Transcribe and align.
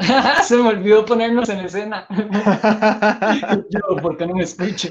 Se 0.44 0.56
me 0.56 0.68
olvidó 0.68 1.04
ponernos 1.04 1.48
en 1.48 1.60
escena. 1.60 2.06
Yo, 3.70 3.96
¿por 4.00 4.16
qué 4.16 4.26
no 4.26 4.34
me 4.34 4.44
escucho? 4.44 4.88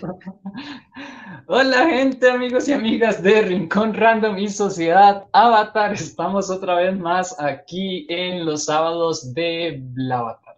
Hola 1.48 1.88
gente, 1.88 2.30
amigos 2.30 2.68
y 2.68 2.74
amigas 2.74 3.24
de 3.24 3.42
Rincón 3.42 3.96
Random 3.96 4.38
y 4.38 4.50
Sociedad 4.50 5.26
Avatar. 5.34 5.94
Estamos 5.94 6.52
otra 6.52 6.76
vez 6.76 6.98
más 6.98 7.40
aquí 7.40 8.06
en 8.10 8.46
los 8.46 8.66
sábados 8.66 9.34
de 9.34 9.80
Blavatar. 9.82 10.58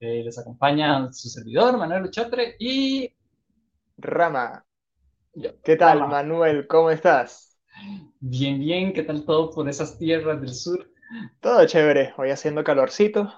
Eh, 0.00 0.22
les 0.24 0.38
acompaña 0.38 1.12
su 1.12 1.28
servidor, 1.28 1.78
Manuel 1.78 2.04
Uchotre 2.04 2.56
y... 2.58 3.12
Rama. 3.96 4.64
¿Qué 5.62 5.76
tal, 5.76 6.08
Manuel? 6.08 6.66
¿Cómo 6.66 6.90
estás? 6.90 7.56
Bien, 8.18 8.58
bien. 8.58 8.92
¿Qué 8.92 9.04
tal 9.04 9.24
todo 9.24 9.50
por 9.50 9.68
esas 9.68 9.96
tierras 9.98 10.40
del 10.40 10.52
sur? 10.52 10.90
Todo 11.40 11.64
chévere. 11.64 12.12
Hoy 12.16 12.30
haciendo 12.30 12.64
calorcito 12.64 13.32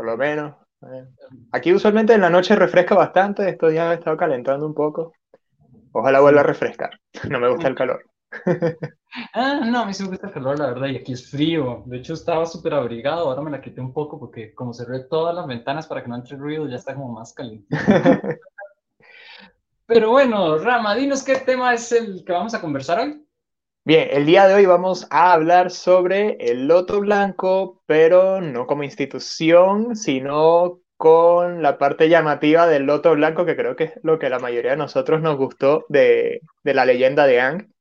por 0.00 0.06
lo 0.06 0.16
menos. 0.16 0.54
Eh. 0.80 1.04
Aquí 1.52 1.74
usualmente 1.74 2.14
en 2.14 2.22
la 2.22 2.30
noche 2.30 2.56
refresca 2.56 2.94
bastante, 2.94 3.46
estos 3.46 3.70
días 3.70 3.86
ha 3.86 3.92
estado 3.92 4.16
calentando 4.16 4.66
un 4.66 4.72
poco. 4.72 5.12
Ojalá 5.92 6.20
vuelva 6.20 6.40
a 6.40 6.44
refrescar, 6.44 6.98
no 7.28 7.38
me 7.38 7.50
gusta 7.50 7.68
el 7.68 7.74
calor. 7.74 8.02
ah, 9.34 9.60
no, 9.62 9.80
a 9.80 9.84
mí 9.84 9.92
sí 9.92 10.04
me 10.04 10.08
gusta 10.08 10.28
el 10.28 10.32
calor, 10.32 10.58
la 10.58 10.68
verdad, 10.68 10.86
y 10.86 10.96
aquí 10.96 11.12
es 11.12 11.30
frío. 11.30 11.82
De 11.84 11.98
hecho, 11.98 12.14
estaba 12.14 12.46
súper 12.46 12.72
abrigado, 12.72 13.28
ahora 13.28 13.42
me 13.42 13.50
la 13.50 13.60
quité 13.60 13.82
un 13.82 13.92
poco 13.92 14.18
porque 14.18 14.54
como 14.54 14.72
cerré 14.72 15.00
todas 15.00 15.34
las 15.34 15.46
ventanas 15.46 15.86
para 15.86 16.02
que 16.02 16.08
no 16.08 16.16
entre 16.16 16.38
ruido, 16.38 16.66
ya 16.66 16.76
está 16.76 16.94
como 16.94 17.12
más 17.12 17.34
caliente. 17.34 17.66
Pero 19.84 20.12
bueno, 20.12 20.56
Rama, 20.56 20.94
dinos 20.94 21.22
qué 21.22 21.36
tema 21.40 21.74
es 21.74 21.92
el 21.92 22.24
que 22.24 22.32
vamos 22.32 22.54
a 22.54 22.60
conversar 22.62 23.00
hoy. 23.00 23.22
Bien, 23.90 24.06
el 24.12 24.24
día 24.24 24.46
de 24.46 24.54
hoy 24.54 24.66
vamos 24.66 25.08
a 25.10 25.32
hablar 25.32 25.72
sobre 25.72 26.36
el 26.38 26.68
Loto 26.68 27.00
Blanco, 27.00 27.82
pero 27.86 28.40
no 28.40 28.64
como 28.68 28.84
institución, 28.84 29.96
sino 29.96 30.78
con 30.96 31.60
la 31.60 31.76
parte 31.76 32.08
llamativa 32.08 32.68
del 32.68 32.84
Loto 32.84 33.12
Blanco, 33.16 33.44
que 33.44 33.56
creo 33.56 33.74
que 33.74 33.82
es 33.82 33.92
lo 34.04 34.20
que 34.20 34.30
la 34.30 34.38
mayoría 34.38 34.70
de 34.70 34.76
nosotros 34.76 35.20
nos 35.22 35.36
gustó 35.36 35.86
de, 35.88 36.40
de 36.62 36.74
la 36.74 36.84
leyenda 36.84 37.26
de 37.26 37.40
Ang, 37.40 37.72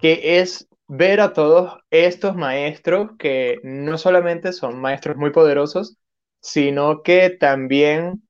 que 0.00 0.40
es 0.40 0.66
ver 0.88 1.20
a 1.20 1.32
todos 1.32 1.78
estos 1.90 2.34
maestros 2.34 3.12
que 3.16 3.60
no 3.62 3.96
solamente 3.96 4.52
son 4.52 4.80
maestros 4.80 5.16
muy 5.16 5.30
poderosos, 5.30 5.98
sino 6.40 7.04
que 7.04 7.30
también 7.30 8.24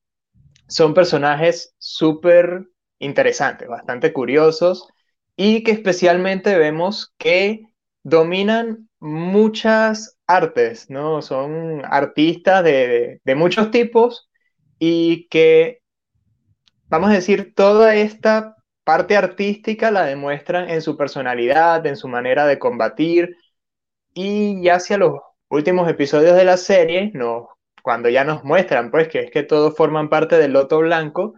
son 0.69 0.93
personajes 0.93 1.75
súper 1.79 2.67
interesantes, 2.99 3.67
bastante 3.67 4.13
curiosos 4.13 4.87
y 5.37 5.63
que 5.63 5.73
especialmente 5.73 6.57
vemos 6.59 7.15
que 7.19 7.63
dominan 8.03 8.89
muchas 9.01 10.19
artes, 10.27 10.91
¿no? 10.91 11.23
Son 11.23 11.83
artistas 11.85 12.65
de, 12.65 13.21
muchos 13.37 13.71
tipos 13.71 14.31
y 14.79 15.29
que, 15.29 15.83
vamos 16.89 17.11
a 17.11 17.15
decir, 17.15 17.55
toda 17.55 17.97
esta 17.97 18.57
parte 18.85 19.17
artística 19.17 19.91
la 19.91 20.05
demuestran 20.05 20.69
en 20.71 20.83
su 20.83 20.97
personalidad, 20.97 21.87
en 21.87 21.97
su 21.97 22.09
manera 22.09 22.47
de 22.47 22.59
combatir 22.59 23.37
y 24.15 24.63
ya 24.63 24.77
hacia 24.77 24.99
los 24.99 25.21
últimos 25.49 25.89
episodios 25.89 26.37
de 26.37 26.45
la 26.45 26.57
serie, 26.57 27.11
no, 27.15 27.49
cuando 27.83 28.09
ya 28.09 28.25
nos 28.25 28.45
muestran 28.45 28.91
pues 28.91 29.09
que 29.09 29.21
es 29.21 29.31
que 29.31 29.43
todos 29.43 29.77
forman 29.77 30.09
parte 30.09 30.39
del 30.39 30.53
Loto 30.53 30.79
Blanco, 30.81 31.35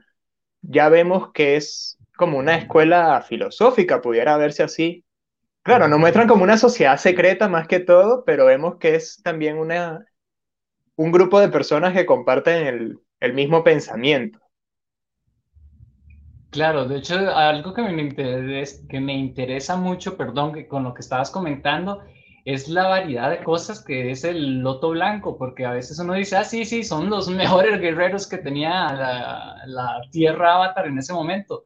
ya 0.62 0.88
vemos 0.88 1.32
que 1.32 1.56
es 1.56 1.95
como 2.16 2.38
una 2.38 2.56
escuela 2.56 3.22
filosófica, 3.22 4.00
pudiera 4.00 4.36
verse 4.36 4.62
así. 4.62 5.04
Claro, 5.62 5.88
nos 5.88 5.98
muestran 5.98 6.28
como 6.28 6.44
una 6.44 6.58
sociedad 6.58 6.96
secreta 6.96 7.48
más 7.48 7.66
que 7.66 7.80
todo, 7.80 8.24
pero 8.24 8.46
vemos 8.46 8.76
que 8.76 8.94
es 8.94 9.20
también 9.22 9.58
una, 9.58 10.04
un 10.96 11.12
grupo 11.12 11.40
de 11.40 11.48
personas 11.48 11.92
que 11.92 12.06
comparten 12.06 12.66
el, 12.66 12.98
el 13.20 13.34
mismo 13.34 13.64
pensamiento. 13.64 14.38
Claro, 16.50 16.86
de 16.86 16.98
hecho, 16.98 17.16
algo 17.36 17.74
que 17.74 17.82
me, 17.82 18.00
interesa, 18.00 18.82
que 18.88 19.00
me 19.00 19.12
interesa 19.12 19.76
mucho, 19.76 20.16
perdón, 20.16 20.54
que 20.54 20.66
con 20.66 20.84
lo 20.84 20.94
que 20.94 21.00
estabas 21.00 21.30
comentando, 21.30 22.02
es 22.44 22.68
la 22.68 22.86
variedad 22.86 23.28
de 23.28 23.42
cosas 23.42 23.84
que 23.84 24.10
es 24.10 24.24
el 24.24 24.60
loto 24.60 24.90
blanco, 24.90 25.36
porque 25.36 25.66
a 25.66 25.72
veces 25.72 25.98
uno 25.98 26.14
dice, 26.14 26.36
ah, 26.36 26.44
sí, 26.44 26.64
sí, 26.64 26.84
son 26.84 27.10
los 27.10 27.28
mejores 27.42 27.80
guerreros 27.80 28.26
que 28.26 28.38
tenía 28.38 28.92
la, 28.92 29.62
la 29.66 30.00
tierra 30.10 30.54
avatar 30.54 30.86
en 30.86 30.98
ese 30.98 31.12
momento, 31.12 31.64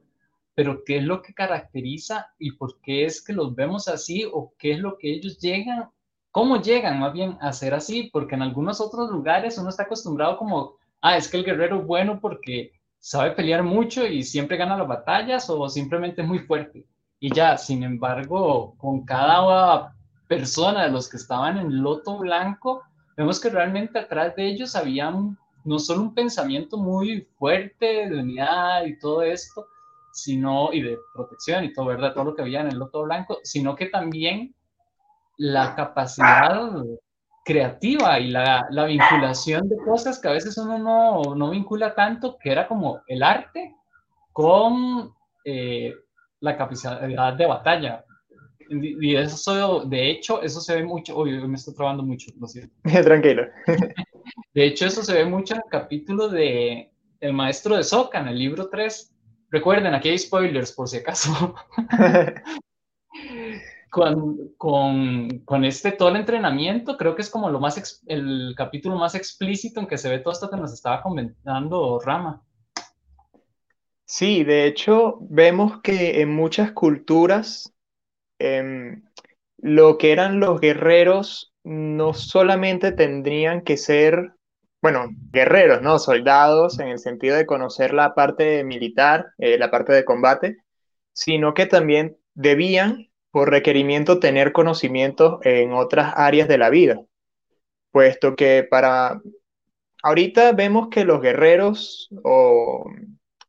pero 0.61 0.85
qué 0.85 0.99
es 0.99 1.05
lo 1.05 1.23
que 1.23 1.33
caracteriza 1.33 2.35
y 2.39 2.53
por 2.53 2.83
qué 2.83 3.07
es 3.07 3.25
que 3.25 3.33
los 3.33 3.55
vemos 3.55 3.89
así 3.89 4.27
o 4.31 4.53
qué 4.59 4.73
es 4.73 4.79
lo 4.79 4.99
que 4.99 5.11
ellos 5.11 5.39
llegan, 5.39 5.89
cómo 6.31 6.61
llegan 6.61 7.01
más 7.01 7.15
bien 7.15 7.39
a 7.41 7.51
ser 7.55 7.73
así, 7.73 8.11
porque 8.13 8.35
en 8.35 8.43
algunos 8.43 8.79
otros 8.79 9.11
lugares 9.11 9.57
uno 9.57 9.71
está 9.71 9.85
acostumbrado 9.85 10.37
como, 10.37 10.77
ah, 11.01 11.17
es 11.17 11.29
que 11.29 11.39
el 11.39 11.47
guerrero 11.47 11.79
es 11.79 11.87
bueno 11.87 12.21
porque 12.21 12.73
sabe 12.99 13.31
pelear 13.31 13.63
mucho 13.63 14.07
y 14.07 14.23
siempre 14.23 14.59
gana 14.59 14.77
las 14.77 14.87
batallas 14.87 15.49
o 15.49 15.67
simplemente 15.71 16.21
es 16.21 16.29
muy 16.29 16.41
fuerte. 16.41 16.85
Y 17.19 17.35
ya, 17.35 17.57
sin 17.57 17.83
embargo, 17.83 18.75
con 18.77 19.07
cada 19.07 19.97
persona 20.29 20.85
de 20.85 20.91
los 20.91 21.09
que 21.09 21.17
estaban 21.17 21.57
en 21.57 21.83
Loto 21.83 22.19
Blanco, 22.19 22.83
vemos 23.17 23.41
que 23.41 23.49
realmente 23.49 23.99
atrás 23.99 24.37
de 24.37 24.47
ellos 24.47 24.77
había 24.77 25.11
no 25.65 25.79
solo 25.79 26.03
un 26.03 26.15
pensamiento 26.15 26.77
muy 26.77 27.27
fuerte 27.39 28.11
de 28.11 28.19
unidad 28.19 28.85
y 28.85 28.99
todo 28.99 29.23
esto, 29.23 29.67
sino, 30.23 30.73
y 30.73 30.83
de 30.83 30.99
protección 31.15 31.65
y 31.65 31.73
todo, 31.73 31.87
¿verdad? 31.87 32.13
Todo 32.15 32.25
lo 32.25 32.35
que 32.35 32.43
había 32.43 32.61
en 32.61 32.69
el 32.69 32.79
loto 32.79 33.03
blanco, 33.03 33.39
sino 33.43 33.75
que 33.77 33.87
también 33.87 34.55
la 35.37 35.75
capacidad 35.75 36.73
creativa 37.45 38.21
y 38.21 38.29
la, 38.29 38.67
la 38.71 38.85
vinculación 38.85 39.69
de 39.69 39.77
cosas 39.79 40.19
que 40.21 40.29
a 40.29 40.33
veces 40.33 40.57
uno 40.59 40.79
no, 40.79 41.35
no, 41.35 41.51
vincula 41.51 41.95
tanto, 41.95 42.37
que 42.39 42.53
era 42.53 42.69
como 42.69 43.01
el 43.07 43.23
arte 43.23 43.75
con 44.33 45.13
eh, 45.45 45.95
la 46.41 46.57
capacidad 46.57 47.35
de 47.35 47.47
batalla. 47.47 48.05
Y 48.69 49.17
eso, 49.17 49.85
de 49.85 50.11
hecho, 50.11 50.43
eso 50.43 50.61
se 50.61 50.77
ve 50.77 50.85
mucho, 50.85 51.19
uy, 51.19 51.33
me 51.49 51.57
estoy 51.57 51.75
trabando 51.75 52.05
mucho, 52.05 52.31
lo 52.39 52.47
siento. 52.47 52.73
Tranquilo. 53.03 53.49
De 54.55 54.65
hecho, 54.65 54.87
eso 54.87 55.03
se 55.03 55.15
ve 55.15 55.25
mucho 55.25 55.55
en 55.55 55.61
el 55.65 55.71
capítulo 55.71 56.29
de 56.29 56.93
El 57.21 57.33
Maestro 57.33 57.77
de 57.77 57.83
Soca, 57.83 58.21
en 58.21 58.29
el 58.29 58.39
libro 58.39 58.69
3, 58.69 59.10
Recuerden, 59.51 59.95
aquí 59.95 60.09
hay 60.09 60.19
spoilers 60.19 60.73
por 60.73 60.89
si 60.89 60.99
acaso. 60.99 61.55
con, 63.91 64.55
con, 64.57 65.41
con, 65.41 65.65
este 65.65 65.93
todo 65.93 66.11
el 66.11 66.17
entrenamiento, 66.17 66.97
creo 66.97 67.17
que 67.17 67.23
es 67.23 67.31
como 67.31 67.51
lo 67.51 67.59
más 67.59 68.03
el 68.07 68.55
capítulo 68.57 68.97
más 68.97 69.15
explícito 69.17 69.81
en 69.81 69.87
que 69.89 69.99
se 69.99 70.09
ve 70.09 70.21
todo 70.21 70.33
esto 70.33 70.49
que 70.49 70.57
nos 70.57 70.73
estaba 70.73 71.03
comentando 71.03 71.99
Rama. 71.99 72.43
Sí, 74.05 74.45
de 74.45 74.67
hecho, 74.67 75.19
vemos 75.23 75.81
que 75.83 76.21
en 76.21 76.35
muchas 76.35 76.73
culturas 76.73 77.73
em, 78.39 79.03
lo 79.59 79.99
que 79.99 80.13
eran 80.13 80.41
los 80.41 80.61
guerreros 80.61 81.53
no 81.63 82.15
solamente 82.15 82.93
tendrían 82.93 83.63
que 83.63 83.77
ser 83.77 84.33
bueno, 84.83 85.09
guerreros, 85.33 85.83
¿no? 85.83 85.99
Soldados 85.99 86.79
en 86.79 86.89
el 86.89 86.99
sentido 86.99 87.37
de 87.37 87.47
conocer 87.47 87.93
la 87.93 88.15
parte 88.15 88.65
militar, 88.65 89.33
eh, 89.39 89.59
la 89.59 89.71
parte 89.71 89.93
de 89.93 90.05
combate, 90.05 90.59
sino 91.13 91.55
que 91.55 91.67
también 91.67 92.17
debían, 92.35 93.11
por 93.31 93.51
requerimiento, 93.51 94.21
tener 94.21 94.53
conocimientos 94.53 95.39
en 95.45 95.73
otras 95.73 96.15
áreas 96.17 96.49
de 96.49 96.59
la 96.59 96.71
vida, 96.71 97.01
puesto 97.93 98.37
que 98.37 98.67
para... 98.69 99.21
Ahorita 100.03 100.53
vemos 100.53 100.89
que 100.89 101.05
los 101.05 101.21
guerreros 101.21 102.09
o, 102.25 102.91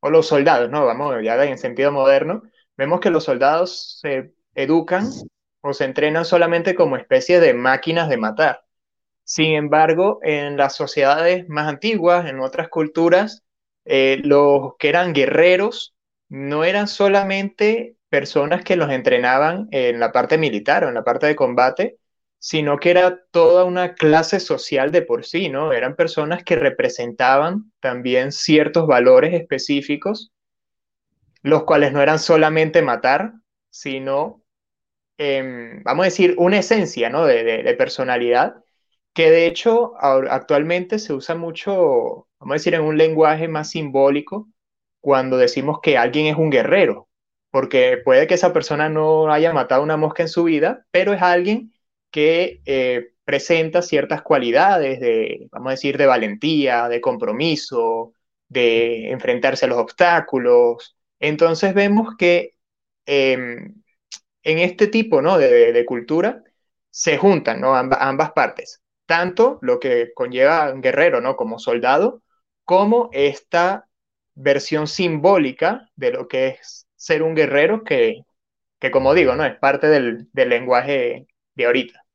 o 0.02 0.10
los 0.10 0.28
soldados, 0.28 0.70
¿no? 0.70 0.86
Vamos, 0.86 1.16
ya 1.24 1.42
en 1.46 1.58
sentido 1.58 1.94
moderno, 1.94 2.44
vemos 2.76 3.00
que 3.00 3.10
los 3.10 3.24
soldados 3.24 4.00
se 4.02 4.34
educan 4.56 5.08
o 5.62 5.74
se 5.74 5.86
entrenan 5.86 6.26
solamente 6.26 6.76
como 6.76 6.98
especie 6.98 7.40
de 7.40 7.54
máquinas 7.54 8.10
de 8.10 8.18
matar 8.18 8.62
sin 9.24 9.54
embargo, 9.54 10.20
en 10.24 10.58
las 10.58 10.76
sociedades 10.76 11.48
más 11.50 11.68
antiguas, 11.68 12.30
en 12.30 12.40
otras 12.40 12.70
culturas, 12.70 13.44
eh, 13.86 14.20
los 14.24 14.74
que 14.78 14.90
eran 14.90 15.14
guerreros 15.14 15.96
no 16.30 16.64
eran 16.64 16.88
solamente 16.88 17.96
personas 18.10 18.64
que 18.64 18.76
los 18.76 18.90
entrenaban 18.92 19.68
en 19.72 20.00
la 20.00 20.12
parte 20.12 20.38
militar 20.38 20.84
o 20.84 20.90
en 20.90 20.96
la 20.96 21.04
parte 21.04 21.28
de 21.28 21.36
combate, 21.36 21.98
sino 22.40 22.78
que 22.80 22.92
era 22.92 23.24
toda 23.32 23.64
una 23.66 23.94
clase 23.96 24.40
social 24.40 24.92
de 24.92 25.02
por 25.04 25.26
sí, 25.26 25.50
¿no? 25.50 25.72
Eran 25.74 25.96
personas 25.96 26.44
que 26.44 26.56
representaban 26.56 27.72
también 27.80 28.32
ciertos 28.32 28.88
valores 28.88 29.34
específicos, 29.34 30.32
los 31.44 31.64
cuales 31.64 31.94
no 31.94 32.02
eran 32.02 32.20
solamente 32.20 32.82
matar, 32.82 33.34
sino, 33.70 34.44
em, 35.18 35.84
vamos 35.84 36.04
a 36.04 36.10
decir, 36.10 36.36
una 36.38 36.60
esencia, 36.60 37.10
¿no? 37.10 37.26
de 37.26 37.76
personalidad 37.78 38.56
que 39.14 39.32
de 39.32 39.48
hecho 39.48 39.94
actualmente 40.00 41.00
se 41.00 41.14
usa 41.14 41.36
mucho, 41.36 42.28
vamos 42.40 42.54
a 42.54 42.54
decir, 42.54 42.74
en 42.76 42.82
un 42.82 42.98
lenguaje 42.98 43.48
más 43.48 43.72
simbólico 43.72 44.50
cuando 45.02 45.38
decimos 45.38 45.80
que 45.82 45.98
alguien 45.98 46.28
es 46.28 46.38
un 46.38 46.50
guerrero, 46.52 47.10
porque 47.52 47.98
puede 48.04 48.28
que 48.28 48.36
esa 48.36 48.54
persona 48.54 48.90
no 48.90 49.32
haya 49.32 49.54
matado 49.54 49.84
una 49.84 49.98
mosca 49.98 50.24
en 50.24 50.30
su 50.30 50.46
vida, 50.46 50.86
pero 50.92 51.14
es 51.14 51.22
alguien 51.22 51.74
que 52.12 52.62
eh, 52.66 53.14
presenta 53.26 53.82
ciertas 53.82 54.22
cualidades 54.22 55.00
de, 55.00 55.48
vamos 55.52 55.70
a 55.70 55.72
decir, 55.72 55.98
de 55.98 56.06
valentía, 56.06 56.90
de 56.90 57.02
compromiso, 57.02 58.14
de 58.50 59.12
enfrentarse 59.12 59.66
a 59.66 59.70
los 59.70 59.78
obstáculos. 59.80 60.98
Entonces 61.20 61.74
vemos 61.74 62.16
que 62.18 62.56
em, 63.06 63.82
en 64.44 64.60
este 64.60 64.88
tipo 64.88 65.22
¿no? 65.22 65.38
de, 65.38 65.86
cultura 65.86 66.44
se 66.90 67.18
juntan 67.18 67.62
¿no? 67.62 67.76
ambas 67.76 68.32
partes, 68.34 68.82
tanto 69.12 69.60
lo 69.62 69.78
que 69.82 70.14
conlleva 70.16 70.72
un 70.72 70.82
guerrero 70.82 71.20
¿no? 71.20 71.36
como 71.36 71.60
soldado, 71.60 72.24
como 72.64 73.10
esta 73.12 73.90
versión 74.36 74.88
simbólica 74.88 75.90
de 75.98 76.12
lo 76.12 76.30
que 76.30 76.48
es 76.48 76.88
ser 76.96 77.22
un 77.22 77.36
guerrero 77.36 77.84
que, 77.84 78.22
que 78.80 78.90
como 78.90 79.14
digo, 79.14 79.36
¿no? 79.36 79.44
es 79.44 79.60
parte 79.60 79.88
del, 79.88 80.30
del 80.32 80.48
lenguaje 80.48 81.28
de 81.56 81.66
ahorita. 81.66 82.06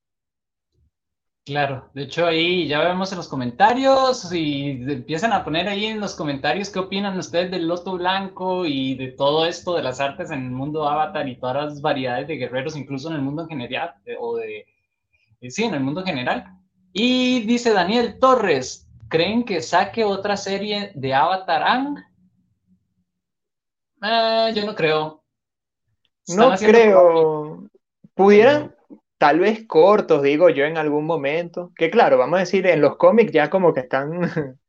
Claro, 1.45 1.91
de 1.93 2.05
hecho 2.05 2.25
ahí 2.25 2.67
ya 2.67 2.81
vemos 2.81 3.13
en 3.13 3.19
los 3.19 3.29
comentarios 3.29 4.33
y 4.33 4.71
empiezan 4.91 5.35
a 5.35 5.45
poner 5.45 5.69
ahí 5.69 5.85
en 5.85 6.01
los 6.01 6.15
comentarios 6.15 6.71
qué 6.71 6.79
opinan 6.79 7.19
ustedes 7.19 7.51
del 7.51 7.69
loto 7.69 7.93
blanco 7.93 8.65
y 8.65 8.95
de 8.95 9.09
todo 9.09 9.45
esto 9.45 9.75
de 9.75 9.83
las 9.83 10.01
artes 10.01 10.31
en 10.31 10.47
el 10.47 10.51
mundo 10.51 10.89
avatar 10.89 11.29
y 11.29 11.37
todas 11.37 11.57
las 11.57 11.83
variedades 11.83 12.27
de 12.27 12.37
guerreros, 12.39 12.75
incluso 12.75 13.11
en 13.11 13.17
el 13.17 13.23
mundo 13.23 13.43
en 13.43 13.49
general, 13.49 13.95
o 14.19 14.37
de, 14.39 14.65
eh, 15.41 15.51
sí, 15.51 15.65
en 15.65 15.75
el 15.75 15.81
mundo 15.81 16.03
general. 16.03 16.56
Y 16.99 17.41
dice 17.41 17.75
Daniel 17.75 18.19
Torres, 18.19 18.89
¿creen 19.11 19.45
que 19.45 19.61
saque 19.61 20.03
otra 20.03 20.35
serie 20.39 20.93
de 20.95 21.13
Avatar 21.13 21.63
Ang? 21.63 21.99
Eh, 24.03 24.53
yo 24.55 24.65
no 24.65 24.75
creo. 24.75 25.23
no 26.29 26.55
creo. 26.57 27.69
¿Pudieran? 28.15 28.75
tal 29.19 29.41
vez 29.41 29.67
cortos, 29.67 30.23
digo 30.23 30.49
yo, 30.49 30.65
en 30.65 30.79
algún 30.79 31.05
momento. 31.05 31.71
Que 31.77 31.91
claro, 31.91 32.17
vamos 32.17 32.39
a 32.39 32.41
decir, 32.41 32.67
en 32.67 32.81
los 32.81 32.97
cómics 32.97 33.31
ya 33.31 33.51
como 33.51 33.75
que 33.75 33.81
están 33.81 34.13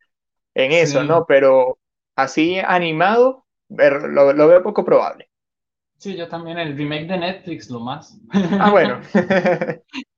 en 0.53 0.71
eso, 0.73 1.05
¿no? 1.05 1.25
Pero 1.25 1.79
así 2.17 2.59
animado, 2.59 3.45
lo, 3.69 4.33
lo, 4.33 4.47
veo 4.49 4.61
poco 4.63 4.83
probable. 4.83 5.29
Sí, 5.95 6.17
yo 6.17 6.27
también, 6.27 6.57
el 6.57 6.75
remake 6.75 7.07
de 7.07 7.19
Netflix, 7.19 7.69
lo 7.69 7.79
más. 7.79 8.19
Ah, 8.59 8.69
bueno. 8.69 8.99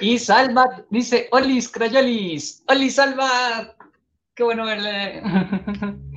y 0.00 0.18
Salva 0.18 0.84
dice, 0.90 1.28
Olis, 1.32 1.68
Crayolis, 1.68 2.64
Olis, 2.68 2.94
Salva. 2.94 3.74
Qué 4.34 4.44
bueno 4.44 4.64
verle. 4.64 5.22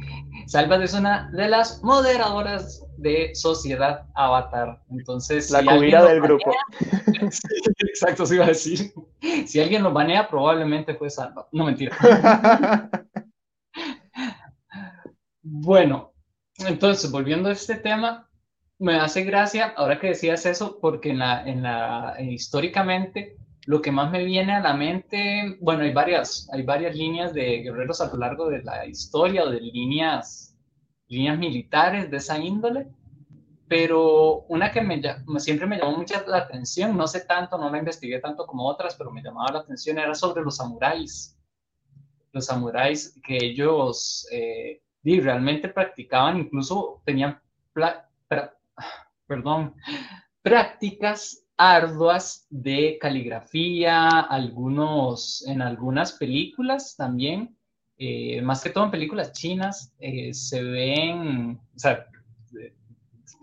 Salva 0.48 0.84
es 0.84 0.94
una 0.94 1.30
de 1.32 1.48
las 1.48 1.82
moderadoras 1.84 2.86
de 2.98 3.34
Sociedad 3.34 4.06
Avatar. 4.16 4.82
Entonces, 4.90 5.50
la 5.50 5.62
si 5.62 5.68
del 5.68 6.22
grupo. 6.22 6.52
exacto, 7.80 8.26
se 8.26 8.36
iba 8.36 8.46
a 8.46 8.50
decir. 8.50 8.94
Si 9.46 9.60
alguien 9.60 9.84
lo 9.84 9.92
banea, 9.92 10.28
probablemente 10.28 10.96
fue 10.96 11.10
Salva. 11.10 11.48
No 11.52 11.66
mentira. 11.66 11.98
bueno, 15.42 16.14
entonces, 16.60 17.10
volviendo 17.12 17.50
a 17.50 17.54
este 17.54 17.76
tema, 17.76 18.30
me 18.78 18.96
hace 18.96 19.24
gracia 19.24 19.74
ahora 19.78 20.00
que 20.00 20.08
decías 20.08 20.46
eso, 20.46 20.80
porque 20.82 21.12
en 21.12 21.20
la, 21.20 21.48
en 21.48 21.64
la, 21.64 22.18
históricamente, 22.20 23.38
lo 23.66 23.82
que 23.82 23.92
más 23.92 24.12
me 24.12 24.26
viene 24.26 24.54
a 24.54 24.62
la 24.62 24.74
mente, 24.74 25.58
bueno, 25.62 25.84
hay 25.84 25.94
varias, 25.94 26.50
hay 26.52 26.64
varias 26.64 26.96
líneas 26.96 27.34
de 27.34 27.62
guerreros 27.62 28.02
a 28.02 28.12
lo 28.12 28.18
largo 28.18 28.50
de 28.50 28.64
la 28.64 28.86
historia 28.86 29.44
o 29.44 29.50
de 29.50 29.62
líneas 29.62 30.52
líneas 31.12 31.38
militares 31.38 32.10
de 32.10 32.18
esa 32.18 32.40
índole, 32.40 32.88
pero 33.68 34.46
una 34.48 34.72
que 34.72 34.82
me, 34.82 35.02
siempre 35.40 35.68
me 35.68 35.78
llamó 35.78 35.98
mucho 35.98 36.16
la 36.26 36.38
atención, 36.38 36.96
no 36.96 37.06
sé 37.06 37.26
tanto, 37.26 37.58
no 37.58 37.70
la 37.70 37.78
investigué 37.78 38.20
tanto 38.20 38.48
como 38.48 38.66
otras, 38.66 38.96
pero 38.96 39.12
me 39.12 39.22
llamaba 39.22 39.52
la 39.52 39.60
atención, 39.60 40.00
era 40.00 40.16
sobre 40.16 40.42
los 40.42 40.56
samuráis. 40.56 41.38
Los 42.32 42.46
samuráis 42.46 43.20
que 43.26 43.38
ellos 43.42 44.26
eh, 44.32 44.82
realmente 45.04 45.68
practicaban, 45.68 46.40
incluso 46.40 47.02
tenían, 47.06 47.42
perdón, 49.28 49.76
prácticas 50.42 51.41
arduas 51.62 52.48
de 52.50 52.98
caligrafía, 53.00 54.08
algunos, 54.22 55.46
en 55.48 55.62
algunas 55.62 56.14
películas 56.14 56.96
también, 56.96 57.56
eh, 57.98 58.42
más 58.42 58.64
que 58.64 58.72
todo 58.72 58.86
en 58.86 58.92
películas 58.92 59.32
chinas, 59.32 59.94
eh, 60.00 60.34
se 60.34 60.64
ven, 60.64 61.60
o 61.76 61.80
sea, 61.80 62.08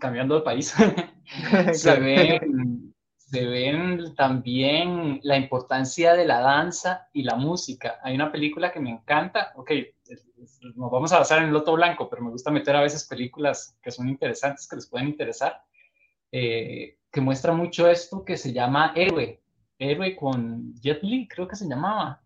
cambiando 0.01 0.35
de 0.35 0.41
país, 0.41 0.75
se, 1.73 1.99
ven, 1.99 2.93
se 3.15 3.45
ven 3.45 4.13
también 4.15 5.21
la 5.23 5.37
importancia 5.37 6.13
de 6.13 6.25
la 6.25 6.41
danza 6.41 7.07
y 7.13 7.23
la 7.23 7.35
música. 7.35 7.99
Hay 8.03 8.15
una 8.15 8.33
película 8.33 8.73
que 8.73 8.81
me 8.81 8.89
encanta, 8.89 9.53
ok, 9.55 9.71
nos 10.75 10.91
vamos 10.91 11.13
a 11.13 11.19
basar 11.19 11.39
en 11.39 11.45
el 11.45 11.53
Loto 11.53 11.73
Blanco, 11.73 12.09
pero 12.09 12.21
me 12.21 12.31
gusta 12.31 12.51
meter 12.51 12.75
a 12.75 12.81
veces 12.81 13.07
películas 13.07 13.77
que 13.81 13.91
son 13.91 14.09
interesantes, 14.09 14.67
que 14.67 14.75
les 14.75 14.89
pueden 14.89 15.07
interesar, 15.07 15.61
eh, 16.33 16.98
que 17.11 17.21
muestra 17.21 17.53
mucho 17.53 17.87
esto 17.87 18.23
que 18.23 18.37
se 18.37 18.53
llama 18.53 18.93
Héroe, 18.95 19.41
Héroe 19.77 20.15
con 20.15 20.73
Jet 20.75 21.01
Li, 21.03 21.27
creo 21.27 21.47
que 21.47 21.55
se 21.55 21.67
llamaba. 21.67 22.21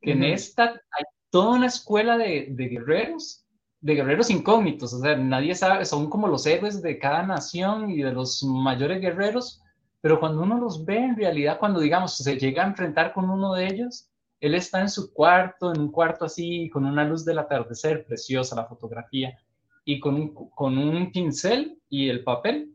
Que 0.00 0.12
en 0.12 0.22
esta 0.22 0.64
hay 0.64 1.04
toda 1.30 1.56
una 1.56 1.66
escuela 1.66 2.16
de, 2.16 2.46
guerreros, 2.56 3.44
de 3.80 3.94
guerreros 3.94 4.30
incógnitos, 4.30 4.92
o 4.94 5.00
sea, 5.00 5.16
nadie 5.16 5.54
sabe, 5.54 5.84
son 5.84 6.08
como 6.08 6.28
los 6.28 6.46
héroes 6.46 6.82
de 6.82 6.98
cada 6.98 7.22
nación 7.22 7.90
y 7.90 8.02
de 8.02 8.12
los 8.12 8.42
mayores 8.42 9.00
guerreros, 9.00 9.62
pero 10.00 10.20
cuando 10.20 10.42
uno 10.42 10.58
los 10.58 10.84
ve 10.84 10.98
en 10.98 11.16
realidad, 11.16 11.58
cuando 11.58 11.80
digamos 11.80 12.16
se 12.16 12.38
llega 12.38 12.62
a 12.62 12.68
enfrentar 12.68 13.12
con 13.12 13.28
uno 13.30 13.54
de 13.54 13.66
ellos, 13.66 14.10
él 14.40 14.54
está 14.54 14.80
en 14.80 14.90
su 14.90 15.12
cuarto, 15.12 15.72
en 15.72 15.80
un 15.80 15.90
cuarto 15.90 16.26
así, 16.26 16.68
con 16.70 16.84
una 16.84 17.04
luz 17.04 17.24
del 17.24 17.38
atardecer, 17.38 18.04
preciosa 18.06 18.56
la 18.56 18.66
fotografía, 18.66 19.38
y 19.86 19.98
con 20.00 20.14
un, 20.14 20.34
con 20.50 20.76
un 20.76 21.10
pincel 21.10 21.80
y 21.88 22.10
el 22.10 22.22
papel, 22.22 22.73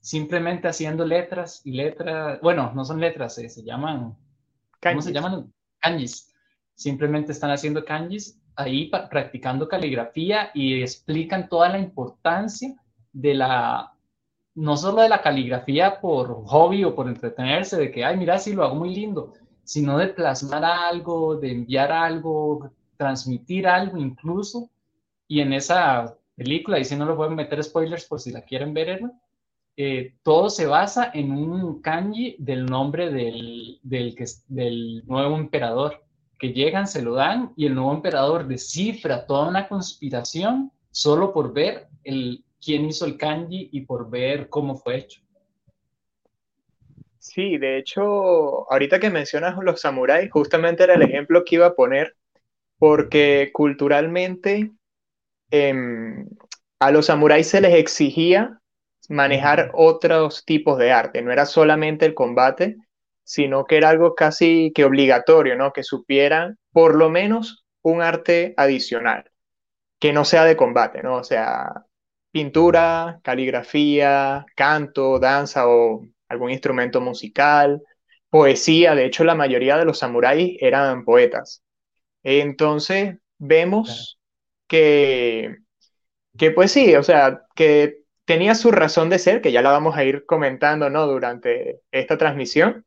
simplemente 0.00 0.68
haciendo 0.68 1.04
letras 1.04 1.60
y 1.64 1.72
letras, 1.72 2.40
bueno, 2.40 2.72
no 2.74 2.84
son 2.84 3.00
letras, 3.00 3.38
eh, 3.38 3.48
se 3.48 3.62
llaman, 3.62 4.16
¿cómo 4.80 5.02
se 5.02 5.12
llaman? 5.12 5.52
Kanjis 5.80 6.28
simplemente 6.78 7.32
están 7.32 7.50
haciendo 7.50 7.84
kanjis 7.84 8.40
ahí 8.54 8.90
practicando 9.10 9.68
caligrafía 9.68 10.50
y 10.54 10.80
explican 10.80 11.48
toda 11.48 11.68
la 11.68 11.78
importancia 11.78 12.74
de 13.12 13.34
la, 13.34 13.92
no 14.54 14.76
solo 14.76 15.02
de 15.02 15.08
la 15.08 15.20
caligrafía 15.20 16.00
por 16.00 16.44
hobby 16.44 16.84
o 16.84 16.94
por 16.94 17.08
entretenerse, 17.08 17.76
de 17.76 17.90
que, 17.90 18.04
ay, 18.04 18.16
mira, 18.16 18.38
si 18.38 18.52
lo 18.52 18.64
hago 18.64 18.76
muy 18.76 18.94
lindo, 18.94 19.32
sino 19.64 19.98
de 19.98 20.08
plasmar 20.08 20.64
algo, 20.64 21.36
de 21.36 21.52
enviar 21.52 21.92
algo, 21.92 22.70
transmitir 22.96 23.66
algo 23.66 23.98
incluso. 23.98 24.70
Y 25.28 25.40
en 25.40 25.52
esa 25.52 26.16
película, 26.34 26.78
y 26.78 26.84
si 26.84 26.96
no 26.96 27.04
lo 27.04 27.16
pueden 27.16 27.34
meter 27.34 27.62
spoilers 27.62 28.06
por 28.06 28.20
si 28.20 28.32
la 28.32 28.42
quieren 28.42 28.72
ver, 28.72 29.00
eh, 29.80 30.14
todo 30.24 30.50
se 30.50 30.66
basa 30.66 31.12
en 31.14 31.30
un 31.30 31.80
kanji 31.80 32.34
del 32.40 32.66
nombre 32.66 33.12
del, 33.12 33.78
del, 33.84 35.06
nuevo 35.06 35.36
emperador 35.36 36.02
que 36.36 36.52
llegan, 36.52 36.88
se 36.88 37.00
lo 37.00 37.14
dan 37.14 37.52
y 37.54 37.66
el 37.66 37.76
nuevo 37.76 37.94
emperador 37.94 38.48
descifra 38.48 39.24
toda 39.24 39.46
una 39.46 39.68
conspiración 39.68 40.72
solo 40.90 41.32
por 41.32 41.52
ver 41.52 41.86
el, 42.02 42.44
quién 42.60 42.86
hizo 42.86 43.06
el 43.06 43.16
kanji 43.16 43.68
y 43.70 43.82
por 43.82 44.10
ver 44.10 44.48
cómo 44.48 44.74
fue 44.74 44.96
hecho. 44.96 45.20
Sí, 47.20 47.56
de 47.56 47.78
hecho, 47.78 48.68
ahorita 48.72 48.98
que 48.98 49.10
mencionas 49.10 49.56
los 49.62 49.80
samuráis, 49.80 50.28
justamente 50.32 50.82
era 50.82 50.94
el 50.94 51.02
ejemplo 51.02 51.44
que 51.44 51.54
iba 51.54 51.66
a 51.66 51.74
poner, 51.76 52.16
porque 52.78 53.50
culturalmente 53.52 54.72
em, 55.52 56.28
a 56.80 56.90
los 56.90 57.06
samuráis 57.06 57.46
se 57.46 57.60
les 57.60 57.74
exigía 57.74 58.58
manejar 59.08 59.70
otros 59.74 60.44
tipos 60.44 60.78
de 60.78 60.92
arte, 60.92 61.22
no 61.22 61.32
era 61.32 61.46
solamente 61.46 62.06
el 62.06 62.14
combate, 62.14 62.76
sino 63.24 63.64
que 63.66 63.76
era 63.76 63.90
algo 63.90 64.14
casi 64.14 64.72
que 64.74 64.84
obligatorio, 64.84 65.56
¿no? 65.56 65.72
Que 65.72 65.82
supieran 65.82 66.58
por 66.72 66.94
lo 66.96 67.10
menos 67.10 67.64
un 67.82 68.02
arte 68.02 68.54
adicional, 68.56 69.30
que 69.98 70.12
no 70.12 70.24
sea 70.24 70.44
de 70.44 70.56
combate, 70.56 71.02
¿no? 71.02 71.16
O 71.16 71.24
sea, 71.24 71.84
pintura, 72.30 73.20
caligrafía, 73.22 74.46
canto, 74.56 75.18
danza 75.18 75.68
o 75.68 76.06
algún 76.28 76.50
instrumento 76.50 77.00
musical, 77.00 77.82
poesía, 78.30 78.94
de 78.94 79.06
hecho 79.06 79.24
la 79.24 79.34
mayoría 79.34 79.76
de 79.78 79.84
los 79.84 79.98
samuráis 79.98 80.56
eran 80.60 81.04
poetas. 81.04 81.62
Entonces 82.22 83.16
vemos 83.38 84.18
que, 84.66 85.56
que 86.38 86.50
pues 86.52 86.72
sí, 86.72 86.94
o 86.96 87.02
sea, 87.02 87.42
que 87.54 87.97
tenía 88.28 88.54
su 88.54 88.70
razón 88.70 89.08
de 89.08 89.18
ser, 89.18 89.40
que 89.40 89.52
ya 89.52 89.62
la 89.62 89.70
vamos 89.70 89.96
a 89.96 90.04
ir 90.04 90.26
comentando, 90.26 90.90
¿no? 90.90 91.06
Durante 91.06 91.80
esta 91.90 92.18
transmisión, 92.18 92.84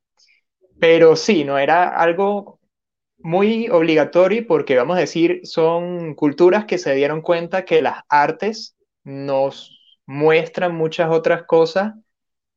pero 0.79 1.15
sí, 1.15 1.43
no 1.43 1.57
era 1.57 1.89
algo 1.89 2.59
muy 3.17 3.67
obligatorio 3.69 4.45
porque, 4.47 4.77
vamos 4.77 4.97
a 4.97 5.01
decir, 5.01 5.41
son 5.43 6.13
culturas 6.13 6.65
que 6.65 6.77
se 6.77 6.93
dieron 6.93 7.21
cuenta 7.21 7.65
que 7.65 7.81
las 7.81 8.03
artes 8.07 8.77
nos 9.03 9.79
muestran 10.05 10.75
muchas 10.75 11.09
otras 11.09 11.43
cosas 11.43 11.95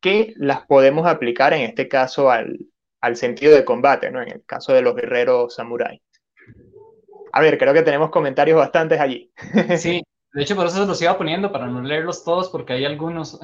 que 0.03 0.35
las 0.37 0.67
podemos 0.67 1.07
aplicar, 1.07 1.55
en 1.55 1.63
este 1.63 1.89
caso, 1.89 2.31
al, 2.31 2.59
al 3.01 3.17
sentido 3.17 3.55
de 3.55 3.65
combate, 3.65 4.11
¿no? 4.11 4.21
En 4.21 4.29
el 4.29 4.45
caso 4.45 4.75
de 4.75 4.83
los 4.83 4.95
guerreros 4.95 5.55
samuráis. 5.55 6.03
A 7.33 7.41
ver, 7.41 7.57
creo 7.57 7.73
que 7.73 7.83
tenemos 7.83 8.11
comentarios 8.11 8.59
bastantes 8.59 9.01
allí. 9.01 9.33
Sí, 9.79 10.03
de 10.35 10.43
hecho 10.43 10.57
por 10.57 10.67
eso 10.67 10.85
los 10.85 11.01
iba 11.01 11.17
poniendo, 11.17 11.53
para 11.53 11.69
no 11.69 11.81
leerlos 11.81 12.25
todos, 12.25 12.49
porque 12.49 12.73
hay 12.73 12.85
algunos. 12.85 13.39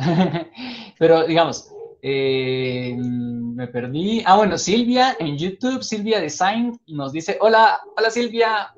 Pero 0.99 1.25
digamos, 1.25 1.71
eh, 2.03 2.97
me 2.99 3.69
perdí. 3.69 4.23
Ah, 4.27 4.37
bueno, 4.37 4.59
Silvia 4.59 5.17
en 5.21 5.39
YouTube, 5.39 5.85
Silvia 5.85 6.21
Design, 6.21 6.79
nos 6.89 7.13
dice, 7.13 7.39
hola, 7.41 7.81
hola 7.97 8.11
Silvia. 8.11 8.75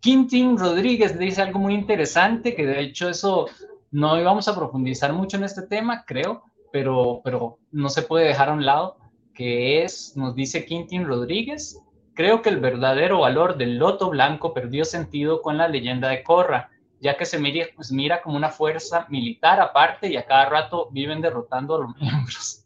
Quintín 0.00 0.58
Rodríguez 0.58 1.16
dice 1.16 1.42
algo 1.42 1.60
muy 1.60 1.74
interesante, 1.74 2.56
que 2.56 2.66
de 2.66 2.80
hecho 2.80 3.08
eso 3.08 3.46
no 3.92 4.18
íbamos 4.18 4.48
a 4.48 4.56
profundizar 4.56 5.12
mucho 5.12 5.36
en 5.36 5.44
este 5.44 5.62
tema, 5.62 6.04
creo, 6.04 6.42
pero, 6.72 7.20
pero 7.22 7.58
no 7.70 7.88
se 7.88 8.02
puede 8.02 8.26
dejar 8.26 8.48
a 8.48 8.54
un 8.54 8.66
lado, 8.66 8.96
que 9.32 9.84
es, 9.84 10.16
nos 10.16 10.34
dice 10.34 10.64
Quintín 10.64 11.06
Rodríguez, 11.06 11.78
creo 12.14 12.42
que 12.42 12.48
el 12.48 12.58
verdadero 12.58 13.20
valor 13.20 13.56
del 13.56 13.78
loto 13.78 14.10
blanco 14.10 14.52
perdió 14.52 14.84
sentido 14.84 15.40
con 15.40 15.56
la 15.56 15.68
leyenda 15.68 16.08
de 16.08 16.24
Corra, 16.24 16.71
ya 17.02 17.16
que 17.16 17.26
se 17.26 17.38
mira, 17.38 17.66
pues, 17.74 17.90
mira 17.92 18.22
como 18.22 18.36
una 18.36 18.50
fuerza 18.50 19.06
militar 19.10 19.60
aparte 19.60 20.08
y 20.08 20.16
a 20.16 20.24
cada 20.24 20.48
rato 20.48 20.88
viven 20.92 21.20
derrotando 21.20 21.74
a 21.74 21.78
los 21.80 21.96
miembros. 22.00 22.64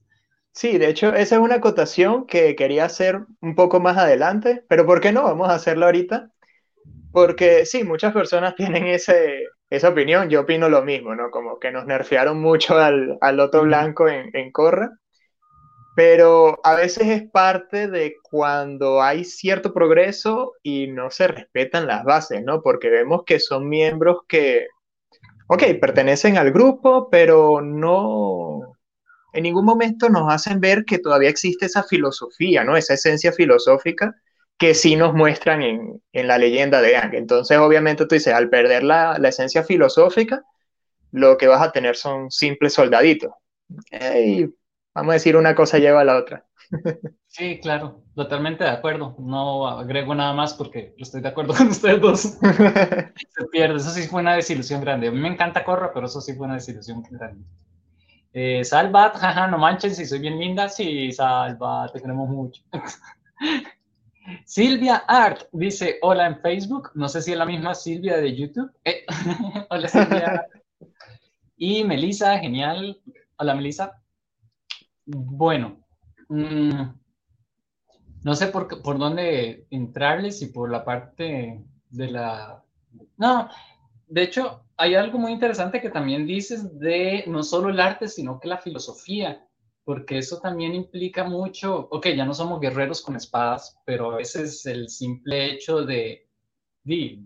Sí, 0.53 0.79
de 0.79 0.89
hecho, 0.89 1.09
esa 1.15 1.37
es 1.37 1.41
una 1.41 1.57
acotación 1.57 2.27
que 2.27 2.57
quería 2.57 2.87
hacer 2.87 3.21
un 3.43 3.55
poco 3.55 3.79
más 3.81 3.99
adelante, 3.99 4.65
pero 4.69 4.87
¿por 4.87 5.01
qué 5.01 5.13
no? 5.13 5.25
Vamos 5.25 5.49
a 5.51 5.55
hacerlo 5.55 5.87
ahorita. 5.87 6.31
Porque 7.13 7.67
sí, 7.67 7.85
muchas 7.85 8.13
personas 8.13 8.55
tienen 8.57 8.87
ese, 8.87 9.45
esa 9.71 9.91
opinión, 9.91 10.31
yo 10.31 10.43
opino 10.43 10.69
lo 10.69 10.83
mismo, 10.83 11.15
¿no? 11.15 11.31
Como 11.31 11.59
que 11.59 11.73
nos 11.73 11.87
nerfearon 11.87 12.41
mucho 12.41 12.79
al, 12.79 13.19
al 13.21 13.37
Loto 13.37 13.63
Blanco 13.63 14.09
en, 14.09 14.31
en 14.35 14.53
Corra, 14.53 14.91
pero 15.97 16.61
a 16.63 16.75
veces 16.75 17.09
es 17.09 17.31
parte 17.31 17.89
de 17.89 18.17
cuando 18.23 19.01
hay 19.03 19.25
cierto 19.25 19.73
progreso 19.73 20.53
y 20.63 20.89
no 20.89 21.11
se 21.11 21.27
respetan 21.27 21.87
las 21.87 22.05
bases, 22.05 22.45
¿no? 22.45 22.61
Porque 22.61 22.91
vemos 22.91 23.23
que 23.25 23.41
son 23.41 23.67
miembros 23.71 24.19
que, 24.29 24.67
ok, 25.49 25.63
pertenecen 25.81 26.37
al 26.37 26.53
grupo, 26.53 27.09
pero 27.09 27.63
no, 27.63 28.77
en 29.33 29.45
ningún 29.45 29.65
momento 29.65 30.11
nos 30.11 30.31
hacen 30.31 30.61
ver 30.61 30.85
que 30.85 30.99
todavía 30.99 31.31
existe 31.31 31.65
esa 31.65 31.83
filosofía, 31.83 32.63
¿no? 32.63 32.77
Esa 32.77 32.93
esencia 32.93 33.33
filosófica 33.33 34.15
que 34.59 34.75
sí 34.75 34.97
nos 34.97 35.15
muestran 35.15 35.63
en, 35.63 36.03
la 36.13 36.37
leyenda 36.37 36.83
de 36.83 36.99
Ang. 36.99 37.15
Entonces, 37.15 37.57
obviamente, 37.57 38.05
tú 38.05 38.17
dices, 38.17 38.35
al 38.35 38.51
perder 38.51 38.83
la, 38.83 39.17
esencia 39.25 39.65
filosófica, 39.65 40.45
lo 41.11 41.39
que 41.39 41.47
vas 41.47 41.63
a 41.63 41.73
tener 41.73 41.97
son 41.97 42.31
simples 42.31 42.75
soldaditos. 42.75 43.33
Y 43.91 44.47
vamos 44.97 45.13
a 45.13 45.15
decir, 45.15 45.37
una 45.37 45.55
cosa 45.55 45.79
lleva 45.79 46.01
a 46.01 46.05
la 46.05 46.17
otra. 46.17 46.47
Sí, 47.29 47.61
claro, 47.61 48.03
totalmente 48.15 48.65
de 48.65 48.71
acuerdo. 48.71 49.15
No 49.19 49.69
agrego 49.69 50.15
nada 50.15 50.33
más 50.33 50.55
porque 50.55 50.95
estoy 50.97 51.21
de 51.21 51.29
acuerdo 51.29 51.55
con 51.57 51.69
ustedes 51.69 52.01
dos. 52.01 52.21
Se 52.21 53.45
pierde, 53.53 53.77
eso 53.77 53.91
sí 53.91 54.09
fue 54.09 54.23
una 54.23 54.35
desilusión 54.35 54.81
grande. 54.81 55.09
A 55.09 55.13
mí 55.13 55.21
me 55.21 55.29
encanta 55.29 55.65
Corra, 55.65 55.93
pero 55.93 56.07
eso 56.07 56.21
sí 56.21 56.35
fue 56.35 56.47
una 56.47 56.55
desilusión 56.55 57.03
grande. 57.11 57.45
Eh, 58.33 58.65
Salva, 58.65 59.11
jaja, 59.11 59.47
no 59.47 59.59
manchen, 59.59 59.95
si 59.95 60.05
soy 60.05 60.19
bien 60.19 60.39
linda, 60.39 60.69
sí, 60.69 61.13
Salva, 61.13 61.91
te 61.93 62.01
queremos 62.01 62.29
mucho. 62.29 62.63
Silvia 64.45 65.05
Art 65.07 65.43
dice 65.53 65.99
hola 66.03 66.27
en 66.27 66.41
Facebook. 66.41 66.91
No 66.95 67.09
sé 67.09 67.23
si 67.23 67.33
es 67.33 67.39
la 67.39 67.47
misma 67.47 67.75
Silvia 67.75 68.17
de 68.17 68.35
YouTube. 68.35 68.73
Eh, 68.85 69.05
hola 69.71 69.89
Silvia. 69.89 70.47
Y 71.57 71.85
Melissa, 71.85 72.39
genial. 72.39 73.01
Hola 73.37 73.55
Melissa. 73.55 74.03
Bueno, 75.07 75.79
mm, 76.29 76.83
no 78.23 78.35
sé 78.35 78.49
por, 78.49 78.83
por 78.83 78.99
dónde 78.99 79.67
entrarles 79.71 80.43
y 80.43 80.47
por 80.47 80.71
la 80.71 80.85
parte 80.85 81.65
de 81.91 82.11
la... 82.11 82.63
No, 83.17 83.49
de 84.09 84.23
hecho, 84.23 84.65
hay 84.77 84.95
algo 84.95 85.19
muy 85.19 85.33
interesante 85.33 85.81
que 85.81 85.91
también 85.91 86.27
dices 86.27 86.79
de 86.79 87.25
no 87.27 87.43
solo 87.43 87.71
el 87.71 87.81
arte, 87.81 88.09
sino 88.09 88.39
que 88.39 88.49
la 88.49 88.59
filosofía 88.59 89.47
porque 89.87 90.19
eso 90.19 90.41
también 90.41 90.75
implica 90.75 91.23
mucho, 91.23 91.87
ok, 91.93 92.09
ya 92.09 92.25
no 92.25 92.35
somos 92.35 92.61
guerreros 92.61 93.01
con 93.01 93.15
espadas, 93.15 93.79
pero 93.85 94.11
a 94.11 94.17
veces 94.17 94.67
el 94.67 94.89
simple 94.89 95.53
hecho 95.53 95.85
de, 95.85 96.29
de, 96.83 97.23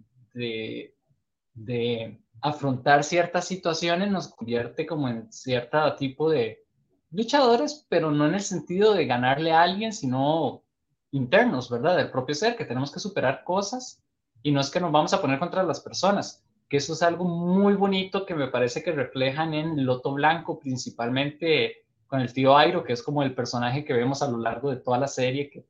de, 1.54 2.20
afrontar 2.42 3.02
ciertas 3.02 3.46
situaciones 3.46 4.10
nos 4.10 4.28
convierte 4.28 4.84
como 4.84 5.08
en 5.08 5.32
cierto 5.32 5.96
tipo 5.96 6.28
de 6.28 6.66
luchadores, 7.10 7.86
pero 7.88 8.10
no 8.10 8.26
en 8.26 8.34
el 8.34 8.40
sentido 8.40 8.94
de 8.94 9.06
ganarle 9.06 9.52
a 9.52 9.62
alguien, 9.62 9.92
sino 9.92 10.62
internos, 11.10 11.70
¿verdad? 11.70 11.96
Del 11.96 12.10
propio 12.10 12.34
ser, 12.34 12.56
que 12.56 12.64
tenemos 12.64 12.92
que 12.92 13.00
superar 13.00 13.44
cosas 13.44 14.02
y 14.42 14.52
no 14.52 14.60
es 14.60 14.70
que 14.70 14.80
nos 14.80 14.92
vamos 14.92 15.12
a 15.12 15.20
poner 15.20 15.38
contra 15.38 15.62
las 15.62 15.80
personas, 15.80 16.44
que 16.68 16.76
eso 16.76 16.92
es 16.92 17.02
algo 17.02 17.24
muy 17.24 17.74
bonito 17.74 18.24
que 18.24 18.34
me 18.34 18.48
parece 18.48 18.82
que 18.82 18.92
reflejan 18.92 19.54
en 19.54 19.84
Loto 19.84 20.12
Blanco, 20.12 20.58
principalmente 20.58 21.84
con 22.06 22.20
el 22.20 22.32
tío 22.32 22.56
Airo, 22.56 22.84
que 22.84 22.92
es 22.92 23.02
como 23.02 23.22
el 23.22 23.34
personaje 23.34 23.84
que 23.84 23.92
vemos 23.92 24.22
a 24.22 24.30
lo 24.30 24.38
largo 24.38 24.70
de 24.70 24.76
toda 24.76 24.98
la 24.98 25.08
serie, 25.08 25.50
que 25.50 25.66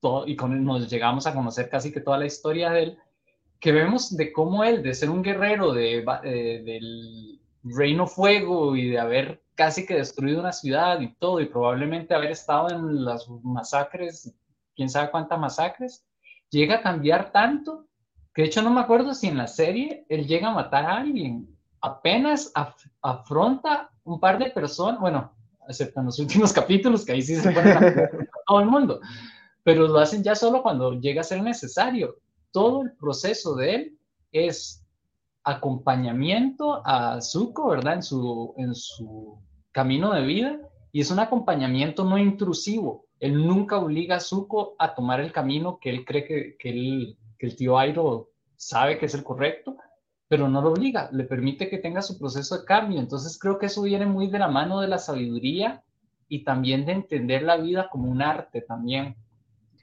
todo, 0.00 0.26
y 0.26 0.36
con 0.36 0.52
él 0.52 0.64
nos 0.64 0.88
llegamos 0.88 1.26
a 1.26 1.34
conocer 1.34 1.68
casi 1.68 1.92
que 1.92 2.00
toda 2.00 2.18
la 2.18 2.26
historia 2.26 2.70
de 2.70 2.82
él, 2.82 2.98
que 3.60 3.72
vemos 3.72 4.16
de 4.16 4.32
cómo 4.32 4.64
él, 4.64 4.82
de 4.82 4.94
ser 4.94 5.10
un 5.10 5.22
guerrero 5.22 5.72
de, 5.72 6.04
eh, 6.24 6.62
del 6.64 7.40
Reino 7.62 8.06
Fuego 8.06 8.76
y 8.76 8.90
de 8.90 8.98
haber 8.98 9.43
casi 9.54 9.86
que 9.86 9.94
destruido 9.94 10.40
una 10.40 10.52
ciudad 10.52 11.00
y 11.00 11.14
todo, 11.14 11.40
y 11.40 11.46
probablemente 11.46 12.14
haber 12.14 12.32
estado 12.32 12.70
en 12.70 13.04
las 13.04 13.28
masacres, 13.42 14.34
quién 14.74 14.88
sabe 14.88 15.10
cuántas 15.10 15.38
masacres, 15.38 16.04
llega 16.50 16.76
a 16.76 16.82
cambiar 16.82 17.32
tanto 17.32 17.86
que 18.34 18.42
de 18.42 18.48
hecho 18.48 18.62
no 18.62 18.70
me 18.70 18.80
acuerdo 18.80 19.14
si 19.14 19.28
en 19.28 19.38
la 19.38 19.46
serie 19.46 20.04
él 20.08 20.26
llega 20.26 20.48
a 20.48 20.54
matar 20.54 20.84
a 20.84 20.96
alguien. 20.96 21.48
Apenas 21.80 22.52
afronta 23.00 23.90
un 24.02 24.18
par 24.18 24.38
de 24.38 24.50
personas, 24.50 25.00
bueno, 25.00 25.32
excepto 25.68 26.00
en 26.00 26.06
los 26.06 26.18
últimos 26.18 26.52
capítulos, 26.52 27.04
que 27.04 27.12
ahí 27.12 27.22
sí 27.22 27.36
se 27.36 27.52
ponen 27.52 27.76
a 27.78 28.10
todo 28.46 28.60
el 28.60 28.66
mundo, 28.66 29.00
pero 29.62 29.86
lo 29.86 29.98
hacen 30.00 30.22
ya 30.22 30.34
solo 30.34 30.62
cuando 30.62 30.94
llega 30.94 31.20
a 31.20 31.24
ser 31.24 31.42
necesario. 31.42 32.16
Todo 32.50 32.82
el 32.82 32.92
proceso 32.92 33.54
de 33.54 33.74
él 33.74 33.98
es 34.32 34.83
acompañamiento 35.44 36.82
a 36.84 37.20
Zuko, 37.20 37.68
¿verdad? 37.68 37.94
En 37.94 38.02
su, 38.02 38.54
en 38.56 38.74
su 38.74 39.38
camino 39.72 40.12
de 40.12 40.22
vida, 40.22 40.58
y 40.90 41.00
es 41.00 41.10
un 41.10 41.18
acompañamiento 41.18 42.04
no 42.04 42.18
intrusivo. 42.18 43.06
Él 43.20 43.46
nunca 43.46 43.78
obliga 43.78 44.16
a 44.16 44.20
Zuko 44.20 44.74
a 44.78 44.94
tomar 44.94 45.20
el 45.20 45.32
camino 45.32 45.78
que 45.80 45.90
él 45.90 46.04
cree 46.04 46.24
que, 46.24 46.56
que, 46.58 46.70
él, 46.70 47.18
que 47.38 47.46
el 47.46 47.56
tío 47.56 47.78
Airo 47.78 48.30
sabe 48.56 48.98
que 48.98 49.06
es 49.06 49.14
el 49.14 49.24
correcto, 49.24 49.76
pero 50.28 50.48
no 50.48 50.62
lo 50.62 50.70
obliga, 50.70 51.10
le 51.12 51.24
permite 51.24 51.68
que 51.68 51.78
tenga 51.78 52.02
su 52.02 52.18
proceso 52.18 52.58
de 52.58 52.64
cambio. 52.64 52.98
Entonces 52.98 53.38
creo 53.38 53.58
que 53.58 53.66
eso 53.66 53.82
viene 53.82 54.06
muy 54.06 54.28
de 54.28 54.38
la 54.38 54.48
mano 54.48 54.80
de 54.80 54.88
la 54.88 54.98
sabiduría 54.98 55.82
y 56.28 56.44
también 56.44 56.86
de 56.86 56.92
entender 56.92 57.42
la 57.42 57.56
vida 57.56 57.88
como 57.90 58.10
un 58.10 58.22
arte 58.22 58.62
también. 58.62 59.16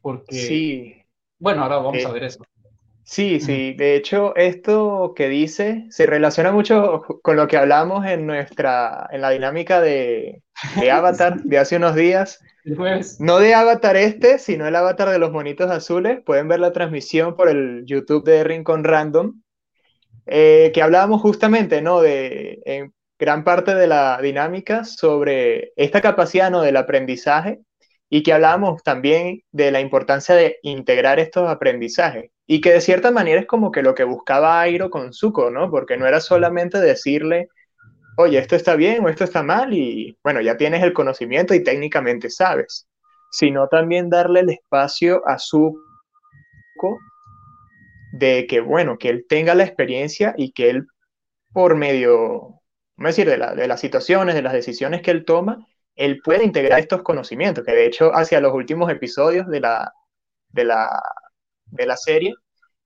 Porque, 0.02 0.36
sí. 0.36 0.96
bueno, 1.40 1.64
ahora 1.64 1.78
vamos 1.78 2.04
a 2.04 2.10
eh, 2.10 2.14
ver 2.14 2.24
eso. 2.24 2.44
Sí, 3.04 3.40
sí, 3.40 3.74
de 3.74 3.96
hecho 3.96 4.36
esto 4.36 5.14
que 5.16 5.28
dice 5.28 5.86
se 5.90 6.06
relaciona 6.06 6.52
mucho 6.52 7.02
con 7.22 7.36
lo 7.36 7.48
que 7.48 7.58
hablamos 7.58 8.06
en 8.06 8.26
nuestra, 8.26 9.08
en 9.12 9.22
la 9.22 9.32
dinámica 9.32 9.82
de, 9.82 10.44
de 10.80 10.92
Avatar 10.92 11.42
de 11.42 11.58
hace 11.58 11.78
unos 11.78 11.96
días. 11.96 12.40
No 13.20 13.40
de 13.40 13.54
Avatar 13.54 13.98
este, 13.98 14.38
sino 14.38 14.68
el 14.68 14.76
Avatar 14.76 15.10
de 15.10 15.20
los 15.20 15.32
monitos 15.32 15.70
azules. 15.72 16.20
Pueden 16.24 16.48
ver 16.48 16.60
la 16.60 16.72
transmisión 16.72 17.36
por 17.36 17.50
el 17.50 17.84
YouTube 17.86 18.24
de 18.24 18.44
Rincon 18.44 18.84
Random. 18.84 19.42
Eh, 20.28 20.72
que 20.74 20.82
hablábamos 20.82 21.22
justamente, 21.22 21.82
¿no? 21.82 22.02
De 22.02 22.62
en 22.66 22.94
gran 23.18 23.44
parte 23.44 23.76
de 23.76 23.88
la 23.88 24.20
dinámica 24.22 24.84
sobre 24.84 25.74
esta 25.76 26.02
capacidad, 26.02 26.52
¿no? 26.52 26.62
Del 26.62 26.78
aprendizaje 26.78 27.62
y 28.10 28.24
que 28.24 28.34
hablábamos 28.34 28.84
también 28.84 29.42
de 29.52 29.72
la 29.72 29.80
importancia 29.80 30.36
de 30.36 30.58
integrar 30.64 31.20
estos 31.20 31.50
aprendizajes 31.50 32.31
y 32.48 32.62
que 32.62 32.74
de 32.74 32.82
cierta 32.82 33.12
manera 33.12 33.40
es 33.40 33.48
como 33.48 33.72
que 33.72 33.84
lo 33.84 33.96
que 33.96 34.04
buscaba 34.04 34.60
Airo 34.62 34.90
con 34.90 35.14
Zuko, 35.14 35.50
¿no? 35.52 35.70
Porque 35.70 35.98
no 35.98 36.08
era 36.08 36.20
solamente 36.20 36.80
decirle, 36.80 37.50
oye, 38.18 38.38
esto 38.40 38.56
está 38.56 38.76
bien 38.76 39.04
o 39.06 39.10
esto 39.10 39.24
está 39.24 39.44
mal 39.44 39.74
y 39.74 40.18
bueno, 40.24 40.42
ya 40.42 40.58
tienes 40.58 40.84
el 40.84 40.94
conocimiento 40.94 41.54
y 41.54 41.64
técnicamente 41.64 42.30
sabes, 42.30 42.88
sino 43.32 43.68
también 43.68 44.10
darle 44.10 44.42
el 44.42 44.50
espacio 44.50 45.22
a 45.28 45.38
Zuko 45.40 45.80
de 48.14 48.46
que, 48.48 48.60
bueno, 48.60 48.98
que 48.98 49.10
él 49.10 49.26
tenga 49.28 49.56
la 49.56 49.64
experiencia 49.64 50.34
y 50.38 50.52
que 50.52 50.70
él, 50.70 50.88
por 51.54 51.76
medio, 51.76 52.62
¿cómo 52.96 53.08
decir?, 53.08 53.28
de, 53.30 53.38
la, 53.38 53.56
de 53.56 53.68
las 53.68 53.80
situaciones, 53.80 54.36
de 54.36 54.42
las 54.42 54.54
decisiones 54.54 55.02
que 55.02 55.12
él 55.12 55.26
toma, 55.26 55.66
él 55.96 56.22
puede 56.24 56.44
integrar 56.44 56.80
estos 56.80 57.04
conocimientos, 57.04 57.64
que 57.66 57.72
de 57.72 57.86
hecho 57.86 58.12
hacia 58.14 58.42
los 58.42 58.54
últimos 58.54 58.92
episodios 58.92 59.48
de 59.48 59.62
la, 59.62 59.94
de 60.50 60.66
la, 60.66 61.02
de 61.72 61.86
la 61.86 61.98
serie, 61.98 62.34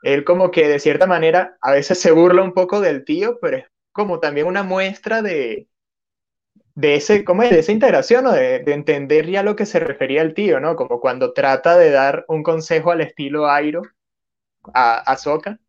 él 0.03 0.23
como 0.23 0.51
que 0.51 0.67
de 0.67 0.79
cierta 0.79 1.07
manera 1.07 1.57
a 1.61 1.71
veces 1.71 1.99
se 1.99 2.11
burla 2.11 2.43
un 2.43 2.53
poco 2.53 2.81
del 2.81 3.05
tío, 3.05 3.39
pero 3.41 3.57
es 3.57 3.65
como 3.91 4.19
también 4.19 4.47
una 4.47 4.63
muestra 4.63 5.21
de, 5.21 5.67
de, 6.75 6.95
ese, 6.95 7.23
¿cómo 7.23 7.43
es? 7.43 7.49
de 7.49 7.59
esa 7.59 7.71
integración 7.71 8.27
o 8.27 8.31
de, 8.31 8.57
entender 8.67 9.29
ya 9.29 9.43
lo 9.43 9.55
que 9.55 9.65
se 9.65 9.79
refería 9.79 10.21
el 10.21 10.33
tío, 10.33 10.59
¿no? 10.59 10.75
Como 10.75 10.99
cuando 10.99 11.33
trata 11.33 11.77
de 11.77 11.91
dar 11.91 12.25
un 12.27 12.43
consejo 12.43 12.91
al 12.91 13.01
estilo 13.01 13.47
Airo 13.49 13.81
a, 14.73 14.97
a 14.99 15.17
Soka, 15.17 15.59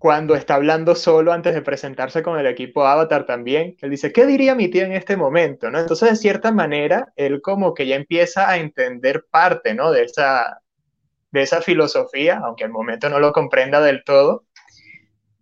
cuando 0.00 0.34
está 0.34 0.54
hablando 0.54 0.94
solo 0.94 1.30
antes 1.30 1.54
de 1.54 1.60
presentarse 1.60 2.22
con 2.22 2.38
el 2.38 2.46
equipo 2.46 2.86
Avatar 2.86 3.26
también, 3.26 3.76
él 3.82 3.90
dice, 3.90 4.12
¿qué 4.12 4.24
diría 4.24 4.54
mi 4.54 4.68
tío 4.68 4.82
en 4.82 4.92
este 4.92 5.14
momento? 5.14 5.70
¿no? 5.70 5.78
Entonces, 5.78 6.08
de 6.08 6.16
cierta 6.16 6.52
manera, 6.52 7.12
él 7.16 7.42
como 7.42 7.74
que 7.74 7.86
ya 7.86 7.96
empieza 7.96 8.48
a 8.48 8.56
entender 8.56 9.26
parte, 9.30 9.74
¿no? 9.74 9.92
De 9.92 10.04
esa, 10.04 10.62
de 11.32 11.42
esa 11.42 11.62
filosofía, 11.62 12.40
aunque 12.44 12.64
al 12.64 12.70
momento 12.70 13.08
no 13.08 13.20
lo 13.20 13.32
comprenda 13.32 13.80
del 13.80 14.02
todo, 14.04 14.44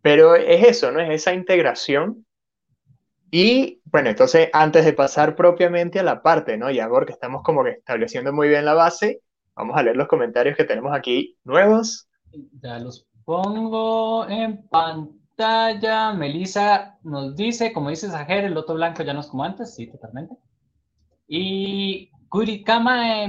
pero 0.03 0.35
es 0.35 0.65
eso, 0.65 0.91
¿no? 0.91 1.01
Es 1.01 1.11
esa 1.11 1.33
integración. 1.33 2.27
Y 3.31 3.81
bueno, 3.85 4.09
entonces 4.09 4.49
antes 4.53 4.85
de 4.85 4.93
pasar 4.93 5.35
propiamente 5.37 5.99
a 5.99 6.03
la 6.03 6.23
parte, 6.23 6.57
¿no? 6.57 6.71
Ya 6.71 6.89
porque 6.89 7.13
estamos 7.13 7.43
como 7.43 7.65
que 7.65 7.71
estableciendo 7.71 8.33
muy 8.33 8.49
bien 8.49 8.65
la 8.65 8.75
base, 8.75 9.23
vamos 9.55 9.77
a 9.77 9.83
leer 9.83 9.97
los 9.97 10.09
comentarios 10.09 10.57
que 10.57 10.65
tenemos 10.65 10.97
aquí 10.97 11.37
nuevos. 11.45 12.09
Ya 12.63 12.79
los 12.79 13.07
pongo 13.25 14.29
en 14.29 14.67
pantalla. 14.69 16.13
Melissa 16.13 16.99
nos 17.03 17.37
dice, 17.37 17.73
como 17.73 17.91
dice 17.91 18.09
Sajer, 18.09 18.45
el 18.45 18.55
loto 18.55 18.75
blanco 18.75 19.03
ya 19.03 19.13
no 19.13 19.21
es 19.21 19.27
como 19.27 19.45
antes, 19.45 19.75
sí, 19.75 19.87
totalmente. 19.87 20.35
Y 21.27 22.11
Kurikama 22.29 23.27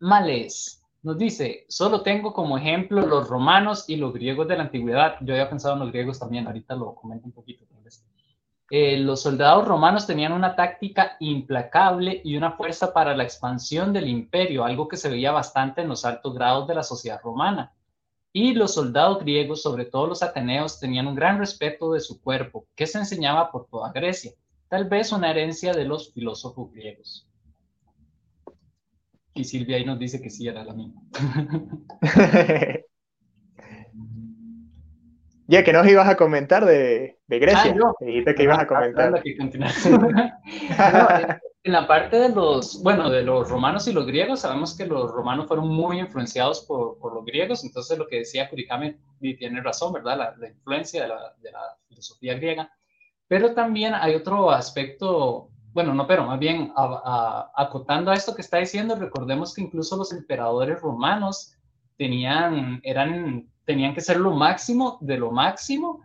Males 0.00 0.81
nos 1.02 1.18
dice, 1.18 1.66
solo 1.68 2.02
tengo 2.02 2.32
como 2.32 2.56
ejemplo 2.56 3.04
los 3.06 3.28
romanos 3.28 3.84
y 3.88 3.96
los 3.96 4.12
griegos 4.12 4.46
de 4.48 4.56
la 4.56 4.64
antigüedad. 4.64 5.16
Yo 5.20 5.34
había 5.34 5.50
pensado 5.50 5.74
en 5.74 5.80
los 5.80 5.92
griegos 5.92 6.18
también, 6.18 6.46
ahorita 6.46 6.76
lo 6.76 6.94
comento 6.94 7.26
un 7.26 7.32
poquito. 7.32 7.64
Eh, 8.74 8.96
los 8.96 9.20
soldados 9.20 9.68
romanos 9.68 10.06
tenían 10.06 10.32
una 10.32 10.56
táctica 10.56 11.18
implacable 11.20 12.22
y 12.24 12.38
una 12.38 12.52
fuerza 12.52 12.94
para 12.94 13.14
la 13.14 13.22
expansión 13.22 13.92
del 13.92 14.08
imperio, 14.08 14.64
algo 14.64 14.88
que 14.88 14.96
se 14.96 15.10
veía 15.10 15.30
bastante 15.30 15.82
en 15.82 15.88
los 15.88 16.06
altos 16.06 16.32
grados 16.32 16.66
de 16.66 16.76
la 16.76 16.82
sociedad 16.82 17.20
romana. 17.22 17.74
Y 18.32 18.54
los 18.54 18.72
soldados 18.72 19.18
griegos, 19.18 19.60
sobre 19.60 19.84
todo 19.84 20.06
los 20.06 20.22
ateneos, 20.22 20.80
tenían 20.80 21.06
un 21.06 21.14
gran 21.14 21.38
respeto 21.38 21.92
de 21.92 22.00
su 22.00 22.22
cuerpo, 22.22 22.66
que 22.74 22.86
se 22.86 22.96
enseñaba 22.96 23.52
por 23.52 23.66
toda 23.66 23.92
Grecia, 23.92 24.32
tal 24.68 24.88
vez 24.88 25.12
una 25.12 25.30
herencia 25.30 25.74
de 25.74 25.84
los 25.84 26.10
filósofos 26.14 26.72
griegos. 26.72 27.28
Y 29.34 29.44
Silvia 29.44 29.76
ahí 29.76 29.84
nos 29.84 29.98
dice 29.98 30.20
que 30.20 30.30
sí 30.30 30.46
era 30.46 30.64
la 30.64 30.74
misma. 30.74 31.02
ya 35.46 35.64
que 35.64 35.72
nos 35.72 35.86
ibas 35.86 36.08
a 36.08 36.16
comentar 36.16 36.64
de, 36.64 37.18
Grecia. 37.28 37.74
Ah, 37.82 37.92
dijiste 38.00 38.34
que 38.34 38.42
ibas 38.42 38.58
a 38.58 38.66
comentar. 38.66 39.22
en 41.64 41.72
la 41.72 41.86
parte 41.86 42.18
de 42.18 42.30
los, 42.30 42.82
bueno, 42.82 43.08
de 43.08 43.22
los 43.22 43.48
romanos 43.48 43.86
y 43.86 43.92
los 43.92 44.06
griegos, 44.06 44.40
sabemos 44.40 44.76
que 44.76 44.86
los 44.86 45.12
romanos 45.12 45.46
fueron 45.46 45.68
muy 45.68 46.00
influenciados 46.00 46.62
por, 46.62 46.98
por 46.98 47.14
los 47.14 47.24
griegos, 47.24 47.64
entonces 47.64 47.96
lo 47.96 48.08
que 48.08 48.18
decía 48.18 48.50
Kurikame 48.50 48.98
tiene 49.20 49.62
razón, 49.62 49.92
¿verdad? 49.92 50.34
La, 50.38 50.48
influencia 50.48 51.02
de 51.02 51.08
la, 51.08 51.34
de 51.40 51.52
la, 51.52 51.60
filosofía 51.88 52.34
griega. 52.34 52.72
Pero 53.28 53.54
también 53.54 53.94
hay 53.94 54.14
otro 54.14 54.50
aspecto 54.50 55.51
bueno, 55.72 55.94
no, 55.94 56.06
pero 56.06 56.26
más 56.26 56.38
bien 56.38 56.72
acotando 57.56 58.10
a 58.10 58.14
esto 58.14 58.34
que 58.34 58.42
está 58.42 58.58
diciendo, 58.58 58.94
recordemos 58.94 59.54
que 59.54 59.62
incluso 59.62 59.96
los 59.96 60.12
emperadores 60.12 60.80
romanos 60.80 61.56
tenían, 61.96 62.80
eran, 62.82 63.48
tenían 63.64 63.94
que 63.94 64.02
ser 64.02 64.18
lo 64.18 64.32
máximo 64.32 64.98
de 65.00 65.16
lo 65.16 65.30
máximo, 65.30 66.02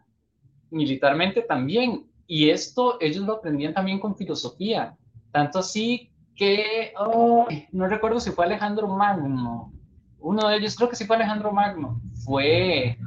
militarmente 0.69 1.41
también. 1.41 2.07
Y 2.27 2.50
esto 2.50 2.97
ellos 3.01 3.25
lo 3.25 3.33
aprendían 3.33 3.74
también 3.74 3.99
con 3.99 4.15
filosofía. 4.15 4.95
Tanto 5.32 5.60
así 5.60 6.12
que, 6.36 6.93
no 7.71 7.88
recuerdo 7.88 8.19
si 8.19 8.32
fue 8.32 8.45
Alejandro 8.45 8.88
Magno, 8.88 9.73
uno 10.19 10.47
de 10.47 10.58
ellos, 10.58 10.75
creo 10.75 10.89
que 10.89 10.95
sí 10.95 11.06
fue 11.06 11.15
Alejandro 11.15 11.51
Magno, 11.51 12.01
fue, 12.23 12.97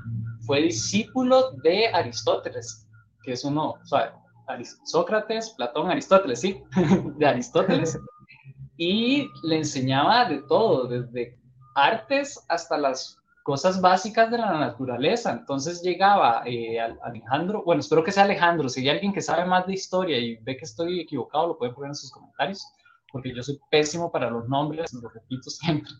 fue 0.46 0.62
discípulo 0.62 1.53
de 1.62 1.88
Aristóteles, 1.88 2.87
que 3.23 3.33
es 3.33 3.44
uno, 3.44 3.70
o 3.83 3.85
sea, 3.85 4.14
Sócrates, 4.85 5.51
Platón, 5.51 5.91
Aristóteles, 5.91 6.41
sí, 6.41 6.63
de 7.19 7.27
Aristóteles, 7.27 7.99
y 8.77 9.29
le 9.43 9.59
enseñaba 9.59 10.27
de 10.27 10.43
todo, 10.49 10.87
desde 10.87 11.39
artes 11.75 12.45
hasta 12.49 12.79
las 12.79 13.21
cosas 13.43 13.81
básicas 13.81 14.31
de 14.31 14.39
la 14.39 14.59
naturaleza. 14.59 15.33
Entonces 15.33 15.83
llegaba 15.83 16.43
eh, 16.47 16.79
Alejandro, 17.03 17.63
bueno, 17.65 17.81
espero 17.81 18.05
que 18.05 18.13
sea 18.13 18.25
Alejandro, 18.25 18.69
si 18.69 18.81
hay 18.81 18.91
alguien 18.91 19.13
que 19.13 19.21
sabe 19.21 19.45
más 19.45 19.67
de 19.67 19.75
historia 19.75 20.19
y 20.19 20.37
ve 20.37 20.57
que 20.57 20.65
estoy 20.65 21.01
equivocado, 21.01 21.49
lo 21.49 21.59
puede 21.59 21.73
poner 21.73 21.91
en 21.91 21.95
sus 21.95 22.11
comentarios, 22.11 22.65
porque 23.13 23.35
yo 23.35 23.43
soy 23.43 23.59
pésimo 23.71 24.11
para 24.11 24.31
los 24.31 24.49
nombres, 24.49 24.93
lo 24.95 25.09
repito 25.09 25.51
siempre. 25.51 25.93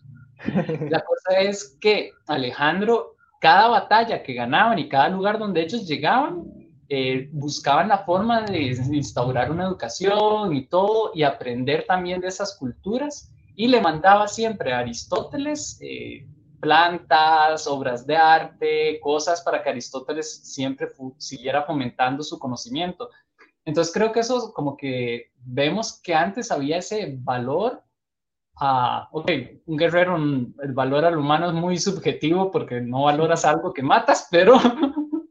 La 0.89 1.01
cosa 1.01 1.39
es 1.39 1.77
que 1.79 2.11
Alejandro, 2.27 3.15
cada 3.39 3.67
batalla 3.67 4.23
que 4.23 4.33
ganaban 4.33 4.79
y 4.79 4.89
cada 4.89 5.09
lugar 5.09 5.37
donde 5.37 5.61
ellos 5.61 5.87
llegaban, 5.87 6.60
eh, 6.93 7.29
buscaban 7.31 7.87
la 7.87 7.99
forma 7.99 8.41
de 8.41 8.71
instaurar 8.91 9.49
una 9.49 9.63
educación 9.63 10.53
y 10.53 10.65
todo, 10.65 11.11
y 11.15 11.23
aprender 11.23 11.85
también 11.87 12.19
de 12.19 12.27
esas 12.27 12.57
culturas, 12.57 13.31
y 13.55 13.69
le 13.69 13.79
mandaba 13.79 14.27
siempre 14.27 14.73
a 14.73 14.79
Aristóteles 14.79 15.79
eh, 15.79 16.27
plantas, 16.59 17.65
obras 17.65 18.05
de 18.05 18.17
arte, 18.17 18.99
cosas 18.99 19.39
para 19.41 19.63
que 19.63 19.69
Aristóteles 19.69 20.41
siempre 20.43 20.89
siguiera 21.17 21.63
fomentando 21.63 22.23
su 22.23 22.37
conocimiento. 22.37 23.09
Entonces 23.63 23.93
creo 23.93 24.11
que 24.11 24.19
eso 24.19 24.51
como 24.51 24.75
que 24.75 25.31
vemos 25.37 26.01
que 26.01 26.13
antes 26.13 26.51
había 26.51 26.79
ese 26.79 27.15
valor 27.19 27.81
a, 28.57 29.07
ok, 29.13 29.31
un 29.65 29.77
guerrero, 29.77 30.17
el 30.17 30.73
valor 30.73 31.05
al 31.05 31.17
humano 31.17 31.47
es 31.47 31.53
muy 31.53 31.77
subjetivo 31.77 32.51
porque 32.51 32.81
no 32.81 33.03
valoras 33.03 33.45
algo 33.45 33.71
que 33.71 33.81
matas, 33.81 34.27
pero 34.29 34.57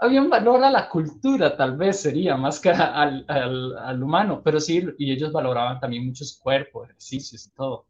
había 0.00 0.22
un 0.22 0.30
valor 0.30 0.64
a 0.64 0.70
la 0.70 0.88
cultura, 0.88 1.56
tal 1.56 1.76
vez 1.76 2.00
sería, 2.00 2.36
más 2.36 2.58
que 2.58 2.70
al, 2.70 3.24
al, 3.28 3.76
al, 3.78 4.02
humano, 4.02 4.40
pero 4.42 4.58
sí, 4.58 4.82
y 4.96 5.12
ellos 5.12 5.30
valoraban 5.30 5.78
también 5.78 6.06
mucho 6.06 6.24
su 6.24 6.40
cuerpo, 6.40 6.84
ejercicios 6.84 7.46
y 7.46 7.50
todo. 7.50 7.86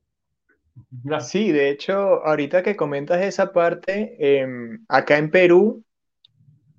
Sí, 1.21 1.53
de 1.53 1.71
hecho, 1.71 2.25
ahorita 2.25 2.63
que 2.63 2.75
comentas 2.75 3.23
esa 3.23 3.53
parte, 3.53 4.17
em, 4.19 4.85
acá 4.89 5.19
en 5.19 5.31
Perú 5.31 5.85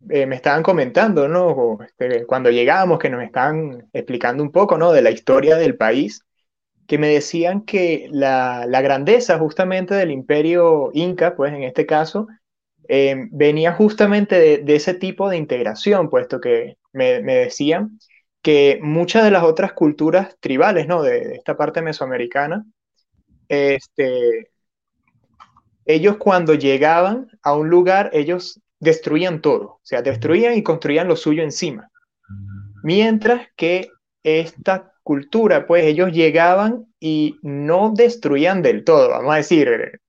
eh, 0.10 0.26
me 0.26 0.36
estaban 0.36 0.64
comentando, 0.64 1.28
¿no? 1.28 1.78
Este, 1.82 2.26
cuando 2.26 2.50
llegamos, 2.50 3.00
que 3.00 3.10
nos 3.10 3.24
estaban 3.24 3.88
explicando 3.94 4.44
un 4.44 4.52
poco, 4.52 4.78
¿no? 4.78 4.92
De 4.92 5.02
la 5.02 5.12
historia 5.12 5.56
del 5.56 5.78
país, 5.78 6.26
que 6.88 6.98
me 6.98 7.08
decían 7.08 7.62
que 7.62 8.10
la, 8.12 8.66
la 8.68 8.82
grandeza 8.82 9.38
justamente 9.40 9.94
del 9.94 10.12
imperio 10.12 10.90
inca, 10.94 11.36
pues 11.36 11.54
en 11.54 11.64
este 11.64 11.86
caso, 11.86 12.28
eh, 12.88 13.28
venía 13.32 13.74
justamente 13.74 14.60
de, 14.64 14.76
ese 14.76 14.94
tipo 14.94 15.30
de 15.30 15.38
integración, 15.38 16.10
puesto 16.10 16.40
que 16.42 16.78
me, 16.94 17.22
decían 17.22 18.00
que 18.42 18.80
muchas 18.82 19.24
de 19.24 19.32
las 19.32 19.44
otras 19.44 19.74
culturas 19.74 20.36
tribales, 20.40 20.88
¿no? 20.88 21.04
De, 21.04 21.36
esta 21.36 21.56
parte 21.56 21.82
mesoamericana, 21.82 22.66
este, 23.48 24.50
ellos 25.86 26.18
cuando 26.18 26.54
llegaban 26.54 27.28
a 27.44 27.54
un 27.54 27.70
lugar, 27.70 28.10
ellos 28.14 28.62
destruían 28.80 29.42
todo, 29.42 29.64
o 29.64 29.82
sea, 29.84 30.02
destruían 30.02 30.56
y 30.58 30.64
construían 30.64 31.08
lo 31.08 31.16
suyo 31.16 31.44
encima. 31.44 31.90
Mientras 32.84 33.48
que 33.56 33.90
esta 34.24 34.94
cultura, 35.04 35.68
pues 35.68 35.86
ellos 35.86 36.12
llegaban 36.12 36.88
y 37.00 37.38
no 37.42 37.92
destruían 37.96 38.62
del 38.62 38.84
todo, 38.84 39.10
vamos 39.10 39.34
a 39.34 39.38
decir, 39.38 40.00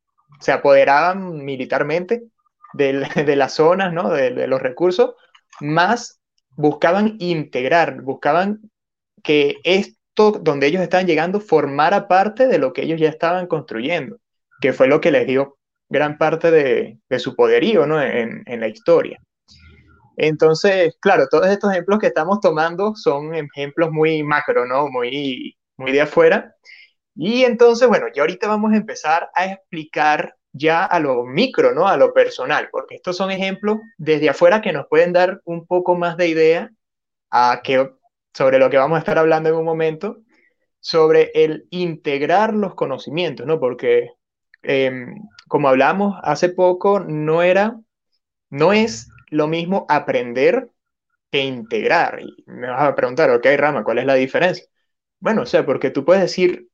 se 0.40 0.52
apoderaban 0.52 1.44
militarmente, 1.44 2.24
de, 3.26 3.36
las 3.36 3.54
zonas, 3.54 3.92
¿no? 3.92 4.10
de, 4.10 4.46
los 4.46 4.60
recursos, 4.60 5.14
más 5.60 6.20
buscaban 6.56 7.16
integrar, 7.18 8.02
buscaban 8.02 8.70
que 9.22 9.58
esto 9.64 10.32
donde 10.32 10.66
ellos 10.66 10.82
estaban 10.82 11.06
llegando 11.06 11.40
formara 11.40 12.08
parte 12.08 12.46
de 12.46 12.58
lo 12.58 12.72
que 12.72 12.82
ellos 12.82 13.00
ya 13.00 13.08
estaban 13.08 13.46
construyendo, 13.46 14.18
que 14.60 14.72
fue 14.72 14.88
lo 14.88 15.00
que 15.00 15.10
les 15.10 15.26
dio 15.26 15.56
gran 15.88 16.18
parte 16.18 16.50
de, 16.50 17.18
su 17.18 17.34
poderío 17.36 17.86
¿no? 17.86 18.00
en, 18.02 18.42
la 18.46 18.68
historia. 18.68 19.18
Entonces, 20.16 20.94
claro, 21.00 21.26
todos 21.30 21.46
estos 21.46 21.70
ejemplos 21.72 21.98
que 21.98 22.06
estamos 22.08 22.40
tomando 22.40 22.94
son 22.94 23.34
ejemplos 23.34 23.90
muy 23.90 24.22
macro, 24.22 24.66
¿no? 24.66 24.88
Muy, 24.88 25.56
muy 25.76 25.92
de 25.92 26.02
afuera. 26.02 26.54
Y 27.14 27.44
entonces, 27.44 27.88
bueno, 27.88 28.06
ya 28.14 28.22
ahorita 28.22 28.48
vamos 28.48 28.72
a 28.72 28.76
empezar 28.76 29.30
a 29.34 29.46
explicar 29.46 30.34
ya 30.52 30.84
a 30.84 31.00
lo 31.00 31.24
micro, 31.24 31.74
¿no? 31.74 31.88
A 31.88 31.96
lo 31.96 32.12
personal, 32.12 32.68
porque 32.70 32.96
estos 32.96 33.16
son 33.16 33.30
ejemplos 33.30 33.78
desde 33.98 34.28
afuera 34.28 34.60
que 34.60 34.72
nos 34.72 34.86
pueden 34.88 35.12
dar 35.12 35.40
un 35.44 35.66
poco 35.66 35.94
más 35.96 36.16
de 36.16 36.28
idea 36.28 36.70
a 37.30 37.60
que, 37.64 37.90
sobre 38.34 38.58
lo 38.58 38.70
que 38.70 38.76
vamos 38.78 38.96
a 38.96 39.00
estar 39.00 39.18
hablando 39.18 39.48
en 39.48 39.56
un 39.56 39.64
momento, 39.64 40.18
sobre 40.80 41.30
el 41.34 41.66
integrar 41.70 42.54
los 42.54 42.74
conocimientos, 42.74 43.46
¿no? 43.46 43.60
Porque, 43.60 44.10
em, 44.62 45.16
como 45.48 45.68
hablamos 45.68 46.16
hace 46.22 46.48
poco, 46.50 47.00
no 47.00 47.42
era, 47.42 47.78
no 48.50 48.72
es 48.72 49.08
lo 49.30 49.48
mismo 49.48 49.86
aprender 49.88 50.70
que 51.30 51.40
integrar. 51.44 52.20
Y 52.22 52.44
me 52.46 52.68
vas 52.68 52.82
a 52.82 52.94
preguntar, 52.94 53.30
ok, 53.30 53.46
Rama, 53.56 53.84
¿cuál 53.84 53.98
es 53.98 54.06
la 54.06 54.14
diferencia? 54.14 54.66
Bueno, 55.20 55.42
o 55.42 55.46
sea, 55.46 55.64
porque 55.66 55.90
tú 55.90 56.04
puedes 56.04 56.22
decir, 56.22 56.68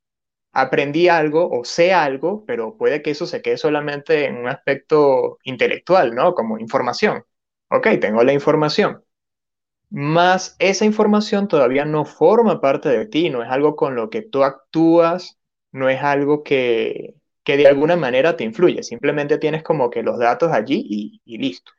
aprendí 0.53 1.09
algo 1.09 1.49
o 1.51 1.65
sé 1.65 1.93
algo, 1.93 2.45
pero 2.47 2.77
puede 2.77 3.03
que 3.03 3.11
eso 3.11 3.27
se 3.27 3.43
quede 3.43 3.59
solamente 3.59 4.27
en 4.27 4.37
un 4.37 4.49
aspecto 4.49 5.39
intelectual, 5.45 6.15
¿no? 6.15 6.35
Como 6.35 6.59
información. 6.59 7.25
Ok, 7.71 7.89
tengo 8.01 8.25
la 8.25 8.33
información. 8.33 9.05
Más 9.91 10.57
esa 10.59 10.85
información 10.85 11.49
todavía 11.49 11.85
no 11.85 12.05
forma 12.05 12.61
parte 12.61 12.89
de 12.91 13.07
ti, 13.07 13.31
no 13.31 13.43
es 13.43 13.51
algo 13.51 13.77
con 13.77 13.95
lo 13.97 14.11
que 14.11 14.23
tú 14.23 14.45
actúas, 14.45 15.39
no 15.73 15.89
es 15.89 16.03
algo 16.03 16.43
que, 16.43 17.15
que 17.49 17.57
de 17.57 17.67
alguna 17.67 17.97
manera 17.97 18.37
te 18.37 18.45
influye, 18.45 18.83
simplemente 18.83 19.39
tienes 19.39 19.63
como 19.63 19.89
que 19.89 20.03
los 20.03 20.19
datos 20.19 20.53
allí 20.53 21.21
y, 21.25 21.39
listo. 21.39 21.73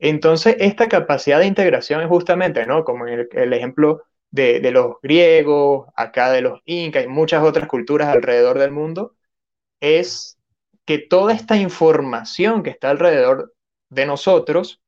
Entonces, 0.00 0.56
esta 0.58 0.88
capacidad 0.88 1.38
de 1.40 1.46
integración 1.46 2.02
es 2.02 2.08
justamente, 2.08 2.66
¿no? 2.66 2.84
Como 2.84 3.06
en 3.06 3.28
el, 3.30 3.52
ejemplo 3.52 4.02
de, 4.36 4.60
de, 4.60 4.70
los 4.70 4.96
griegos, 5.02 5.88
acá 5.96 6.30
de 6.30 6.42
los 6.42 6.60
incas 6.66 7.04
y 7.04 7.08
muchas 7.08 7.42
otras 7.42 7.68
culturas 7.68 8.08
alrededor 8.08 8.58
del 8.58 8.70
mundo, 8.70 9.16
es 9.80 10.38
que 10.84 10.98
toda 10.98 11.34
esta 11.34 11.56
información 11.56 12.62
que 12.62 12.70
está 12.70 12.90
alrededor 12.90 13.54
de 13.90 14.06
nosotros 14.06 14.80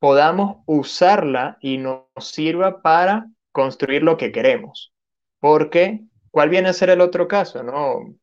podamos 0.00 0.62
usarla 0.66 1.58
y 1.60 1.78
nos 1.78 2.04
sirva 2.20 2.82
para 2.82 3.26
construir 3.52 4.02
lo 4.02 4.16
que 4.16 4.32
queremos. 4.32 4.92
Porque, 5.40 6.00
¿cuál 6.30 6.50
viene 6.50 6.70
a 6.70 6.72
ser 6.72 6.90
el 6.90 7.00
otro 7.00 7.28
caso? 7.28 7.62
¿no? 7.62 8.16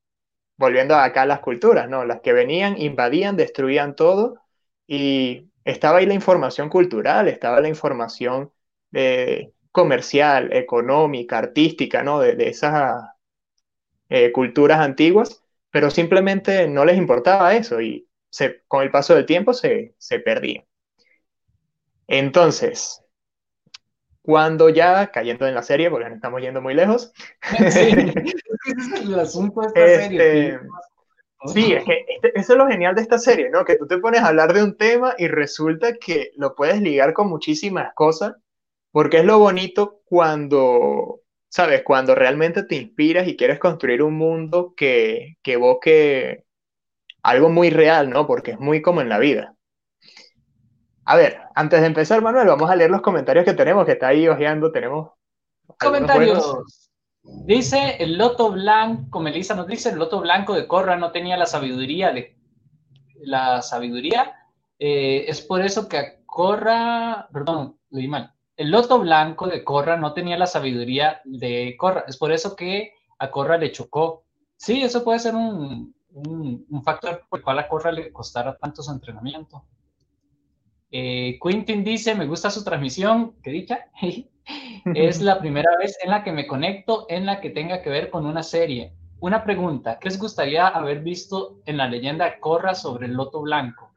Volviendo 0.57 0.95
acá 0.95 1.23
a 1.23 1.25
las 1.27 1.39
culturas, 1.39 1.89
¿no? 1.89 2.05
Las 2.05 2.21
que 2.21 2.33
venían, 2.33 2.79
invadían, 2.81 3.37
destruían 3.37 3.95
todo 3.95 4.41
y 4.87 5.49
estaba 5.65 5.99
ahí 5.99 6.05
la 6.05 6.13
información 6.13 6.69
cultural, 6.69 7.27
estaba 7.27 7.61
la 7.61 7.69
información 7.69 8.51
eh, 8.93 9.51
comercial, 9.77 10.51
económica, 10.53 11.37
artística, 11.37 12.01
¿no? 12.01 12.19
De, 12.19 12.35
esas 12.49 13.11
eh, 14.09 14.31
culturas 14.31 14.79
antiguas, 14.79 15.43
pero 15.69 15.91
simplemente 15.91 16.67
no 16.67 16.83
les 16.83 16.97
importaba 16.97 17.53
eso 17.53 17.79
y 17.79 18.09
se, 18.27 18.63
con 18.67 18.81
el 18.81 18.89
paso 18.89 19.13
del 19.13 19.27
tiempo 19.27 19.53
se, 19.53 19.93
se 19.99 20.17
perdían. 20.17 20.65
Entonces, 22.07 23.03
cuando 24.23 24.69
ya, 24.69 25.11
cayendo 25.11 25.45
en 25.45 25.53
la 25.53 25.61
serie, 25.61 25.91
porque 25.91 26.05
nos 26.09 26.15
estamos 26.15 26.41
yendo 26.41 26.59
muy 26.59 26.73
lejos. 26.73 27.13
Sí, 27.69 27.93
es 28.65 29.01
el 29.03 29.19
asunto 29.19 29.61
de 29.61 29.67
esta 29.67 30.03
serie. 30.03 30.47
Este, 30.47 30.59
sí, 31.53 31.73
es 31.73 31.83
que 31.83 32.03
este, 32.15 32.39
eso 32.39 32.53
es 32.53 32.57
lo 32.57 32.67
genial 32.67 32.95
de 32.95 33.03
esta 33.03 33.19
serie, 33.19 33.51
¿no? 33.51 33.63
Que 33.63 33.75
tú 33.75 33.85
te 33.85 33.99
pones 33.99 34.21
a 34.21 34.29
hablar 34.29 34.53
de 34.53 34.63
un 34.63 34.75
tema 34.75 35.13
y 35.19 35.27
resulta 35.27 35.93
que 35.93 36.31
lo 36.35 36.55
puedes 36.55 36.81
ligar 36.81 37.13
con 37.13 37.29
muchísimas 37.29 37.93
cosas, 37.93 38.37
porque 38.97 39.19
es 39.19 39.25
lo 39.25 39.37
bonito 39.37 40.01
cuando, 40.05 41.21
¿sabes? 41.49 41.83
Cuando 41.83 42.15
realmente 42.15 42.63
te 42.63 42.77
inspiras 42.77 43.27
y 43.27 43.37
quieres 43.37 43.59
construir 43.59 44.01
un 44.01 44.15
mundo 44.15 44.73
que, 44.75 45.37
que 45.43 45.53
evoque 45.53 46.45
algo 47.21 47.51
muy 47.51 47.69
real, 47.69 48.09
¿no? 48.09 48.25
Porque 48.25 48.53
es 48.53 48.59
muy 48.59 48.81
como 48.81 49.01
en 49.01 49.09
la 49.09 49.19
vida. 49.19 49.53
A 51.05 51.15
ver, 51.15 51.41
antes 51.53 51.79
de 51.79 51.85
empezar, 51.85 52.23
Manuel, 52.23 52.47
vamos 52.47 52.71
a 52.71 52.75
leer 52.75 52.89
los 52.89 53.03
comentarios 53.03 53.45
que 53.45 53.53
tenemos, 53.53 53.85
que 53.85 53.91
está 53.91 54.07
ahí 54.07 54.27
ojeando, 54.27 54.71
tenemos... 54.71 55.11
Comentarios. 55.79 56.57
Dice 57.21 57.97
el 57.99 58.17
loto 58.17 58.51
blanco, 58.51 59.19
Melissa 59.19 59.53
nos 59.53 59.67
dice, 59.67 59.89
el 59.89 59.99
loto 59.99 60.21
blanco 60.21 60.55
de 60.55 60.65
Corra 60.65 60.95
no 60.95 61.11
tenía 61.11 61.37
la 61.37 61.45
sabiduría, 61.45 62.11
de, 62.13 62.35
la 63.21 63.61
sabiduría, 63.61 64.33
eh, 64.79 65.25
es 65.27 65.41
por 65.41 65.61
eso 65.61 65.87
que 65.87 65.97
a 65.99 66.25
Corra, 66.25 67.27
perdón, 67.31 67.77
leí 67.91 68.07
mal, 68.07 68.33
el 68.57 68.71
loto 68.71 68.99
blanco 68.99 69.47
de 69.47 69.63
Corra 69.63 69.97
no 69.97 70.13
tenía 70.13 70.37
la 70.37 70.47
sabiduría 70.47 71.21
de 71.23 71.75
Corra, 71.77 72.05
es 72.07 72.17
por 72.17 72.31
eso 72.31 72.55
que 72.55 72.93
a 73.19 73.29
Corra 73.29 73.57
le 73.57 73.71
chocó. 73.71 74.25
Sí, 74.55 74.81
eso 74.81 75.03
puede 75.03 75.19
ser 75.19 75.35
un, 75.35 75.95
un, 76.09 76.83
factor 76.83 77.23
por 77.29 77.39
el 77.39 77.43
cual 77.43 77.59
a 77.59 77.67
Corra 77.67 77.91
le 77.91 78.11
costara 78.11 78.57
tanto 78.57 78.81
su 78.81 78.91
entrenamiento. 78.91 79.63
Eh, 80.89 81.37
Quintin 81.41 81.83
dice, 81.83 82.15
me 82.15 82.25
gusta 82.25 82.49
su 82.49 82.63
transmisión, 82.63 83.35
¿qué 83.43 83.51
dicha? 83.51 83.89
es 84.95 85.21
la 85.21 85.39
primera 85.39 85.69
vez 85.79 85.97
en 86.03 86.09
la 86.11 86.23
que 86.23 86.31
me 86.31 86.47
conecto 86.47 87.05
en 87.09 87.25
la 87.25 87.39
que 87.39 87.51
tenga 87.51 87.81
que 87.83 87.91
ver 87.91 88.09
con 88.09 88.25
una 88.25 88.41
serie. 88.41 88.93
Una 89.19 89.43
pregunta, 89.43 89.99
¿qué 89.99 90.09
les 90.09 90.19
gustaría 90.19 90.67
haber 90.67 91.01
visto 91.01 91.59
en 91.65 91.77
la 91.77 91.87
leyenda 91.87 92.39
Corra 92.39 92.73
sobre 92.73 93.05
el 93.05 93.13
loto 93.13 93.41
blanco? 93.41 93.91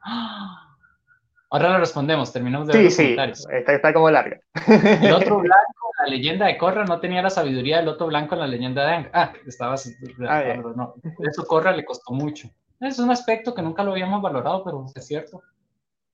Ahora 1.51 1.73
lo 1.73 1.79
respondemos, 1.79 2.31
terminamos 2.31 2.67
de 2.67 2.73
ver 2.73 2.83
los 2.85 2.93
sí, 2.93 3.03
comentarios. 3.03 3.45
Está, 3.49 3.73
está 3.73 3.93
como 3.93 4.09
larga. 4.09 4.39
El 4.67 5.13
otro 5.13 5.39
blanco, 5.39 5.91
la 5.99 6.09
leyenda 6.09 6.45
de 6.45 6.57
Corra 6.57 6.85
no 6.85 7.01
tenía 7.01 7.21
la 7.21 7.29
sabiduría 7.29 7.77
del 7.77 7.87
loto 7.87 8.07
blanco 8.07 8.35
en 8.35 8.41
la 8.41 8.47
leyenda 8.47 8.85
de 8.85 8.93
Ang. 8.93 9.09
Ah, 9.11 9.33
estabas 9.45 9.93
ah, 10.29 10.43
no. 10.75 10.95
Eso 11.29 11.45
Corra 11.45 11.73
le 11.73 11.83
costó 11.83 12.13
mucho. 12.13 12.49
Es 12.79 12.99
un 12.99 13.11
aspecto 13.11 13.53
que 13.53 13.61
nunca 13.61 13.83
lo 13.83 13.91
habíamos 13.91 14.21
valorado, 14.21 14.63
pero 14.63 14.85
es 14.95 15.05
cierto. 15.05 15.43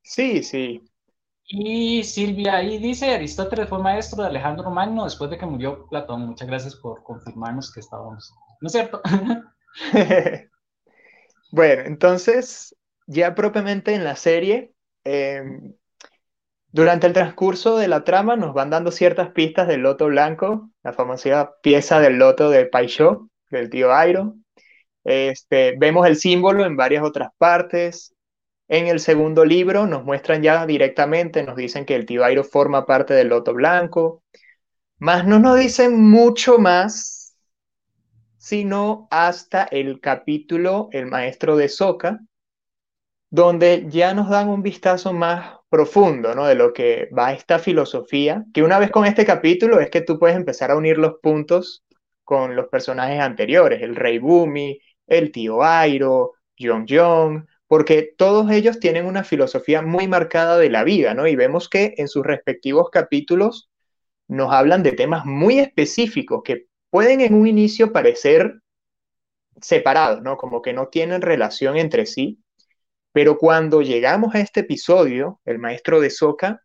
Sí, 0.02 0.42
sí. 0.42 0.84
Y 1.46 2.04
Silvia 2.04 2.56
ahí 2.56 2.80
dice, 2.80 3.14
Aristóteles 3.14 3.70
fue 3.70 3.78
maestro 3.78 4.24
de 4.24 4.30
Alejandro 4.30 4.72
Magno 4.72 5.04
después 5.04 5.30
de 5.30 5.38
que 5.38 5.46
murió 5.46 5.88
Platón. 5.88 6.26
Muchas 6.26 6.48
gracias 6.48 6.76
por 6.76 7.04
confirmarnos 7.04 7.72
que 7.72 7.80
estábamos. 7.80 8.34
¿No 8.60 8.68
es 8.68 8.72
cierto? 8.74 9.02
bueno, 11.52 11.84
entonces, 11.86 12.76
ya 13.06 13.36
propiamente 13.36 13.94
en 13.94 14.04
la 14.04 14.16
serie, 14.16 14.74
em, 15.08 15.74
durante 16.72 17.08
el 17.08 17.14
transcurso 17.14 17.78
de 17.78 17.88
la 17.88 18.04
trama 18.04 18.36
nos 18.36 18.54
van 18.54 18.70
dando 18.70 18.92
ciertas 18.92 19.32
pistas 19.32 19.68
del 19.68 19.82
loto 19.82 20.08
blanco, 20.08 20.70
la 20.84 20.94
famosa 20.94 21.54
pieza 21.62 22.00
del 22.00 22.18
loto 22.18 22.50
de 22.50 22.66
Paixó, 22.66 23.30
del 23.50 23.70
tío 23.70 23.94
Airo. 23.94 24.36
Este, 25.04 25.76
vemos 25.78 26.06
el 26.08 26.18
símbolo 26.18 26.66
en 26.66 26.76
varias 26.76 27.04
otras 27.04 27.30
partes, 27.38 28.14
en 28.70 28.88
el 28.88 29.00
segundo 29.00 29.46
libro 29.46 29.88
nos 29.88 30.04
muestran 30.04 30.44
ya 30.44 30.66
directamente, 30.66 31.44
nos 31.44 31.56
dicen 31.56 31.86
que 31.86 31.96
el 31.96 32.06
Tibairo 32.06 32.44
forma 32.44 32.86
parte 32.86 33.14
del 33.14 33.30
Loto 33.30 33.54
Blanco, 33.54 34.24
más 35.00 35.26
no 35.26 35.40
nos 35.40 35.58
dicen 35.58 36.02
mucho 36.10 36.58
más, 36.60 37.34
sino 38.38 39.08
hasta 39.10 39.64
el 39.64 40.02
capítulo 40.02 40.90
El 40.92 41.06
Maestro 41.06 41.56
de 41.56 41.70
Soca, 41.70 42.20
donde 43.30 43.86
ya 43.90 44.14
nos 44.14 44.30
dan 44.30 44.50
un 44.50 44.62
vistazo 44.62 45.14
más 45.14 45.58
profundo, 45.70 46.34
¿no? 46.34 46.46
De 46.48 46.56
lo 46.56 46.74
que 46.74 47.10
va 47.18 47.34
esta 47.34 47.60
filosofía, 47.60 48.46
que 48.54 48.64
una 48.64 48.80
vez 48.80 48.90
con 48.92 49.06
este 49.06 49.26
capítulo 49.26 49.80
es 49.80 49.90
que 49.90 50.02
tú 50.02 50.18
puedes 50.18 50.38
empezar 50.38 50.72
a 50.72 50.78
unir 50.78 50.98
los 50.98 51.16
puntos 51.22 51.84
con 52.24 52.56
los 52.56 52.68
personajes 52.70 53.20
anteriores, 53.20 53.82
el 53.82 53.96
Rey 53.96 54.20
Bumi, 54.20 54.80
el 55.08 55.32
tío 55.32 55.64
Airo, 55.64 56.34
John 56.58 56.86
John, 56.88 57.48
porque 57.68 58.14
todos 58.18 58.50
ellos 58.52 58.80
tienen 58.80 59.06
una 59.06 59.24
filosofía 59.24 59.82
muy 59.82 60.08
marcada 60.08 60.58
de 60.58 60.70
la 60.70 60.84
vida, 60.84 61.14
¿no? 61.14 61.28
Y 61.28 61.36
vemos 61.36 61.70
que 61.70 61.94
en 61.98 62.08
sus 62.08 62.26
respectivos 62.26 62.90
capítulos 62.90 63.70
nos 64.28 64.54
hablan 64.54 64.84
de 64.84 64.94
temas 64.94 65.26
muy 65.26 65.60
específicos 65.60 66.42
que 66.44 66.68
pueden 66.90 67.22
en 67.22 67.34
un 67.34 67.48
inicio 67.48 67.92
parecer 67.92 68.62
separados, 69.62 70.22
¿no? 70.22 70.38
Como 70.38 70.62
que 70.62 70.74
no 70.74 70.88
tienen 70.88 71.22
relación 71.22 71.78
entre 71.78 72.06
sí, 72.06 72.40
pero 73.12 73.38
cuando 73.38 73.82
llegamos 73.82 74.36
a 74.36 74.40
este 74.40 74.62
episodio, 74.62 75.40
el 75.46 75.60
maestro 75.60 76.00
de 76.00 76.10
Soca, 76.10 76.62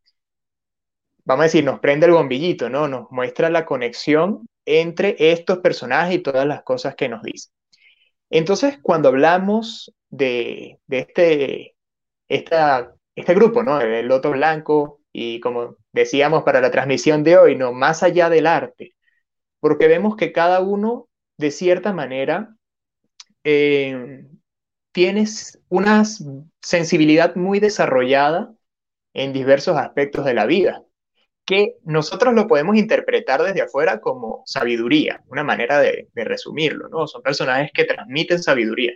vamos 1.25 1.43
a 1.43 1.45
decir, 1.45 1.65
nos 1.65 1.81
prende 1.81 2.07
el 2.07 2.13
bombillito, 2.13 2.69
¿no? 2.69 2.89
Nos 2.89 3.11
muestra 3.11 3.51
la 3.51 3.65
conexión 3.65 4.47
entre 4.65 5.17
estos 5.19 5.59
personajes 5.59 6.17
y 6.17 6.19
todas 6.21 6.47
las 6.47 6.63
cosas 6.63 6.95
que 6.95 7.09
nos 7.09 7.23
dicen. 7.23 7.53
Entonces, 8.31 8.79
cuando 8.83 9.09
hablamos 9.09 9.93
de, 10.09 10.79
este, 10.89 11.75
este 12.29 13.35
grupo, 13.35 13.63
¿no? 13.63 13.81
El 13.81 14.07
Loto 14.07 14.31
Blanco, 14.31 15.01
y 15.13 15.41
como 15.41 15.77
decíamos 15.93 16.43
para 16.43 16.61
la 16.61 16.71
transmisión 16.71 17.25
de 17.25 17.37
hoy, 17.37 17.57
¿no? 17.57 17.73
Más 17.73 18.03
allá 18.03 18.31
del 18.31 18.47
arte, 18.47 18.95
porque 19.61 19.89
vemos 19.89 20.17
que 20.17 20.33
cada 20.33 20.61
uno, 20.61 21.09
de 21.39 21.51
cierta 21.51 21.93
manera, 21.93 22.57
eh, 23.45 24.27
tiene 24.93 25.25
una 25.69 26.05
sensibilidad 26.61 27.35
muy 27.35 27.61
desarrollada 27.61 28.55
en 29.15 29.33
diversos 29.33 29.77
aspectos 29.77 30.25
de 30.25 30.35
la 30.35 30.47
vida, 30.47 30.85
que 31.45 31.77
nosotros 31.85 32.35
lo 32.35 32.47
podemos 32.47 32.77
interpretar 32.77 33.43
desde 33.43 33.63
afuera 33.63 34.01
como 34.01 34.43
sabiduría, 34.47 35.23
una 35.27 35.43
manera 35.43 35.81
de, 35.81 36.09
resumirlo, 36.15 36.89
¿no? 36.89 37.07
Son 37.07 37.23
personajes 37.23 37.71
que 37.75 37.85
transmiten 37.85 38.43
sabiduría. 38.43 38.93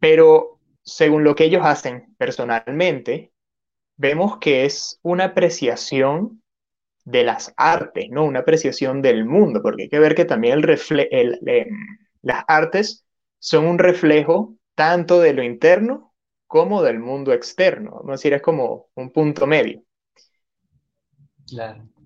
Pero 0.00 0.58
según 0.82 1.22
lo 1.22 1.34
que 1.34 1.44
ellos 1.44 1.62
hacen 1.64 2.14
personalmente, 2.18 3.32
vemos 3.96 4.38
que 4.38 4.64
es 4.64 4.98
una 5.02 5.26
apreciación 5.26 6.42
de 7.04 7.24
las 7.24 7.52
artes, 7.56 8.08
¿no? 8.10 8.24
Una 8.24 8.40
apreciación 8.40 9.02
del 9.02 9.24
mundo, 9.24 9.62
porque 9.62 9.84
hay 9.84 9.88
que 9.88 9.98
ver 9.98 10.14
que 10.14 10.24
también 10.24 10.60
el 10.64 11.68
las 12.22 12.44
artes 12.46 13.04
son 13.38 13.66
un 13.66 13.78
reflejo 13.78 14.56
tanto 14.74 15.20
de 15.20 15.32
lo 15.32 15.42
interno 15.42 16.12
como 16.46 16.82
del 16.82 16.98
mundo 16.98 17.32
externo. 17.32 17.92
Vamos 17.92 18.08
a 18.08 18.12
decir, 18.12 18.32
es 18.34 18.42
como 18.42 18.88
un 18.94 19.10
punto 19.10 19.46
medio. 19.46 19.82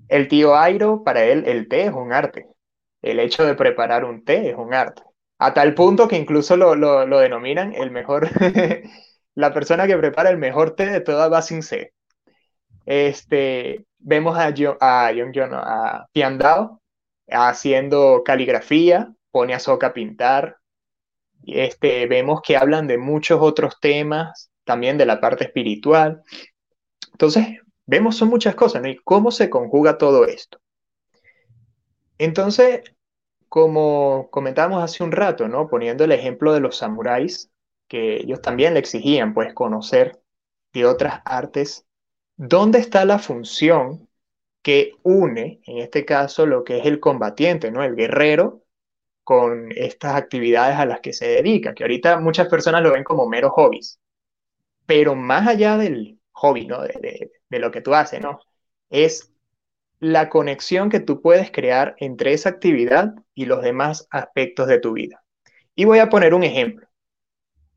El 0.08 0.28
tío 0.28 0.56
Airo, 0.56 1.02
para 1.02 1.24
él, 1.24 1.44
el 1.46 1.68
té 1.68 1.86
es 1.86 1.92
un 1.92 2.12
arte. 2.12 2.48
El 3.02 3.20
hecho 3.20 3.44
de 3.44 3.54
preparar 3.54 4.04
un 4.04 4.24
té 4.24 4.50
es 4.50 4.56
un 4.56 4.74
arte. 4.74 5.02
A 5.38 5.52
tal 5.52 5.74
punto 5.74 6.08
que 6.08 6.16
incluso 6.16 6.56
lo, 6.56 6.74
lo, 6.74 7.18
denominan 7.18 7.74
el 7.74 7.90
mejor, 7.90 8.28
la 9.34 9.52
persona 9.52 9.86
que 9.86 9.96
prepara 9.98 10.30
el 10.30 10.38
mejor 10.38 10.74
té 10.74 10.86
de 10.86 11.00
toda 11.00 11.28
Basin 11.28 11.62
C. 11.62 11.92
Este, 12.86 13.84
vemos 13.98 14.38
a, 14.38 14.54
John, 14.56 14.76
a, 14.80 15.10
John, 15.14 15.50
a 15.52 16.06
Piandao 16.12 16.80
haciendo 17.28 18.22
caligrafía, 18.24 19.12
pone 19.30 19.54
a 19.54 19.58
Soca 19.58 19.88
a 19.88 19.92
pintar. 19.92 20.58
Este, 21.44 22.06
vemos 22.06 22.40
que 22.42 22.56
hablan 22.56 22.86
de 22.86 22.98
muchos 22.98 23.40
otros 23.40 23.78
temas, 23.80 24.50
también 24.64 24.98
de 24.98 25.06
la 25.06 25.20
parte 25.20 25.44
espiritual. 25.44 26.22
Entonces, 27.12 27.46
vemos 27.86 28.16
son 28.16 28.28
muchas 28.28 28.54
cosas, 28.54 28.82
¿no? 28.82 28.88
Y 28.88 28.96
cómo 28.96 29.30
se 29.30 29.48
conjuga 29.48 29.98
todo 29.98 30.26
esto. 30.26 30.58
Entonces, 32.18 32.82
como 33.48 34.28
comentábamos 34.30 34.82
hace 34.82 35.04
un 35.04 35.12
rato, 35.12 35.48
¿no? 35.48 35.68
Poniendo 35.68 36.04
el 36.04 36.12
ejemplo 36.12 36.52
de 36.52 36.60
los 36.60 36.76
samuráis, 36.76 37.50
que 37.88 38.16
ellos 38.16 38.42
también 38.42 38.74
le 38.74 38.80
exigían, 38.80 39.34
pues, 39.34 39.54
conocer 39.54 40.20
de 40.72 40.84
otras 40.86 41.22
artes, 41.24 41.86
¿dónde 42.36 42.80
está 42.80 43.04
la 43.04 43.18
función 43.18 44.08
que 44.62 44.94
une, 45.04 45.60
en 45.64 45.78
este 45.78 46.04
caso, 46.04 46.44
lo 46.44 46.64
que 46.64 46.78
es 46.78 46.86
el 46.86 46.98
combatiente, 46.98 47.70
¿no? 47.70 47.84
El 47.84 47.94
guerrero, 47.94 48.62
con 49.26 49.72
estas 49.74 50.14
actividades 50.14 50.78
a 50.78 50.86
las 50.86 51.00
que 51.00 51.12
se 51.12 51.26
dedica, 51.26 51.74
que 51.74 51.82
ahorita 51.82 52.20
muchas 52.20 52.46
personas 52.46 52.80
lo 52.80 52.92
ven 52.92 53.02
como 53.02 53.28
meros 53.28 53.50
hobbies, 53.54 53.98
pero 54.86 55.16
más 55.16 55.48
allá 55.48 55.76
del 55.76 56.20
hobby, 56.30 56.64
¿no? 56.64 56.82
De, 56.82 57.32
lo 57.50 57.72
que 57.72 57.80
tú 57.80 57.92
haces, 57.92 58.20
¿no? 58.20 58.38
Es 58.88 59.32
la 59.98 60.28
conexión 60.28 60.90
que 60.90 61.00
tú 61.00 61.22
puedes 61.22 61.50
crear 61.50 61.96
entre 61.98 62.34
esa 62.34 62.50
actividad 62.50 63.14
y 63.34 63.46
los 63.46 63.62
demás 63.62 64.06
aspectos 64.12 64.68
de 64.68 64.78
tu 64.78 64.92
vida. 64.92 65.24
Y 65.74 65.86
voy 65.86 65.98
a 65.98 66.08
poner 66.08 66.32
un 66.32 66.44
ejemplo. 66.44 66.86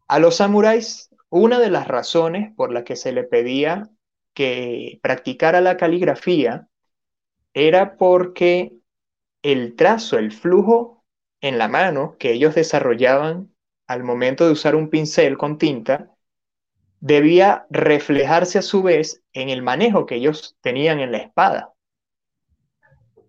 A 0.08 0.20
los 0.20 0.36
samuráis, 0.36 1.10
una 1.30 1.58
de 1.58 1.72
las 1.72 1.88
razones 1.88 2.54
por 2.56 2.72
las 2.72 2.84
que 2.84 2.96
se 2.96 3.12
le 3.12 3.24
pedía 3.24 3.90
que 4.36 5.00
practicara 5.02 5.62
la 5.62 5.78
caligrafía 5.78 6.68
era 7.56 7.98
porque 7.98 8.74
el 9.42 9.76
trazo, 9.76 10.20
el 10.20 10.32
flujo 10.32 10.99
en 11.42 11.58
la 11.58 11.68
mano 11.68 12.16
que 12.20 12.32
ellos 12.32 12.56
desarrollaban 12.56 13.54
al 13.88 14.04
momento 14.04 14.46
de 14.46 14.52
usar 14.52 14.76
un 14.76 14.90
pincel 14.90 15.38
con 15.38 15.58
tinta, 15.58 16.16
debía 17.00 17.66
reflejarse 17.70 18.60
a 18.60 18.62
su 18.64 18.84
vez 18.84 19.24
en 19.34 19.50
el 19.50 19.62
manejo 19.62 20.06
que 20.06 20.16
ellos 20.16 20.58
tenían 20.62 21.00
en 21.00 21.12
la 21.12 21.20
espada 21.20 21.74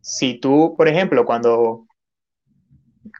si 0.00 0.38
tú, 0.40 0.74
por 0.76 0.88
ejemplo, 0.88 1.24
cuando, 1.24 1.86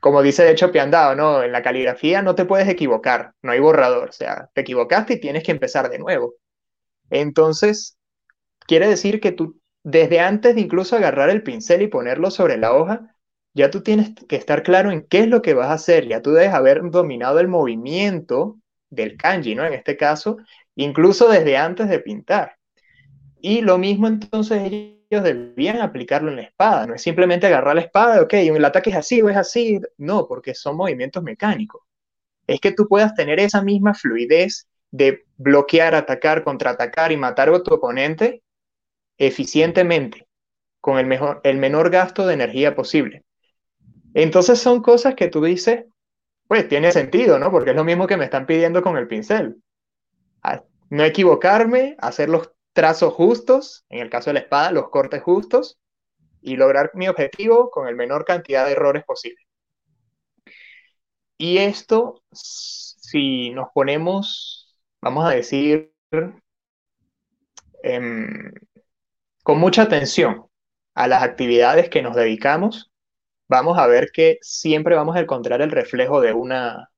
como 0.00 0.22
dice 0.22 0.42
de 0.44 0.53
hecho 0.53 0.72
Piandao, 0.72 1.14
¿no? 1.14 1.42
En 1.42 1.53
la 1.53 1.62
caligrafía 1.62 2.22
no 2.22 2.35
te 2.35 2.44
puedes 2.44 2.68
equivocar, 2.68 3.35
no 3.42 3.53
hay 3.53 3.61
borrador, 3.61 4.11
o 4.11 4.12
sea, 4.12 4.50
te 4.55 4.62
equivocaste 4.62 5.14
y 5.14 5.20
tienes 5.20 5.42
que 5.44 5.53
empezar 5.53 5.90
de 5.90 5.98
nuevo. 5.98 6.35
Entonces, 7.11 7.98
quiere 8.66 8.88
decir 8.88 9.20
que 9.20 9.33
tú, 9.33 9.61
desde 9.83 10.20
antes 10.20 10.55
de 10.55 10.62
incluso 10.62 10.96
agarrar 10.96 11.31
el 11.31 11.42
pincel 11.42 11.83
y 11.83 11.88
ponerlo 11.88 12.31
sobre 12.31 12.57
la 12.57 12.74
hoja, 12.74 13.16
ya 13.54 13.70
tú 13.70 13.82
tienes 13.82 14.12
que 14.28 14.36
estar 14.36 14.62
claro 14.62 14.90
en 14.90 15.02
qué 15.02 15.20
es 15.20 15.28
lo 15.28 15.42
que 15.42 15.54
vas 15.54 15.68
a 15.68 15.74
hacer, 15.74 16.06
ya 16.06 16.22
tú 16.22 16.32
debes 16.32 16.54
haber 16.54 16.82
dominado 16.90 17.40
el 17.40 17.48
movimiento 17.48 18.58
del 18.90 19.16
kanji, 19.16 19.54
¿no? 19.54 19.64
En 19.64 19.74
este 19.74 19.96
caso, 19.96 20.38
incluso 20.76 21.28
desde 21.28 21.56
antes 21.56 21.88
de 21.88 22.00
pintar. 22.00 22.56
Y 23.40 23.62
lo 23.62 23.78
mismo 23.78 24.06
entonces 24.06 24.62
ellos 24.62 25.24
debían 25.24 25.80
aplicarlo 25.80 26.30
en 26.30 26.36
la 26.36 26.42
espada, 26.42 26.86
no 26.86 26.94
es 26.94 27.02
simplemente 27.02 27.46
agarrar 27.46 27.74
la 27.74 27.82
espada, 27.82 28.22
ok, 28.22 28.34
el 28.34 28.64
ataque 28.64 28.90
es 28.90 28.96
así 28.96 29.22
o 29.22 29.28
es 29.28 29.36
así, 29.36 29.80
no, 29.98 30.26
porque 30.28 30.54
son 30.54 30.76
movimientos 30.76 31.22
mecánicos. 31.22 31.82
Es 32.46 32.60
que 32.60 32.72
tú 32.72 32.86
puedas 32.88 33.14
tener 33.14 33.40
esa 33.40 33.62
misma 33.62 33.94
fluidez 33.94 34.68
de 34.90 35.24
bloquear, 35.36 35.94
atacar, 35.94 36.44
contraatacar 36.44 37.12
y 37.12 37.16
matar 37.16 37.48
a 37.48 37.62
tu 37.62 37.74
oponente 37.74 38.42
eficientemente, 39.18 40.26
con 40.80 40.98
el, 40.98 41.06
mejor, 41.06 41.40
el 41.44 41.58
menor 41.58 41.90
gasto 41.90 42.26
de 42.26 42.34
energía 42.34 42.74
posible. 42.74 43.24
Entonces 44.14 44.59
son 44.59 44.83
cosas 44.83 45.14
que 45.14 45.29
tú 45.29 45.42
dices, 45.42 45.85
pues 46.49 46.68
tiene 46.68 46.92
sentido, 46.92 47.38
¿no? 47.38 47.51
Porque 47.51 47.70
es 47.70 47.77
lo 47.77 47.85
mismo 47.85 48.07
que 48.07 48.16
me 48.16 48.25
están 48.25 48.46
pidiendo 48.46 48.83
con 48.83 48.96
el 48.96 49.07
pincel. 49.07 49.62
Ah, 50.42 50.62
no 50.90 51.05
equivocarme, 51.05 51.96
hacer 52.01 52.29
los 52.29 52.51
trazos 52.73 53.14
justos, 53.14 53.85
en 53.88 54.01
el 54.01 54.11
caso 54.11 54.31
de 54.31 54.35
la 54.35 54.40
espada, 54.40 54.73
los 54.73 54.90
cortes 54.90 55.23
justos, 55.23 55.79
y 56.40 56.57
lograr 56.57 56.90
mi 56.94 57.09
objetivo 57.09 57.70
con 57.70 57.87
el 57.87 57.96
menor 57.96 58.25
cantidad 58.25 58.66
de 58.66 58.73
errores 58.73 59.05
posible. 59.05 59.44
Y 61.38 61.59
esto, 61.59 62.23
si 62.33 63.51
nos 63.51 63.68
ponemos, 63.73 64.77
vamos 65.01 65.25
a 65.25 65.31
decir, 65.31 65.94
em, 67.83 68.53
con 69.42 69.59
mucha 69.59 69.83
atención 69.83 70.46
a 70.94 71.09
las 71.09 71.23
actividades 71.23 71.88
que 71.88 72.03
nos 72.03 72.14
dedicamos, 72.16 72.89
vamos 73.50 73.78
a 73.78 73.86
ver 73.86 74.10
que 74.12 74.38
siempre 74.42 74.96
vamos 74.96 75.16
a 75.16 75.20
encontrar 75.20 75.60
el 75.62 75.70
reflejo 75.70 76.20
de 76.20 76.32
una 76.32 76.90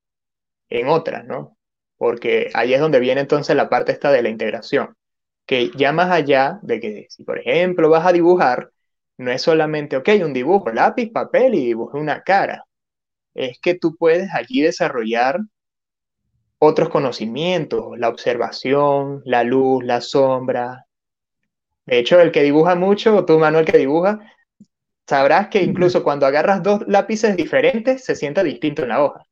en 0.69 0.87
otra, 0.89 1.23
¿no? 1.23 1.57
Porque 1.97 2.51
ahí 2.53 2.73
es 2.73 2.81
donde 2.81 2.99
viene 2.99 3.21
entonces 3.21 3.55
la 3.55 3.69
parte 3.69 3.91
esta 3.93 4.11
de 4.11 4.23
la 4.23 4.29
integración 4.29 4.95
que 5.45 5.71
ya 5.75 5.91
más 5.91 6.11
allá 6.11 6.59
de 6.61 6.79
que 6.79 7.07
si 7.09 7.23
por 7.23 7.39
ejemplo 7.39 7.89
vas 7.89 8.05
a 8.05 8.13
dibujar, 8.13 8.71
no 9.17 9.31
es 9.31 9.41
solamente, 9.41 9.97
ok, 9.97 10.09
un 10.23 10.33
dibujo, 10.33 10.71
lápiz, 10.71 11.11
papel 11.11 11.55
y 11.55 11.65
dibujé 11.67 11.97
una 11.97 12.23
cara. 12.23 12.65
Es 13.35 13.59
que 13.61 13.75
tú 13.75 13.95
puedes 13.97 14.33
allí 14.33 14.61
desarrollar 14.61 15.39
otros 16.59 16.89
conocimientos, 16.89 17.97
la 17.97 18.09
observación, 18.09 19.21
la 19.25 19.43
luz, 19.43 19.83
la 19.83 20.01
sombra. 20.01 20.85
De 21.85 21.99
hecho, 21.99 22.19
el 22.21 22.31
que 22.31 22.43
dibuja 22.43 22.75
mucho, 22.75 23.25
tú 23.25 23.39
Manuel 23.39 23.65
que 23.65 23.77
dibuja, 23.77 24.19
sabrás 25.07 25.49
que 25.49 25.61
incluso 25.61 26.03
cuando 26.03 26.25
agarras 26.25 26.63
dos 26.63 26.81
lápices 26.87 27.35
diferentes, 27.35 28.03
se 28.03 28.15
siente 28.15 28.43
distinto 28.43 28.83
en 28.83 28.89
la 28.89 29.03
hoja. 29.03 29.23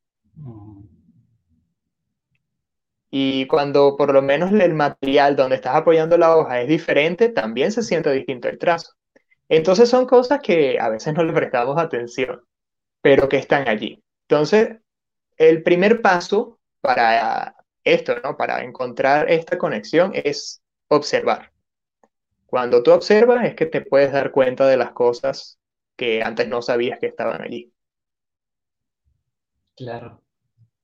Y 3.10 3.46
cuando 3.46 3.96
por 3.96 4.12
lo 4.12 4.22
menos 4.22 4.52
el 4.52 4.74
material 4.74 5.36
donde 5.36 5.56
estás 5.56 5.76
apoyando 5.76 6.16
la 6.16 6.34
hoja 6.34 6.62
es 6.62 6.68
diferente, 6.68 7.28
también 7.28 7.70
se 7.70 7.82
siente 7.82 8.10
distinto 8.10 8.48
el 8.48 8.58
trazo. 8.58 8.92
Entonces 9.48 9.90
son 9.90 10.06
cosas 10.06 10.40
que 10.42 10.78
a 10.80 10.88
veces 10.88 11.12
no 11.12 11.22
le 11.22 11.32
prestamos 11.34 11.78
atención, 11.78 12.40
pero 13.02 13.28
que 13.28 13.36
están 13.36 13.68
allí. 13.68 14.02
Entonces, 14.28 14.78
el 15.36 15.62
primer 15.62 16.00
paso 16.00 16.58
para 16.80 17.54
esto, 17.84 18.14
¿no? 18.24 18.36
Para 18.36 18.64
encontrar 18.64 19.30
esta 19.30 19.58
conexión 19.58 20.12
es 20.14 20.62
observar. 20.88 21.52
Cuando 22.46 22.82
tú 22.82 22.92
observas 22.92 23.44
es 23.44 23.54
que 23.54 23.66
te 23.66 23.82
puedes 23.82 24.12
dar 24.12 24.30
cuenta 24.30 24.66
de 24.66 24.76
las 24.76 24.92
cosas 24.92 25.58
que 26.02 26.20
antes 26.20 26.48
no 26.48 26.60
sabías 26.62 26.98
que 26.98 27.06
estaban 27.06 27.40
allí. 27.42 27.72
Claro. 29.76 30.20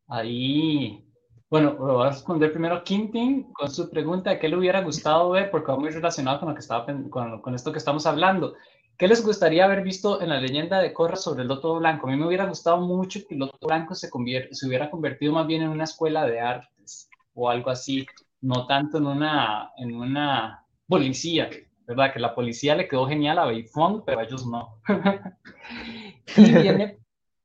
Ahí 0.07 1.05
bueno, 1.51 1.75
voy 1.77 2.07
a 2.07 2.11
responder 2.11 2.53
primero 2.53 2.85
Quintin 2.85 3.53
con 3.53 3.69
su 3.69 3.91
pregunta, 3.91 4.39
¿qué 4.39 4.49
le 4.49 4.57
hubiera 4.57 4.83
gustado 4.83 5.31
ver? 5.31 5.51
Porque 5.51 5.73
va 5.73 5.79
muy 5.79 5.89
relacionado 5.89 6.39
con, 6.39 6.51
lo 6.51 6.55
que 6.55 6.61
estaba, 6.61 6.87
con, 7.11 7.41
con, 7.41 7.55
esto 7.55 7.73
que 7.73 7.79
estamos 7.79 8.07
hablando. 8.07 8.55
¿Qué 8.97 9.09
les 9.09 9.25
gustaría 9.25 9.65
haber 9.65 9.83
visto 9.83 10.21
en 10.21 10.29
la 10.29 10.41
leyenda 10.41 10.81
de 10.81 10.93
Corra 10.93 11.17
sobre 11.17 11.43
el 11.43 11.49
Loto 11.49 11.79
Blanco? 11.79 12.07
A 12.07 12.11
mí 12.11 12.17
me 12.17 12.27
hubiera 12.27 12.47
gustado 12.47 12.81
mucho 12.83 13.21
que 13.27 13.35
el 13.35 13.41
Loto 13.41 13.67
Blanco 13.67 13.95
se, 13.97 14.09
se 14.53 14.67
hubiera 14.69 14.91
convertido 14.91 15.33
más 15.33 15.49
bien 15.49 15.63
en 15.63 15.71
una 15.71 15.85
escuela 15.85 16.27
de 16.27 16.39
artes 16.39 17.09
o 17.35 17.51
algo 17.51 17.71
así, 17.71 18.07
no 18.41 18.67
tanto 18.67 18.99
en 18.99 19.07
una, 19.07 19.73
en 19.79 19.97
una 19.97 20.65
policía, 20.87 21.49
¿verdad? 21.89 22.13
Que 22.13 22.21
la 22.21 22.35
policía 22.35 22.77
le 22.77 22.87
quedó 22.87 23.09
genial 23.09 23.39
a 23.39 23.47
Beifong, 23.47 24.05
pero 24.05 24.21
a 24.21 24.25
ellos 24.25 24.47
no. 24.47 24.81
y 26.37 26.53
viene 26.53 26.99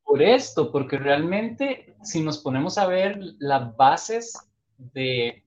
por 0.03 0.21
esto, 0.21 0.69
porque 0.69 0.97
realmente 0.97 1.95
si 2.03 2.21
nos 2.21 2.39
ponemos 2.39 2.77
a 2.77 2.85
ver 2.85 3.19
las 3.39 3.75
bases 3.77 4.33
de, 4.77 5.45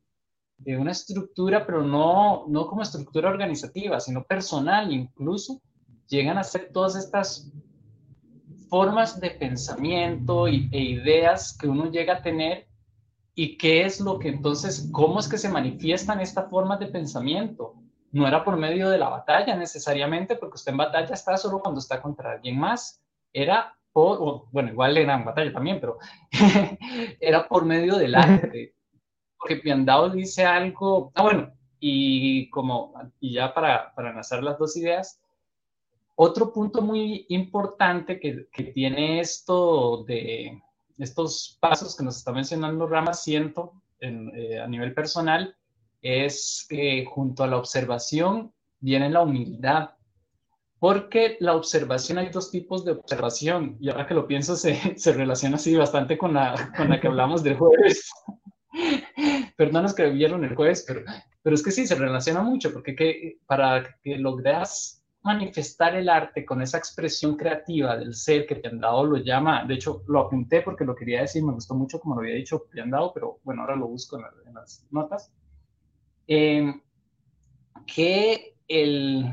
de 0.56 0.78
una 0.78 0.92
estructura, 0.92 1.66
pero 1.66 1.82
no, 1.82 2.46
no 2.48 2.66
como 2.66 2.80
estructura 2.80 3.28
organizativa, 3.28 4.00
sino 4.00 4.24
personal 4.24 4.90
incluso, 4.90 5.60
llegan 6.08 6.38
a 6.38 6.44
ser 6.44 6.70
todas 6.72 6.96
estas 6.96 7.52
formas 8.70 9.20
de 9.20 9.30
pensamiento 9.30 10.48
y, 10.48 10.70
e 10.72 10.80
ideas 10.80 11.54
que 11.60 11.68
uno 11.68 11.90
llega 11.90 12.14
a 12.14 12.22
tener 12.22 12.66
y 13.34 13.58
qué 13.58 13.84
es 13.84 14.00
lo 14.00 14.18
que 14.18 14.28
entonces, 14.30 14.88
cómo 14.90 15.20
es 15.20 15.28
que 15.28 15.36
se 15.36 15.50
manifiestan 15.50 16.20
estas 16.20 16.48
formas 16.48 16.80
de 16.80 16.86
pensamiento. 16.86 17.74
No 18.12 18.26
era 18.26 18.44
por 18.44 18.56
medio 18.56 18.88
de 18.90 18.98
la 18.98 19.08
batalla 19.08 19.56
necesariamente, 19.56 20.36
porque 20.36 20.56
usted 20.56 20.72
en 20.72 20.78
batalla 20.78 21.14
está 21.14 21.36
solo 21.36 21.60
cuando 21.60 21.80
está 21.80 22.00
contra 22.00 22.32
alguien 22.32 22.58
más. 22.58 23.02
Era 23.32 23.76
bueno, 24.52 24.70
igual 24.70 24.96
era 24.96 25.14
en 25.14 25.24
batalla 25.24 25.52
también, 25.52 25.80
pero 25.80 25.98
era 27.20 27.48
por 27.48 27.64
medio 27.64 27.96
del 27.96 28.14
arte. 28.14 28.74
Porque 29.38 29.56
Piandao 29.56 30.10
dice 30.10 30.44
algo, 30.44 31.12
ah, 31.14 31.22
bueno, 31.22 31.52
Y 31.78 32.50
como, 32.50 32.92
y 33.20 33.34
ya 33.34 33.54
para, 33.54 33.94
para 33.94 34.10
enlazar 34.10 34.42
las 34.42 34.58
dos 34.58 34.76
ideas, 34.76 35.20
otro 36.14 36.52
punto 36.52 36.82
muy 36.82 37.26
importante 37.28 38.18
que, 38.18 38.48
que 38.50 38.64
tiene 38.64 39.20
esto 39.20 40.04
de 40.04 40.62
estos 40.98 41.58
pasos 41.60 41.96
que 41.96 42.04
nos 42.04 42.16
está 42.16 42.32
mencionando 42.32 42.86
Rama 42.86 43.12
siento 43.12 43.74
eh, 44.00 44.58
a 44.58 44.66
nivel 44.66 44.94
personal 44.94 45.54
es 46.02 46.66
que 46.68 47.04
junto 47.04 47.42
a 47.42 47.46
la 47.46 47.56
observación 47.56 48.52
viene 48.80 49.10
la 49.10 49.22
humildad. 49.22 49.90
Porque 50.78 51.36
la 51.40 51.54
observación, 51.54 52.18
hay 52.18 52.28
dos 52.28 52.50
tipos 52.50 52.84
de 52.84 52.92
observación, 52.92 53.78
y 53.80 53.88
ahora 53.88 54.06
que 54.06 54.14
lo 54.14 54.26
pienso 54.26 54.56
se, 54.56 54.76
se 54.98 55.12
relaciona 55.12 55.56
así 55.56 55.74
bastante 55.74 56.18
con 56.18 56.34
la, 56.34 56.72
con 56.76 56.90
la 56.90 57.00
que 57.00 57.08
hablamos 57.08 57.42
del 57.42 57.56
jueves. 57.56 58.10
Perdonas 59.56 59.94
que 59.94 60.10
vieron 60.10 60.44
el 60.44 60.54
jueves, 60.54 60.84
pero, 60.86 61.00
pero 61.42 61.54
es 61.54 61.62
que 61.62 61.70
sí, 61.70 61.86
se 61.86 61.94
relaciona 61.94 62.42
mucho, 62.42 62.72
porque 62.72 62.94
que, 62.94 63.38
para 63.46 63.96
que 64.02 64.18
logres 64.18 65.02
manifestar 65.26 65.96
el 65.96 66.08
arte 66.08 66.44
con 66.44 66.62
esa 66.62 66.78
expresión 66.78 67.36
creativa 67.36 67.96
del 67.96 68.14
ser 68.14 68.46
que 68.46 68.54
Piandao 68.54 69.04
lo 69.04 69.16
llama, 69.16 69.64
de 69.64 69.74
hecho 69.74 70.04
lo 70.06 70.20
apunté 70.20 70.62
porque 70.62 70.84
lo 70.84 70.94
quería 70.94 71.22
decir, 71.22 71.42
me 71.42 71.52
gustó 71.52 71.74
mucho 71.74 71.98
como 71.98 72.14
lo 72.14 72.20
había 72.20 72.36
dicho 72.36 72.64
Piandao, 72.70 73.12
pero 73.12 73.40
bueno, 73.42 73.62
ahora 73.62 73.74
lo 73.74 73.88
busco 73.88 74.16
en, 74.16 74.54
las 74.54 74.86
notas, 74.92 75.32
eh, 76.26 76.74
que 77.86 78.56
el, 78.68 79.32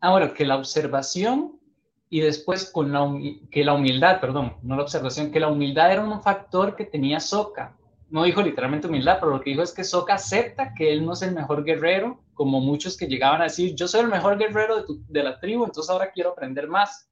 ahora 0.00 0.32
que 0.32 0.44
la 0.44 0.56
observación 0.56 1.60
y 2.08 2.20
después 2.20 2.70
con 2.70 2.92
la, 2.92 3.08
que 3.50 3.64
la 3.64 3.74
humildad, 3.74 4.20
perdón, 4.20 4.56
no 4.62 4.76
la 4.76 4.82
observación, 4.82 5.30
que 5.30 5.40
la 5.40 5.48
humildad 5.48 5.92
era 5.92 6.04
un 6.04 6.22
factor 6.22 6.76
que 6.76 6.84
tenía 6.84 7.20
Soka, 7.20 7.76
no 8.10 8.24
dijo 8.24 8.42
literalmente 8.42 8.88
humildad, 8.88 9.18
pero 9.20 9.30
lo 9.30 9.40
que 9.40 9.50
dijo 9.50 9.62
es 9.62 9.72
que 9.72 9.84
Soka 9.84 10.14
acepta 10.14 10.74
que 10.74 10.92
él 10.92 11.06
no 11.06 11.12
es 11.12 11.22
el 11.22 11.32
mejor 11.32 11.64
guerrero, 11.64 12.20
como 12.34 12.60
muchos 12.60 12.96
que 12.96 13.06
llegaban 13.06 13.40
a 13.40 13.44
decir, 13.44 13.74
yo 13.76 13.86
soy 13.86 14.00
el 14.00 14.08
mejor 14.08 14.36
guerrero 14.36 14.84
de, 14.86 15.22
la 15.22 15.38
tribu, 15.38 15.64
entonces 15.64 15.90
ahora 15.90 16.10
quiero 16.10 16.30
aprender 16.30 16.66
más. 16.66 17.08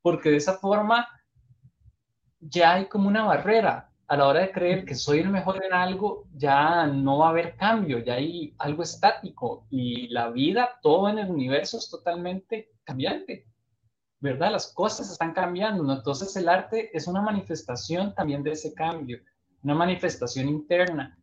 Porque 0.00 0.30
de 0.30 0.36
esa 0.36 0.58
forma 0.58 1.08
ya 2.38 2.74
hay 2.74 2.86
como 2.86 3.08
una 3.08 3.24
barrera. 3.24 3.91
A 4.12 4.16
la 4.16 4.28
hora 4.28 4.40
de 4.40 4.52
creer 4.52 4.84
que 4.84 4.94
soy 4.94 5.20
el 5.20 5.30
mejor 5.30 5.64
en 5.64 5.72
algo, 5.72 6.26
ya 6.34 6.86
no 6.86 7.16
va 7.16 7.28
a 7.28 7.30
haber 7.30 7.56
cambio, 7.56 7.98
ya 7.98 8.14
hay 8.14 8.54
algo 8.58 8.82
estático. 8.82 9.66
Y 9.70 10.08
la 10.08 10.28
vida, 10.28 10.78
todo 10.82 11.08
en 11.08 11.18
el 11.18 11.30
universo 11.30 11.78
es 11.78 11.88
totalmente 11.88 12.72
cambiante. 12.84 13.46
¿Verdad? 14.20 14.52
Las 14.52 14.72
cosas 14.74 15.10
están 15.10 15.32
cambiando. 15.32 15.90
Entonces 15.90 16.36
el 16.36 16.48
arte 16.48 16.90
es 16.92 17.06
una 17.06 17.22
manifestación 17.22 18.14
también 18.14 18.42
de 18.42 18.52
ese 18.52 18.74
cambio 18.74 19.18
una 19.62 19.74
manifestación 19.74 20.48
interna. 20.48 21.16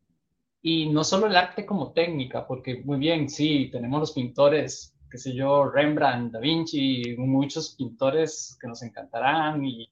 Y 0.61 0.89
no 0.89 1.03
solo 1.03 1.27
el 1.27 1.35
arte 1.35 1.65
como 1.65 1.93
técnica, 1.93 2.45
porque 2.45 2.81
muy 2.83 2.97
bien, 2.97 3.29
sí, 3.29 3.69
tenemos 3.71 3.99
los 3.99 4.11
pintores, 4.13 4.95
qué 5.09 5.17
sé 5.17 5.33
yo, 5.33 5.69
Rembrandt, 5.69 6.33
Da 6.33 6.39
Vinci, 6.39 7.15
muchos 7.17 7.75
pintores 7.75 8.57
que 8.59 8.67
nos 8.67 8.81
encantarán, 8.81 9.65
y 9.65 9.89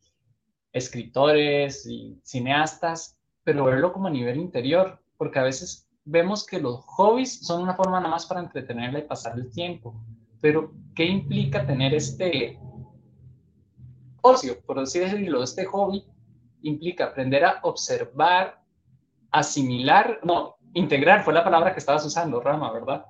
escritores 0.77 1.85
y 1.85 2.19
cineastas, 2.23 3.17
pero 3.43 3.65
verlo 3.65 3.93
como 3.93 4.07
a 4.07 4.11
nivel 4.11 4.37
interior, 4.37 4.99
porque 5.17 5.39
a 5.39 5.43
veces 5.43 5.87
vemos 6.05 6.45
que 6.45 6.59
los 6.59 6.83
hobbies 6.85 7.45
son 7.45 7.63
una 7.63 7.75
forma 7.75 7.99
nada 7.99 8.11
más 8.11 8.25
para 8.25 8.41
entretenerla 8.41 8.99
y 8.99 9.03
pasar 9.03 9.37
el 9.37 9.49
tiempo. 9.51 9.95
Pero, 10.39 10.71
¿qué 10.95 11.05
implica 11.05 11.65
tener 11.65 11.93
este 11.93 12.59
ocio, 14.21 14.59
por 14.61 14.79
así 14.79 14.99
decirlo, 14.99 15.43
este 15.43 15.65
hobby 15.65 16.05
implica 16.61 17.05
aprender 17.05 17.45
a 17.45 17.59
observar, 17.63 18.61
asimilar, 19.31 20.19
no, 20.23 20.57
integrar 20.73 21.23
fue 21.23 21.33
la 21.33 21.43
palabra 21.43 21.73
que 21.73 21.79
estabas 21.79 22.05
usando, 22.05 22.39
Rama, 22.39 22.71
¿verdad? 22.71 23.05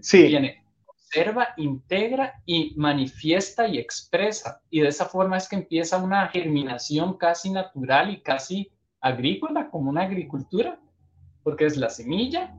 Sí. 0.00 0.28
Viene, 0.28 0.64
observa, 1.10 1.48
integra 1.56 2.40
y 2.46 2.72
manifiesta 2.76 3.66
y 3.66 3.78
expresa. 3.78 4.62
Y 4.70 4.80
de 4.80 4.88
esa 4.88 5.06
forma 5.06 5.36
es 5.38 5.48
que 5.48 5.56
empieza 5.56 5.98
una 5.98 6.28
germinación 6.28 7.14
casi 7.14 7.50
natural 7.50 8.10
y 8.10 8.22
casi 8.22 8.70
agrícola, 9.00 9.70
como 9.70 9.90
una 9.90 10.02
agricultura, 10.02 10.78
porque 11.42 11.66
es 11.66 11.76
la 11.76 11.90
semilla, 11.90 12.54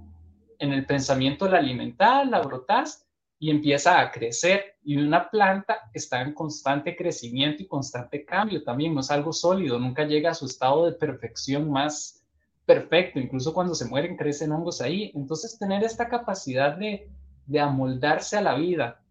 en 0.59 0.73
el 0.73 0.85
pensamiento 0.85 1.47
la 1.47 1.59
alimentas, 1.59 2.27
la 2.27 2.41
brotas 2.41 3.07
y 3.39 3.49
empieza 3.49 4.01
a 4.01 4.11
crecer. 4.11 4.75
Y 4.83 4.97
una 4.97 5.29
planta 5.29 5.89
está 5.93 6.21
en 6.21 6.33
constante 6.33 6.95
crecimiento 6.97 7.63
y 7.63 7.67
constante 7.67 8.25
cambio. 8.25 8.63
También, 8.63 8.93
no 8.93 8.99
es 8.99 9.11
algo 9.11 9.31
sólido, 9.31 9.79
nunca 9.79 10.03
llega 10.03 10.31
a 10.31 10.35
su 10.35 10.45
estado 10.45 10.87
de 10.87 10.93
perfección 10.93 11.71
más 11.71 12.21
perfecto, 12.65 13.19
incluso 13.19 13.53
cuando 13.53 13.75
se 13.75 13.85
mueren 13.85 14.17
crecen 14.17 14.51
hongos 14.51 14.81
ahí, 14.81 15.11
entonces 15.15 15.57
tener 15.57 15.83
esta 15.83 16.07
capacidad 16.07 16.77
de, 16.77 17.09
de 17.45 17.60
amoldarse 17.60 18.38
a 18.38 18.41
la 18.41 18.56
vida. 18.56 19.01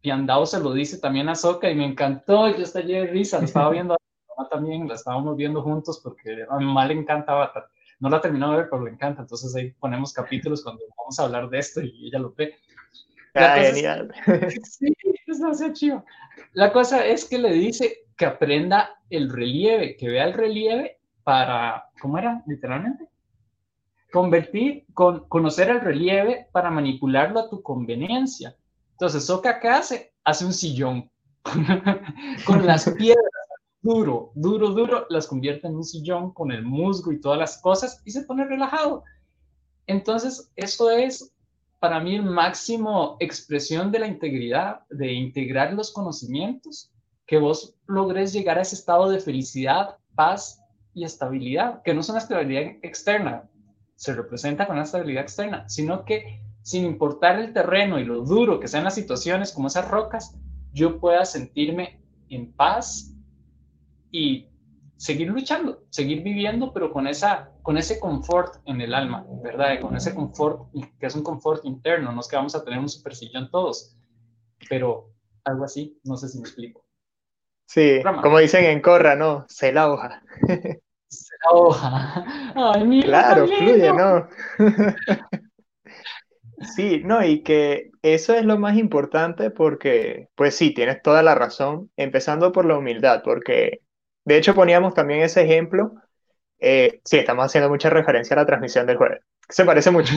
Piandao 0.00 0.46
se 0.46 0.60
lo 0.60 0.72
dice 0.72 0.98
también 0.98 1.28
a 1.28 1.34
Soca 1.34 1.70
y 1.70 1.74
me 1.74 1.86
encantó, 1.86 2.48
yo 2.48 2.62
estallé 2.62 3.02
de 3.02 3.06
risa, 3.06 3.38
lo 3.38 3.44
estaba 3.44 3.70
viendo 3.70 3.96
también, 4.50 4.88
la 4.88 4.94
estábamos 4.94 5.36
viendo 5.36 5.62
juntos 5.62 6.00
porque 6.02 6.44
a 6.48 6.58
mi 6.58 6.64
mamá 6.64 6.86
le 6.86 6.94
encanta 6.94 7.32
Avatar. 7.32 7.68
No 8.00 8.08
la 8.08 8.20
terminó 8.20 8.50
de 8.50 8.58
ver, 8.58 8.68
pero 8.68 8.84
le 8.84 8.90
encanta. 8.90 9.22
Entonces 9.22 9.54
ahí 9.54 9.70
ponemos 9.78 10.12
capítulos 10.12 10.62
cuando 10.62 10.82
vamos 10.98 11.18
a 11.18 11.24
hablar 11.24 11.48
de 11.48 11.58
esto 11.58 11.80
y 11.80 12.08
ella 12.08 12.18
lo 12.18 12.32
ve. 12.32 12.56
Ah, 13.34 13.56
genial. 13.60 14.12
sí, 14.64 14.92
es 15.26 15.38
demasiado 15.38 15.72
chido. 15.72 16.04
La 16.52 16.72
cosa 16.72 17.06
es 17.06 17.24
que 17.24 17.38
le 17.38 17.52
dice 17.52 18.06
que 18.16 18.26
aprenda 18.26 19.00
el 19.08 19.30
relieve, 19.30 19.96
que 19.96 20.08
vea 20.08 20.24
el 20.24 20.34
relieve 20.34 20.98
para, 21.22 21.90
¿cómo 22.00 22.18
era? 22.18 22.42
Literalmente. 22.46 23.08
Convertir, 24.12 24.84
con, 24.94 25.26
conocer 25.28 25.70
el 25.70 25.80
relieve 25.80 26.48
para 26.52 26.70
manipularlo 26.70 27.40
a 27.40 27.48
tu 27.48 27.62
conveniencia. 27.62 28.56
Entonces, 28.92 29.24
Soka, 29.24 29.58
¿qué 29.58 29.68
hace? 29.68 30.12
Hace 30.24 30.44
un 30.44 30.52
sillón 30.52 31.10
con 32.46 32.66
las 32.66 32.88
piedras 32.90 33.32
duro, 33.82 34.30
duro, 34.34 34.70
duro, 34.70 35.06
las 35.10 35.26
convierte 35.26 35.66
en 35.66 35.76
un 35.76 35.84
sillón 35.84 36.32
con 36.32 36.52
el 36.52 36.62
musgo 36.62 37.12
y 37.12 37.20
todas 37.20 37.38
las 37.38 37.60
cosas 37.60 38.00
y 38.04 38.12
se 38.12 38.22
pone 38.22 38.44
relajado. 38.44 39.02
Entonces, 39.86 40.52
eso 40.54 40.90
es 40.90 41.32
para 41.80 41.98
mí 41.98 42.20
máximo 42.20 43.16
expresión 43.18 43.90
de 43.90 43.98
la 43.98 44.06
integridad, 44.06 44.82
de 44.88 45.12
integrar 45.12 45.72
los 45.74 45.92
conocimientos, 45.92 46.92
que 47.26 47.38
vos 47.38 47.74
logres 47.86 48.32
llegar 48.32 48.58
a 48.58 48.62
ese 48.62 48.76
estado 48.76 49.10
de 49.10 49.18
felicidad, 49.18 49.96
paz 50.14 50.62
y 50.94 51.04
estabilidad, 51.04 51.82
que 51.82 51.92
no 51.92 52.00
es 52.00 52.08
una 52.08 52.18
estabilidad 52.18 52.76
externa, 52.82 53.50
se 54.02 54.14
representa 54.14 54.66
con 54.66 54.74
una 54.74 54.84
estabilidad 54.84 55.22
externa, 55.22 55.68
sino 55.68 56.04
que 56.04 56.42
sin 56.62 56.84
importar 56.84 57.38
el 57.38 57.52
terreno 57.52 58.00
y 58.00 58.04
lo 58.04 58.22
duro 58.22 58.58
que 58.58 58.66
sean 58.66 58.82
las 58.82 58.96
situaciones 58.96 59.52
como 59.52 59.68
esas 59.68 59.88
rocas, 59.88 60.36
yo 60.72 60.98
pueda 60.98 61.24
sentirme 61.24 62.02
en 62.28 62.52
paz 62.52 63.14
y 64.10 64.48
seguir 64.96 65.28
luchando, 65.28 65.84
seguir 65.90 66.24
viviendo, 66.24 66.72
pero 66.72 66.92
con, 66.92 67.06
esa, 67.06 67.52
con 67.62 67.78
ese 67.78 68.00
confort 68.00 68.56
en 68.64 68.80
el 68.80 68.92
alma, 68.92 69.24
¿verdad? 69.40 69.78
Con 69.80 69.94
ese 69.94 70.12
confort, 70.12 70.72
que 70.98 71.06
es 71.06 71.14
un 71.14 71.22
confort 71.22 71.64
interno, 71.64 72.10
no 72.10 72.22
es 72.22 72.26
que 72.26 72.34
vamos 72.34 72.56
a 72.56 72.64
tener 72.64 72.80
un 72.80 72.88
super 72.88 73.14
sillón 73.14 73.52
todos, 73.52 73.96
pero 74.68 75.12
algo 75.44 75.64
así, 75.64 75.96
no 76.02 76.16
sé 76.16 76.28
si 76.28 76.38
me 76.38 76.48
explico. 76.48 76.84
Sí, 77.66 78.00
como 78.20 78.40
dicen 78.40 78.64
en 78.64 78.80
Corra, 78.80 79.14
¿no? 79.14 79.46
Se 79.48 79.72
la 79.72 79.92
hoja. 79.92 80.24
La 81.44 81.50
hoja. 81.50 82.24
Ay, 82.54 82.84
mira, 82.84 83.06
claro, 83.06 83.46
fluye, 83.46 83.92
¿no? 83.92 84.28
Sí, 86.76 87.02
no, 87.04 87.24
y 87.26 87.42
que 87.42 87.90
eso 88.02 88.34
es 88.34 88.44
lo 88.44 88.56
más 88.56 88.76
importante 88.76 89.50
porque, 89.50 90.28
pues 90.36 90.54
sí, 90.54 90.72
tienes 90.72 91.02
toda 91.02 91.20
la 91.24 91.34
razón, 91.34 91.90
empezando 91.96 92.52
por 92.52 92.66
la 92.66 92.78
humildad, 92.78 93.22
porque 93.24 93.80
de 94.24 94.36
hecho, 94.36 94.54
poníamos 94.54 94.94
también 94.94 95.22
ese 95.22 95.42
ejemplo. 95.42 95.94
Eh, 96.58 97.00
sí, 97.04 97.18
estamos 97.18 97.46
haciendo 97.46 97.68
mucha 97.68 97.90
referencia 97.90 98.34
a 98.34 98.40
la 98.40 98.46
transmisión 98.46 98.86
del 98.86 98.96
jueves. 98.96 99.20
Se 99.48 99.64
parece 99.64 99.90
mucho. 99.90 100.14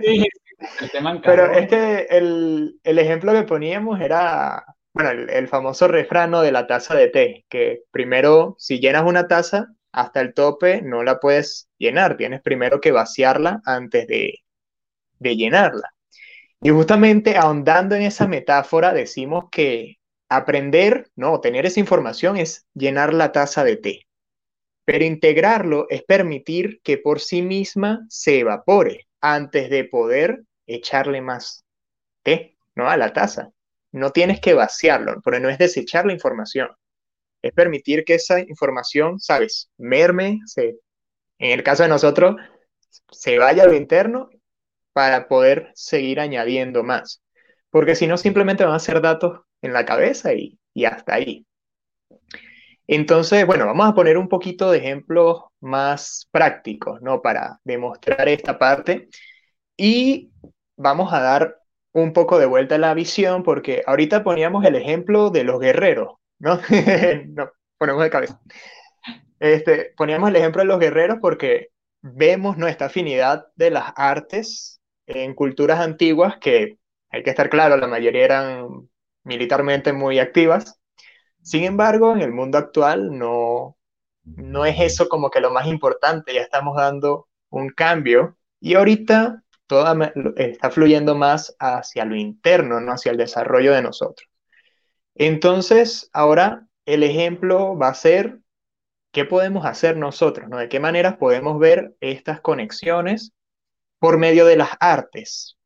Sí, 0.00 0.26
Pero 1.24 1.50
es 1.50 1.68
que 1.68 2.06
el, 2.10 2.78
el, 2.84 2.98
ejemplo 2.98 3.32
que 3.32 3.42
poníamos 3.42 4.00
era, 4.00 4.64
bueno, 4.92 5.10
el, 5.10 5.30
el 5.30 5.48
famoso 5.48 5.88
refrano 5.88 6.40
de 6.40 6.52
la 6.52 6.66
taza 6.66 6.94
de 6.94 7.08
té, 7.08 7.44
que 7.48 7.82
primero, 7.90 8.54
si 8.58 8.78
llenas 8.78 9.02
una 9.04 9.26
taza 9.26 9.68
hasta 9.92 10.20
el 10.20 10.34
tope, 10.34 10.82
no 10.82 11.02
la 11.02 11.20
puedes 11.20 11.68
llenar. 11.78 12.16
Tienes 12.16 12.42
primero 12.42 12.80
que 12.80 12.92
vaciarla 12.92 13.60
antes 13.64 14.06
de, 14.06 14.40
de 15.18 15.36
llenarla. 15.36 15.94
Y 16.62 16.70
justamente 16.70 17.36
ahondando 17.36 17.94
en 17.94 18.02
esa 18.02 18.26
metáfora, 18.26 18.92
decimos 18.92 19.44
que 19.50 19.98
Aprender, 20.34 21.10
no, 21.14 21.40
tener 21.42 21.66
esa 21.66 21.78
información 21.78 22.38
es 22.38 22.64
llenar 22.72 23.12
la 23.12 23.32
taza 23.32 23.64
de 23.64 23.76
té. 23.76 24.06
Pero 24.86 25.04
integrarlo 25.04 25.86
es 25.90 26.04
permitir 26.04 26.80
que 26.82 26.96
por 26.96 27.20
sí 27.20 27.42
misma 27.42 28.06
se 28.08 28.38
evapore 28.38 29.08
antes 29.20 29.68
de 29.68 29.84
poder 29.84 30.44
echarle 30.66 31.20
más 31.20 31.66
té, 32.22 32.56
¿no? 32.74 32.88
A 32.88 32.96
la 32.96 33.12
taza. 33.12 33.50
No 33.90 34.10
tienes 34.10 34.40
que 34.40 34.54
vaciarlo, 34.54 35.20
pero 35.22 35.38
no 35.38 35.50
es 35.50 35.58
desechar 35.58 36.06
la 36.06 36.14
información. 36.14 36.70
Es 37.42 37.52
permitir 37.52 38.04
que 38.04 38.14
esa 38.14 38.40
información, 38.40 39.18
¿sabes? 39.20 39.70
Merme, 39.78 40.40
se, 40.46 40.76
en 41.38 41.50
el 41.52 41.62
caso 41.62 41.82
de 41.82 41.88
nosotros, 41.88 42.36
se 43.10 43.38
vaya 43.38 43.64
a 43.64 43.66
lo 43.66 43.74
interno 43.74 44.30
para 44.92 45.28
poder 45.28 45.70
seguir 45.74 46.20
añadiendo 46.20 46.82
más. 46.82 47.22
Porque 47.70 47.96
si 47.96 48.06
no, 48.06 48.16
simplemente 48.16 48.64
van 48.64 48.74
a 48.74 48.78
ser 48.78 49.00
datos 49.00 49.40
en 49.62 49.72
la 49.72 49.84
cabeza 49.84 50.34
y, 50.34 50.58
y 50.74 50.84
hasta 50.84 51.14
ahí. 51.14 51.46
Entonces, 52.86 53.46
bueno, 53.46 53.66
vamos 53.66 53.88
a 53.88 53.94
poner 53.94 54.18
un 54.18 54.28
poquito 54.28 54.70
de 54.70 54.78
ejemplos 54.78 55.42
más 55.60 56.28
prácticos, 56.30 57.00
¿no? 57.00 57.22
Para 57.22 57.60
demostrar 57.64 58.28
esta 58.28 58.58
parte. 58.58 59.08
Y 59.76 60.32
vamos 60.76 61.12
a 61.12 61.20
dar 61.20 61.58
un 61.92 62.12
poco 62.12 62.38
de 62.38 62.46
vuelta 62.46 62.74
a 62.76 62.78
la 62.78 62.94
visión, 62.94 63.42
porque 63.42 63.82
ahorita 63.86 64.24
poníamos 64.24 64.64
el 64.64 64.76
ejemplo 64.76 65.30
de 65.30 65.44
los 65.44 65.60
guerreros, 65.60 66.14
¿no? 67.28 67.50
ponemos 67.78 68.02
de 68.02 68.10
cabeza. 68.10 68.40
Este, 69.38 69.92
poníamos 69.96 70.28
el 70.28 70.36
ejemplo 70.36 70.62
de 70.62 70.68
los 70.68 70.78
guerreros 70.78 71.18
porque 71.20 71.68
vemos 72.00 72.56
nuestra 72.58 72.88
afinidad 72.88 73.46
de 73.56 73.70
las 73.70 73.92
artes 73.96 74.80
en 75.06 75.34
culturas 75.34 75.80
antiguas 75.80 76.36
que, 76.38 76.78
hay 77.10 77.22
que 77.22 77.30
estar 77.30 77.50
claro, 77.50 77.76
la 77.76 77.88
mayoría 77.88 78.24
eran 78.24 78.88
militarmente 79.24 79.92
muy 79.92 80.18
activas. 80.18 80.80
Sin 81.42 81.64
embargo, 81.64 82.12
en 82.12 82.22
el 82.22 82.32
mundo 82.32 82.58
actual 82.58 83.16
no, 83.18 83.76
no 84.24 84.64
es 84.64 84.80
eso 84.80 85.08
como 85.08 85.30
que 85.30 85.40
lo 85.40 85.50
más 85.50 85.66
importante, 85.66 86.34
ya 86.34 86.40
estamos 86.42 86.76
dando 86.76 87.28
un 87.50 87.70
cambio 87.70 88.36
y 88.60 88.74
ahorita 88.74 89.42
todo 89.66 89.86
está 90.36 90.70
fluyendo 90.70 91.14
más 91.14 91.54
hacia 91.58 92.04
lo 92.04 92.16
interno, 92.16 92.80
no 92.80 92.92
hacia 92.92 93.12
el 93.12 93.18
desarrollo 93.18 93.72
de 93.72 93.82
nosotros. 93.82 94.31
Entonces, 95.14 96.10
ahora 96.12 96.66
el 96.86 97.02
ejemplo 97.02 97.76
va 97.76 97.88
a 97.88 97.94
ser 97.94 98.38
qué 99.12 99.24
podemos 99.24 99.64
hacer 99.66 99.96
nosotros, 99.96 100.48
¿no? 100.48 100.58
De 100.58 100.68
qué 100.68 100.80
maneras 100.80 101.16
podemos 101.16 101.58
ver 101.58 101.94
estas 102.00 102.40
conexiones 102.40 103.32
por 103.98 104.18
medio 104.18 104.46
de 104.46 104.56
las 104.56 104.70
artes, 104.80 105.56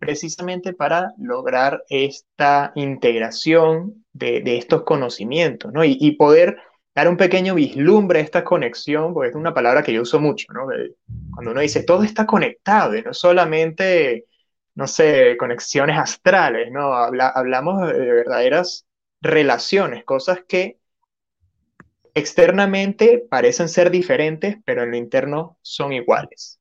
precisamente 0.00 0.72
para 0.72 1.12
lograr 1.16 1.84
esta 1.88 2.72
integración 2.74 4.04
de, 4.12 4.42
estos 4.56 4.82
conocimientos, 4.82 5.72
¿no? 5.72 5.84
Y, 5.84 6.16
poder 6.16 6.56
dar 6.94 7.08
un 7.08 7.16
pequeño 7.16 7.54
vislumbre 7.54 8.18
a 8.18 8.22
esta 8.22 8.42
conexión, 8.42 9.14
porque 9.14 9.30
es 9.30 9.36
una 9.36 9.54
palabra 9.54 9.82
que 9.82 9.92
yo 9.92 10.02
uso 10.02 10.18
mucho, 10.18 10.52
¿no? 10.52 10.66
Cuando 11.32 11.52
uno 11.52 11.60
dice 11.60 11.84
todo 11.84 12.02
está 12.02 12.26
conectado, 12.26 12.96
y 12.96 13.02
no 13.02 13.14
solamente, 13.14 14.26
no 14.74 14.86
sé, 14.86 15.36
conexiones 15.38 15.98
astrales, 15.98 16.70
¿no? 16.70 16.94
hablamos 16.94 17.86
de 17.86 18.12
verdaderas 18.12 18.86
relaciones, 19.20 20.04
cosas 20.04 20.40
que 20.48 20.78
externamente 22.14 23.24
parecen 23.30 23.68
ser 23.68 23.90
diferentes, 23.90 24.56
pero 24.64 24.82
en 24.82 24.90
lo 24.90 24.96
interno 24.96 25.58
son 25.62 25.92
iguales. 25.92 26.60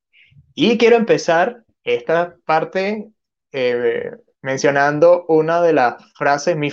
Y 0.53 0.77
quiero 0.77 0.95
empezar 0.95 1.63
esta 1.83 2.35
parte 2.45 3.11
eh, 3.51 4.11
mencionando 4.41 5.25
una 5.27 5.61
de 5.61 5.73
las 5.73 5.95
frases, 6.13 6.55
mi, 6.55 6.69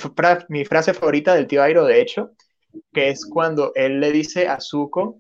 mi, 0.49 0.65
frase 0.65 0.95
favorita 0.95 1.35
del 1.35 1.47
tío 1.47 1.63
Airo, 1.63 1.85
de 1.85 2.01
hecho, 2.01 2.33
que 2.93 3.11
es 3.11 3.27
cuando 3.27 3.73
él 3.75 4.01
le 4.01 4.13
dice 4.13 4.49
a 4.49 4.61
Zuko 4.61 5.19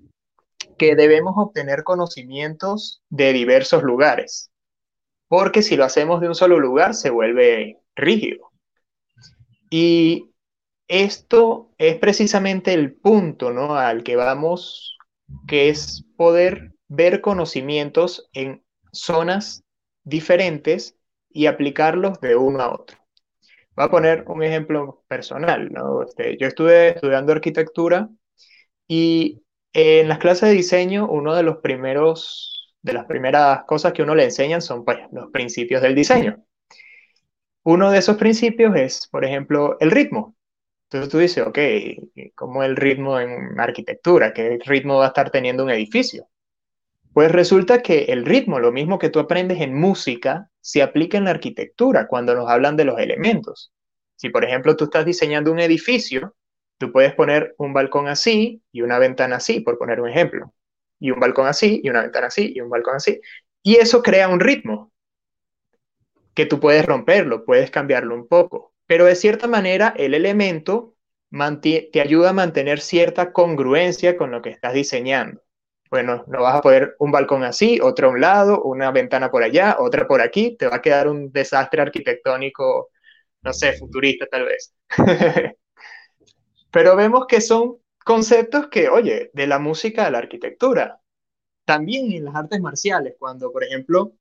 que 0.76 0.94
debemos 0.94 1.34
obtener 1.36 1.82
conocimientos 1.82 3.02
de 3.08 3.32
diversos 3.32 3.82
lugares, 3.82 4.50
porque 5.28 5.62
si 5.62 5.76
lo 5.76 5.84
hacemos 5.84 6.20
de 6.20 6.28
un 6.28 6.34
solo 6.34 6.58
lugar 6.58 6.94
se 6.94 7.10
vuelve 7.10 7.78
rígido. 7.94 8.50
Y 9.70 10.30
esto 10.88 11.70
es 11.78 11.96
precisamente 11.98 12.72
el 12.72 12.94
punto 12.94 13.52
¿no? 13.52 13.74
al 13.76 14.02
que 14.02 14.16
vamos, 14.16 14.96
que 15.46 15.68
es 15.68 16.04
poder 16.16 16.72
ver 16.88 17.20
conocimientos 17.20 18.28
en 18.32 18.64
zonas 18.92 19.64
diferentes 20.04 20.96
y 21.28 21.46
aplicarlos 21.46 22.20
de 22.20 22.36
uno 22.36 22.62
a 22.62 22.72
otro. 22.72 22.96
Voy 23.76 23.84
a 23.84 23.90
poner 23.90 24.24
un 24.26 24.42
ejemplo 24.42 25.04
personal. 25.06 25.70
¿no? 25.70 26.02
Este, 26.02 26.36
yo 26.38 26.46
estuve 26.46 26.88
estudiando 26.88 27.32
arquitectura 27.32 28.08
y 28.88 29.42
en 29.74 30.08
las 30.08 30.18
clases 30.18 30.48
de 30.48 30.56
diseño, 30.56 31.06
uno 31.08 31.34
de 31.34 31.42
los 31.42 31.58
primeros, 31.58 32.57
de 32.82 32.92
las 32.92 33.06
primeras 33.06 33.64
cosas 33.64 33.92
que 33.92 34.02
uno 34.02 34.14
le 34.14 34.24
enseñan 34.24 34.62
son 34.62 34.84
pues, 34.84 34.98
los 35.12 35.30
principios 35.30 35.82
del 35.82 35.94
diseño. 35.94 36.44
Uno 37.64 37.90
de 37.90 37.98
esos 37.98 38.16
principios 38.16 38.74
es, 38.76 39.08
por 39.08 39.24
ejemplo, 39.24 39.76
el 39.80 39.90
ritmo. 39.90 40.36
Entonces 40.84 41.10
tú 41.10 41.18
dices, 41.18 41.46
ok, 41.46 41.58
¿cómo 42.34 42.62
el 42.62 42.76
ritmo 42.76 43.20
en 43.20 43.60
arquitectura? 43.60 44.32
¿Qué 44.32 44.58
ritmo 44.64 44.98
va 44.98 45.06
a 45.06 45.08
estar 45.08 45.30
teniendo 45.30 45.64
un 45.64 45.70
edificio? 45.70 46.28
Pues 47.12 47.30
resulta 47.30 47.82
que 47.82 48.04
el 48.04 48.24
ritmo, 48.24 48.58
lo 48.58 48.72
mismo 48.72 48.98
que 48.98 49.10
tú 49.10 49.18
aprendes 49.18 49.60
en 49.60 49.74
música, 49.74 50.50
se 50.60 50.82
aplica 50.82 51.18
en 51.18 51.24
la 51.24 51.30
arquitectura 51.30 52.06
cuando 52.06 52.34
nos 52.34 52.48
hablan 52.48 52.76
de 52.76 52.84
los 52.84 52.98
elementos. 52.98 53.72
Si, 54.16 54.30
por 54.30 54.44
ejemplo, 54.44 54.76
tú 54.76 54.84
estás 54.84 55.04
diseñando 55.04 55.52
un 55.52 55.58
edificio, 55.58 56.36
tú 56.78 56.92
puedes 56.92 57.14
poner 57.14 57.54
un 57.58 57.72
balcón 57.72 58.08
así 58.08 58.62
y 58.72 58.82
una 58.82 58.98
ventana 58.98 59.36
así, 59.36 59.60
por 59.60 59.78
poner 59.78 60.00
un 60.00 60.08
ejemplo. 60.08 60.54
Y 61.00 61.10
un 61.10 61.20
balcón 61.20 61.46
así 61.46 61.80
y 61.82 61.90
una 61.90 62.02
ventana 62.02 62.28
así 62.28 62.52
y 62.54 62.60
un 62.60 62.70
balcón 62.70 62.96
así. 62.96 63.20
Y 63.62 63.76
eso 63.76 64.02
crea 64.02 64.28
un 64.28 64.40
ritmo 64.40 64.92
que 66.34 66.46
tú 66.46 66.60
puedes 66.60 66.86
romperlo, 66.86 67.44
puedes 67.44 67.70
cambiarlo 67.70 68.14
un 68.14 68.28
poco 68.28 68.68
pero 68.88 69.04
de 69.04 69.14
cierta 69.14 69.46
manera 69.46 69.94
el 69.96 70.14
elemento 70.14 70.96
te 71.60 72.00
ayuda 72.00 72.30
a 72.30 72.32
mantener 72.32 72.80
cierta 72.80 73.32
congruencia 73.32 74.16
con 74.16 74.30
lo 74.30 74.40
que 74.40 74.48
estás 74.48 74.72
diseñando. 74.72 75.42
Bueno, 75.90 76.24
no 76.26 76.42
vas 76.42 76.56
a 76.56 76.62
poder 76.62 76.96
un 76.98 77.12
balcón 77.12 77.44
así, 77.44 77.80
otro 77.82 78.08
a 78.08 78.10
un 78.12 78.20
lado, 78.20 78.62
una 78.62 78.90
ventana 78.90 79.30
por 79.30 79.42
allá, 79.42 79.76
otra 79.78 80.08
por 80.08 80.22
aquí, 80.22 80.56
te 80.56 80.66
va 80.66 80.76
a 80.76 80.82
quedar 80.82 81.06
un 81.06 81.30
desastre 81.30 81.82
arquitectónico, 81.82 82.88
no 83.42 83.52
sé, 83.52 83.74
futurista 83.74 84.26
tal 84.26 84.46
vez. 84.46 84.74
Pero 86.70 86.96
vemos 86.96 87.26
que 87.26 87.42
son 87.42 87.76
conceptos 88.08 88.68
que, 88.68 88.88
oye, 88.88 89.30
de 89.34 89.46
la 89.46 89.58
música 89.58 90.06
a 90.06 90.10
la 90.10 90.16
arquitectura, 90.16 91.02
también 91.66 92.10
en 92.10 92.24
las 92.24 92.36
artes 92.36 92.58
marciales, 92.58 93.16
cuando, 93.18 93.52
por 93.52 93.64
ejemplo, 93.64 94.14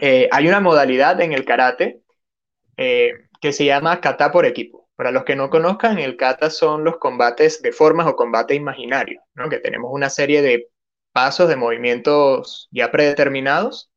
eh, 0.00 0.28
hay 0.30 0.46
una 0.46 0.60
modalidad 0.60 1.20
en 1.20 1.32
el 1.32 1.44
karate 1.44 2.00
eh, 2.76 3.14
que 3.40 3.52
se 3.52 3.64
llama 3.64 4.00
kata 4.00 4.30
por 4.30 4.46
equipo. 4.46 4.88
Para 4.94 5.10
los 5.10 5.24
que 5.24 5.34
no 5.34 5.50
conozcan, 5.50 5.98
el 5.98 6.16
kata 6.16 6.48
son 6.48 6.84
los 6.84 6.98
combates 6.98 7.60
de 7.60 7.72
formas 7.72 8.06
o 8.06 8.14
combate 8.14 8.54
imaginario, 8.54 9.20
¿no? 9.34 9.48
que 9.48 9.58
tenemos 9.58 9.90
una 9.92 10.10
serie 10.10 10.40
de 10.40 10.68
pasos 11.12 11.48
de 11.48 11.56
movimientos 11.56 12.68
ya 12.70 12.92
predeterminados 12.92 13.90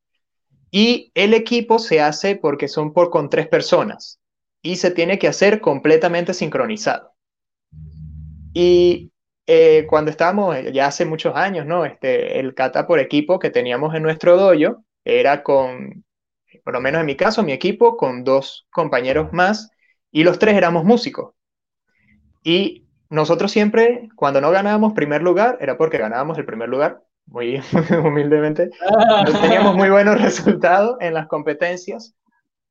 y 0.72 1.12
el 1.14 1.32
equipo 1.34 1.78
se 1.78 2.00
hace 2.00 2.34
porque 2.34 2.66
son 2.66 2.92
por 2.92 3.10
con 3.10 3.30
tres 3.30 3.46
personas 3.46 4.20
y 4.62 4.74
se 4.76 4.90
tiene 4.90 5.20
que 5.20 5.28
hacer 5.28 5.60
completamente 5.60 6.34
sincronizado. 6.34 7.14
Y 8.52 9.11
eh, 9.46 9.86
cuando 9.88 10.10
estábamos, 10.10 10.56
ya 10.72 10.86
hace 10.86 11.04
muchos 11.04 11.34
años, 11.36 11.66
¿no? 11.66 11.84
Este, 11.84 12.38
el 12.38 12.54
kata 12.54 12.86
por 12.86 12.98
equipo 12.98 13.38
que 13.38 13.50
teníamos 13.50 13.94
en 13.94 14.02
nuestro 14.02 14.36
dojo 14.36 14.84
era 15.04 15.42
con 15.42 16.04
por 16.64 16.74
lo 16.74 16.80
menos 16.80 17.00
en 17.00 17.06
mi 17.06 17.16
caso, 17.16 17.42
mi 17.42 17.52
equipo 17.52 17.96
con 17.96 18.24
dos 18.24 18.66
compañeros 18.70 19.32
más 19.32 19.70
y 20.10 20.24
los 20.24 20.38
tres 20.38 20.54
éramos 20.56 20.84
músicos. 20.84 21.34
Y 22.44 22.86
nosotros 23.08 23.52
siempre, 23.52 24.08
cuando 24.16 24.40
no 24.40 24.50
ganábamos 24.50 24.92
primer 24.92 25.22
lugar, 25.22 25.58
era 25.60 25.76
porque 25.76 25.98
ganábamos 25.98 26.38
el 26.38 26.44
primer 26.44 26.68
lugar, 26.68 27.02
muy 27.26 27.62
humildemente. 28.04 28.70
No 29.26 29.40
teníamos 29.40 29.76
muy 29.76 29.90
buenos 29.90 30.20
resultados 30.20 30.96
en 31.00 31.14
las 31.14 31.26
competencias 31.26 32.14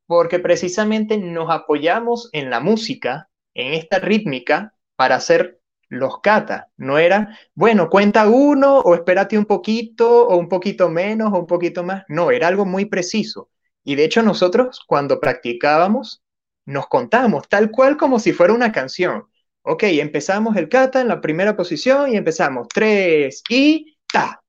porque 0.08 0.40
precisamente 0.40 1.18
nos 1.18 1.50
apoyamos 1.50 2.30
en 2.34 2.50
la 2.50 2.60
música, 2.60 3.30
en 3.54 3.74
esta 3.74 4.00
rítmica, 4.00 4.74
para 4.98 5.16
hacer 5.16 5.61
los 5.92 6.22
kata. 6.22 6.70
No 6.78 6.98
era, 6.98 7.38
bueno, 7.54 7.90
cuenta 7.90 8.28
uno 8.28 8.80
o 8.80 8.96
espérate 8.96 9.38
un 9.38 9.46
poquito 9.46 10.28
o 10.28 10.38
un 10.38 10.48
poquito 10.48 10.90
menos 10.90 11.34
o 11.34 11.40
un 11.40 11.48
poquito 11.48 11.84
más. 11.84 12.04
No, 12.08 12.32
era 12.32 12.48
algo 12.48 12.66
muy 12.66 12.86
preciso. 12.86 13.50
Y 13.84 13.96
de 13.96 14.06
hecho 14.06 14.24
nosotros 14.24 14.82
cuando 14.88 15.20
practicábamos 15.20 16.24
nos 16.66 16.88
contábamos 16.88 17.50
tal 17.50 17.72
cual 17.72 17.98
como 17.98 18.20
si 18.20 18.32
fuera 18.32 18.54
una 18.54 18.72
canción. 18.72 19.26
Ok, 19.64 19.84
empezamos 19.84 20.56
el 20.56 20.70
kata 20.70 21.02
en 21.02 21.10
la 21.10 21.20
primera 21.20 21.58
posición 21.58 22.14
y 22.14 22.18
empezamos 22.18 22.68
tres 22.70 23.44
y 23.50 23.98
ta, 24.12 24.42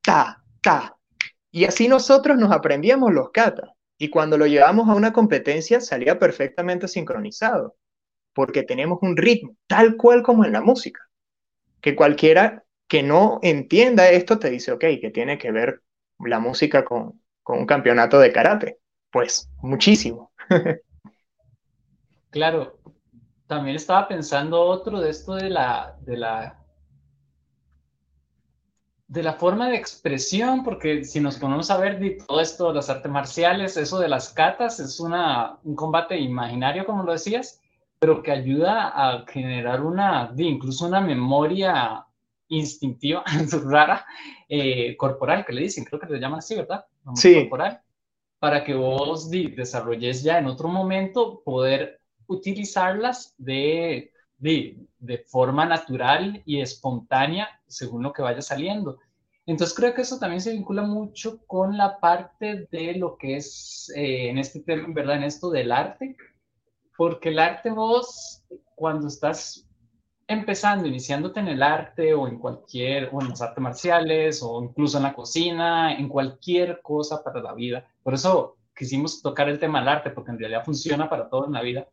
ta, 0.00 0.42
ta. 0.62 0.96
Y 1.50 1.64
así 1.64 1.88
nosotros 1.88 2.38
nos 2.38 2.52
aprendíamos 2.52 3.12
los 3.12 3.30
kata. 3.32 3.74
Y 3.98 4.10
cuando 4.10 4.38
lo 4.38 4.46
llevamos 4.46 4.88
a 4.88 4.94
una 4.94 5.12
competencia 5.12 5.80
salía 5.80 6.18
perfectamente 6.20 6.86
sincronizado, 6.86 7.76
porque 8.34 8.62
tenemos 8.62 8.98
un 9.02 9.16
ritmo 9.16 9.56
tal 9.66 9.96
cual 9.96 10.22
como 10.22 10.44
en 10.44 10.52
la 10.52 10.60
música. 10.60 11.00
Que 11.80 11.96
cualquiera 11.96 12.64
que 12.88 13.02
no 13.02 13.40
entienda 13.42 14.10
esto 14.10 14.38
te 14.38 14.50
dice, 14.50 14.72
ok, 14.72 14.84
que 15.00 15.10
tiene 15.12 15.38
que 15.38 15.50
ver 15.50 15.82
la 16.18 16.38
música 16.38 16.84
con, 16.84 17.20
con 17.42 17.58
un 17.58 17.66
campeonato 17.66 18.18
de 18.18 18.32
karate. 18.32 18.78
Pues 19.10 19.50
muchísimo. 19.62 20.32
claro, 22.30 22.78
también 23.46 23.76
estaba 23.76 24.08
pensando 24.08 24.60
otro 24.60 25.00
de 25.00 25.10
esto 25.10 25.34
de 25.34 25.50
la, 25.50 25.96
de 26.00 26.16
la, 26.16 26.62
de 29.08 29.22
la 29.22 29.34
forma 29.34 29.68
de 29.68 29.76
expresión, 29.76 30.64
porque 30.64 31.04
si 31.04 31.20
nos 31.20 31.36
ponemos 31.38 31.70
a 31.70 31.76
ver 31.78 31.98
de 31.98 32.18
todo 32.26 32.40
esto 32.40 32.72
las 32.72 32.88
artes 32.88 33.10
marciales, 33.10 33.76
eso 33.76 33.98
de 33.98 34.08
las 34.08 34.32
catas 34.32 34.80
es 34.80 35.00
una, 35.00 35.58
un 35.64 35.76
combate 35.76 36.18
imaginario, 36.18 36.86
como 36.86 37.02
lo 37.02 37.12
decías, 37.12 37.61
pero 38.02 38.20
que 38.20 38.32
ayuda 38.32 38.88
a 38.88 39.24
generar 39.28 39.80
una, 39.80 40.34
incluso 40.36 40.88
una 40.88 41.00
memoria 41.00 42.04
instintiva, 42.48 43.22
rara, 43.64 44.04
eh, 44.48 44.96
corporal, 44.96 45.46
que 45.46 45.52
le 45.52 45.62
dicen, 45.62 45.84
creo 45.84 46.00
que 46.00 46.12
le 46.12 46.18
llaman 46.18 46.40
así, 46.40 46.56
¿verdad? 46.56 46.84
sí. 47.14 47.34
Corporal, 47.34 47.80
para 48.40 48.64
que 48.64 48.74
vos 48.74 49.30
desarrolles 49.30 50.24
ya 50.24 50.40
en 50.40 50.46
otro 50.46 50.66
momento 50.66 51.42
poder 51.44 52.00
utilizarlas 52.26 53.36
de 53.38 54.12
de, 54.42 55.24
forma 55.28 55.64
natural 55.64 56.42
y 56.44 56.60
espontánea 56.60 57.48
según 57.68 58.02
lo 58.02 58.12
que 58.12 58.22
vaya 58.22 58.42
saliendo. 58.42 58.98
Entonces 59.46 59.76
creo 59.76 59.94
que 59.94 60.02
eso 60.02 60.18
también 60.18 60.40
se 60.40 60.52
vincula 60.52 60.82
mucho 60.82 61.44
con 61.46 61.76
la 61.76 62.00
parte 62.00 62.66
de 62.72 62.94
lo 62.96 63.16
que 63.16 63.36
es 63.36 63.92
eh, 63.94 64.28
en 64.28 64.38
este 64.38 64.60
tema, 64.60 64.88
¿verdad? 64.88 65.16
En 65.16 65.24
esto 65.24 65.50
del 65.50 65.70
arte, 65.70 66.16
porque 67.02 67.30
el 67.30 67.40
arte 67.40 67.68
vos, 67.68 68.44
cuando 68.76 69.08
estás 69.08 69.68
empezando, 70.28 70.86
iniciándote 70.86 71.40
en 71.40 71.48
el 71.48 71.60
arte 71.60 72.14
o 72.14 72.28
en 72.28 72.38
cualquier, 72.38 73.10
o 73.12 73.20
en 73.20 73.30
las 73.30 73.42
artes 73.42 73.60
marciales 73.60 74.40
o 74.40 74.62
incluso 74.62 74.98
en 74.98 75.02
la 75.02 75.12
cocina, 75.12 75.96
en 75.96 76.08
cualquier 76.08 76.80
cosa 76.80 77.24
para 77.24 77.42
la 77.42 77.54
vida, 77.54 77.84
por 78.04 78.14
eso 78.14 78.56
quisimos 78.72 79.20
tocar 79.20 79.48
el 79.48 79.58
tema 79.58 79.80
del 79.80 79.88
arte, 79.88 80.10
porque 80.10 80.30
en 80.30 80.38
realidad 80.38 80.64
funciona 80.64 81.10
para 81.10 81.28
todo 81.28 81.46
en 81.46 81.52
la 81.54 81.62
vida. 81.62 81.88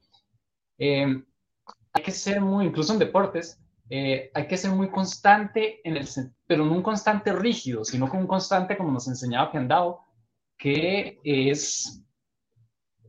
Eh, 0.77 1.23
hay 1.91 2.03
que 2.03 2.11
ser 2.11 2.39
muy, 2.39 2.67
incluso 2.67 2.93
en 2.93 2.99
deportes, 2.99 3.59
eh, 3.89 4.29
hay 4.31 4.45
que 4.45 4.57
ser 4.57 4.69
muy 4.69 4.91
constante, 4.91 5.81
en 5.83 5.97
el, 5.97 6.07
pero 6.45 6.63
no 6.65 6.73
un 6.73 6.83
constante 6.83 7.33
rígido, 7.33 7.83
sino 7.83 8.07
con 8.07 8.19
un 8.19 8.27
constante, 8.27 8.77
como 8.77 8.91
nos 8.91 9.07
enseñaba 9.07 9.51
Kendall, 9.51 9.95
que 10.55 11.19
es, 11.23 11.99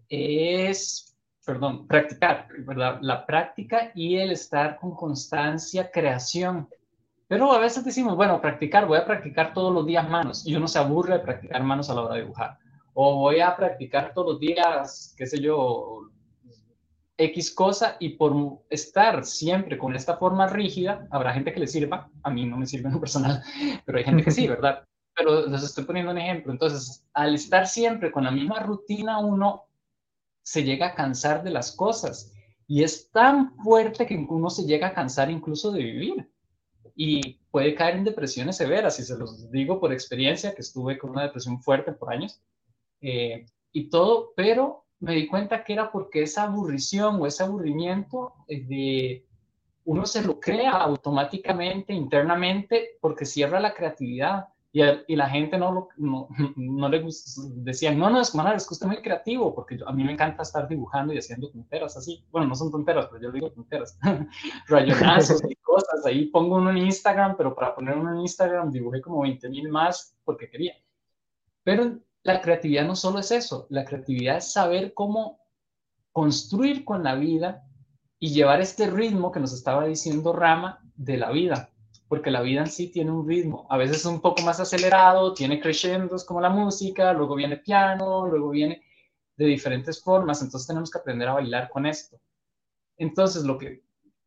es, 0.09 1.09
perdón, 1.51 1.88
practicar, 1.88 2.46
¿verdad? 2.61 2.98
La 3.01 3.26
práctica 3.26 3.90
y 3.92 4.18
el 4.18 4.30
estar 4.30 4.76
con 4.76 4.94
constancia, 4.94 5.90
creación. 5.90 6.68
Pero 7.26 7.51
a 7.51 7.59
veces 7.59 7.84
decimos, 7.84 8.14
bueno, 8.14 8.40
practicar, 8.40 8.86
voy 8.86 8.98
a 8.98 9.05
practicar 9.05 9.53
todos 9.53 9.74
los 9.74 9.84
días 9.84 10.09
manos, 10.09 10.46
y 10.46 10.55
uno 10.55 10.68
se 10.68 10.78
aburre 10.78 11.14
de 11.14 11.18
practicar 11.18 11.61
manos 11.64 11.90
a 11.90 11.94
la 11.94 12.03
hora 12.03 12.14
de 12.14 12.20
dibujar. 12.20 12.57
O 12.94 13.16
voy 13.16 13.40
a 13.40 13.57
practicar 13.57 14.14
todos 14.14 14.34
los 14.34 14.40
días, 14.40 15.12
qué 15.18 15.26
sé 15.26 15.40
yo, 15.40 16.03
X 17.16 17.53
cosa 17.53 17.96
y 17.98 18.11
por 18.11 18.62
estar 18.70 19.24
siempre 19.24 19.76
con 19.76 19.96
esta 19.96 20.18
forma 20.18 20.46
rígida, 20.46 21.09
habrá 21.11 21.32
gente 21.32 21.53
que 21.53 21.59
le 21.59 21.66
sirva, 21.66 22.09
a 22.22 22.30
mí 22.30 22.46
no 22.46 22.59
me 22.59 22.66
sirve 22.66 22.86
en 22.86 22.94
lo 22.94 23.01
personal, 23.01 23.42
pero 23.84 23.98
hay 23.98 24.05
gente 24.05 24.22
que 24.22 24.30
sí, 24.30 24.46
¿verdad? 24.46 24.84
Pero 25.16 25.48
les 25.48 25.64
estoy 25.64 25.82
poniendo 25.82 26.12
un 26.12 26.18
ejemplo. 26.18 26.53
Entonces, 26.53 27.05
al 27.12 27.34
estar 27.34 27.66
siempre 27.66 28.12
con 28.12 28.22
la 28.22 28.30
misma 28.30 28.61
rutina, 28.61 29.18
uno 29.18 29.64
se 30.51 30.64
llega 30.64 30.88
a 30.88 30.94
cansar 30.96 31.44
de 31.44 31.51
las 31.51 31.70
cosas 31.70 32.32
y 32.66 32.82
es 32.82 33.09
tan 33.12 33.55
fuerte 33.59 34.05
que 34.05 34.16
uno 34.16 34.51
se 34.51 34.64
llega 34.64 34.88
a 34.88 34.92
cansar 34.92 35.30
incluso 35.30 35.70
de 35.70 35.84
vivir 35.84 36.28
y 36.96 37.38
puede 37.53 37.76
caer 37.76 37.94
en 37.94 38.05
depresiones 38.05 38.57
severas, 38.57 38.98
y 38.98 39.05
se 39.05 39.16
los 39.16 39.48
digo 39.53 39.78
por 39.78 39.92
experiencia, 39.92 40.53
que 40.53 40.62
estuve 40.62 40.98
con 40.98 41.11
una 41.11 41.22
depresión 41.22 41.62
fuerte 41.62 41.92
por 41.92 42.12
años 42.12 42.42
eh, 43.01 43.46
y 43.70 43.90
todo, 43.90 44.32
pero 44.34 44.86
me 44.98 45.14
di 45.14 45.28
cuenta 45.28 45.62
que 45.62 45.72
era 45.72 45.92
porque 45.92 46.22
esa 46.22 46.42
aburrición 46.42 47.22
o 47.22 47.26
ese 47.26 47.44
aburrimiento 47.44 48.34
eh, 48.48 48.64
de 48.64 49.26
uno 49.84 50.05
se 50.05 50.24
lo 50.24 50.40
crea 50.40 50.72
automáticamente, 50.72 51.92
internamente, 51.92 52.98
porque 53.01 53.24
cierra 53.24 53.61
la 53.61 53.72
creatividad. 53.72 54.48
Y, 54.73 54.83
y 55.09 55.16
la 55.16 55.29
gente 55.29 55.59
no, 55.59 55.89
no, 55.97 56.29
no 56.57 56.89
le 56.89 57.05
decían, 57.57 57.99
no, 57.99 58.09
no, 58.11 58.21
es 58.21 58.31
que 58.31 58.39
es 58.39 58.66
que 58.66 58.75
usted 58.75 58.87
es 58.87 58.93
muy 58.93 59.03
creativo, 59.03 59.55
porque 59.55 59.79
a 59.85 59.93
mí 59.93 60.05
me 60.05 60.12
encanta 60.12 60.43
estar 60.43 60.68
dibujando 60.68 61.12
y 61.12 61.18
haciendo 61.18 61.51
tonteras 61.51 61.97
así. 61.97 62.25
Bueno, 62.31 62.49
no 62.49 62.55
son 62.55 62.71
tonteras, 62.71 63.07
pero 63.07 63.23
yo 63.23 63.33
digo 63.33 63.51
tonteras. 63.51 63.99
Rayonazos 64.68 65.43
y 65.49 65.55
cosas. 65.57 66.07
Ahí 66.07 66.27
pongo 66.27 66.57
uno 66.57 66.71
en 66.71 66.79
Instagram, 66.79 67.37
pero 67.37 67.55
para 67.55 67.75
poner 67.75 67.97
uno 67.97 68.12
en 68.12 68.21
Instagram 68.21 68.71
dibujé 68.71 69.01
como 69.01 69.23
20 69.23 69.49
mil 69.49 69.68
más 69.68 70.16
porque 70.25 70.49
quería. 70.49 70.75
Pero 71.64 71.99
la 72.23 72.41
creatividad 72.41 72.87
no 72.87 72.97
solo 72.97 73.18
es 73.18 73.31
eso, 73.31 73.66
la 73.71 73.85
creatividad 73.85 74.37
es 74.37 74.53
saber 74.53 74.93
cómo 74.95 75.41
construir 76.12 76.85
con 76.85 77.03
la 77.03 77.14
vida 77.14 77.64
y 78.18 78.33
llevar 78.33 78.61
este 78.61 78.91
ritmo 78.91 79.33
que 79.33 79.41
nos 79.41 79.53
estaba 79.53 79.87
diciendo 79.87 80.33
Rama 80.33 80.81
de 80.95 81.16
la 81.16 81.31
vida, 81.31 81.71
porque 82.11 82.32
la 82.32 82.42
vida 82.42 82.62
en 82.62 82.66
sí 82.66 82.88
tiene 82.88 83.12
un 83.12 83.26
ritmo, 83.26 83.68
a 83.70 83.76
veces 83.76 84.04
un 84.04 84.20
poco 84.20 84.42
más 84.42 84.58
acelerado, 84.58 85.32
tiene 85.32 85.61
crescendos 85.61 86.24
como 86.24 86.40
la 86.40 86.50
música, 86.50 87.12
luego 87.12 87.36
viene 87.36 87.58
piano, 87.58 88.26
luego 88.26 88.50
viene 88.50 88.82
de 89.36 89.46
diferentes 89.46 90.02
formas, 90.02 90.42
entonces 90.42 90.66
tenemos 90.66 90.90
que 90.90 90.98
aprender 90.98 91.28
a 91.28 91.34
bailar 91.34 91.70
con 91.70 91.86
esto. 91.86 92.20
Entonces, 92.96 93.44
lo 93.44 93.56
que, 93.56 93.84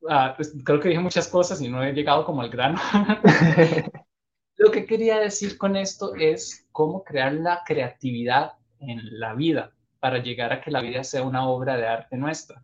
ah, 0.10 0.32
pues, 0.34 0.56
creo 0.64 0.80
que 0.80 0.88
dije 0.88 1.02
muchas 1.02 1.28
cosas 1.28 1.60
y 1.60 1.68
no 1.68 1.84
he 1.84 1.92
llegado 1.92 2.24
como 2.24 2.42
al 2.42 2.50
grano. 2.50 2.80
Lo 4.56 4.72
que 4.72 4.86
quería 4.86 5.20
decir 5.20 5.58
con 5.58 5.76
esto 5.76 6.16
es 6.16 6.66
cómo 6.72 7.04
crear 7.04 7.34
la 7.34 7.64
creatividad 7.66 8.54
en 8.80 9.20
la 9.20 9.34
vida 9.34 9.74
para 10.00 10.20
llegar 10.20 10.54
a 10.54 10.62
que 10.62 10.72
la 10.72 10.80
vida 10.80 11.04
sea 11.04 11.24
una 11.24 11.50
obra 11.50 11.76
de 11.76 11.86
arte 11.86 12.16
nuestra. 12.16 12.62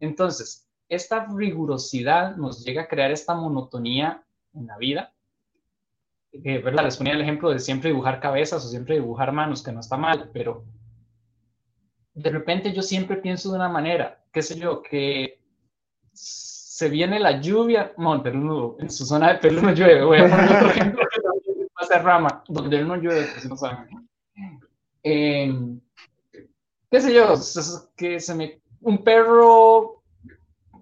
Entonces, 0.00 0.70
esta 0.88 1.26
rigurosidad 1.26 2.36
nos 2.36 2.64
llega 2.64 2.82
a 2.82 2.88
crear 2.88 3.10
esta 3.10 3.34
monotonía 3.34 4.24
en 4.54 4.66
la 4.66 4.76
vida. 4.78 5.12
Eh, 6.32 6.58
¿verdad? 6.58 6.84
Les 6.84 6.96
ponía 6.96 7.12
el 7.12 7.20
ejemplo 7.20 7.50
de 7.50 7.60
siempre 7.60 7.90
dibujar 7.90 8.20
cabezas 8.20 8.64
o 8.64 8.68
siempre 8.68 8.96
dibujar 8.96 9.32
manos, 9.32 9.62
que 9.62 9.72
no 9.72 9.80
está 9.80 9.96
mal, 9.96 10.30
pero 10.32 10.64
de 12.14 12.30
repente 12.30 12.72
yo 12.72 12.82
siempre 12.82 13.16
pienso 13.16 13.50
de 13.50 13.56
una 13.56 13.68
manera, 13.68 14.24
qué 14.32 14.42
sé 14.42 14.58
yo, 14.58 14.82
que 14.82 15.40
se 16.12 16.88
viene 16.88 17.20
la 17.20 17.40
lluvia, 17.40 17.92
no, 17.98 18.24
en 18.26 18.74
en 18.80 18.90
su 18.90 19.04
zona 19.04 19.32
de 19.32 19.38
Perú 19.38 19.62
no 19.62 19.72
llueve, 19.72 20.04
voy 20.04 20.18
a 20.18 20.28
poner 20.28 20.56
otro 20.56 20.70
ejemplo 20.70 21.04
que 21.12 21.98
rama, 21.98 22.42
donde 22.48 22.82
no 22.82 22.96
llueve, 22.96 23.26
pues 23.32 23.48
no 23.48 23.56
saben. 23.56 24.08
Eh, 25.02 25.54
qué 26.90 27.00
sé 27.00 27.14
yo, 27.14 27.34
que 27.96 28.20
se 28.20 28.34
me, 28.34 28.60
un 28.80 29.04
perro, 29.04 30.02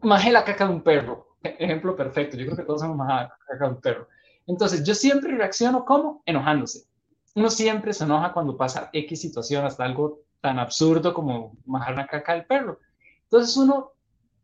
majé 0.02 0.30
la 0.30 0.44
caca 0.44 0.66
de 0.66 0.74
un 0.74 0.82
perro, 0.82 1.31
ejemplo 1.42 1.96
perfecto, 1.96 2.36
yo 2.36 2.46
creo 2.46 2.56
que 2.56 2.64
todos 2.64 2.82
majado 2.82 3.28
la 3.28 3.38
caca 3.46 3.64
de 3.66 3.74
un 3.74 3.80
perro. 3.80 4.08
Entonces, 4.46 4.84
yo 4.84 4.94
siempre 4.94 5.36
reacciono 5.36 5.84
como 5.84 6.22
enojándose. 6.26 6.86
Uno 7.34 7.50
siempre 7.50 7.92
se 7.92 8.04
enoja 8.04 8.32
cuando 8.32 8.56
pasa 8.56 8.90
X 8.92 9.20
situación, 9.20 9.64
hasta 9.64 9.84
algo 9.84 10.20
tan 10.40 10.58
absurdo 10.58 11.14
como 11.14 11.56
majar 11.64 11.96
la 11.96 12.06
caca 12.06 12.34
del 12.34 12.44
perro. 12.44 12.78
Entonces, 13.24 13.56
uno 13.56 13.92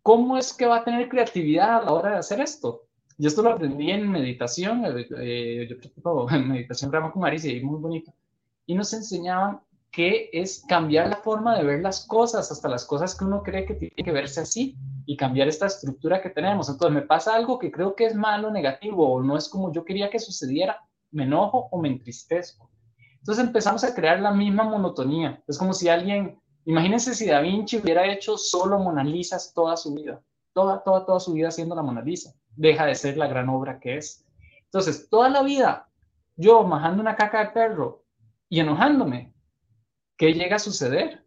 ¿cómo 0.09 0.39
es 0.39 0.55
que 0.55 0.65
va 0.65 0.77
a 0.77 0.85
tener 0.85 1.07
creatividad 1.11 1.77
a 1.77 1.85
la 1.85 1.93
hora 1.93 2.11
de 2.13 2.17
hacer 2.17 2.41
esto? 2.41 2.85
Yo 3.19 3.29
esto 3.29 3.43
lo 3.43 3.51
aprendí 3.51 3.91
en 3.91 4.11
meditación, 4.11 4.83
eh, 4.87 5.07
eh, 5.19 5.69
en 6.31 6.49
meditación 6.49 6.91
Brahma 6.91 7.13
Kumaris 7.13 7.45
y 7.45 7.61
muy 7.61 7.79
bonito. 7.79 8.15
Y 8.65 8.75
nos 8.75 8.91
enseñaban 8.95 9.61
que 9.91 10.31
es 10.33 10.65
cambiar 10.69 11.09
la 11.09 11.17
forma 11.17 11.57
de 11.57 11.65
ver 11.65 11.81
las 11.81 12.07
cosas, 12.07 12.51
hasta 12.53 12.69
las 12.69 12.85
cosas 12.85 13.17
que 13.17 13.25
uno 13.25 13.43
cree 13.43 13.65
que 13.65 13.75
tiene 13.75 13.95
que 13.97 14.13
verse 14.13 14.41
así, 14.41 14.77
y 15.07 15.17
cambiar 15.17 15.49
esta 15.49 15.67
estructura 15.67 16.21
que 16.21 16.31
tenemos. 16.31 16.69
Entonces 16.69 16.95
me 16.95 17.07
pasa 17.07 17.35
algo 17.35 17.59
que 17.59 17.73
creo 17.73 17.95
que 17.97 18.07
es 18.07 18.15
malo, 18.15 18.51
negativo, 18.51 19.11
o 19.11 19.23
no 19.23 19.37
es 19.37 19.49
como 19.49 19.73
yo 19.73 19.85
quería 19.85 20.11
que 20.11 20.19
sucediera, 20.19 20.81
me 21.11 21.25
enojo 21.25 21.69
o 21.71 21.81
me 21.81 21.89
entristezco. 21.89 22.71
Entonces 23.19 23.45
empezamos 23.45 23.83
a 23.85 23.95
crear 23.95 24.21
la 24.21 24.33
misma 24.33 24.65
monotonía. 24.65 25.43
Es 25.47 25.59
como 25.59 25.73
si 25.73 25.89
alguien 25.89 26.39
Imagínense 26.69 27.15
si 27.15 27.27
Da 27.27 27.41
Vinci 27.41 27.79
hubiera 27.79 28.07
hecho 28.07 28.37
solo 28.37 28.79
Mona 28.79 29.03
Lisas 29.03 29.55
toda 29.55 29.75
su 29.75 29.95
vida, 29.95 30.21
toda, 30.53 30.85
toda, 30.85 31.07
toda 31.07 31.19
su 31.19 31.33
vida 31.33 31.49
haciendo 31.49 31.75
la 31.75 31.83
Mona 31.83 32.03
Lisa. 32.03 32.35
Deja 32.55 32.85
de 32.85 32.95
ser 32.95 33.17
la 33.17 33.27
gran 33.27 33.49
obra 33.49 33.81
que 33.81 33.97
es. 33.97 34.27
Entonces, 34.65 35.09
toda 35.09 35.31
la 35.31 35.43
vida, 35.43 35.89
yo 36.37 36.63
majando 36.65 37.01
una 37.01 37.17
caca 37.17 37.39
de 37.39 37.51
perro 37.53 38.05
y 38.51 38.61
enojándome, 38.61 39.33
¿qué 40.19 40.35
llega 40.35 40.57
a 40.57 40.59
suceder? 40.59 41.25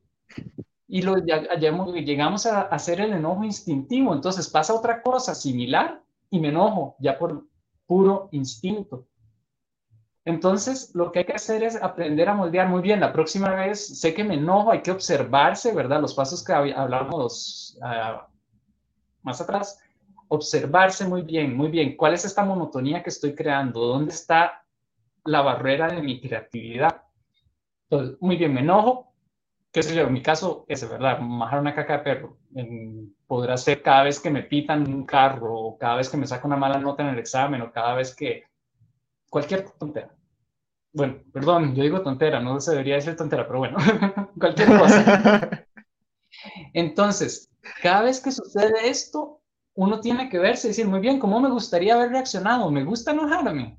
Y 0.88 1.02
lo, 1.02 1.16
llegamos 1.18 2.46
a 2.46 2.64
hacer 2.64 3.00
el 3.02 3.14
enojo 3.14 3.44
instintivo. 3.44 4.14
Entonces 4.14 4.50
pasa 4.50 4.76
otra 4.76 5.02
cosa 5.02 5.34
similar 5.34 6.04
y 6.30 6.40
me 6.40 6.50
enojo 6.50 6.98
ya 7.00 7.18
por 7.18 7.46
puro 7.88 8.28
instinto. 8.32 9.08
Entonces, 10.24 10.94
lo 10.94 11.12
que 11.12 11.20
hay 11.20 11.26
que 11.26 11.34
hacer 11.34 11.64
es 11.64 11.82
aprender 11.82 12.30
a 12.30 12.36
moldear 12.36 12.68
muy 12.68 12.82
bien. 12.82 13.00
La 13.00 13.12
próxima 13.12 13.56
vez, 13.56 14.00
sé 14.00 14.14
que 14.14 14.24
me 14.24 14.36
enojo, 14.36 14.72
hay 14.72 14.82
que 14.82 14.92
observarse, 14.92 15.74
¿verdad? 15.74 16.00
Los 16.00 16.14
pasos 16.14 16.44
que 16.44 16.54
hablamos 16.54 17.80
uh, 17.82 18.22
más 19.24 19.42
atrás. 19.42 19.80
Observarse 20.28 21.08
muy 21.08 21.24
bien, 21.24 21.56
muy 21.58 21.70
bien. 21.70 21.98
¿Cuál 21.98 22.14
es 22.14 22.26
esta 22.26 22.46
monotonía 22.46 23.02
que 23.02 23.10
estoy 23.10 23.34
creando? 23.34 23.80
¿Dónde 23.80 24.14
está 24.14 24.64
la 25.24 25.42
barrera 25.42 25.88
de 25.88 26.02
mi 26.04 26.22
creatividad? 26.22 27.02
Entonces, 27.92 28.18
muy 28.22 28.38
bien, 28.38 28.54
me 28.54 28.62
enojo. 28.62 29.12
¿Qué 29.74 29.84
sé 29.84 29.94
yo? 29.94 30.04
En 30.04 30.14
mi 30.14 30.22
caso, 30.22 30.66
es 30.70 30.90
¿verdad? 30.90 31.20
Majar 31.20 31.60
una 31.60 31.76
caca 31.76 31.98
de 31.98 32.04
perro. 32.04 32.38
podrá 33.28 33.58
ser 33.58 33.82
cada 33.82 34.04
vez 34.04 34.20
que 34.20 34.30
me 34.30 34.44
pitan 34.44 34.88
un 34.88 35.06
carro, 35.06 35.54
o 35.54 35.78
cada 35.78 35.98
vez 35.98 36.10
que 36.10 36.18
me 36.18 36.28
saco 36.28 36.48
una 36.48 36.56
mala 36.58 36.80
nota 36.80 37.04
en 37.04 37.10
el 37.10 37.20
examen, 37.20 37.62
o 37.62 37.72
cada 37.72 37.96
vez 37.96 38.16
que 38.16 38.44
cualquier 39.30 39.70
tontera. 39.72 40.10
Bueno, 40.94 41.18
perdón, 41.34 41.76
yo 41.76 41.84
digo 41.84 42.02
tontera, 42.02 42.40
no 42.40 42.60
se 42.62 42.72
debería 42.72 42.96
decir 42.96 43.16
tontera, 43.18 43.46
pero 43.48 43.60
bueno, 43.60 43.78
cualquier 44.40 44.70
cosa. 44.78 45.66
Entonces, 46.74 47.50
cada 47.82 48.04
vez 48.04 48.22
que 48.22 48.32
sucede 48.32 48.90
esto, 48.90 49.42
uno 49.76 50.00
tiene 50.00 50.30
que 50.30 50.40
verse 50.40 50.68
y 50.68 50.72
decir, 50.72 50.88
muy 50.88 51.00
bien, 51.02 51.20
¿cómo 51.20 51.40
me 51.42 51.50
gustaría 51.50 51.96
haber 51.96 52.12
reaccionado? 52.12 52.72
¿Me 52.72 52.84
gusta 52.84 53.12
enojarme? 53.12 53.78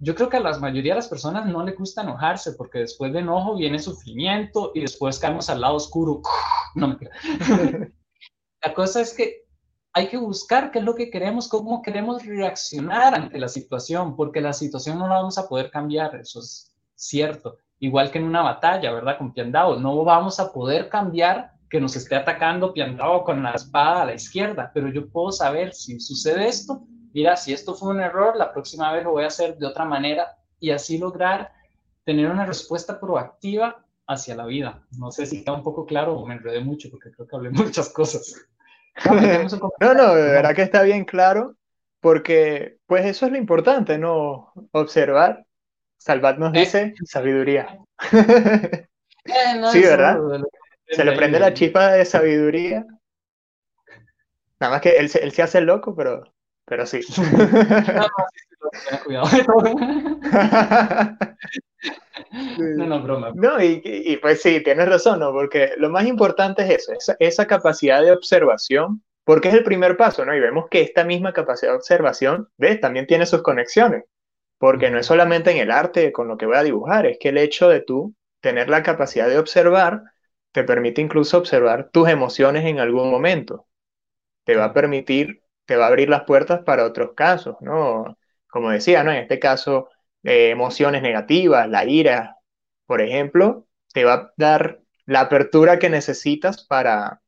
Yo 0.00 0.14
creo 0.14 0.28
que 0.28 0.36
a 0.36 0.40
la 0.40 0.58
mayoría 0.58 0.92
de 0.92 0.98
las 0.98 1.08
personas 1.08 1.46
no 1.46 1.64
le 1.64 1.72
gusta 1.72 2.02
enojarse 2.02 2.52
porque 2.52 2.80
después 2.80 3.12
de 3.12 3.20
enojo 3.20 3.56
viene 3.56 3.78
sufrimiento 3.78 4.72
y 4.74 4.80
después 4.80 5.18
caemos 5.18 5.48
al 5.50 5.60
lado 5.60 5.76
oscuro. 5.76 6.22
No 6.76 6.98
La 8.64 8.74
cosa 8.74 9.00
es 9.00 9.14
que 9.14 9.44
hay 9.92 10.08
que 10.08 10.16
buscar 10.16 10.72
qué 10.72 10.80
es 10.80 10.84
lo 10.84 10.96
que 10.96 11.08
queremos, 11.08 11.48
cómo 11.48 11.80
queremos 11.82 12.26
reaccionar 12.26 13.14
ante 13.14 13.38
la 13.38 13.46
situación, 13.46 14.16
porque 14.16 14.40
la 14.40 14.52
situación 14.52 14.98
no 14.98 15.06
la 15.06 15.16
vamos 15.16 15.38
a 15.38 15.48
poder 15.48 15.70
cambiar, 15.70 16.16
eso 16.16 16.40
es 16.40 16.74
cierto. 16.96 17.58
Igual 17.78 18.10
que 18.10 18.18
en 18.18 18.24
una 18.24 18.42
batalla, 18.42 18.90
¿verdad? 18.92 19.18
Con 19.18 19.32
Piandao, 19.32 19.78
no 19.78 20.02
vamos 20.02 20.40
a 20.40 20.52
poder 20.52 20.88
cambiar 20.88 21.52
que 21.70 21.80
nos 21.80 21.94
esté 21.94 22.16
atacando 22.16 22.72
Piandao 22.72 23.22
con 23.22 23.42
la 23.42 23.52
espada 23.52 24.02
a 24.02 24.06
la 24.06 24.14
izquierda, 24.14 24.70
pero 24.74 24.88
yo 24.88 25.08
puedo 25.08 25.30
saber 25.30 25.72
si 25.74 26.00
sucede 26.00 26.48
esto, 26.48 26.84
mira, 27.14 27.36
si 27.36 27.52
esto 27.52 27.74
fue 27.74 27.90
un 27.90 28.00
error, 28.00 28.36
la 28.36 28.52
próxima 28.52 28.92
vez 28.92 29.04
lo 29.04 29.12
voy 29.12 29.24
a 29.24 29.28
hacer 29.28 29.56
de 29.56 29.66
otra 29.66 29.84
manera 29.84 30.36
y 30.60 30.70
así 30.70 30.98
lograr 30.98 31.52
tener 32.04 32.30
una 32.30 32.44
respuesta 32.44 33.00
proactiva 33.00 33.84
hacia 34.06 34.34
la 34.34 34.44
vida. 34.44 34.82
No 34.98 35.10
sé 35.10 35.24
si 35.24 35.38
está 35.38 35.52
un 35.52 35.62
poco 35.62 35.86
claro 35.86 36.14
o 36.14 36.26
me 36.26 36.34
enredé 36.34 36.60
mucho 36.60 36.90
porque 36.90 37.10
creo 37.12 37.26
que 37.26 37.36
hablé 37.36 37.50
muchas 37.50 37.88
cosas. 37.88 38.34
no, 39.80 39.94
no, 39.94 40.14
de 40.14 40.22
verdad 40.22 40.54
que 40.54 40.62
está 40.62 40.82
bien 40.82 41.04
claro, 41.04 41.56
porque 42.00 42.78
pues 42.86 43.06
eso 43.06 43.26
es 43.26 43.32
lo 43.32 43.38
importante, 43.38 43.96
¿no? 43.96 44.52
Observar. 44.72 45.46
Salvat 45.96 46.36
nos 46.36 46.52
dice 46.52 46.94
sabiduría. 47.06 47.78
Eh, 48.12 48.86
sí, 49.72 49.80
¿verdad? 49.80 50.18
Se 50.86 51.02
le 51.02 51.12
prende 51.12 51.40
la 51.40 51.54
chispa 51.54 51.92
de 51.92 52.04
sabiduría. 52.04 52.84
Nada 54.60 54.74
más 54.74 54.82
que 54.82 54.90
él, 54.98 55.10
él 55.20 55.32
se 55.32 55.42
hace 55.42 55.62
loco, 55.62 55.96
pero, 55.96 56.33
pero 56.64 56.86
sí. 56.86 57.00
cuidado. 59.04 59.28
No, 62.58 62.86
no, 62.86 63.02
broma. 63.02 63.32
No, 63.34 63.62
y, 63.62 64.18
pues 64.20 64.42
sí, 64.42 64.62
tienes 64.62 64.88
razón, 64.88 65.20
¿no? 65.20 65.32
Porque 65.32 65.72
lo 65.76 65.90
más 65.90 66.06
importante 66.06 66.62
es 66.62 66.88
eso, 66.88 67.14
esa, 67.18 67.46
capacidad 67.46 68.02
de 68.02 68.12
observación, 68.12 69.02
porque 69.24 69.48
es 69.48 69.54
el 69.54 69.64
primer 69.64 69.96
paso, 69.96 70.24
¿no? 70.24 70.34
Y 70.34 70.40
vemos 70.40 70.66
que 70.70 70.80
esta 70.80 71.04
misma 71.04 71.32
capacidad 71.32 71.72
de 71.72 71.78
observación, 71.78 72.48
¿ves? 72.56 72.80
También 72.80 73.06
tiene 73.06 73.26
sus 73.26 73.42
conexiones, 73.42 74.04
porque 74.58 74.90
no 74.90 74.98
es 74.98 75.06
solamente 75.06 75.50
en 75.50 75.58
el 75.58 75.70
arte 75.70 76.12
con 76.12 76.28
lo 76.28 76.36
que 76.36 76.46
voy 76.46 76.56
a 76.56 76.62
dibujar, 76.62 77.06
es 77.06 77.18
que 77.20 77.28
el 77.28 77.38
hecho 77.38 77.68
de 77.68 77.80
tú 77.80 78.14
tener 78.40 78.68
la 78.68 78.82
capacidad 78.82 79.28
de 79.28 79.38
observar 79.38 80.02
te 80.52 80.64
permite 80.64 81.00
incluso 81.00 81.38
observar 81.38 81.90
tus 81.90 82.08
emociones 82.08 82.64
en 82.64 82.78
algún 82.78 83.10
momento. 83.10 83.66
Te 84.44 84.56
va 84.56 84.66
a 84.66 84.72
permitir, 84.72 85.42
te 85.66 85.76
va 85.76 85.86
a 85.86 85.88
abrir 85.88 86.08
las 86.08 86.24
puertas 86.24 86.62
para 86.64 86.84
otros 86.84 87.12
casos, 87.16 87.56
¿no? 87.60 88.18
Como 88.48 88.70
decía, 88.70 89.04
¿no? 89.04 89.12
En 89.12 89.18
este 89.18 89.38
caso, 89.38 89.88
emociones 90.22 91.02
negativas, 91.02 91.68
la 91.68 91.84
ira, 91.84 92.36
por 92.86 93.00
ejemplo, 93.00 93.66
te 93.92 94.04
va 94.04 94.14
a 94.14 94.32
dar 94.36 94.80
la 95.06 95.20
apertura 95.20 95.78
que 95.78 95.90
necesitas 95.90 96.66
para, 96.66 97.22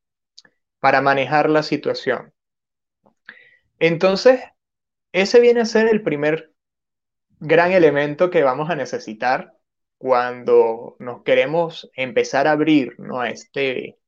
para 0.81 1.01
manejar 1.01 1.51
la 1.51 1.63
situación. 1.63 2.33
Entonces, 3.79 4.41
ese 5.13 5.41
viene 5.41 5.61
a 5.61 5.67
ser 5.67 5.89
el 5.89 6.03
primer 6.03 6.53
gran 7.41 7.73
elemento 7.73 8.31
que 8.31 8.43
vamos 8.43 8.71
a 8.71 8.77
necesitar 8.77 9.53
cuando 9.99 10.97
nos 10.99 11.23
queremos 11.23 11.91
empezar 11.95 12.47
a 12.47 12.53
abrir 12.53 12.95
¿no? 12.99 13.21
a, 13.21 13.31
este, 13.31 13.99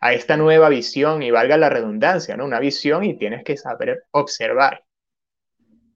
a 0.00 0.12
esta 0.12 0.36
nueva 0.36 0.68
visión, 0.68 1.22
y 1.22 1.30
valga 1.30 1.56
la 1.56 1.68
redundancia, 1.68 2.36
¿no? 2.36 2.44
una 2.44 2.60
visión 2.60 3.04
y 3.04 3.16
tienes 3.16 3.44
que 3.44 3.56
saber 3.56 4.04
observar. 4.12 4.84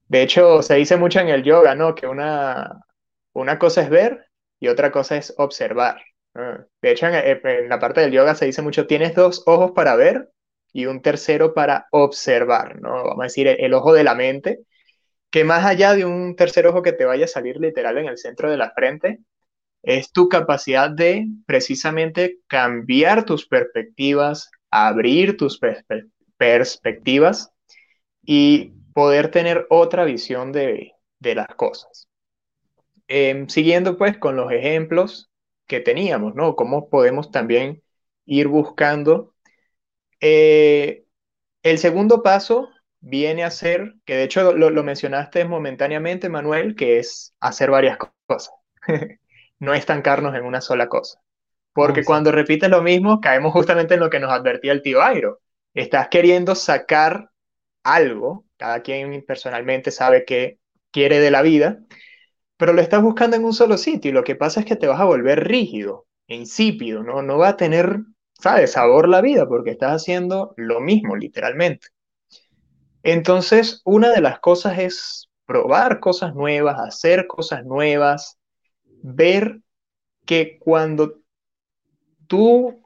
De 0.09 0.23
hecho, 0.23 0.63
se 0.63 0.75
dice 0.75 0.97
mucho 0.97 1.21
en 1.21 1.29
el 1.29 1.43
yoga, 1.43 1.75
¿no? 1.75 1.95
Que 1.95 2.07
una, 2.07 2.85
una 3.33 3.59
cosa 3.59 3.81
es 3.81 3.89
ver 3.89 4.27
y 4.61 4.69
otra 4.69 4.93
cosa 4.93 5.17
es 5.17 5.33
observar. 5.39 6.03
De 6.35 6.91
hecho, 6.91 7.07
en, 7.09 7.69
la 7.69 7.79
parte 7.79 8.01
del 8.01 8.13
yoga 8.13 8.35
se 8.35 8.47
dice 8.47 8.63
mucho, 8.63 8.87
tienes 8.87 9.15
dos 9.15 9.43
ojos 9.47 9.73
para 9.73 9.97
ver 9.97 10.31
y 10.73 10.87
un 10.87 11.03
tercero 11.03 11.55
para 11.55 11.87
observar, 11.91 12.81
¿no? 12.81 13.05
Vamos 13.05 13.21
a 13.21 13.25
decir, 13.25 13.47
el, 13.49 13.75
ojo 13.75 13.93
de 13.93 14.05
la 14.05 14.15
mente, 14.15 14.61
que 15.31 15.45
más 15.45 15.65
allá 15.65 15.95
de 15.95 16.05
un 16.05 16.37
tercer 16.37 16.67
ojo 16.67 16.83
que 16.83 16.93
te 16.93 17.05
vaya 17.05 17.27
a 17.27 17.29
salir 17.29 17.59
literal 17.59 17.99
en 17.99 18.07
el 18.07 18.19
centro 18.19 18.51
de 18.51 18.57
la 18.57 18.71
frente, 18.73 19.21
es 19.83 20.13
tu 20.13 20.29
capacidad 20.29 20.91
de 20.91 21.27
precisamente 21.47 22.39
cambiar 22.47 23.25
tus 23.25 23.47
perspectivas, 23.47 24.51
abrir 24.71 25.37
tus 25.37 25.61
perspectivas 26.37 27.53
y 28.23 28.73
poder 28.95 29.31
tener 29.31 29.67
otra 29.71 30.05
visión 30.05 30.53
de, 30.53 30.93
las 31.21 31.49
cosas. 31.57 32.09
Em, 33.09 33.49
siguiendo 33.49 33.99
pues 33.99 34.17
con 34.19 34.37
los 34.37 34.53
ejemplos 34.53 35.31
que 35.67 35.81
teníamos, 35.81 36.35
¿no? 36.35 36.57
Cómo 36.57 36.89
podemos 36.89 37.31
también 37.31 37.83
ir 38.25 38.49
buscando. 38.49 39.35
Eh, 40.21 41.05
el 41.63 41.79
segundo 41.79 42.23
paso 42.23 42.69
viene 43.01 43.45
a 43.45 43.51
ser, 43.51 43.95
que 44.05 44.17
de 44.17 44.25
hecho 44.25 44.53
lo, 44.53 44.71
lo 44.71 44.83
mencionaste 44.85 45.45
momentáneamente, 45.45 46.29
Manuel, 46.29 46.77
que 46.77 46.99
es 46.99 47.35
hacer 47.41 47.71
varias 47.71 47.99
cosas. 48.27 48.55
no 49.63 49.75
estancarnos 49.75 50.35
en 50.35 50.45
una 50.45 50.61
sola 50.61 50.89
cosa. 50.89 51.21
Porque 51.73 52.05
cuando 52.05 52.33
repites 52.33 52.69
lo 52.69 52.83
mismo, 52.83 53.21
caemos 53.21 53.53
justamente 53.53 53.95
en 53.95 54.01
lo 54.01 54.11
que 54.11 54.19
nos 54.19 54.33
advertía 54.33 54.73
el 54.73 54.83
tío 54.83 55.01
Airo. 55.01 55.39
Estás 55.73 56.09
queriendo 56.09 56.57
sacar 56.57 57.31
algo 57.85 58.45
cada 58.57 58.81
quien 58.83 59.25
personalmente 59.25 59.93
sabe 59.93 60.25
qué 60.25 60.59
quiere 60.91 61.21
de 61.21 61.31
la 61.31 61.43
vida, 61.43 61.79
pero 62.57 62.73
lo 62.73 62.83
estás 62.83 63.03
buscando 63.03 63.37
en 63.37 63.45
un 63.45 63.55
solo 63.55 63.79
sitio 63.79 64.11
y 64.11 64.15
lo 64.15 64.25
que 64.25 64.35
pasa 64.35 64.61
es 64.61 64.67
que 64.67 64.75
te 64.75 64.89
vas 64.89 65.01
a 65.01 65.05
volver 65.05 65.47
rígido, 65.47 66.07
insípido, 66.27 67.05
¿no? 67.05 67.23
No 67.23 67.39
va 67.39 67.51
a 67.51 67.57
tener, 67.57 68.01
¿sabes?, 68.33 68.73
sabor 68.73 69.09
la 69.09 69.21
vida 69.21 69.47
porque 69.47 69.71
estás 69.71 69.93
haciendo 69.93 70.55
lo 70.57 70.81
mismo, 70.81 71.15
literalmente. 71.15 71.87
Entonces, 73.05 73.81
una 73.85 74.11
de 74.11 74.21
las 74.23 74.41
cosas 74.41 74.81
es 74.81 75.31
probar 75.47 76.01
cosas 76.01 76.35
nuevas, 76.35 76.81
hacer 76.81 77.29
cosas 77.29 77.65
nuevas, 77.65 78.41
ver 79.03 79.61
que 80.25 80.59
cuando 80.59 81.21
tú 82.27 82.83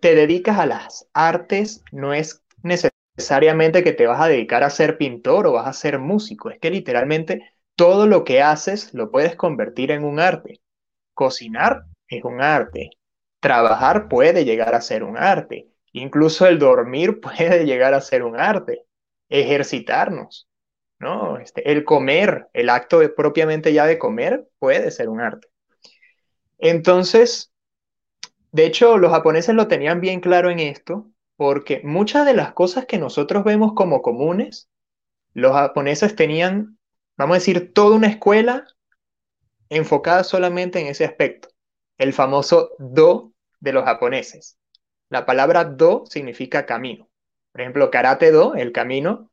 te 0.00 0.14
dedicas 0.14 0.58
a 0.58 0.66
las 0.66 1.08
artes 1.12 1.82
no 1.92 2.12
es 2.12 2.42
necesariamente 2.62 3.82
que 3.82 3.92
te 3.92 4.06
vas 4.06 4.20
a 4.20 4.28
dedicar 4.28 4.62
a 4.62 4.70
ser 4.70 4.98
pintor 4.98 5.46
o 5.46 5.52
vas 5.52 5.66
a 5.66 5.72
ser 5.72 5.98
músico, 5.98 6.50
es 6.50 6.58
que 6.58 6.70
literalmente 6.70 7.52
todo 7.76 8.06
lo 8.06 8.24
que 8.24 8.42
haces 8.42 8.92
lo 8.94 9.10
puedes 9.10 9.36
convertir 9.36 9.90
en 9.90 10.04
un 10.04 10.20
arte. 10.20 10.60
Cocinar 11.14 11.84
es 12.08 12.24
un 12.24 12.40
arte, 12.40 12.90
trabajar 13.40 14.08
puede 14.08 14.44
llegar 14.44 14.74
a 14.74 14.80
ser 14.80 15.04
un 15.04 15.16
arte, 15.16 15.68
incluso 15.92 16.46
el 16.46 16.58
dormir 16.58 17.20
puede 17.22 17.64
llegar 17.64 17.94
a 17.94 18.00
ser 18.00 18.22
un 18.22 18.38
arte, 18.38 18.86
ejercitarnos, 19.28 20.48
Este, 21.40 21.72
el 21.72 21.84
comer, 21.84 22.48
el 22.52 22.70
acto 22.70 23.00
propiamente 23.16 23.72
ya 23.72 23.86
de 23.86 23.98
comer 23.98 24.48
puede 24.58 24.90
ser 24.90 25.08
un 25.08 25.20
arte. 25.20 25.48
Entonces, 26.58 27.52
de 28.52 28.66
hecho, 28.66 28.98
los 28.98 29.10
japoneses 29.10 29.54
lo 29.54 29.66
tenían 29.66 30.00
bien 30.00 30.20
claro 30.20 30.48
en 30.50 30.60
esto 30.60 31.08
porque 31.36 31.80
muchas 31.82 32.24
de 32.24 32.34
las 32.34 32.52
cosas 32.52 32.86
que 32.86 32.98
nosotros 32.98 33.42
vemos 33.42 33.72
como 33.74 34.00
comunes, 34.00 34.68
los 35.34 35.52
japoneses 35.52 36.14
tenían, 36.14 36.78
vamos 37.16 37.34
a 37.34 37.38
decir, 37.38 37.72
toda 37.72 37.96
una 37.96 38.06
escuela 38.06 38.64
enfocada 39.70 40.22
solamente 40.22 40.78
en 40.78 40.86
ese 40.86 41.04
aspecto, 41.04 41.48
el 41.98 42.12
famoso 42.12 42.70
do 42.78 43.32
de 43.58 43.72
los 43.72 43.84
japoneses. 43.84 44.56
La 45.08 45.26
palabra 45.26 45.64
do 45.64 46.04
significa 46.06 46.64
camino. 46.64 47.08
Por 47.50 47.62
ejemplo, 47.62 47.90
karate 47.90 48.30
do, 48.30 48.54
el 48.54 48.70
camino 48.70 49.31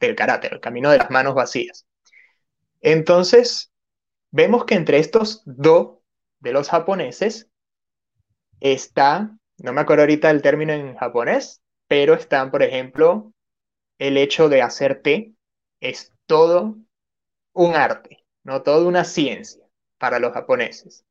del 0.00 0.16
karate, 0.16 0.48
el 0.52 0.60
camino 0.60 0.90
de 0.90 0.98
las 0.98 1.10
manos 1.10 1.34
vacías. 1.34 1.86
Entonces, 2.80 3.72
vemos 4.30 4.64
que 4.64 4.74
entre 4.74 4.98
estos 4.98 5.42
do 5.44 6.02
de 6.40 6.52
los 6.52 6.70
japoneses 6.70 7.48
está 8.60 9.30
no 9.62 9.72
me 9.72 9.82
acuerdo 9.82 10.02
ahorita 10.02 10.30
el 10.30 10.42
término 10.42 10.72
en 10.72 10.96
japonés, 10.96 11.62
pero 11.86 12.14
están, 12.14 12.50
por 12.50 12.62
ejemplo, 12.62 13.32
el 13.98 14.16
hecho 14.16 14.48
de 14.48 14.62
hacer 14.62 15.02
té 15.02 15.34
es 15.80 16.12
todo 16.26 16.76
un 17.52 17.74
arte, 17.74 18.24
no 18.42 18.62
toda 18.62 18.86
una 18.86 19.04
ciencia 19.04 19.62
para 19.98 20.18
los 20.18 20.32
japoneses. 20.32 21.04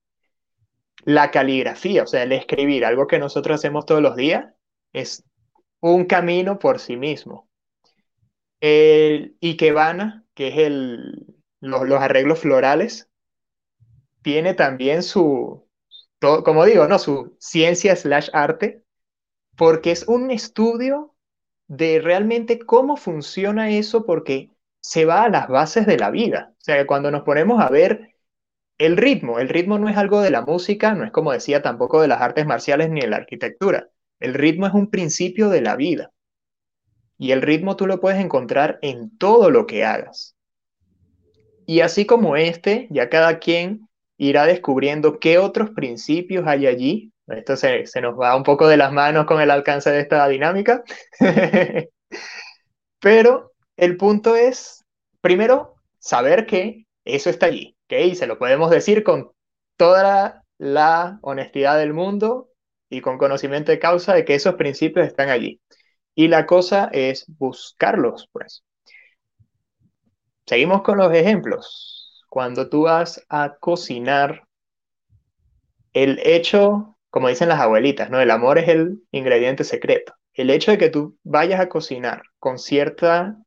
La 1.04 1.32
caligrafía, 1.32 2.04
o 2.04 2.08
sea, 2.08 2.24
el 2.24 2.32
escribir, 2.32 2.86
algo 2.86 3.08
que 3.08 3.20
nosotros 3.20 3.56
hacemos 3.56 3.86
todos 3.86 4.02
los 4.02 4.16
días, 4.16 4.48
es 4.94 5.24
un 5.80 6.06
camino 6.06 6.58
por 6.58 6.80
sí 6.80 6.98
mismo. 6.98 7.49
El 8.62 9.38
Ikebana, 9.42 10.26
que 10.34 10.50
es 10.50 10.58
el, 10.58 11.36
los, 11.62 11.92
arreglos 11.92 12.40
florales, 12.40 13.10
tiene 14.22 14.54
también 14.54 15.04
su, 15.04 15.68
como 16.20 16.66
digo, 16.66 16.88
¿no? 16.88 17.00
Su 17.00 17.36
ciencia 17.40 17.96
slash 17.96 18.30
arte, 18.34 18.84
porque 19.56 19.92
es 19.92 20.08
un 20.08 20.32
estudio 20.32 21.16
de 21.68 22.00
realmente 22.02 22.60
cómo 22.60 22.98
funciona 22.98 23.70
eso, 23.70 24.06
porque 24.06 24.52
se 24.82 25.06
va 25.06 25.24
a 25.24 25.30
las 25.30 25.48
bases 25.48 25.86
de 25.86 25.98
la 25.98 26.10
vida. 26.12 26.54
O 26.54 26.62
sea, 26.62 26.78
que 26.78 26.88
cuando 26.88 27.12
nos 27.12 27.24
ponemos 27.24 27.62
a 27.62 27.70
ver 27.70 28.16
el 28.78 28.98
ritmo, 28.98 29.40
el 29.40 29.50
ritmo 29.50 29.78
no 29.78 29.90
es 29.90 29.98
algo 29.98 30.22
de 30.22 30.32
la 30.32 30.42
música, 30.42 30.94
no 30.96 31.06
es 31.06 31.12
como 31.12 31.32
decía 31.34 31.62
tampoco 31.62 32.02
de 32.02 32.08
las 32.08 32.22
artes 32.22 32.46
marciales 32.46 32.90
ni 32.90 33.02
de 33.02 33.08
la 33.08 33.18
arquitectura. 33.18 33.90
El 34.20 34.34
ritmo 34.34 34.68
es 34.68 34.74
un 34.74 34.90
principio 34.90 35.50
de 35.50 35.62
la 35.62 35.76
vida. 35.76 36.12
Y 37.20 37.32
el 37.32 37.44
ritmo 37.44 37.76
tú 37.76 37.86
lo 37.86 38.00
puedes 38.00 38.20
encontrar 38.20 38.80
en 38.82 39.16
todo 39.18 39.52
lo 39.52 39.68
que 39.68 39.86
hagas. 39.86 40.36
Y 41.68 41.82
así 41.82 42.08
como 42.08 42.36
este, 42.36 42.88
ya 42.90 43.10
cada 43.10 43.38
quien 43.38 43.88
irá 44.18 44.48
descubriendo 44.48 45.20
qué 45.20 45.38
otros 45.38 45.70
principios 45.70 46.48
hay 46.48 46.66
allí. 46.66 47.12
Esto 47.28 47.56
se, 47.56 47.86
se 47.86 48.02
nos 48.02 48.20
va 48.20 48.36
un 48.36 48.44
poco 48.44 48.68
de 48.68 48.78
las 48.78 48.92
manos 48.92 49.28
con 49.28 49.40
el 49.40 49.52
alcance 49.52 49.92
de 49.92 50.00
esta 50.00 50.28
dinámica. 50.28 50.84
Pero 53.00 53.52
el 53.78 53.98
punto 53.98 54.36
es, 54.36 54.84
primero, 55.22 55.76
saber 56.00 56.46
que 56.46 56.86
eso 57.06 57.30
está 57.30 57.46
allí, 57.48 57.76
y 57.90 58.16
se 58.16 58.28
lo 58.28 58.38
podemos 58.38 58.70
decir 58.70 59.04
con 59.04 59.32
toda 59.78 60.44
la, 60.58 61.20
honestidad 61.22 61.78
del 61.78 61.94
mundo 61.94 62.50
y 62.90 63.02
con 63.02 63.18
conocimiento 63.18 63.72
de 63.72 63.80
causa 63.80 64.14
de 64.14 64.26
que 64.26 64.36
esos 64.36 64.56
principios 64.56 65.08
están 65.08 65.30
allí. 65.30 65.62
Y 66.16 66.28
la 66.28 66.46
cosa 66.46 66.90
es 66.92 67.26
buscarlos, 67.28 68.30
pues. 68.32 68.64
Seguimos 70.46 70.82
con 70.82 70.98
los 70.98 71.14
ejemplos. 71.14 72.26
Cuando 72.30 72.70
tú 72.70 72.84
vas 72.84 73.26
a 73.30 73.56
cocinar, 73.60 74.44
el 75.94 76.20
hecho, 76.24 76.98
como 77.10 77.30
dicen 77.30 77.50
las 77.50 77.60
abuelitas, 77.60 78.10
¿no? 78.10 78.20
El 78.20 78.32
amor 78.32 78.58
es 78.58 78.68
el 78.70 79.02
ingrediente 79.12 79.64
secreto. 79.64 80.14
El 80.34 80.50
hecho 80.50 80.72
de 80.72 80.78
que 80.78 80.90
tú 80.90 81.18
vayas 81.24 81.60
a 81.60 81.70
cocinar 81.70 82.24
con 82.40 82.60
cierta 82.60 83.38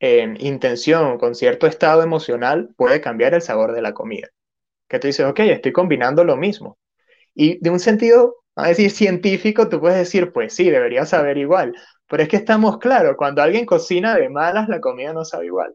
intención, 0.00 1.18
con 1.18 1.34
cierto 1.34 1.66
estado 1.66 2.02
emocional, 2.02 2.70
puede 2.76 3.00
cambiar 3.00 3.34
el 3.34 3.42
sabor 3.42 3.72
de 3.72 3.82
la 3.82 3.94
comida. 3.94 4.28
Que 4.88 4.98
tú 4.98 5.08
dices, 5.08 5.26
ok, 5.26 5.40
estoy 5.40 5.72
combinando 5.72 6.24
lo 6.24 6.36
mismo. 6.36 6.78
Y 7.34 7.58
de 7.62 7.70
un 7.70 7.80
sentido, 7.80 8.36
a 8.56 8.68
decir, 8.68 8.90
científico, 8.90 9.68
tú 9.68 9.80
puedes 9.80 9.98
decir, 9.98 10.32
pues 10.32 10.54
sí, 10.54 10.70
debería 10.70 11.04
saber 11.04 11.36
igual. 11.38 11.74
Pero 12.08 12.22
es 12.22 12.28
que 12.28 12.36
estamos 12.36 12.78
claros, 12.78 13.16
cuando 13.16 13.42
alguien 13.42 13.66
cocina 13.66 14.16
de 14.16 14.28
malas, 14.28 14.68
la 14.68 14.80
comida 14.80 15.12
no 15.12 15.24
sabe 15.24 15.46
igual. 15.46 15.74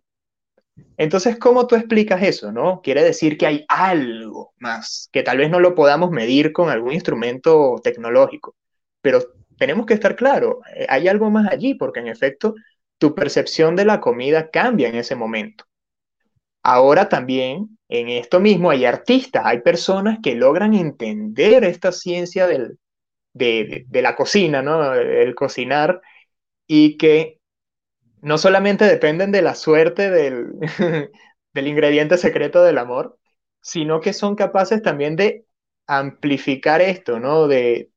Entonces, 0.97 1.37
¿cómo 1.37 1.67
tú 1.67 1.75
explicas 1.75 2.21
eso, 2.23 2.51
no? 2.51 2.81
Quiere 2.81 3.03
decir 3.03 3.37
que 3.37 3.45
hay 3.45 3.65
algo 3.67 4.53
más, 4.59 5.09
que 5.11 5.23
tal 5.23 5.37
vez 5.37 5.49
no 5.49 5.59
lo 5.59 5.75
podamos 5.75 6.09
medir 6.11 6.51
con 6.51 6.69
algún 6.69 6.93
instrumento 6.93 7.79
tecnológico, 7.83 8.55
pero 9.01 9.19
tenemos 9.57 9.85
que 9.85 9.93
estar 9.93 10.15
claros, 10.15 10.57
eh, 10.75 10.87
hay 10.89 11.07
algo 11.07 11.29
más 11.29 11.51
allí, 11.51 11.75
porque 11.75 11.99
en 11.99 12.07
efecto 12.07 12.55
tu 12.97 13.13
percepción 13.13 13.75
de 13.75 13.85
la 13.85 13.99
comida 13.99 14.49
cambia 14.49 14.89
en 14.89 14.95
ese 14.95 15.15
momento. 15.15 15.65
Ahora 16.63 17.09
también, 17.09 17.77
en 17.89 18.09
esto 18.09 18.39
mismo, 18.39 18.71
hay 18.71 18.85
artistas, 18.85 19.43
hay 19.45 19.61
personas 19.61 20.19
que 20.23 20.35
logran 20.35 20.73
entender 20.73 21.63
esta 21.65 21.91
ciencia 21.91 22.47
del, 22.47 22.79
de, 23.33 23.85
la 23.91 24.15
cocina, 24.15 24.61
¿no? 24.61 24.93
El 24.93 25.35
cocinar, 25.35 26.01
y 26.67 26.97
que 26.97 27.39
no 28.21 28.37
solamente 28.37 28.85
dependen 28.85 29.31
de 29.31 29.41
la 29.41 29.55
suerte 29.55 30.09
del, 30.09 30.53
del 31.53 31.67
ingrediente 31.67 32.17
secreto 32.17 32.63
del 32.63 32.77
amor, 32.77 33.19
sino 33.61 34.01
que 34.01 34.13
son 34.13 34.35
capaces 34.35 34.81
también 34.81 35.15
de 35.15 35.45
amplificar 35.87 36.81
esto, 36.81 37.19
¿no? 37.19 37.47
De, 37.47 37.91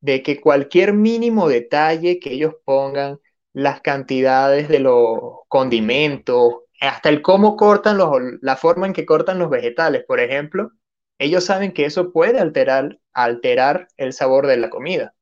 de 0.00 0.22
que 0.22 0.40
cualquier 0.40 0.92
mínimo 0.94 1.48
detalle 1.48 2.18
que 2.20 2.32
ellos 2.32 2.54
pongan, 2.64 3.18
las 3.52 3.80
cantidades 3.80 4.68
de 4.68 4.78
los 4.80 5.18
condimentos, 5.48 6.54
hasta 6.80 7.08
el 7.08 7.22
cómo 7.22 7.56
cortan 7.56 7.98
los, 7.98 8.10
la 8.42 8.56
forma 8.56 8.86
en 8.86 8.92
que 8.92 9.06
cortan 9.06 9.38
los 9.38 9.50
vegetales, 9.50 10.04
por 10.06 10.20
ejemplo, 10.20 10.72
ellos 11.18 11.44
saben 11.44 11.72
que 11.72 11.84
eso 11.84 12.12
puede 12.12 12.38
alterar, 12.40 12.98
alterar 13.12 13.88
el 13.96 14.12
sabor 14.12 14.46
de 14.46 14.56
la 14.56 14.70
comida. 14.70 15.14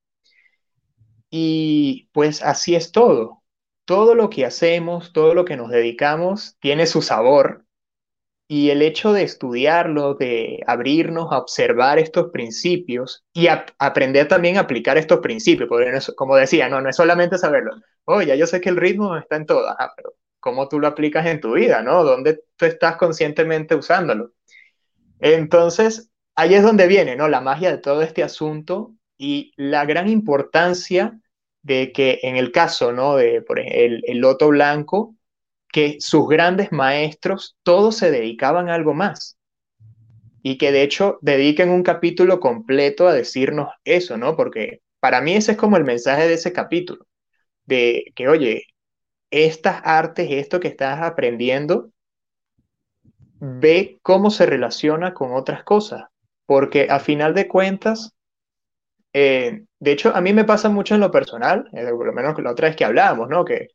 Y 1.31 2.09
pues 2.13 2.43
así 2.43 2.75
es 2.75 2.93
todo. 2.93 3.43
Todo 3.85 4.15
lo 4.15 4.31
que 4.31 4.45
hacemos, 4.45 5.13
todo 5.13 5.35
lo 5.35 5.45
que 5.45 5.57
nos 5.57 5.71
dedicamos, 5.71 6.57
tiene 6.61 6.87
su 6.87 7.03
sabor 7.03 7.65
y 8.51 8.71
el 8.71 8.81
hecho 8.81 9.13
de 9.13 9.23
estudiarlo, 9.25 10.15
de 10.15 10.63
abrirnos 10.67 11.31
a 11.31 11.39
observar 11.39 11.99
estos 11.99 12.31
principios 12.31 13.25
y 13.35 13.49
aprender 13.79 14.27
también 14.27 14.57
a 14.57 14.61
aplicar 14.61 14.97
estos 14.97 15.21
principios, 15.21 15.69
porque 15.69 15.93
como 16.17 16.35
decía, 16.35 16.69
no, 16.71 16.81
no 16.81 16.89
es 16.89 16.97
solamente 16.97 17.37
saberlo. 17.37 17.73
Oye, 18.05 18.37
yo 18.39 18.47
sé 18.47 18.61
que 18.63 18.71
el 18.71 18.79
ritmo 18.79 19.17
está 19.19 19.37
en 19.37 19.45
todas, 19.45 19.77
pero 19.95 20.15
¿cómo 20.41 20.67
tú 20.67 20.81
lo 20.81 20.87
aplicas 20.87 21.27
en 21.27 21.41
tu 21.41 21.53
vida, 21.53 21.83
no? 21.83 22.03
¿Dónde 22.05 22.43
tú 22.57 22.65
estás 22.65 22.97
conscientemente 22.97 23.75
usándolo? 23.75 24.33
Entonces, 25.21 26.11
ahí 26.35 26.55
es 26.55 26.63
donde 26.63 26.87
viene, 26.87 27.17
¿no? 27.17 27.29
La 27.29 27.43
magia 27.43 27.71
de 27.71 27.79
todo 27.79 28.01
este 28.03 28.23
asunto 28.23 28.95
y 29.19 29.53
la 29.57 29.85
gran 29.85 30.09
importancia 30.09 31.21
de 31.63 31.93
que 31.93 32.21
en 32.23 32.37
el 32.37 32.53
caso, 32.53 32.93
¿no? 32.93 33.17
De 33.17 33.43
por 33.43 33.59
ejemplo, 33.59 34.01
el 34.07 34.19
loto 34.19 34.49
blanco, 34.49 35.17
que 35.71 35.97
sus 36.01 36.29
grandes 36.29 36.73
maestros 36.73 37.57
todos 37.63 37.97
se 37.97 38.11
dedicaban 38.11 38.69
a 38.69 38.75
algo 38.75 38.95
más. 38.95 39.37
Y 40.43 40.57
que 40.57 40.73
de 40.73 40.83
hecho 40.83 41.19
dediquen 41.21 41.71
un 41.71 41.83
capítulo 41.83 42.41
completo 42.41 43.07
a 43.09 43.13
decirnos 43.13 43.69
eso, 43.85 44.17
¿no? 44.17 44.37
Porque 44.37 44.81
para 45.01 45.21
mí 45.21 45.35
ese 45.35 45.53
es 45.53 45.59
como 45.59 45.77
el 45.77 45.85
mensaje 45.85 46.27
de 46.27 46.35
ese 46.35 46.53
capítulo, 46.53 47.07
de 47.67 48.13
que, 48.15 48.29
oye, 48.29 48.65
estas 49.31 49.83
artes, 49.85 50.29
esto 50.31 50.61
que 50.61 50.69
estás 50.69 51.03
aprendiendo, 51.03 51.91
ve 53.41 53.99
cómo 54.03 54.31
se 54.31 54.47
relaciona 54.47 55.13
con 55.15 55.33
otras 55.35 55.65
cosas, 55.65 56.05
porque 56.47 56.89
a 56.91 56.99
final 56.99 57.35
de 57.35 57.47
cuentas, 57.47 58.15
eh, 59.13 59.65
de 59.81 59.93
hecho, 59.93 60.15
a 60.15 60.21
mí 60.21 60.33
me 60.33 60.45
pasa 60.45 60.69
mucho 60.69 60.95
en 60.95 61.01
lo 61.01 61.11
personal, 61.11 61.69
eh, 61.73 61.87
por 61.91 62.07
lo 62.07 62.13
menos 62.13 62.39
la 62.39 62.51
otra 62.51 62.69
vez 62.69 62.77
que 62.77 62.85
hablábamos, 62.85 63.29
¿no? 63.29 63.45
Que 63.45 63.69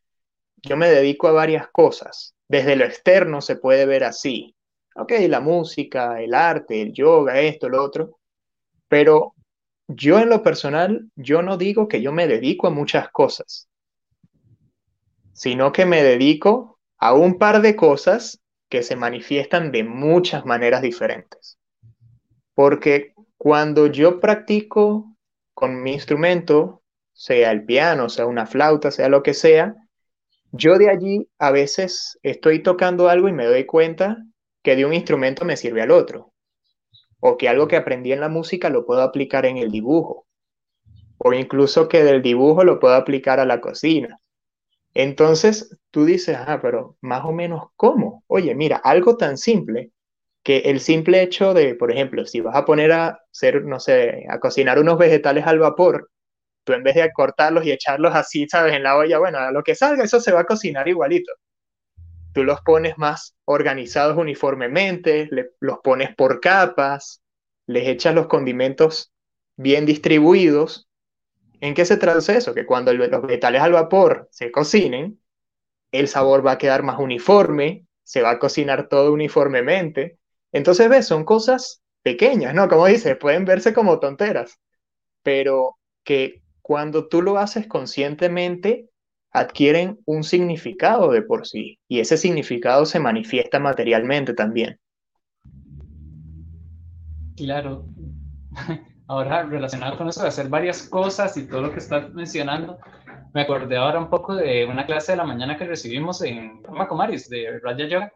yo 0.61 0.77
me 0.77 0.89
dedico 0.89 1.27
a 1.27 1.33
varias 1.33 1.67
cosas. 1.69 2.35
Desde 2.47 2.75
lo 2.75 2.85
externo 2.85 3.41
se 3.41 3.55
puede 3.55 3.85
ver 3.85 4.03
así. 4.03 4.55
Ok, 4.95 5.13
la 5.27 5.39
música, 5.39 6.21
el 6.21 6.33
arte, 6.33 6.81
el 6.81 6.93
yoga, 6.93 7.39
esto, 7.39 7.67
lo 7.67 7.83
otro. 7.83 8.19
Pero 8.87 9.33
yo 9.87 10.19
en 10.19 10.29
lo 10.29 10.43
personal, 10.43 11.09
yo 11.15 11.41
no 11.41 11.57
digo 11.57 11.87
que 11.87 12.01
yo 12.01 12.11
me 12.11 12.27
dedico 12.27 12.67
a 12.67 12.71
muchas 12.71 13.09
cosas, 13.09 13.67
sino 15.33 15.71
que 15.71 15.85
me 15.85 16.03
dedico 16.03 16.79
a 16.97 17.13
un 17.13 17.37
par 17.37 17.61
de 17.61 17.75
cosas 17.75 18.39
que 18.69 18.83
se 18.83 18.95
manifiestan 18.95 19.71
de 19.71 19.83
muchas 19.83 20.45
maneras 20.45 20.81
diferentes. 20.81 21.57
Porque 22.53 23.13
cuando 23.37 23.87
yo 23.87 24.19
practico 24.19 25.12
con 25.53 25.81
mi 25.81 25.93
instrumento, 25.93 26.81
sea 27.13 27.51
el 27.51 27.65
piano, 27.65 28.09
sea 28.09 28.25
una 28.25 28.45
flauta, 28.45 28.91
sea 28.91 29.09
lo 29.09 29.23
que 29.23 29.33
sea, 29.33 29.75
yo 30.51 30.77
de 30.77 30.89
allí 30.89 31.27
a 31.39 31.51
veces 31.51 32.19
estoy 32.21 32.61
tocando 32.61 33.09
algo 33.09 33.27
y 33.27 33.33
me 33.33 33.45
doy 33.45 33.65
cuenta 33.65 34.17
que 34.61 34.75
de 34.75 34.85
un 34.85 34.93
instrumento 34.93 35.45
me 35.45 35.57
sirve 35.57 35.81
al 35.81 35.91
otro, 35.91 36.31
o 37.19 37.37
que 37.37 37.49
algo 37.49 37.67
que 37.67 37.75
aprendí 37.75 38.11
en 38.11 38.19
la 38.19 38.29
música 38.29 38.69
lo 38.69 38.85
puedo 38.85 39.01
aplicar 39.01 39.45
en 39.45 39.57
el 39.57 39.71
dibujo, 39.71 40.27
o 41.17 41.33
incluso 41.33 41.87
que 41.87 42.03
del 42.03 42.21
dibujo 42.21 42.63
lo 42.63 42.79
puedo 42.79 42.95
aplicar 42.95 43.39
a 43.39 43.45
la 43.45 43.61
cocina. 43.61 44.19
Entonces 44.93 45.75
tú 45.89 46.05
dices, 46.05 46.37
ah, 46.37 46.59
pero 46.61 46.97
más 47.01 47.25
o 47.25 47.31
menos 47.31 47.69
cómo. 47.75 48.23
Oye, 48.27 48.53
mira, 48.53 48.77
algo 48.77 49.17
tan 49.17 49.37
simple 49.37 49.91
que 50.43 50.57
el 50.59 50.79
simple 50.81 51.21
hecho 51.21 51.53
de, 51.53 51.75
por 51.75 51.91
ejemplo, 51.91 52.25
si 52.25 52.41
vas 52.41 52.55
a 52.55 52.65
poner 52.65 52.91
a 52.91 53.19
hacer, 53.31 53.63
no 53.63 53.79
sé, 53.79 54.25
a 54.29 54.39
cocinar 54.39 54.79
unos 54.79 54.97
vegetales 54.97 55.47
al 55.47 55.59
vapor, 55.59 56.11
tú 56.63 56.73
en 56.73 56.83
vez 56.83 56.95
de 56.95 57.11
cortarlos 57.13 57.65
y 57.65 57.71
echarlos 57.71 58.13
así, 58.15 58.47
¿sabes? 58.47 58.73
En 58.73 58.83
la 58.83 58.97
olla, 58.97 59.19
bueno, 59.19 59.39
a 59.39 59.51
lo 59.51 59.63
que 59.63 59.75
salga, 59.75 60.03
eso 60.03 60.19
se 60.19 60.31
va 60.31 60.41
a 60.41 60.45
cocinar 60.45 60.87
igualito. 60.87 61.31
Tú 62.33 62.43
los 62.43 62.61
pones 62.61 62.97
más 62.97 63.35
organizados 63.45 64.17
uniformemente, 64.17 65.29
los 65.59 65.79
pones 65.83 66.15
por 66.15 66.41
capas, 66.41 67.21
les 67.67 67.87
echas 67.87 68.15
los 68.15 68.27
condimentos 68.27 69.13
bien 69.55 69.85
distribuidos. 69.85 70.89
¿En 71.61 71.73
qué 71.73 71.85
se 71.85 71.97
traduce 71.97 72.35
eso? 72.35 72.53
Que 72.53 72.65
cuando 72.65 72.93
los 72.93 73.21
vegetales 73.21 73.61
al 73.61 73.73
vapor 73.73 74.27
se 74.31 74.51
cocinen, 74.51 75.19
el 75.91 76.07
sabor 76.07 76.45
va 76.45 76.53
a 76.53 76.57
quedar 76.57 76.83
más 76.83 76.99
uniforme, 76.99 77.85
se 78.03 78.21
va 78.21 78.31
a 78.31 78.39
cocinar 78.39 78.89
todo 78.89 79.13
uniformemente. 79.13 80.17
Entonces, 80.53 80.87
ves, 80.87 81.07
son 81.07 81.25
cosas 81.25 81.83
pequeñas, 82.03 82.53
¿no? 82.53 82.69
Como 82.69 82.85
dices, 82.85 83.17
pueden 83.17 83.43
verse 83.43 83.73
como 83.73 83.99
tonteras, 83.99 84.59
pero 85.23 85.77
que 86.03 86.43
cuando 86.61 87.07
tú 87.07 87.21
lo 87.21 87.37
haces 87.37 87.67
conscientemente, 87.67 88.89
adquieren 89.31 89.99
un 90.05 90.23
significado 90.23 91.11
de 91.11 91.23
por 91.23 91.47
sí 91.47 91.79
y 91.87 91.99
ese 91.99 92.17
significado 92.17 92.85
se 92.85 92.99
manifiesta 92.99 93.59
materialmente 93.59 94.33
también. 94.33 94.79
Claro. 97.35 97.85
Ahora, 99.07 99.43
relacionado 99.43 99.97
con 99.97 100.07
eso 100.07 100.21
de 100.21 100.29
hacer 100.29 100.47
varias 100.47 100.83
cosas 100.83 101.35
y 101.35 101.47
todo 101.47 101.61
lo 101.61 101.73
que 101.73 101.79
estás 101.79 102.13
mencionando, 102.13 102.79
me 103.33 103.41
acordé 103.41 103.75
ahora 103.75 103.99
un 103.99 104.09
poco 104.09 104.33
de 104.35 104.65
una 104.65 104.85
clase 104.85 105.11
de 105.11 105.17
la 105.17 105.25
mañana 105.25 105.57
que 105.57 105.65
recibimos 105.65 106.21
en 106.21 106.63
Roma 106.63 106.87
Comaris 106.87 107.29
de 107.29 107.59
Raja 107.61 107.85
Yoga. 107.85 108.13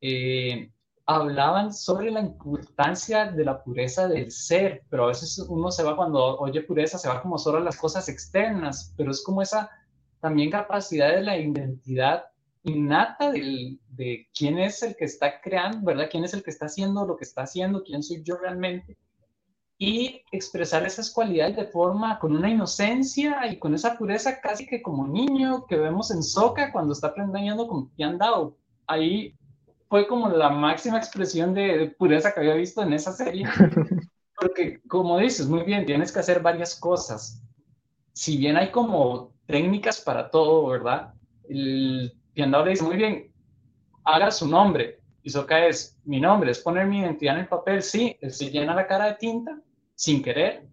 Eh, 0.00 0.70
hablaban 1.06 1.72
sobre 1.72 2.10
la 2.10 2.20
importancia 2.20 3.30
de 3.30 3.44
la 3.44 3.62
pureza 3.62 4.08
del 4.08 4.32
ser, 4.32 4.82
pero 4.90 5.04
a 5.04 5.08
veces 5.08 5.38
uno 5.48 5.70
se 5.70 5.84
va 5.84 5.94
cuando 5.94 6.36
oye 6.38 6.62
pureza, 6.62 6.98
se 6.98 7.08
va 7.08 7.22
como 7.22 7.38
solo 7.38 7.58
a 7.58 7.62
las 7.62 7.76
cosas 7.76 8.08
externas, 8.08 8.92
pero 8.96 9.12
es 9.12 9.22
como 9.22 9.40
esa 9.40 9.70
también 10.20 10.50
capacidad 10.50 11.14
de 11.14 11.22
la 11.22 11.36
identidad 11.36 12.24
innata 12.64 13.30
de 13.30 14.28
quién 14.36 14.58
es 14.58 14.82
el 14.82 14.96
que 14.96 15.04
está 15.04 15.40
creando, 15.40 15.86
¿verdad? 15.86 16.08
¿Quién 16.10 16.24
es 16.24 16.34
el 16.34 16.42
que 16.42 16.50
está 16.50 16.66
haciendo 16.66 17.06
lo 17.06 17.16
que 17.16 17.24
está 17.24 17.42
haciendo? 17.42 17.84
¿Quién 17.84 18.02
soy 18.02 18.24
yo 18.24 18.36
realmente? 18.36 18.98
Y 19.78 20.22
expresar 20.32 20.84
esas 20.84 21.12
cualidades 21.12 21.54
de 21.54 21.66
forma 21.66 22.18
con 22.18 22.34
una 22.34 22.50
inocencia 22.50 23.46
y 23.46 23.60
con 23.60 23.74
esa 23.74 23.96
pureza 23.96 24.40
casi 24.40 24.66
que 24.66 24.82
como 24.82 25.06
niño 25.06 25.66
que 25.68 25.76
vemos 25.76 26.10
en 26.10 26.24
Soca 26.24 26.72
cuando 26.72 26.94
está 26.94 27.08
aprendiendo 27.08 27.68
con 27.68 27.90
Piandao. 27.90 28.56
Ahí 28.88 29.36
fue 29.88 30.06
como 30.06 30.28
la 30.28 30.50
máxima 30.50 30.98
expresión 30.98 31.54
de, 31.54 31.94
pureza 31.98 32.32
que 32.32 32.40
había 32.40 32.54
visto 32.54 32.82
en 32.82 32.92
esa 32.92 33.12
serie. 33.12 33.46
Porque, 34.38 34.80
como 34.88 35.18
dices, 35.18 35.46
muy 35.48 35.62
bien, 35.62 35.86
tienes 35.86 36.12
que 36.12 36.18
hacer 36.18 36.40
varias 36.40 36.78
cosas. 36.78 37.42
Si 38.12 38.36
bien 38.36 38.56
hay 38.56 38.70
como 38.70 39.32
técnicas 39.46 40.00
para 40.00 40.30
todo, 40.30 40.66
¿verdad? 40.68 41.14
El 41.48 42.12
piandao 42.34 42.64
le 42.64 42.72
dice, 42.72 42.84
muy 42.84 42.96
bien, 42.96 43.32
haga 44.04 44.30
su 44.30 44.46
nombre. 44.46 45.00
Y 45.22 45.30
Soka 45.30 45.66
es, 45.66 45.98
mi 46.04 46.20
nombre, 46.20 46.50
es 46.50 46.60
poner 46.60 46.86
mi 46.86 47.00
identidad 47.00 47.34
en 47.34 47.42
el 47.42 47.48
papel. 47.48 47.82
Sí, 47.82 48.16
él 48.20 48.32
se 48.32 48.50
llena 48.50 48.74
la 48.74 48.86
cara 48.86 49.06
de 49.06 49.14
tinta 49.14 49.58
sin 49.94 50.22
querer. 50.22 50.66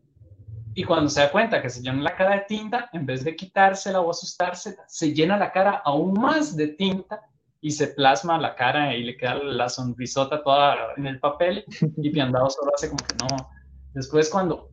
Y 0.76 0.84
cuando 0.84 1.10
se 1.10 1.22
da 1.22 1.32
cuenta 1.32 1.62
que 1.62 1.70
se 1.70 1.82
llena 1.82 2.02
la 2.02 2.16
cara 2.16 2.36
de 2.36 2.46
tinta, 2.48 2.90
en 2.94 3.06
vez 3.06 3.24
de 3.24 3.36
quitársela 3.36 4.02
o 4.02 4.10
asustarse, 4.10 4.76
se 4.88 5.14
llena 5.14 5.38
la 5.38 5.52
cara 5.52 5.82
aún 5.86 6.14
más 6.14 6.56
de 6.56 6.70
tinta 6.70 7.22
y 7.64 7.72
se 7.72 7.88
plasma 7.88 8.38
la 8.38 8.56
cara 8.56 8.94
y 8.94 9.06
le 9.06 9.16
queda 9.16 9.36
la 9.36 9.70
sonrisota 9.70 10.44
toda 10.44 10.76
en 10.98 11.08
el 11.08 11.18
papel 11.22 11.64
y 11.96 12.10
Piandao 12.10 12.50
solo 12.50 12.72
hace 12.76 12.90
como 12.90 13.06
que 13.06 13.16
no. 13.16 13.50
Después 13.94 14.30
cuando... 14.30 14.70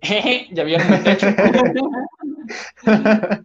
ya 0.52 0.62
vieron 0.62 0.94
el 0.94 1.02
techo. 1.02 1.26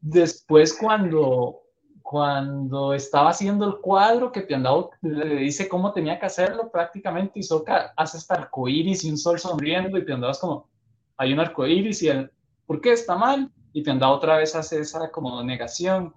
Después 0.00 0.78
cuando, 0.80 1.62
cuando 2.02 2.94
estaba 2.94 3.30
haciendo 3.30 3.66
el 3.66 3.80
cuadro 3.80 4.30
que 4.30 4.42
Piandao 4.42 4.92
le 5.02 5.38
dice 5.38 5.68
cómo 5.68 5.92
tenía 5.92 6.20
que 6.20 6.26
hacerlo, 6.26 6.70
prácticamente 6.70 7.40
Isoka 7.40 7.94
hace 7.96 8.18
este 8.18 8.32
arcoíris 8.32 9.02
y 9.02 9.10
un 9.10 9.18
sol 9.18 9.40
sonriendo 9.40 9.98
y 9.98 10.04
Piandao 10.04 10.30
es 10.30 10.38
como, 10.38 10.68
hay 11.16 11.32
un 11.32 11.40
arcoíris 11.40 12.00
y 12.04 12.10
él, 12.10 12.30
¿por 12.64 12.80
qué 12.80 12.92
está 12.92 13.16
mal? 13.16 13.50
Y 13.72 13.82
Piandao 13.82 14.14
otra 14.14 14.36
vez 14.36 14.54
hace 14.54 14.78
esa 14.78 15.10
como 15.10 15.42
negación 15.42 16.14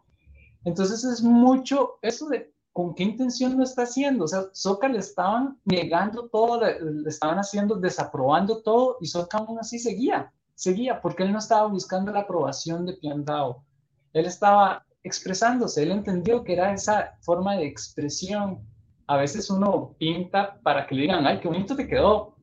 entonces 0.66 1.04
es 1.04 1.22
mucho 1.22 2.00
eso 2.02 2.28
de 2.28 2.54
con 2.74 2.94
qué 2.94 3.04
intención 3.04 3.58
lo 3.58 3.64
está 3.64 3.84
haciendo. 3.84 4.26
O 4.26 4.28
sea, 4.28 4.46
Soca 4.54 4.88
le 4.88 5.00
estaban 5.00 5.58
negando 5.66 6.30
todo, 6.30 6.62
le, 6.62 7.10
estaban 7.10 7.38
haciendo, 7.38 7.76
desaprobando 7.76 8.62
todo 8.62 8.98
y 9.02 9.08
Soca 9.08 9.40
aún 9.40 9.60
así 9.60 9.80
seguía, 9.80 10.32
seguía, 10.56 11.02
porque 11.02 11.24
él 11.24 11.34
no 11.34 11.40
estaba 11.40 11.68
buscando 11.68 12.12
la 12.12 12.22
aprobación 12.22 12.86
de 12.86 12.94
Piandao. 12.94 13.66
Él 14.14 14.26
estaba 14.26 14.86
expresándose, 15.04 15.84
él 15.84 15.92
entendió 15.92 16.44
que 16.44 16.54
era 16.54 16.74
esa 16.74 17.18
forma 17.22 17.56
de 17.56 17.66
expresión. 17.66 18.60
A 19.08 19.18
veces 19.18 19.50
uno 19.50 19.96
pinta 19.98 20.60
para 20.62 20.86
que 20.86 20.96
le 20.96 21.02
digan, 21.02 21.26
ay, 21.26 21.40
qué 21.40 21.48
bonito 21.48 21.76
te 21.76 21.88
quedó, 21.88 22.36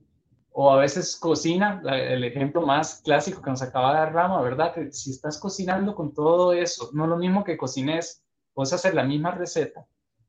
o 0.59 0.70
a 0.70 0.78
veces 0.78 1.16
cocina, 1.16 1.82
el 1.84 2.24
ejemplo 2.24 2.64
más 2.64 3.02
clásico 3.04 3.42
que 3.42 3.50
nos 3.50 3.61
acaba 3.61 3.92
de 3.92 3.98
dar 3.98 4.14
Rama, 4.14 4.40
¿verdad? 4.40 4.72
Que 4.72 4.90
si 4.90 5.11
estás 5.11 5.38
cocinando 5.38 5.94
con 5.94 6.14
todo 6.14 6.54
eso, 6.54 6.88
no 6.94 7.07
lo 7.07 7.18
mismo 7.18 7.44
que 7.44 7.59
cocines, 7.59 8.24
puedes 8.54 8.72
hacer 8.72 8.94
la 8.94 9.04
misma 9.04 9.32
receta, 9.32 9.86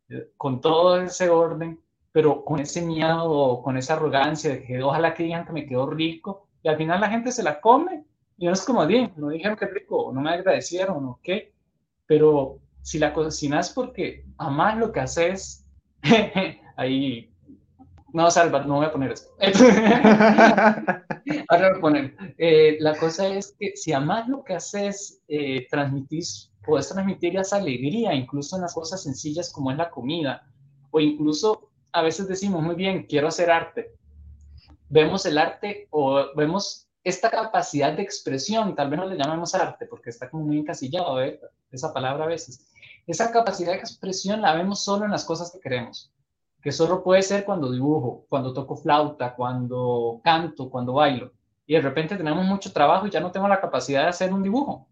eh, 0.09 0.29
con 0.35 0.59
todo 0.59 0.99
ese 0.99 1.29
orden, 1.29 1.79
pero 2.11 2.43
con 2.43 2.59
ese 2.59 2.81
miedo, 2.81 3.61
con 3.63 3.77
esa 3.77 3.93
arrogancia 3.93 4.49
de 4.49 4.65
que 4.65 4.83
ojalá 4.83 5.13
que 5.13 5.23
digan 5.23 5.45
que 5.45 5.53
me 5.53 5.65
quedó 5.65 5.89
rico, 5.89 6.49
y 6.61 6.67
al 6.67 6.75
final 6.75 6.99
la 6.99 7.09
gente 7.09 7.31
se 7.31 7.41
la 7.41 7.61
come, 7.61 8.03
y 8.37 8.47
no 8.47 8.51
es 8.51 8.65
como, 8.65 8.85
bien, 8.85 9.13
no 9.15 9.29
dijeron 9.29 9.55
que 9.55 9.67
rico, 9.67 10.11
no 10.13 10.19
me 10.19 10.31
agradecieron, 10.31 11.05
¿o 11.05 11.21
qué? 11.23 11.53
Pero 12.05 12.59
si 12.81 12.99
la 12.99 13.13
cocinas 13.13 13.69
porque 13.69 14.25
amas 14.37 14.77
lo 14.77 14.91
que 14.91 14.99
haces, 14.99 15.65
ahí 16.75 17.33
no, 18.13 18.31
Salva, 18.31 18.63
no 18.63 18.75
voy 18.75 18.85
a 18.85 18.91
poner 18.91 19.11
eso. 19.11 19.25
Ahora 21.49 21.69
voy 21.69 21.77
a 21.77 21.81
poner. 21.81 22.15
Eh, 22.37 22.77
la 22.79 22.95
cosa 22.95 23.27
es 23.27 23.55
que 23.59 23.75
si 23.75 23.91
amas 23.91 24.27
lo 24.27 24.43
que 24.43 24.53
haces, 24.53 25.21
eh, 25.27 25.67
transmitís, 25.69 26.51
puedes 26.65 26.87
transmitir 26.89 27.37
esa 27.37 27.57
alegría, 27.57 28.13
incluso 28.13 28.55
en 28.55 28.61
las 28.63 28.73
cosas 28.73 29.03
sencillas 29.03 29.51
como 29.51 29.71
es 29.71 29.77
la 29.77 29.89
comida. 29.89 30.47
O 30.91 30.99
incluso 30.99 31.69
a 31.91 32.01
veces 32.01 32.27
decimos, 32.27 32.63
muy 32.63 32.75
bien, 32.75 33.05
quiero 33.07 33.27
hacer 33.27 33.51
arte. 33.51 33.93
Vemos 34.89 35.25
el 35.25 35.37
arte 35.37 35.87
o 35.91 36.33
vemos 36.35 36.87
esta 37.03 37.29
capacidad 37.29 37.93
de 37.93 38.03
expresión, 38.03 38.75
tal 38.75 38.89
vez 38.89 38.99
no 38.99 39.05
le 39.05 39.17
llamemos 39.17 39.53
arte 39.55 39.85
porque 39.85 40.09
está 40.09 40.29
como 40.29 40.45
muy 40.45 40.59
encasillado 40.59 41.21
¿eh? 41.21 41.39
esa 41.71 41.93
palabra 41.93 42.25
a 42.25 42.27
veces. 42.27 42.69
Esa 43.05 43.31
capacidad 43.31 43.71
de 43.71 43.79
expresión 43.79 44.41
la 44.41 44.53
vemos 44.53 44.83
solo 44.83 45.05
en 45.05 45.11
las 45.11 45.23
cosas 45.23 45.51
que 45.51 45.59
queremos 45.59 46.11
que 46.67 46.73
solo 46.73 47.01
puede 47.01 47.21
ser 47.21 47.45
cuando 47.45 47.71
dibujo, 47.71 48.25
cuando 48.27 48.51
toco 48.51 48.75
flauta, 48.75 49.33
cuando 49.35 50.19
canto, 50.21 50.69
cuando 50.69 50.91
bailo. 50.91 51.31
Y 51.65 51.75
de 51.75 51.79
repente 51.79 52.17
tenemos 52.17 52.43
mucho 52.43 52.73
trabajo 52.73 53.07
y 53.07 53.09
ya 53.09 53.21
no 53.21 53.31
tengo 53.31 53.47
la 53.47 53.61
capacidad 53.61 54.01
de 54.01 54.09
hacer 54.09 54.33
un 54.33 54.43
dibujo 54.43 54.85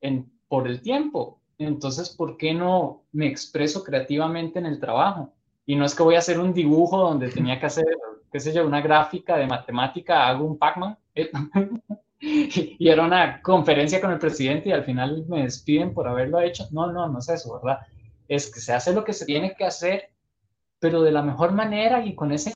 en, 0.00 0.32
por 0.48 0.66
el 0.66 0.80
tiempo. 0.80 1.38
Entonces, 1.58 2.08
¿por 2.08 2.38
qué 2.38 2.54
no 2.54 3.02
me 3.12 3.26
expreso 3.26 3.84
creativamente 3.84 4.58
en 4.58 4.64
el 4.64 4.80
trabajo? 4.80 5.34
Y 5.66 5.76
no 5.76 5.84
es 5.84 5.94
que 5.94 6.02
voy 6.02 6.14
a 6.14 6.20
hacer 6.20 6.40
un 6.40 6.54
dibujo 6.54 6.96
donde 6.96 7.28
tenía 7.28 7.60
que 7.60 7.66
hacer, 7.66 7.84
qué 8.32 8.40
sé 8.40 8.54
yo, 8.54 8.66
una 8.66 8.80
gráfica 8.80 9.36
de 9.36 9.46
matemática, 9.46 10.26
hago 10.26 10.46
un 10.46 10.56
Pac-Man. 10.56 10.96
y 12.20 12.88
era 12.88 13.04
una 13.04 13.42
conferencia 13.42 14.00
con 14.00 14.12
el 14.12 14.18
presidente 14.18 14.70
y 14.70 14.72
al 14.72 14.84
final 14.84 15.26
me 15.28 15.42
despiden 15.42 15.92
por 15.92 16.08
haberlo 16.08 16.40
hecho. 16.40 16.68
No, 16.70 16.90
no, 16.90 17.06
no 17.06 17.18
es 17.18 17.28
eso, 17.28 17.60
¿verdad? 17.60 17.80
Es 18.28 18.50
que 18.50 18.60
se 18.60 18.72
hace 18.72 18.94
lo 18.94 19.04
que 19.04 19.12
se 19.12 19.26
tiene 19.26 19.54
que 19.54 19.66
hacer 19.66 20.11
pero 20.82 21.00
de 21.00 21.12
la 21.12 21.22
mejor 21.22 21.52
manera 21.52 22.04
y 22.04 22.16
con 22.16 22.32
esa 22.32 22.50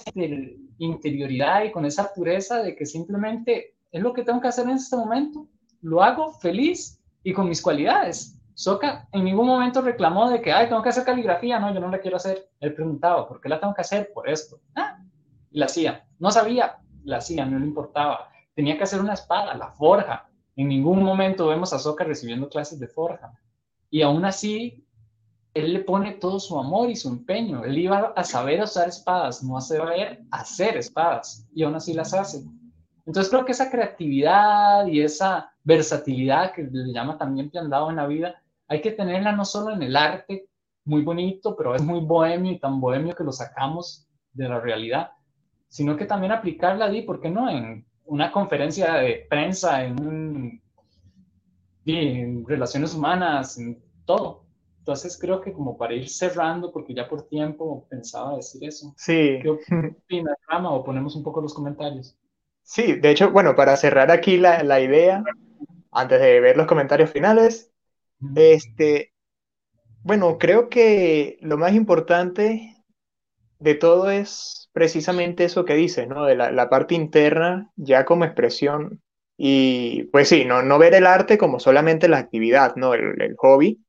interioridad 0.79 1.63
y 1.63 1.71
con 1.71 1.85
esa 1.85 2.13
pureza 2.13 2.61
de 2.61 2.75
que 2.75 2.85
simplemente 2.85 3.77
es 3.93 4.03
lo 4.03 4.13
que 4.13 4.25
tengo 4.25 4.41
que 4.41 4.49
hacer 4.49 4.65
en 4.65 4.73
este 4.73 4.97
momento. 4.97 5.47
Lo 5.81 6.03
hago 6.03 6.33
feliz 6.33 7.01
y 7.23 7.33
con 7.33 7.49
mis 7.49 7.63
cualidades. 7.63 8.37
Soca 8.53 9.07
en 9.13 9.23
ningún 9.23 9.47
momento 9.47 9.81
reclamó 9.81 10.29
de 10.29 10.43
que, 10.43 10.53
ay, 10.53 10.69
tengo 10.69 10.83
que 10.83 10.89
hacer 10.89 11.05
caligrafía. 11.05 11.61
No, 11.61 11.73
yo 11.73 11.79
no 11.79 11.89
la 11.89 12.01
quiero 12.01 12.17
hacer. 12.17 12.49
Él 12.59 12.75
preguntaba, 12.75 13.29
¿por 13.29 13.41
qué 13.41 13.49
la 13.49 13.61
tengo 13.61 13.75
que 13.75 13.83
hacer? 13.83 14.11
Por 14.13 14.29
esto. 14.29 14.59
Ah, 14.75 14.99
y 15.53 15.61
la 15.61 15.67
hacía. 15.67 16.05
No 16.19 16.33
sabía, 16.33 16.79
la 17.05 17.19
hacía, 17.19 17.47
no 17.47 17.61
le 17.61 17.67
importaba. 17.67 18.29
Tenía 18.57 18.77
que 18.77 18.83
hacer 18.83 19.01
una 19.01 19.15
espada, 19.15 19.55
la 19.55 19.71
forja. 19.71 20.29
En 20.57 20.67
ningún 20.67 21.01
momento 21.01 21.47
vemos 21.47 21.73
a 21.73 21.79
Soca 21.79 22.03
recibiendo 22.03 22.49
clases 22.49 22.81
de 22.81 22.89
forja. 22.89 23.39
Y 23.89 24.03
aún 24.03 24.25
así, 24.25 24.85
él 25.57 25.73
le 25.73 25.81
pone 25.81 26.13
todo 26.13 26.39
su 26.39 26.59
amor 26.59 26.91
y 26.91 26.97
su 26.97 27.09
empeño. 27.09 27.65
Él 27.65 27.79
iba 27.79 28.13
a 28.15 28.25
saber 28.25 28.63
usar 28.63 28.89
espadas, 28.89 29.43
no 29.43 29.57
a 29.57 29.63
saber 29.63 30.21
hacer 30.31 30.77
espadas, 30.77 31.49
y 31.55 31.63
aún 31.63 31.75
así 31.75 31.95
las 31.95 32.13
hace. 32.13 32.45
Entonces 33.07 33.31
creo 33.31 33.45
que 33.45 33.53
esa 33.53 33.71
creatividad 33.71 34.87
y 34.87 35.01
esa 35.01 35.51
versatilidad 35.65 36.53
que 36.53 36.65
le 36.71 36.93
llama 36.93 37.17
también 37.17 37.51
Piandado 37.51 37.89
en 37.89 37.97
la 37.97 38.07
vida, 38.07 38.43
hay 38.69 38.83
que 38.83 38.91
tenerla 38.91 39.33
no 39.33 39.45
solo 39.45 39.73
en 39.73 39.83
el 39.83 39.97
arte, 39.97 40.47
muy 40.85 41.03
bonito, 41.03 41.57
pero 41.57 41.75
es 41.75 41.83
muy 41.83 42.01
bohemio 42.01 42.53
y 42.53 42.59
tan 42.59 42.81
bohemio 42.81 43.15
que 43.15 43.25
lo 43.25 43.33
sacamos 43.33 44.07
de 44.33 44.49
la 44.49 44.61
realidad, 44.61 45.11
sino 45.69 45.97
que 45.97 46.05
también 46.05 46.33
aplicarla 46.33 46.87
ahí, 46.87 47.03
¿por 47.03 47.21
qué 47.21 47.31
no? 47.31 47.49
En 47.49 47.87
una 48.05 48.31
conferencia 48.31 48.95
de 48.95 49.27
prensa, 49.29 49.85
en, 49.85 50.61
en 51.87 52.47
relaciones 52.47 52.95
humanas, 52.95 53.59
en 53.59 53.83
todo. 54.05 54.46
Entonces 54.87 55.19
creo 55.21 55.41
que 55.41 55.53
como 55.53 55.77
para 55.77 55.95
ir 55.95 56.09
cerrando, 56.09 56.73
porque 56.73 56.95
ya 56.95 57.09
por 57.09 57.29
tiempo 57.29 57.87
pensaba 57.91 58.37
decir 58.37 58.65
eso. 58.65 58.97
Sí. 58.97 59.41
¿Qué 59.43 59.51
opinas, 59.51 60.37
Rama? 60.49 60.73
O 60.73 60.85
ponemos 60.85 61.17
un 61.17 61.25
poco 61.25 61.41
los 61.43 61.55
comentarios. 61.55 62.17
Sí, 62.63 62.95
de 62.95 63.11
hecho, 63.11 63.31
bueno, 63.31 63.55
para 63.55 63.77
cerrar 63.77 64.11
aquí 64.11 64.37
la, 64.39 64.63
la 64.65 64.81
idea, 64.81 65.23
antes 65.93 66.21
de 66.21 66.41
ver 66.41 66.57
los 66.57 66.67
comentarios 66.67 67.11
finales, 67.13 67.73
este, 68.35 69.13
bueno, 70.03 70.39
creo 70.39 70.69
que 70.71 71.39
lo 71.43 71.59
más 71.59 71.75
importante 71.75 72.77
de 73.61 73.75
todo 73.75 74.11
es 74.11 74.71
precisamente 74.73 75.45
eso 75.45 75.65
que 75.67 75.75
dice, 75.75 76.07
¿no? 76.07 76.25
De 76.27 76.37
la, 76.37 76.53
la 76.53 76.71
parte 76.71 76.95
interna, 76.95 77.73
ya 77.77 78.05
como 78.07 78.25
expresión 78.25 79.03
Y 79.39 80.05
pues 80.07 80.29
sí, 80.31 80.45
no, 80.47 80.63
no 80.63 80.79
ver 80.79 80.95
el 80.95 81.07
arte 81.07 81.39
como 81.39 81.61
solamente 81.61 82.09
la 82.09 82.19
actividad, 82.19 82.77
¿no? 82.77 82.95
El, 82.95 83.21
el 83.23 83.37
hobby, 83.39 83.85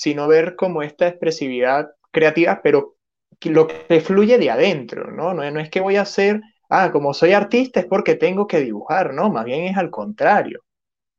sino 0.00 0.26
ver 0.26 0.56
como 0.56 0.82
esta 0.82 1.08
expresividad 1.08 1.90
creativa, 2.10 2.62
pero 2.62 2.96
lo 3.42 3.68
que 3.68 4.00
fluye 4.00 4.38
de 4.38 4.50
adentro, 4.50 5.10
¿no? 5.12 5.34
No, 5.34 5.50
no 5.50 5.60
es 5.60 5.68
que 5.68 5.80
voy 5.80 5.96
a 5.96 6.02
hacer, 6.02 6.40
ah, 6.70 6.90
como 6.90 7.12
soy 7.12 7.32
artista 7.34 7.80
es 7.80 7.86
porque 7.86 8.14
tengo 8.14 8.46
que 8.46 8.60
dibujar, 8.60 9.12
no, 9.12 9.28
más 9.28 9.44
bien 9.44 9.64
es 9.64 9.76
al 9.76 9.90
contrario. 9.90 10.60
O 10.62 10.64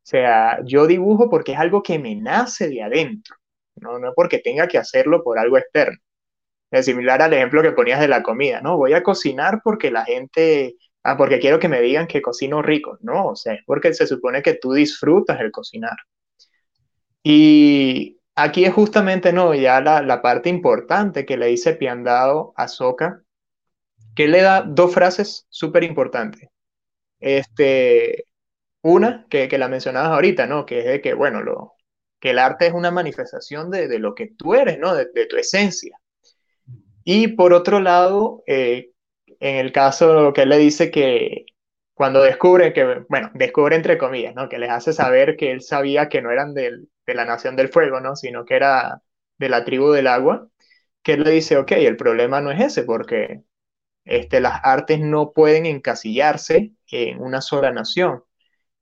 sea, 0.02 0.60
yo 0.66 0.88
dibujo 0.88 1.30
porque 1.30 1.52
es 1.52 1.60
algo 1.60 1.84
que 1.84 2.00
me 2.00 2.16
nace 2.16 2.70
de 2.70 2.82
adentro, 2.82 3.36
no, 3.76 4.00
no 4.00 4.14
porque 4.16 4.40
tenga 4.40 4.68
que 4.68 4.80
hacerlo 4.80 5.24
por 5.24 5.38
algo 5.38 5.60
externo. 5.60 6.00
Es 6.72 6.86
similar 6.86 7.22
al 7.22 7.34
ejemplo 7.34 7.62
que 7.62 7.74
ponías 7.74 8.00
de 8.00 8.08
la 8.08 8.24
comida, 8.24 8.62
¿no? 8.62 8.78
Voy 8.78 8.94
a 8.94 9.04
cocinar 9.04 9.62
porque 9.64 9.92
la 9.92 10.06
gente, 10.06 10.76
ah, 11.04 11.18
porque 11.18 11.40
quiero 11.40 11.60
que 11.60 11.70
me 11.70 11.82
digan 11.82 12.08
que 12.08 12.22
cocino 12.22 12.64
rico, 12.64 12.98
¿no? 13.02 13.28
O 13.28 13.36
sea, 13.36 13.54
es 13.54 13.62
porque 13.66 13.94
se 13.94 14.08
supone 14.08 14.42
que 14.42 14.56
tú 14.56 14.74
disfrutas 14.74 15.40
el 15.40 15.52
cocinar. 15.52 15.98
Y 17.24 18.21
aquí 18.44 18.66
es 18.66 18.74
justamente, 18.74 19.34
¿no? 19.34 19.54
Ya 19.54 19.82
la, 19.82 20.02
la 20.02 20.22
parte 20.22 20.50
importante 20.50 21.26
que 21.26 21.38
le 21.38 21.48
dice 21.48 21.76
Piandao 21.76 22.54
a 22.56 22.68
Soka, 22.68 23.22
que 24.16 24.28
le 24.28 24.42
da 24.42 24.62
dos 24.62 24.94
frases 24.94 25.48
súper 25.50 25.84
importantes. 25.84 26.50
Este, 27.20 28.26
una, 28.82 29.28
que, 29.30 29.48
que, 29.48 29.58
la 29.58 29.68
mencionabas 29.68 30.12
ahorita, 30.12 30.48
¿no? 30.48 30.66
Que 30.66 30.80
es 30.80 30.86
de 30.86 31.02
que, 31.02 31.14
bueno, 31.14 31.42
lo, 31.44 31.74
que 32.20 32.32
el 32.32 32.39
arte 32.39 32.68
es 32.68 32.74
una 32.74 32.92
manifestación 32.92 33.72
de, 33.72 33.88
de 33.88 34.00
lo 34.00 34.16
que 34.16 34.28
tú 34.38 34.54
eres, 34.56 34.80
¿no? 34.80 34.96
De, 34.96 35.06
tu 35.28 35.38
esencia. 35.38 35.98
Y 37.04 37.30
por 37.30 37.54
otro 37.54 37.80
lado, 37.80 38.44
eh, 38.48 38.92
en 39.39 39.58
el 39.58 39.72
caso 39.72 40.34
que 40.34 40.44
él 40.44 40.50
le 40.50 40.58
dice 40.58 40.92
que 40.92 41.46
cuando 41.94 42.24
descubre 42.24 42.74
que, 42.74 43.06
bueno, 43.10 43.32
descubre 43.34 43.76
entre 43.76 43.98
comillas, 43.98 44.36
¿no? 44.36 44.50
Que 44.50 44.60
les 44.60 44.70
hace 44.70 44.94
saber 44.94 45.36
que 45.36 45.52
él 45.52 45.62
sabía 45.62 46.10
que 46.10 46.22
no 46.22 46.32
eran 46.32 46.54
del, 46.54 46.89
de 47.12 47.16
la 47.18 47.26
nación 47.26 47.55
del 47.55 47.70
fuego, 47.70 47.99
¿no? 48.01 48.16
Sino 48.16 48.45
que 48.45 48.55
era 48.55 49.01
de 49.38 49.49
la 49.49 49.66
tribu 49.66 49.91
del 49.91 50.07
agua, 50.07 50.49
que 51.03 51.14
él 51.14 51.24
le 51.24 51.32
dice, 51.32 51.57
ok, 51.57 51.74
el 51.74 51.97
problema 51.97 52.41
no 52.41 52.51
es 52.51 52.62
ese, 52.62 52.84
porque 52.84 53.43
este, 54.05 54.41
las 54.41 54.62
artes 54.64 54.99
no 54.99 55.32
pueden 55.34 55.66
encasillarse 55.66 56.74
en 56.91 57.22
una 57.22 57.41
sola 57.41 57.72
nación. 57.72 58.24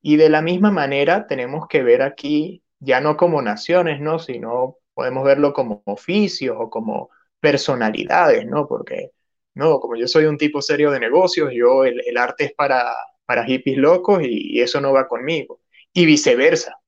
Y 0.02 0.18
de 0.18 0.30
la 0.30 0.42
misma 0.42 0.72
manera 0.72 1.28
tenemos 1.28 1.68
que 1.68 1.84
ver 1.84 2.02
aquí, 2.02 2.64
ya 2.80 3.02
no 3.02 3.18
como 3.18 3.42
naciones, 3.42 4.00
¿no? 4.02 4.20
Sino 4.20 4.78
podemos 4.94 5.24
verlo 5.26 5.54
como 5.54 5.82
oficios 5.86 6.56
o 6.60 6.70
como 6.70 7.10
personalidades, 7.40 8.46
¿no? 8.46 8.68
Porque, 8.68 9.12
no, 9.56 9.80
como 9.80 9.96
yo 9.96 10.08
soy 10.08 10.26
un 10.26 10.38
tipo 10.38 10.62
serio 10.62 10.92
de 10.92 11.00
negocios, 11.00 11.52
yo 11.54 11.86
el, 11.86 12.02
el 12.06 12.18
arte 12.18 12.46
es 12.46 12.54
para, 12.54 12.86
para 13.26 13.46
hippies 13.46 13.78
locos 13.78 14.24
y, 14.24 14.58
y 14.58 14.62
eso 14.62 14.80
no 14.82 14.94
va 14.94 15.08
conmigo. 15.08 15.62
Y 15.94 16.06
viceversa, 16.06 16.79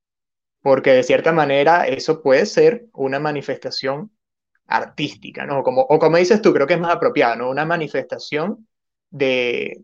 porque 0.62 0.91
de 0.93 1.03
cierta 1.03 1.32
manera 1.32 1.88
eso 1.88 2.22
puede 2.22 2.45
ser 2.45 2.88
una 2.93 3.20
manifestación 3.20 4.12
artística, 4.68 5.45
¿no? 5.45 5.64
Como, 5.64 5.82
o 5.82 5.99
como 5.99 6.18
dices 6.18 6.41
tú, 6.41 6.53
creo 6.53 6.68
que 6.68 6.76
es 6.76 6.80
más 6.80 6.95
apropiado, 6.95 7.36
¿no? 7.38 7.49
Una 7.49 7.66
manifestación 7.66 8.68
de, 9.09 9.84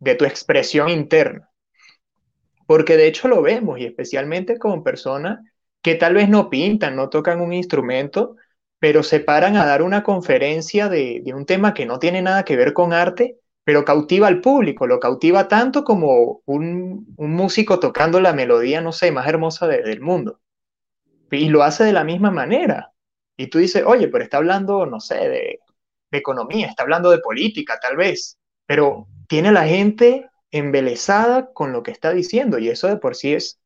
de 0.00 0.14
tu 0.16 0.24
expresión 0.24 0.90
interna. 0.90 1.50
Porque 2.66 2.96
de 2.96 3.06
hecho 3.06 3.28
lo 3.28 3.42
vemos, 3.42 3.78
y 3.78 3.84
especialmente 3.84 4.58
con 4.58 4.82
personas 4.84 5.40
que 5.82 5.94
tal 5.94 6.14
vez 6.14 6.28
no 6.28 6.50
pintan, 6.50 6.96
no 6.96 7.08
tocan 7.08 7.40
un 7.40 7.52
instrumento, 7.52 8.36
pero 8.78 9.02
se 9.02 9.20
paran 9.20 9.56
a 9.56 9.66
dar 9.66 9.82
una 9.82 10.02
conferencia 10.02 10.88
de, 10.88 11.20
de 11.24 11.34
un 11.34 11.46
tema 11.46 11.74
que 11.74 11.86
no 11.86 11.98
tiene 11.98 12.22
nada 12.22 12.44
que 12.44 12.56
ver 12.56 12.72
con 12.72 12.92
arte, 12.92 13.39
pero 13.70 13.84
cautiva 13.84 14.26
al 14.26 14.40
público, 14.40 14.88
lo 14.88 14.98
cautiva 14.98 15.46
tanto 15.46 15.84
como 15.84 16.42
un, 16.44 17.14
un 17.16 17.30
músico 17.30 17.78
tocando 17.78 18.20
la 18.20 18.32
melodía, 18.32 18.80
no 18.80 18.90
sé, 18.90 19.12
más 19.12 19.28
hermosa 19.28 19.68
de, 19.68 19.84
del 19.84 20.00
mundo. 20.00 20.40
Y 21.30 21.50
lo 21.50 21.62
hace 21.62 21.84
de 21.84 21.92
la 21.92 22.02
misma 22.02 22.32
manera. 22.32 22.92
Y 23.36 23.46
tú 23.46 23.58
dices, 23.58 23.84
oye, 23.86 24.08
pero 24.08 24.24
está 24.24 24.38
hablando, 24.38 24.86
no 24.86 24.98
sé, 24.98 25.14
de, 25.14 25.60
de 26.10 26.18
economía, 26.18 26.66
está 26.66 26.82
hablando 26.82 27.12
de 27.12 27.20
política, 27.20 27.78
tal 27.80 27.96
vez, 27.96 28.40
pero 28.66 29.06
tiene 29.28 29.52
la 29.52 29.68
gente 29.68 30.28
embelesada 30.50 31.52
con 31.52 31.70
lo 31.70 31.84
que 31.84 31.92
está 31.92 32.10
diciendo 32.10 32.58
y 32.58 32.70
eso 32.70 32.88
de 32.88 32.96
por 32.96 33.14
sí 33.14 33.34
es 33.34 33.60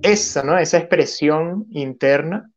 esa, 0.00 0.44
¿no? 0.44 0.56
Esa 0.56 0.78
expresión 0.78 1.66
interna 1.72 2.50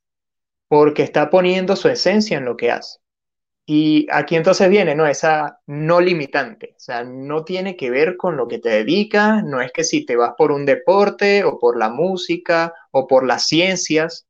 porque 0.69 1.03
está 1.03 1.29
poniendo 1.29 1.75
su 1.75 1.89
esencia 1.89 2.37
en 2.37 2.45
lo 2.45 2.55
que 2.55 2.71
hace. 2.71 2.99
Y 3.71 4.07
aquí 4.11 4.35
entonces 4.35 4.67
viene, 4.67 4.95
¿no? 4.95 5.05
Esa 5.05 5.59
no 5.67 6.01
limitante, 6.01 6.73
o 6.75 6.79
sea, 6.79 7.03
no 7.03 7.43
tiene 7.43 7.75
que 7.75 7.91
ver 7.91 8.17
con 8.17 8.35
lo 8.35 8.47
que 8.47 8.57
te 8.57 8.69
dedicas, 8.69 9.43
no 9.43 9.61
es 9.61 9.71
que 9.71 9.83
si 9.83 10.07
te 10.07 10.15
vas 10.15 10.33
por 10.35 10.51
un 10.51 10.65
deporte 10.65 11.43
o 11.43 11.59
por 11.59 11.77
la 11.77 11.89
música 11.89 12.73
o 12.89 13.05
por 13.05 13.27
las 13.27 13.45
ciencias, 13.45 14.25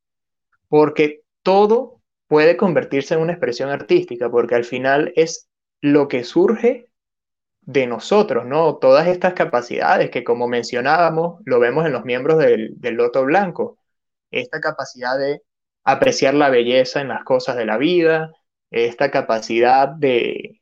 porque 0.68 1.22
todo 1.42 2.02
puede 2.28 2.58
convertirse 2.58 3.14
en 3.14 3.22
una 3.22 3.32
expresión 3.32 3.70
artística, 3.70 4.30
porque 4.30 4.56
al 4.56 4.66
final 4.66 5.14
es 5.16 5.48
lo 5.80 6.10
que 6.10 6.26
surge 6.26 6.90
de 7.62 7.88
nosotros, 7.88 8.46
¿no? 8.46 8.76
Todas 8.76 9.08
estas 9.08 9.36
capacidades 9.36 10.12
que 10.12 10.26
como 10.26 10.50
mencionábamos, 10.50 11.42
lo 11.46 11.62
vemos 11.62 11.86
en 11.86 11.94
los 11.94 12.04
miembros 12.04 12.40
del, 12.40 12.74
del 12.76 12.96
Loto 12.96 13.24
Blanco, 13.24 13.78
esta 14.32 14.60
capacidad 14.60 15.18
de 15.18 15.44
apreciar 15.86 16.34
la 16.34 16.50
belleza 16.50 17.00
en 17.00 17.08
las 17.08 17.24
cosas 17.24 17.56
de 17.56 17.66
la 17.66 17.78
vida, 17.78 18.34
esta 18.72 19.12
capacidad 19.12 19.88
de, 19.90 20.62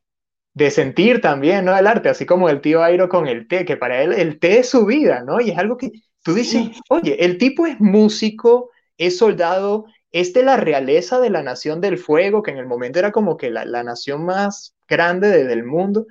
de 0.54 0.72
sentir 0.72 1.22
también, 1.22 1.66
¿no? 1.66 1.78
El 1.78 1.88
arte, 1.88 2.10
así 2.10 2.26
como 2.26 2.50
el 2.50 2.62
tío 2.62 2.84
Airo 2.84 3.10
con 3.10 3.28
el 3.28 3.48
té, 3.48 3.66
que 3.66 3.78
para 3.78 4.02
él 4.02 4.14
el 4.14 4.40
té 4.40 4.60
es 4.60 4.70
su 4.70 4.86
vida, 4.86 5.24
¿no? 5.24 5.40
Y 5.42 5.52
es 5.52 5.58
algo 5.58 5.78
que 5.78 5.92
tú 6.24 6.34
dices, 6.34 6.70
oye, 6.90 7.24
el 7.26 7.38
tipo 7.38 7.66
es 7.68 7.80
músico, 7.80 8.72
es 8.98 9.18
soldado, 9.18 9.86
es 10.12 10.34
de 10.34 10.44
la 10.44 10.58
realeza 10.58 11.20
de 11.20 11.30
la 11.30 11.44
Nación 11.44 11.82
del 11.82 11.98
Fuego, 11.98 12.44
que 12.44 12.52
en 12.52 12.58
el 12.58 12.66
momento 12.68 13.00
era 13.00 13.12
como 13.12 13.38
que 13.38 13.52
la, 13.52 13.66
la 13.66 13.84
nación 13.84 14.26
más 14.26 14.76
grande 14.88 15.30
de, 15.30 15.46
del 15.46 15.64
mundo, 15.64 16.08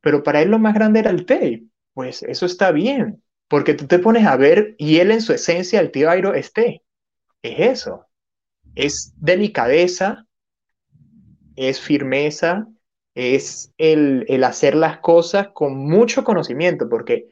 pero 0.00 0.22
para 0.22 0.42
él 0.42 0.50
lo 0.50 0.58
más 0.58 0.74
grande 0.74 1.00
era 1.00 1.10
el 1.10 1.26
té. 1.26 1.64
Pues 1.94 2.22
eso 2.22 2.46
está 2.46 2.72
bien, 2.72 3.22
porque 3.48 3.74
tú 3.74 3.86
te 3.86 3.98
pones 3.98 4.26
a 4.26 4.36
ver, 4.36 4.74
y 4.78 4.98
él 4.98 5.10
en 5.10 5.20
su 5.22 5.32
esencia, 5.32 5.80
el 5.80 5.90
tío 5.90 6.10
Airo, 6.10 6.34
es 6.34 6.52
té. 6.52 6.82
Es 7.42 7.60
eso. 7.80 8.06
Es 8.74 9.14
delicadeza, 9.18 10.26
es 11.56 11.80
firmeza, 11.80 12.68
es 13.14 13.72
el, 13.78 14.24
el, 14.28 14.44
hacer 14.44 14.74
las 14.74 14.98
cosas 14.98 15.48
con 15.52 15.76
mucho 15.76 16.24
conocimiento, 16.24 16.88
porque 16.88 17.28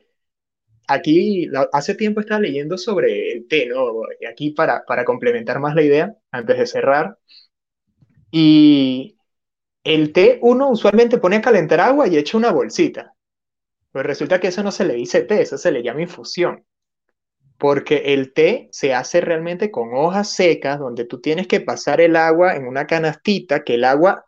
aquí 0.89 1.49
hace 1.73 1.95
tiempo 1.95 2.21
estaba 2.21 2.41
leyendo 2.41 2.77
sobre 2.79 3.33
el 3.33 3.49
té, 3.49 3.67
¿no? 3.67 4.03
Aquí 4.31 4.51
para, 4.51 4.85
para 4.87 5.05
complementar 5.05 5.61
más 5.61 5.75
la 5.75 5.83
idea, 5.83 6.17
antes 6.31 6.59
de 6.59 6.67
cerrar, 6.67 7.19
y 8.31 9.17
el 9.85 10.13
té 10.13 10.39
uno 10.43 10.71
usualmente 10.71 11.19
pone 11.19 11.37
a 11.37 11.41
calentar 11.43 11.81
agua 11.81 12.09
y 12.09 12.17
echa 12.17 12.37
una 12.39 12.53
bolsita, 12.53 13.15
pues 13.93 14.07
resulta 14.07 14.41
que 14.41 14.49
eso 14.49 14.63
no 14.63 14.73
se 14.73 14.85
le 14.85 14.95
dice 14.95 15.23
té, 15.23 15.43
eso 15.43 15.59
se 15.59 15.73
le 15.73 15.83
llama 15.83 16.03
infusión 16.03 16.65
porque 17.61 18.15
el 18.15 18.33
té 18.33 18.71
se 18.73 18.95
hace 18.95 19.21
realmente 19.21 19.71
con 19.71 19.95
hojas 19.95 20.33
secas, 20.33 20.79
donde 20.79 21.05
tú 21.05 21.21
tienes 21.21 21.47
que 21.47 21.61
pasar 21.61 22.01
el 22.01 22.17
agua 22.17 22.57
en 22.57 22.67
una 22.67 22.87
canastita, 22.87 23.65
que 23.65 23.75
el 23.75 23.85
agua 23.85 24.25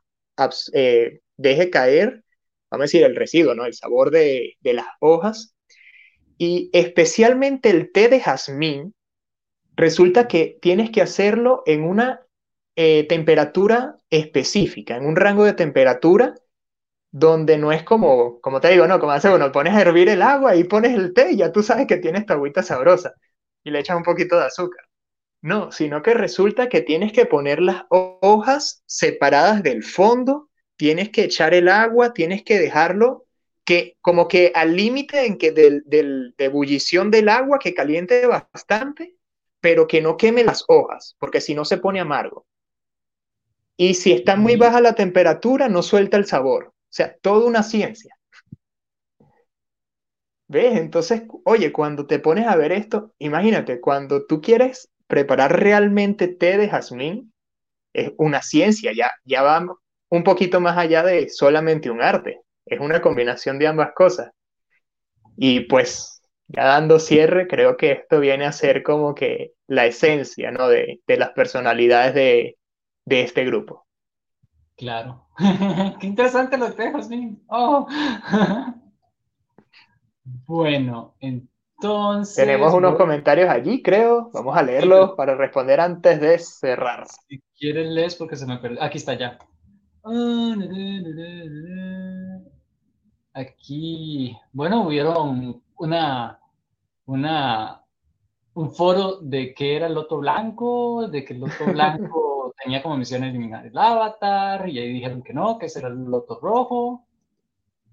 eh, 0.74 1.20
deje 1.39 1.70
caer, 1.70 2.24
vamos 2.70 2.83
a 2.83 2.85
decir, 2.85 3.03
el 3.05 3.16
residuo, 3.16 3.55
¿no? 3.55 3.64
El 3.64 3.72
sabor 3.72 4.11
de, 4.11 4.59
las 4.62 4.85
hojas. 5.01 5.55
Y 6.37 6.68
especialmente 6.74 7.70
el 7.70 7.91
té 7.91 8.09
de 8.09 8.20
jazmín, 8.20 8.95
resulta 9.76 10.28
que 10.28 10.59
tienes 10.61 10.91
que 10.91 11.01
hacerlo 11.01 11.62
en 11.64 11.85
una 11.85 12.20
eh, 12.76 13.07
temperatura 13.09 13.97
específica, 14.11 14.97
en 14.97 15.07
un 15.07 15.16
rango 15.16 15.45
de 15.45 15.55
temperatura 15.55 16.35
donde 17.11 17.57
no 17.57 17.72
es 17.72 17.83
como, 17.83 18.41
como 18.43 18.61
te 18.61 18.68
digo, 18.68 18.87
no, 18.87 19.01
como 19.01 19.12
hace 19.12 19.30
uno, 19.30 19.53
pones 19.53 19.74
a 19.74 19.80
hervir 19.80 20.11
el 20.11 20.20
agua 20.20 20.55
y 20.55 20.64
pones 20.64 20.95
el 20.95 21.14
té 21.14 21.33
y 21.33 21.37
ya 21.39 21.51
tú 21.51 21.62
sabes 21.62 21.87
que 21.87 21.97
tienes 21.97 22.26
tu 22.26 22.35
agüita 22.35 22.62
sabrosa 22.62 23.14
y 23.64 23.70
le 23.70 23.80
echas 23.80 23.96
un 23.96 24.02
poquito 24.02 24.38
de 24.38 24.46
azúcar. 24.46 24.84
No, 25.40 25.72
sino 25.72 26.02
que 26.02 26.14
resulta 26.14 26.68
que 26.68 26.82
tienes 26.82 27.12
que 27.12 27.26
poner 27.26 27.60
las 27.60 27.84
hojas 27.90 28.82
separadas 28.86 29.62
del 29.62 29.82
fondo, 29.82 30.50
tienes 30.76 31.10
que 31.10 31.24
echar 31.24 31.52
el 31.52 31.68
agua, 31.68 32.12
tienes 32.12 32.44
que 32.44 32.58
dejarlo 32.58 33.26
que 33.64 33.96
como 34.00 34.28
que 34.28 34.52
al 34.54 34.76
límite 34.76 35.26
en 35.26 35.38
que 35.38 35.52
del, 35.52 35.82
del, 35.86 36.34
de 36.36 36.44
ebullición 36.44 37.10
del 37.10 37.28
agua 37.28 37.58
que 37.58 37.74
caliente 37.74 38.26
bastante, 38.26 39.16
pero 39.60 39.86
que 39.86 40.00
no 40.00 40.16
queme 40.16 40.44
las 40.44 40.64
hojas, 40.68 41.16
porque 41.18 41.40
si 41.40 41.54
no 41.54 41.64
se 41.64 41.78
pone 41.78 42.00
amargo. 42.00 42.46
Y 43.76 43.94
si 43.94 44.12
está 44.12 44.36
muy 44.36 44.56
baja 44.56 44.80
la 44.80 44.94
temperatura, 44.94 45.68
no 45.68 45.82
suelta 45.82 46.16
el 46.16 46.26
sabor. 46.26 46.66
O 46.66 46.72
sea, 46.88 47.16
toda 47.16 47.46
una 47.46 47.62
ciencia. 47.62 48.16
¿Ves? 50.53 50.78
Entonces, 50.78 51.22
oye, 51.44 51.72
cuando 51.72 52.07
te 52.07 52.18
pones 52.18 52.46
a 52.46 52.57
ver 52.57 52.72
esto, 52.72 53.14
imagínate, 53.18 53.80
cuando 53.80 54.26
tú 54.26 54.42
quieres 54.42 54.90
preparar 55.07 55.59
realmente 55.59 56.28
té 56.28 56.59
de 56.59 56.68
jazmín, 56.68 57.32
es 57.94 58.12
una 58.18 58.42
ciencia, 58.42 58.92
ya, 58.94 59.12
ya 59.24 59.40
va 59.40 59.64
un 60.11 60.24
poquito 60.24 60.61
más 60.61 60.76
allá 60.76 61.03
de 61.05 61.30
solamente 61.30 61.90
un 61.90 62.03
arte, 62.03 62.42
es 62.66 62.80
una 62.80 63.00
combinación 63.00 63.59
de 63.59 63.66
ambas 63.66 63.92
cosas. 63.94 64.30
Y 65.38 65.61
pues 65.61 66.20
ya 66.48 66.66
dando 66.66 66.98
cierre, 66.98 67.48
creo 67.48 67.78
que 67.78 67.92
esto 67.92 68.20
viene 68.20 68.44
a 68.44 68.53
ser 68.53 68.82
como 68.82 69.14
que 69.14 69.55
la 69.68 69.86
esencia, 69.86 70.50
¿no? 70.50 70.68
De, 70.68 71.00
las 71.07 71.30
personalidades 71.30 72.12
de, 72.14 72.59
este 73.07 73.46
grupo. 73.46 73.86
Claro. 74.76 75.28
Qué 75.98 76.07
interesante 76.07 76.59
los 76.59 76.76
tejos, 76.76 77.09
Oh. 77.48 77.86
bueno, 80.24 81.14
entonces... 81.20 82.36
Tenemos 82.36 82.72
unos 82.74 82.96
comentarios 82.96 83.48
allí, 83.48 83.82
creo. 83.82 84.30
Vamos 84.32 84.56
a 84.56 84.62
leerlos 84.62 85.12
para 85.12 85.34
responder 85.34 85.80
antes 85.80 86.20
de 86.20 86.38
cerrar. 86.38 87.06
Si 87.28 87.42
quieres, 87.58 87.88
lees 87.90 88.14
porque 88.16 88.36
se 88.36 88.46
me 88.46 88.58
perdió. 88.58 88.82
Aquí 88.82 88.98
está 88.98 89.14
ya. 89.14 89.38
Aquí, 93.34 94.36
bueno, 94.52 94.86
hubieron 94.86 95.62
una, 95.76 96.38
una, 97.06 97.82
un 98.54 98.72
foro 98.72 99.20
de 99.20 99.54
qué 99.54 99.76
era 99.76 99.86
el 99.86 99.94
loto 99.94 100.18
blanco, 100.18 101.08
de 101.08 101.24
que 101.24 101.34
el 101.34 101.40
loto 101.40 101.64
blanco 101.66 102.52
tenía 102.62 102.82
como 102.82 102.96
misión 102.96 103.24
eliminar 103.24 103.66
el 103.66 103.78
avatar, 103.78 104.68
y 104.68 104.78
ahí 104.78 104.92
dijeron 104.92 105.22
que 105.22 105.32
no, 105.32 105.58
que 105.58 105.66
ese 105.66 105.78
era 105.78 105.88
el 105.88 106.04
loto 106.04 106.38
rojo. 106.40 107.06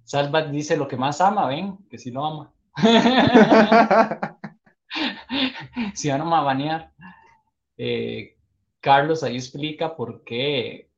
Salvat 0.10 0.50
dice 0.50 0.76
lo 0.76 0.88
que 0.88 0.98
más 0.98 1.22
ama, 1.22 1.46
ven, 1.46 1.78
que 1.88 2.00
sí 2.00 2.10
lo 2.10 2.26
ama. 2.26 2.52
si 5.94 6.10
van 6.10 6.22
a 6.22 6.42
banear. 6.42 6.92
Eh, 7.78 8.36
Carlos 8.80 9.22
ahí 9.22 9.36
explica 9.36 9.96
por 9.96 10.24
qué, 10.24 10.90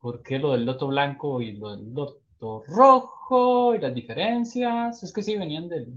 por 0.00 0.24
qué 0.24 0.40
lo 0.40 0.50
del 0.50 0.64
loto 0.64 0.88
blanco 0.88 1.40
y 1.40 1.52
lo 1.52 1.76
del 1.76 1.94
loto 1.94 2.64
rojo 2.66 3.76
y 3.76 3.78
las 3.78 3.94
diferencias. 3.94 5.04
Es 5.04 5.12
que 5.12 5.22
sí, 5.22 5.38
venían 5.38 5.68
del, 5.68 5.96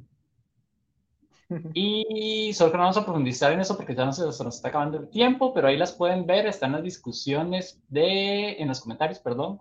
y 1.74 2.54
solo 2.54 2.70
que 2.70 2.78
no 2.78 2.84
vamos 2.84 2.98
a 2.98 3.06
profundizar 3.06 3.52
en 3.54 3.62
eso 3.62 3.76
porque 3.76 3.96
ya 3.96 4.06
no 4.06 4.14
se, 4.14 4.22
nos 4.22 4.38
está 4.38 4.68
acabando 4.68 5.00
el 5.00 5.10
tiempo, 5.10 5.52
pero 5.52 5.68
ahí 5.68 5.78
las 5.78 5.94
pueden 5.94 6.28
ver, 6.28 6.46
están 6.46 6.74
las 6.74 6.84
discusiones 6.84 7.82
de, 7.88 8.52
en 8.62 8.68
los 8.68 8.82
comentarios, 8.82 9.18
perdón, 9.18 9.60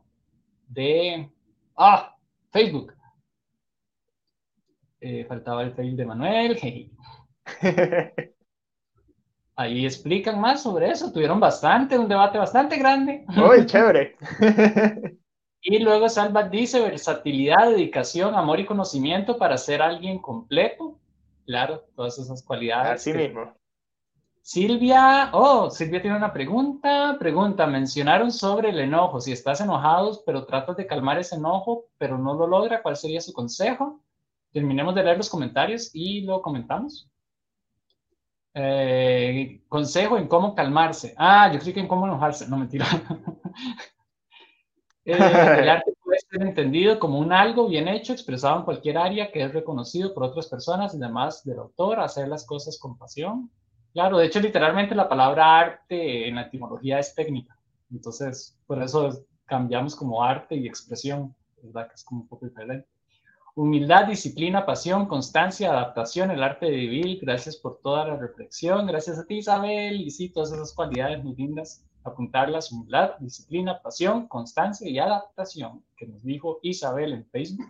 de, 0.68 1.30
ah, 1.78 2.14
Facebook. 2.50 2.94
Eh, 5.00 5.24
faltaba 5.24 5.62
el 5.62 5.72
fail 5.72 5.96
de 5.96 6.04
Manuel. 6.04 6.58
Ahí 9.56 9.84
explican 9.84 10.40
más 10.40 10.62
sobre 10.62 10.90
eso, 10.90 11.12
tuvieron 11.12 11.40
bastante, 11.40 11.98
un 11.98 12.08
debate 12.08 12.38
bastante 12.38 12.78
grande. 12.78 13.24
Uy, 13.36 13.66
chévere. 13.66 14.16
Y 15.62 15.78
luego 15.78 16.08
Salva 16.08 16.48
dice 16.48 16.80
versatilidad, 16.80 17.68
dedicación, 17.68 18.34
amor 18.34 18.60
y 18.60 18.64
conocimiento 18.64 19.36
para 19.36 19.58
ser 19.58 19.82
alguien 19.82 20.18
completo 20.18 21.00
Claro, 21.50 21.84
todas 21.96 22.16
esas 22.16 22.44
cualidades. 22.44 23.00
Así 23.00 23.12
mismo. 23.12 23.52
Silvia, 24.42 25.30
oh, 25.32 25.70
Silvia 25.70 26.00
tiene 26.00 26.16
una 26.16 26.32
pregunta. 26.32 27.16
Pregunta, 27.18 27.66
mencionaron 27.66 28.32
sobre 28.32 28.70
el 28.70 28.80
enojo. 28.80 29.20
Si 29.20 29.32
estás 29.32 29.60
enojado, 29.60 30.22
pero 30.26 30.46
tratas 30.46 30.76
de 30.76 30.86
calmar 30.86 31.18
ese 31.18 31.36
enojo, 31.36 31.86
pero 31.98 32.18
no 32.18 32.34
lo 32.34 32.46
logra, 32.46 32.82
¿cuál 32.82 32.96
sería 32.96 33.20
su 33.20 33.32
consejo? 33.32 34.00
Terminemos 34.52 34.94
de 34.94 35.04
leer 35.04 35.18
los 35.18 35.30
comentarios 35.30 35.90
y 35.94 36.22
lo 36.22 36.42
comentamos. 36.42 37.08
Eh, 38.54 39.62
consejo 39.68 40.18
en 40.18 40.26
cómo 40.26 40.54
calmarse. 40.54 41.14
Ah, 41.16 41.50
yo 41.52 41.60
creo 41.60 41.74
que 41.74 41.80
en 41.80 41.88
cómo 41.88 42.06
enojarse. 42.06 42.48
No, 42.48 42.56
mentira. 42.56 42.86
Eh, 45.02 45.14
el 45.14 45.18
arte 45.70 45.94
puede 46.04 46.20
ser 46.20 46.42
entendido 46.42 46.98
como 47.00 47.18
un 47.18 47.32
algo 47.32 47.66
bien 47.68 47.88
hecho, 47.88 48.12
expresado 48.12 48.58
en 48.58 48.64
cualquier 48.64 48.98
área 48.98 49.32
que 49.32 49.42
es 49.42 49.52
reconocido 49.52 50.12
por 50.12 50.24
otras 50.24 50.46
personas 50.46 50.94
y 50.94 50.98
además 51.02 51.42
del 51.42 51.58
autor, 51.58 52.00
hacer 52.00 52.28
las 52.28 52.44
cosas 52.44 52.78
con 52.78 52.98
pasión. 52.98 53.50
Claro, 53.92 54.18
de 54.18 54.26
hecho, 54.26 54.40
literalmente 54.40 54.94
la 54.94 55.08
palabra 55.08 55.58
arte 55.58 56.28
en 56.28 56.36
la 56.36 56.42
etimología 56.42 56.98
es 56.98 57.14
técnica. 57.14 57.56
Entonces, 57.90 58.56
por 58.66 58.82
eso 58.82 59.24
cambiamos 59.46 59.96
como 59.96 60.22
arte 60.22 60.54
y 60.54 60.66
expresión, 60.66 61.34
¿verdad? 61.62 61.88
Que 61.88 61.94
es 61.94 62.04
como 62.04 62.22
un 62.22 62.28
poco 62.28 62.46
diferente. 62.46 62.86
Humildad, 63.56 64.06
disciplina, 64.06 64.64
pasión, 64.64 65.06
constancia, 65.06 65.70
adaptación, 65.70 66.30
el 66.30 66.42
arte 66.42 66.66
de 66.66 66.76
vivir. 66.76 67.18
Gracias 67.20 67.56
por 67.56 67.80
toda 67.82 68.06
la 68.06 68.16
reflexión. 68.16 68.86
Gracias 68.86 69.18
a 69.18 69.26
ti, 69.26 69.38
Isabel. 69.38 70.00
Y 70.00 70.10
sí, 70.10 70.28
todas 70.28 70.52
esas 70.52 70.72
cualidades 70.72 71.22
muy 71.24 71.34
lindas 71.34 71.84
apuntarlas, 72.04 72.72
humildad, 72.72 73.16
disciplina, 73.18 73.80
pasión, 73.82 74.26
constancia 74.26 74.88
y 74.88 74.98
adaptación, 74.98 75.84
que 75.96 76.06
nos 76.06 76.22
dijo 76.22 76.58
Isabel 76.62 77.12
en 77.12 77.26
Facebook. 77.26 77.66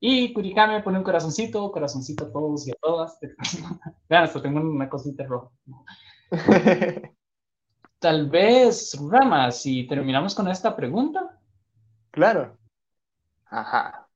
Y 0.00 0.32
Curicame 0.32 0.82
pone 0.82 0.98
un 0.98 1.04
corazoncito, 1.04 1.70
corazoncito 1.72 2.26
a 2.26 2.32
todos 2.32 2.66
y 2.66 2.70
a 2.70 2.74
todas. 2.80 3.18
Vean, 4.08 4.24
hasta 4.24 4.42
tengo 4.42 4.60
una 4.60 4.88
cosita 4.88 5.24
roja. 5.24 5.50
Tal 7.98 8.30
vez, 8.30 8.96
Rama, 9.10 9.50
si 9.50 9.86
terminamos 9.86 10.34
con 10.34 10.48
esta 10.48 10.76
pregunta. 10.76 11.40
Claro. 12.12 12.56
Ajá. 13.46 14.08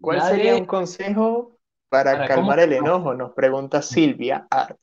¿Cuál 0.00 0.22
sería 0.22 0.56
un 0.56 0.64
consejo 0.64 1.58
para, 1.90 2.26
calmar 2.26 2.60
el 2.60 2.72
enojo? 2.72 3.12
Nos 3.12 3.32
pregunta 3.32 3.82
Silvia 3.82 4.46
Art. 4.50 4.78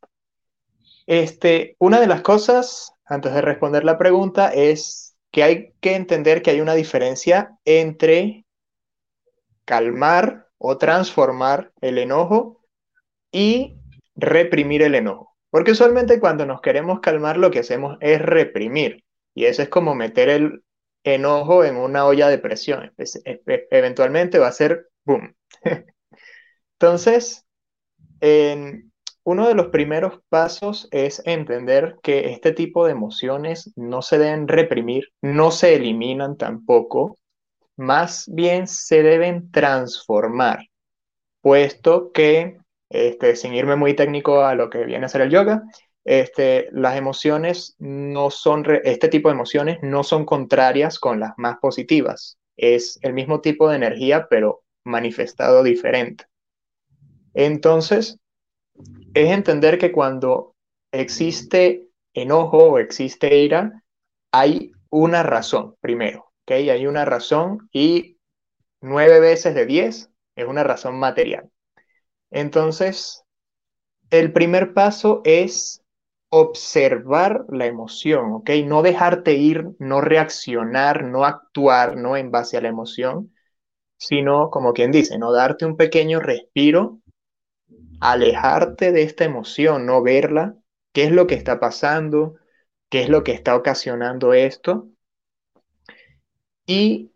Este, 1.07 1.75
una 1.79 1.99
de 1.99 2.07
las 2.07 2.21
cosas 2.21 2.93
antes 3.05 3.33
de 3.33 3.41
responder 3.41 3.83
la 3.83 3.97
pregunta, 3.97 4.49
es 4.53 5.15
que 5.31 5.43
hay 5.43 5.73
que 5.79 5.95
entender 5.95 6.41
que 6.41 6.51
hay 6.51 6.61
una 6.61 6.73
diferencia 6.73 7.57
entre 7.65 8.42
calmar 9.65 10.47
o 10.57 10.77
transformar 10.77 11.71
el 11.81 11.97
enojo 11.97 12.61
y 13.31 13.77
reprimir 14.15 14.81
el 14.81 14.95
enojo. 14.95 15.35
Porque 15.49 15.71
usualmente 15.71 16.19
cuando 16.19 16.45
nos 16.45 16.61
queremos 16.61 16.99
calmar 16.99 17.37
lo 17.37 17.51
que 17.51 17.59
hacemos 17.59 17.97
es 18.01 18.21
reprimir. 18.21 19.03
Y 19.35 19.45
eso 19.45 19.61
es 19.61 19.69
como 19.69 19.95
meter 19.95 20.29
el 20.29 20.63
enojo 21.03 21.63
en 21.63 21.77
una 21.77 22.05
olla 22.05 22.29
de 22.29 22.39
presión. 22.39 22.93
Eventualmente 23.45 24.39
va 24.39 24.47
a 24.47 24.51
ser 24.51 24.87
boom. 25.05 25.35
Entonces, 26.79 27.45
en, 28.19 28.93
uno 29.25 29.47
de 29.47 29.55
los 29.55 29.67
primeros 29.67 30.19
pasos 30.29 30.87
es 30.91 31.21
entender 31.25 31.95
que 32.03 32.31
este 32.31 32.51
tipo 32.51 32.85
de 32.85 32.91
emociones 32.91 33.71
no 33.75 34.01
se 34.01 34.17
deben 34.17 34.47
reprimir, 34.47 35.09
no 35.21 35.51
se 35.51 35.75
eliminan 35.75 36.35
tampoco, 36.35 37.17
más 37.77 38.25
bien 38.31 38.67
se 38.67 39.03
deben 39.03 39.51
transformar, 39.51 40.67
puesto 41.41 42.11
que, 42.11 42.57
este, 42.89 43.35
sin 43.35 43.53
irme 43.53 43.75
muy 43.75 43.95
técnico 43.95 44.43
a 44.43 44.55
lo 44.55 44.69
que 44.69 44.85
viene 44.85 45.05
a 45.05 45.09
ser 45.09 45.21
el 45.21 45.31
yoga, 45.31 45.63
este, 46.05 46.69
las 46.71 46.97
emociones 46.97 47.75
no 47.79 48.29
son, 48.29 48.65
este 48.83 49.07
tipo 49.07 49.29
de 49.29 49.35
emociones 49.35 49.79
no 49.81 50.03
son 50.03 50.25
contrarias 50.25 50.99
con 50.99 51.19
las 51.19 51.33
más 51.37 51.57
positivas. 51.59 52.37
Es 52.57 52.99
el 53.01 53.13
mismo 53.13 53.41
tipo 53.41 53.69
de 53.69 53.77
energía, 53.77 54.27
pero 54.29 54.63
manifestado 54.83 55.63
diferente. 55.63 56.25
Entonces, 57.33 58.19
es 59.13 59.31
entender 59.31 59.77
que 59.77 59.91
cuando 59.91 60.55
existe 60.91 61.87
enojo 62.13 62.57
o 62.57 62.79
existe 62.79 63.37
ira, 63.37 63.83
hay 64.31 64.71
una 64.89 65.23
razón, 65.23 65.75
primero, 65.79 66.32
¿ok? 66.43 66.51
Hay 66.51 66.87
una 66.87 67.05
razón 67.05 67.69
y 67.71 68.17
nueve 68.81 69.19
veces 69.19 69.55
de 69.55 69.65
diez 69.65 70.09
es 70.35 70.45
una 70.47 70.63
razón 70.63 70.97
material. 70.99 71.49
Entonces, 72.31 73.23
el 74.09 74.33
primer 74.33 74.73
paso 74.73 75.21
es 75.23 75.83
observar 76.29 77.45
la 77.49 77.65
emoción. 77.65 78.43
No 78.65 78.81
dejarte 78.81 79.33
ir, 79.33 79.69
no 79.79 80.01
reaccionar, 80.01 81.03
no 81.03 81.25
actuar, 81.25 81.95
no 81.97 82.17
en 82.17 82.31
base 82.31 82.57
a 82.57 82.61
la 82.61 82.69
emoción, 82.69 83.33
sino, 83.97 84.49
como 84.49 84.73
quien 84.73 84.91
dice, 84.91 85.17
no 85.17 85.31
darte 85.31 85.65
un 85.65 85.77
pequeño 85.77 86.19
respiro 86.19 87.01
alejarte 87.99 88.91
de 88.91 89.03
esta 89.03 89.23
emoción, 89.23 89.85
no 89.85 90.01
verla, 90.03 90.55
qué 90.91 91.05
es 91.05 91.11
lo 91.11 91.25
que 91.25 91.35
está 91.35 91.59
pasando, 91.59 92.35
qué 92.89 93.01
es 93.03 93.09
lo 93.09 93.23
que 93.23 93.31
está 93.31 93.55
ocasionando 93.55 94.33
esto, 94.33 94.89
y 96.65 97.11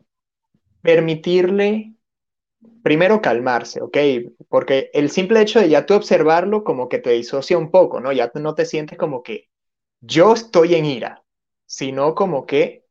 permitirle 0.81 1.93
primero 2.83 3.21
calmarse, 3.21 3.81
¿ok? 3.81 3.97
Porque 4.49 4.89
el 4.93 5.09
simple 5.09 5.41
hecho 5.41 5.59
de 5.59 5.69
ya 5.69 5.85
tú 5.85 5.93
observarlo 5.93 6.63
como 6.63 6.89
que 6.89 6.99
te 6.99 7.11
disocia 7.11 7.57
un 7.57 7.71
poco, 7.71 7.99
¿no? 7.99 8.11
Ya 8.11 8.31
no 8.35 8.55
te 8.55 8.65
sientes 8.65 8.97
como 8.97 9.23
que 9.23 9.49
yo 10.01 10.33
estoy 10.33 10.75
en 10.75 10.85
ira, 10.85 11.23
sino 11.65 12.15
como 12.15 12.45
que 12.45 12.85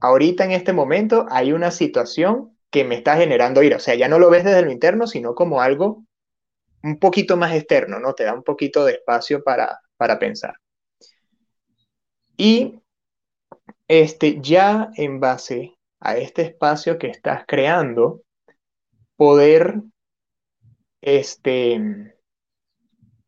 ahorita 0.00 0.44
en 0.44 0.52
este 0.52 0.72
momento 0.72 1.26
hay 1.30 1.52
una 1.52 1.70
situación 1.70 2.56
que 2.70 2.84
me 2.84 2.96
está 2.96 3.16
generando 3.16 3.62
ira, 3.62 3.76
o 3.76 3.80
sea, 3.80 3.94
ya 3.94 4.08
no 4.08 4.18
lo 4.18 4.30
ves 4.30 4.44
desde 4.44 4.62
lo 4.62 4.72
interno, 4.72 5.06
sino 5.06 5.34
como 5.34 5.60
algo 5.60 6.04
un 6.82 6.98
poquito 6.98 7.36
más 7.36 7.54
externo, 7.54 8.00
¿no? 8.00 8.14
Te 8.14 8.24
da 8.24 8.34
un 8.34 8.42
poquito 8.42 8.84
de 8.84 8.94
espacio 8.94 9.42
para, 9.44 9.80
para 9.96 10.18
pensar. 10.18 10.54
Y 12.36 12.80
este, 13.88 14.40
ya 14.40 14.90
en 14.96 15.20
base 15.20 15.76
a 16.00 16.16
este 16.16 16.42
espacio 16.42 16.98
que 16.98 17.08
estás 17.08 17.44
creando, 17.46 18.22
poder 19.16 19.82
este, 21.00 22.14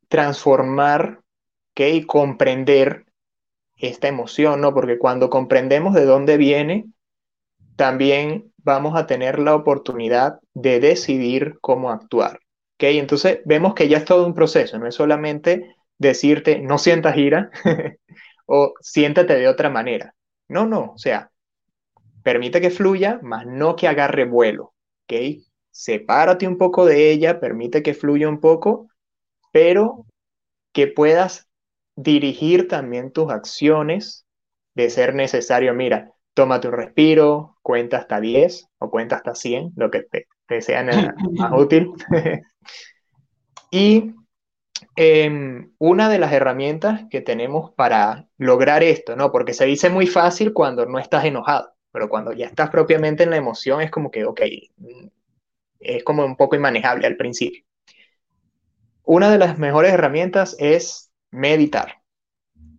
transformar 0.09 1.21
y 1.75 2.07
comprender 2.07 3.05
esta 3.77 4.09
emoción, 4.09 4.63
¿no? 4.63 4.73
Porque 4.73 4.99
cuando 4.99 5.29
comprendemos 5.29 5.95
de 5.95 6.07
dónde 6.07 6.39
viene, 6.39 6.87
también 7.77 8.53
vamos 8.57 8.97
a 8.97 9.07
tener 9.07 9.39
la 9.39 9.55
oportunidad 9.55 10.41
de 10.55 10.81
decidir 10.81 11.59
cómo 11.61 11.91
actuar. 11.91 12.41
Entonces 12.79 13.41
vemos 13.45 13.75
que 13.75 13.89
ya 13.89 13.99
es 13.99 14.05
todo 14.05 14.27
un 14.27 14.35
proceso, 14.35 14.79
no 14.79 14.87
es 14.87 14.95
solamente 14.95 15.77
decirte 15.99 16.59
no 16.61 16.77
sientas 16.79 17.17
ira 17.17 17.51
o 18.47 18.75
siéntate 18.81 19.35
de 19.35 19.49
otra 19.49 19.71
manera. 19.71 20.16
No, 20.49 20.67
no, 20.67 20.93
o 20.95 20.99
sea, 20.99 21.31
permite 22.23 22.61
que 22.61 22.71
fluya, 22.71 23.21
más 23.23 23.47
no 23.47 23.77
que 23.77 23.89
agarre 23.89 24.25
vuelo. 24.25 24.75
¿ok? 25.05 25.43
Sepárate 25.71 26.49
un 26.49 26.59
poco 26.59 26.87
de 26.87 27.11
ella, 27.11 27.39
permite 27.41 27.83
que 27.83 27.95
fluya 27.95 28.29
un 28.29 28.41
poco, 28.41 28.89
pero 29.53 30.07
que 30.73 30.87
puedas 30.87 31.49
dirigir 31.97 32.69
también 32.69 33.13
tus 33.13 33.31
acciones 33.31 34.27
de 34.75 34.91
ser 34.91 35.15
necesario. 35.15 35.73
Mira, 35.75 36.13
tómate 36.35 36.69
un 36.69 36.75
respiro, 36.75 37.57
cuenta 37.63 37.97
hasta 37.99 38.21
10 38.21 38.69
o 38.79 38.91
cuenta 38.91 39.17
hasta 39.17 39.35
100, 39.35 39.73
lo 39.77 39.91
que 39.91 40.03
te, 40.03 40.61
sea 40.61 40.83
más 41.33 41.53
útil. 41.53 41.93
y 43.71 44.13
em, 44.97 45.73
una 45.79 46.09
de 46.09 46.19
las 46.19 46.33
herramientas 46.33 47.05
que 47.11 47.21
tenemos 47.21 47.73
para 47.75 48.29
lograr 48.39 48.83
esto, 48.83 49.17
¿no? 49.17 49.31
Porque 49.33 49.55
se 49.55 49.67
dice 49.67 49.91
muy 49.91 50.07
fácil 50.07 50.53
cuando 50.53 50.87
no 50.87 50.99
estás 50.99 51.25
enojado, 51.25 51.75
pero 51.93 52.09
cuando 52.09 52.33
ya 52.33 52.47
estás 52.47 52.71
propiamente 52.71 53.23
en 53.23 53.31
la 53.31 53.37
emoción 53.37 53.81
es 53.81 53.91
como 53.91 54.11
que, 54.11 54.25
ok, 54.25 54.41
es 55.81 56.05
como 56.05 56.25
un 56.25 56.37
poco 56.37 56.57
inmanejable 56.57 57.07
al 57.07 57.17
principio. 57.17 57.65
Una 59.05 59.31
de 59.31 59.39
las 59.39 59.59
mejores 59.59 59.93
herramientas 59.93 60.57
es 60.59 61.13
meditar. 61.31 62.03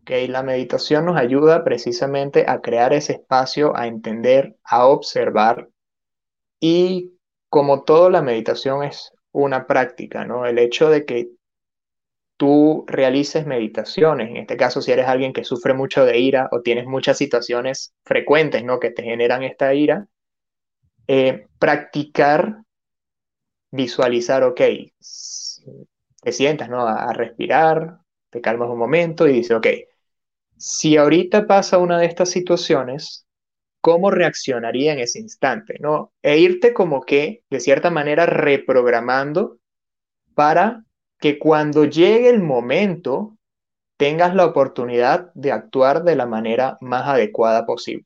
Okay, 0.02 0.28
la 0.28 0.44
meditación 0.44 1.06
nos 1.06 1.18
ayuda 1.18 1.64
precisamente 1.64 2.46
a 2.48 2.62
crear 2.62 2.94
ese 2.94 3.14
espacio, 3.14 3.76
a 3.76 3.88
entender, 3.88 4.58
a 4.64 4.88
observar 4.88 5.70
y 6.60 7.14
como 7.50 7.84
todo 7.84 8.10
la 8.10 8.22
meditación 8.22 8.84
es 8.84 9.14
una 9.32 9.68
práctica, 9.68 10.26
¿no? 10.26 10.46
El 10.46 10.60
hecho 10.60 10.90
de 10.90 11.06
que 11.06 11.32
tú 12.38 12.86
realices 12.88 13.46
meditaciones, 13.46 14.30
en 14.30 14.38
este 14.38 14.58
caso 14.58 14.82
si 14.82 14.92
eres 14.92 15.08
alguien 15.08 15.34
que 15.34 15.44
sufre 15.44 15.74
mucho 15.74 16.06
de 16.06 16.20
ira 16.20 16.50
o 16.52 16.62
tienes 16.62 16.86
muchas 16.86 17.18
situaciones 17.18 17.94
frecuentes, 18.04 18.64
¿no? 18.64 18.80
Que 18.80 18.92
te 18.92 19.04
generan 19.04 19.44
esta 19.44 19.74
ira, 19.74 20.08
eh, 21.08 21.48
practicar, 21.60 22.64
visualizar, 23.72 24.44
ok, 24.44 24.62
te 26.22 26.32
sientas, 26.32 26.70
¿no? 26.70 26.88
A, 26.88 27.10
a 27.10 27.14
respirar, 27.14 28.00
te 28.30 28.42
calmas 28.42 28.70
un 28.70 28.80
momento 28.80 29.28
y 29.28 29.34
dices, 29.34 29.58
ok, 29.58 29.68
si 30.58 30.98
ahorita 30.98 31.48
pasa 31.48 31.78
una 31.78 32.00
de 32.00 32.08
estas 32.08 32.30
situaciones, 32.30 33.26
¿cómo 33.82 34.12
reaccionaría 34.12 34.94
en 34.94 35.00
ese 35.00 35.20
instante? 35.20 35.78
¿no? 35.80 36.12
E 36.22 36.40
irte 36.40 36.74
como 36.74 37.02
que, 37.02 37.44
de 37.50 37.60
cierta 37.60 37.90
manera, 37.90 38.26
reprogramando 38.26 39.60
para 40.34 40.84
que 41.20 41.40
cuando 41.40 41.86
llegue 41.86 42.30
el 42.30 42.42
momento 42.42 43.38
tengas 43.98 44.36
la 44.36 44.46
oportunidad 44.46 45.32
de 45.34 45.52
actuar 45.52 46.04
de 46.04 46.16
la 46.16 46.26
manera 46.26 46.78
más 46.82 47.08
adecuada 47.08 47.66
posible. 47.66 48.06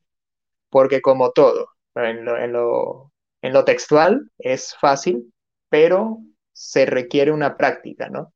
Porque 0.70 1.02
como 1.02 1.32
todo, 1.32 1.68
en 1.94 2.24
lo, 2.52 3.64
textual 3.64 4.30
es 4.38 4.74
fácil, 4.80 5.32
pero 5.68 6.18
se 6.52 6.86
requiere 6.86 7.30
una 7.30 7.56
práctica, 7.56 8.08
¿no? 8.08 8.32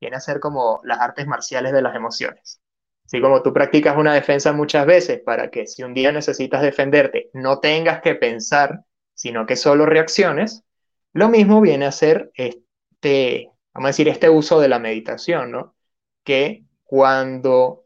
Viene 0.00 0.16
a 0.16 0.20
ser 0.20 0.40
como 0.40 0.80
las 0.84 1.00
artes 1.00 1.26
marciales 1.26 1.72
de 1.72 1.82
las 1.82 1.94
emociones. 1.94 2.60
Así 3.04 3.20
como 3.20 3.42
tú 3.42 3.52
practicas 3.52 3.96
una 3.96 4.14
defensa 4.14 4.52
muchas 4.52 4.84
veces 4.86 5.20
para 5.24 5.50
que 5.50 5.66
si 5.66 5.82
un 5.82 5.94
día 5.94 6.10
necesitas 6.12 6.62
defenderte 6.62 7.30
no 7.34 7.60
tengas 7.60 8.00
que 8.00 8.14
pensar, 8.14 8.80
sino 9.14 9.46
que 9.46 9.56
solo 9.56 9.86
reacciones, 9.86 10.64
lo 11.12 11.28
mismo 11.28 11.60
viene 11.60 11.86
a 11.86 11.92
ser 11.92 12.30
este, 12.34 13.50
vamos 13.76 13.88
a 13.88 13.88
decir, 13.88 14.08
este 14.08 14.30
uso 14.30 14.58
de 14.58 14.68
la 14.68 14.78
meditación, 14.78 15.50
¿no? 15.50 15.76
Que 16.24 16.64
cuando 16.84 17.84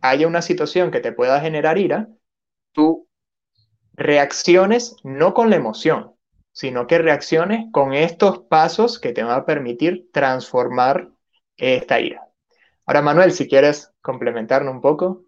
haya 0.00 0.26
una 0.26 0.40
situación 0.40 0.90
que 0.90 1.00
te 1.00 1.12
pueda 1.12 1.38
generar 1.40 1.76
ira, 1.76 2.08
tú 2.72 3.06
reacciones 3.92 4.96
no 5.04 5.34
con 5.34 5.50
la 5.50 5.56
emoción, 5.56 6.14
sino 6.52 6.86
que 6.86 6.96
reacciones 6.96 7.66
con 7.72 7.92
estos 7.92 8.40
pasos 8.44 8.98
que 8.98 9.12
te 9.12 9.22
van 9.22 9.38
a 9.38 9.44
permitir 9.44 10.08
transformar 10.12 11.10
esta 11.58 12.00
ira. 12.00 12.26
Ahora, 12.86 13.02
Manuel, 13.02 13.32
si 13.32 13.48
quieres 13.48 13.92
complementarnos 14.00 14.74
un 14.74 14.80
poco. 14.80 15.24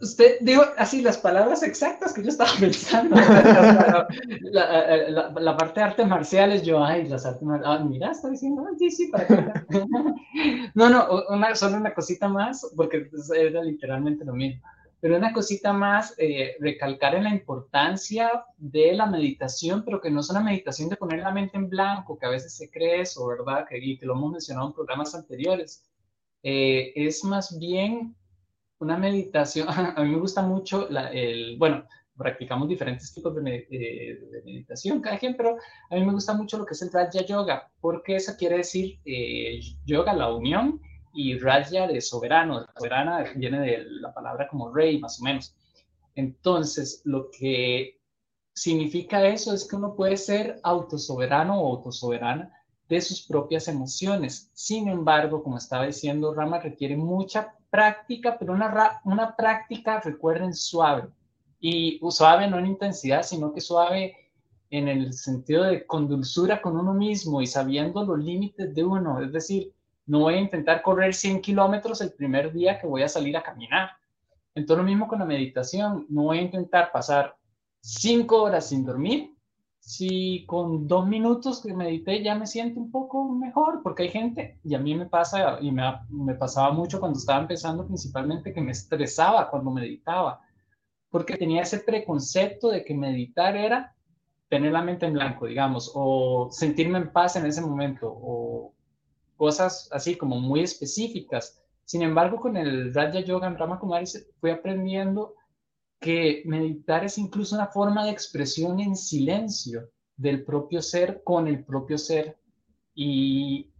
Usted 0.00 0.38
digo 0.40 0.62
así 0.76 1.02
las 1.02 1.18
palabras 1.18 1.62
exactas 1.62 2.12
que 2.12 2.22
yo 2.22 2.28
estaba 2.28 2.50
pensando. 2.58 3.16
la, 4.50 5.56
parte 5.56 5.80
de 5.80 5.86
artes 5.86 6.06
marciales, 6.06 6.62
yo, 6.62 6.82
ay, 6.84 7.06
las 7.08 7.26
artes 7.26 7.42
marciales, 7.42 7.80
ah, 7.80 7.84
mira, 7.84 8.10
está 8.10 8.28
diciendo, 8.28 8.64
sí, 8.78 8.90
sí, 8.90 9.06
para 9.08 9.26
qué. 9.26 9.34
no, 10.74 10.88
no, 10.88 11.06
una, 11.28 11.54
solo 11.54 11.76
una 11.76 11.94
cosita 11.94 12.28
más, 12.28 12.70
porque 12.76 13.08
era 13.36 13.62
literalmente 13.62 14.24
lo 14.24 14.34
mismo. 14.34 14.62
Pero 15.00 15.16
una 15.16 15.32
cosita 15.32 15.72
más, 15.72 16.12
eh, 16.18 16.56
recalcar 16.58 17.14
en 17.14 17.24
la 17.24 17.30
importancia 17.30 18.44
de 18.56 18.94
la 18.94 19.06
meditación, 19.06 19.84
pero 19.84 20.00
que 20.00 20.10
no 20.10 20.20
es 20.20 20.30
una 20.30 20.40
meditación 20.40 20.88
de 20.88 20.96
poner 20.96 21.20
la 21.20 21.30
mente 21.30 21.56
en 21.56 21.68
blanco, 21.68 22.18
que 22.18 22.26
a 22.26 22.30
veces 22.30 22.56
se 22.56 22.68
cree 22.68 23.02
eso, 23.02 23.26
¿verdad? 23.28 23.64
Que, 23.68 23.78
y 23.78 23.96
que 23.96 24.06
lo 24.06 24.14
hemos 24.14 24.32
mencionado 24.32 24.68
en 24.68 24.74
programas 24.74 25.14
anteriores 25.14 25.84
eh, 26.42 26.92
es 26.94 27.24
más 27.24 27.58
bien 27.58 28.14
una 28.80 28.96
meditación. 28.96 29.68
A 29.96 30.02
mí 30.02 30.10
me 30.10 30.18
gusta 30.18 30.42
mucho 30.42 30.88
el, 30.88 31.56
bueno, 31.58 31.84
practicamos 32.16 32.68
diferentes 32.68 33.12
tipos 33.14 33.34
de, 33.34 33.42
meditación 34.44 35.00
cada 35.00 35.18
quien, 35.18 35.36
pero 35.36 35.56
a 35.88 35.94
mí 35.94 36.04
me 36.04 36.12
gusta 36.12 36.34
mucho 36.34 36.58
lo 36.58 36.66
que 36.66 36.74
es 36.74 36.82
el 36.82 36.90
Raja 36.90 37.24
Yoga, 37.24 37.70
porque 37.80 38.16
eso 38.16 38.32
quiere 38.36 38.56
decir 38.56 38.98
eh, 39.04 39.60
yoga, 39.84 40.12
la 40.12 40.34
unión, 40.34 40.80
y 41.12 41.38
Raja 41.38 41.86
de 41.86 42.00
soberano. 42.00 42.66
Soberana 42.76 43.24
viene 43.34 43.60
de 43.60 43.84
la 44.00 44.12
palabra 44.12 44.48
como 44.48 44.72
rey, 44.72 44.98
más 44.98 45.20
o 45.20 45.24
menos. 45.24 45.54
Entonces, 46.14 47.02
lo 47.04 47.30
que 47.30 47.98
significa 48.52 49.26
eso 49.26 49.54
es 49.54 49.66
que 49.68 49.76
uno 49.76 49.94
puede 49.94 50.16
ser 50.16 50.60
autosoberano 50.62 51.60
o 51.60 51.76
autosoberana 51.76 52.52
de 52.88 53.00
sus 53.00 53.26
propias 53.26 53.68
emociones. 53.68 54.50
Sin 54.54 54.88
embargo, 54.88 55.42
como 55.42 55.58
estaba 55.58 55.86
diciendo 55.86 56.34
Rama, 56.34 56.58
requiere 56.58 56.96
mucha 56.96 57.54
práctica, 57.70 58.36
pero 58.38 58.52
una, 58.52 59.00
una 59.04 59.36
práctica, 59.36 60.00
recuerden, 60.00 60.54
suave. 60.54 61.08
Y 61.60 62.00
suave 62.10 62.48
no 62.48 62.58
en 62.58 62.66
intensidad, 62.66 63.22
sino 63.22 63.52
que 63.52 63.60
suave 63.60 64.16
en 64.70 64.88
el 64.88 65.12
sentido 65.12 65.64
de 65.64 65.86
con 65.86 66.08
dulzura 66.08 66.60
con 66.60 66.76
uno 66.76 66.94
mismo 66.94 67.40
y 67.40 67.46
sabiendo 67.46 68.04
los 68.04 68.18
límites 68.18 68.74
de 68.74 68.84
uno. 68.84 69.20
Es 69.20 69.32
decir, 69.32 69.72
no 70.06 70.20
voy 70.20 70.34
a 70.34 70.40
intentar 70.40 70.82
correr 70.82 71.14
100 71.14 71.40
kilómetros 71.40 72.00
el 72.00 72.12
primer 72.12 72.52
día 72.52 72.78
que 72.78 72.86
voy 72.86 73.02
a 73.02 73.08
salir 73.08 73.36
a 73.36 73.42
caminar. 73.42 73.90
Entonces 74.54 74.78
lo 74.78 74.88
mismo 74.88 75.08
con 75.08 75.18
la 75.20 75.24
meditación, 75.24 76.06
no 76.08 76.24
voy 76.24 76.38
a 76.38 76.42
intentar 76.42 76.90
pasar 76.92 77.36
5 77.80 78.42
horas 78.42 78.68
sin 78.68 78.84
dormir 78.84 79.37
si 79.88 80.44
con 80.44 80.86
dos 80.86 81.06
minutos 81.06 81.62
que 81.62 81.72
medité 81.72 82.22
ya 82.22 82.34
me 82.34 82.46
siento 82.46 82.78
un 82.78 82.90
poco 82.90 83.32
mejor, 83.32 83.80
porque 83.82 84.02
hay 84.02 84.10
gente, 84.10 84.60
y 84.62 84.74
a 84.74 84.78
mí 84.78 84.94
me 84.94 85.06
pasa, 85.06 85.56
y 85.62 85.72
me, 85.72 85.82
me, 86.10 86.34
pasaba 86.34 86.72
mucho 86.72 87.00
cuando 87.00 87.18
estaba 87.18 87.40
empezando 87.40 87.86
principalmente, 87.86 88.52
que 88.52 88.60
me 88.60 88.72
estresaba 88.72 89.48
cuando 89.48 89.70
meditaba, 89.70 90.42
porque 91.08 91.38
tenía 91.38 91.62
ese 91.62 91.78
preconcepto 91.78 92.68
de 92.68 92.84
que 92.84 92.92
meditar 92.92 93.56
era 93.56 93.94
tener 94.50 94.72
la 94.72 94.82
mente 94.82 95.06
en 95.06 95.14
blanco, 95.14 95.46
digamos, 95.46 95.90
o 95.94 96.48
sentirme 96.50 96.98
en 96.98 97.10
paz 97.10 97.36
en 97.36 97.46
ese 97.46 97.62
momento, 97.62 98.12
o 98.12 98.74
cosas 99.38 99.88
así 99.90 100.16
como 100.16 100.38
muy 100.38 100.60
específicas. 100.60 101.62
Sin 101.86 102.02
embargo, 102.02 102.38
con 102.38 102.58
el 102.58 102.92
Raja 102.92 103.20
Yoga 103.20 103.46
en 103.46 103.56
Rama 103.56 103.78
Kumari 103.78 104.04
fui 104.38 104.50
aprendiendo 104.50 105.32
que 106.00 106.42
meditar 106.46 107.04
es 107.04 107.18
incluso 107.18 107.56
una 107.56 107.66
forma 107.66 108.04
de 108.04 108.10
expresión 108.10 108.80
en 108.80 108.96
silencio 108.96 109.90
del 110.16 110.44
propio 110.44 110.82
ser 110.82 111.22
con 111.24 111.48
el 111.48 111.64
propio 111.64 111.98
ser 111.98 112.38
y 112.94 113.70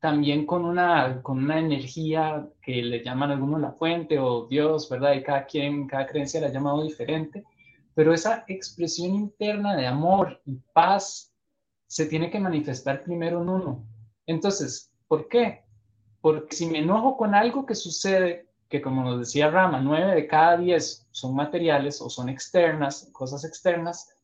también 0.00 0.46
con 0.46 0.64
una, 0.64 1.22
con 1.22 1.38
una 1.38 1.58
energía 1.58 2.48
que 2.62 2.82
le 2.82 3.02
llaman 3.02 3.30
algunos 3.30 3.60
la 3.60 3.72
fuente 3.72 4.18
o 4.18 4.46
Dios, 4.46 4.88
¿verdad? 4.88 5.14
Y 5.14 5.22
cada 5.22 5.46
quien, 5.46 5.86
cada 5.86 6.06
creencia 6.06 6.40
la 6.40 6.48
ha 6.48 6.52
llamado 6.52 6.82
diferente, 6.82 7.44
pero 7.94 8.12
esa 8.12 8.44
expresión 8.46 9.14
interna 9.14 9.74
de 9.74 9.86
amor 9.86 10.40
y 10.44 10.60
paz 10.72 11.32
se 11.86 12.06
tiene 12.06 12.30
que 12.30 12.40
manifestar 12.40 13.02
primero 13.02 13.42
en 13.42 13.48
uno. 13.48 13.86
Entonces, 14.26 14.92
¿por 15.08 15.28
qué? 15.28 15.64
Porque 16.20 16.54
si 16.54 16.66
me 16.66 16.80
enojo 16.80 17.16
con 17.16 17.34
algo 17.34 17.64
que 17.64 17.74
sucede 17.74 18.45
que 18.68 18.82
como 18.82 19.02
nos 19.02 19.20
decía 19.20 19.50
Rama, 19.50 19.80
nueve 19.80 20.14
de 20.14 20.26
cada 20.26 20.56
diez 20.56 21.06
son 21.10 21.34
materiales 21.34 22.00
o 22.00 22.10
son 22.10 22.28
externas, 22.28 23.08
cosas 23.12 23.44
externas, 23.44 24.16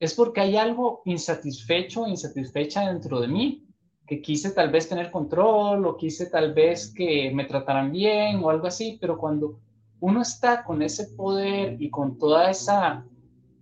es 0.00 0.14
porque 0.14 0.40
hay 0.40 0.56
algo 0.56 1.02
insatisfecho, 1.04 2.06
insatisfecha 2.06 2.88
dentro 2.88 3.20
de 3.20 3.28
mí, 3.28 3.68
que 4.06 4.22
quise 4.22 4.52
tal 4.52 4.70
vez 4.70 4.88
tener 4.88 5.10
control 5.10 5.86
o 5.86 5.96
quise 5.96 6.26
tal 6.26 6.54
vez 6.54 6.92
que 6.94 7.30
me 7.34 7.44
trataran 7.44 7.92
bien 7.92 8.42
o 8.42 8.50
algo 8.50 8.66
así, 8.66 8.96
pero 9.00 9.18
cuando 9.18 9.60
uno 10.00 10.22
está 10.22 10.64
con 10.64 10.82
ese 10.82 11.08
poder 11.08 11.80
y 11.80 11.90
con 11.90 12.16
toda 12.16 12.50
esa 12.50 13.04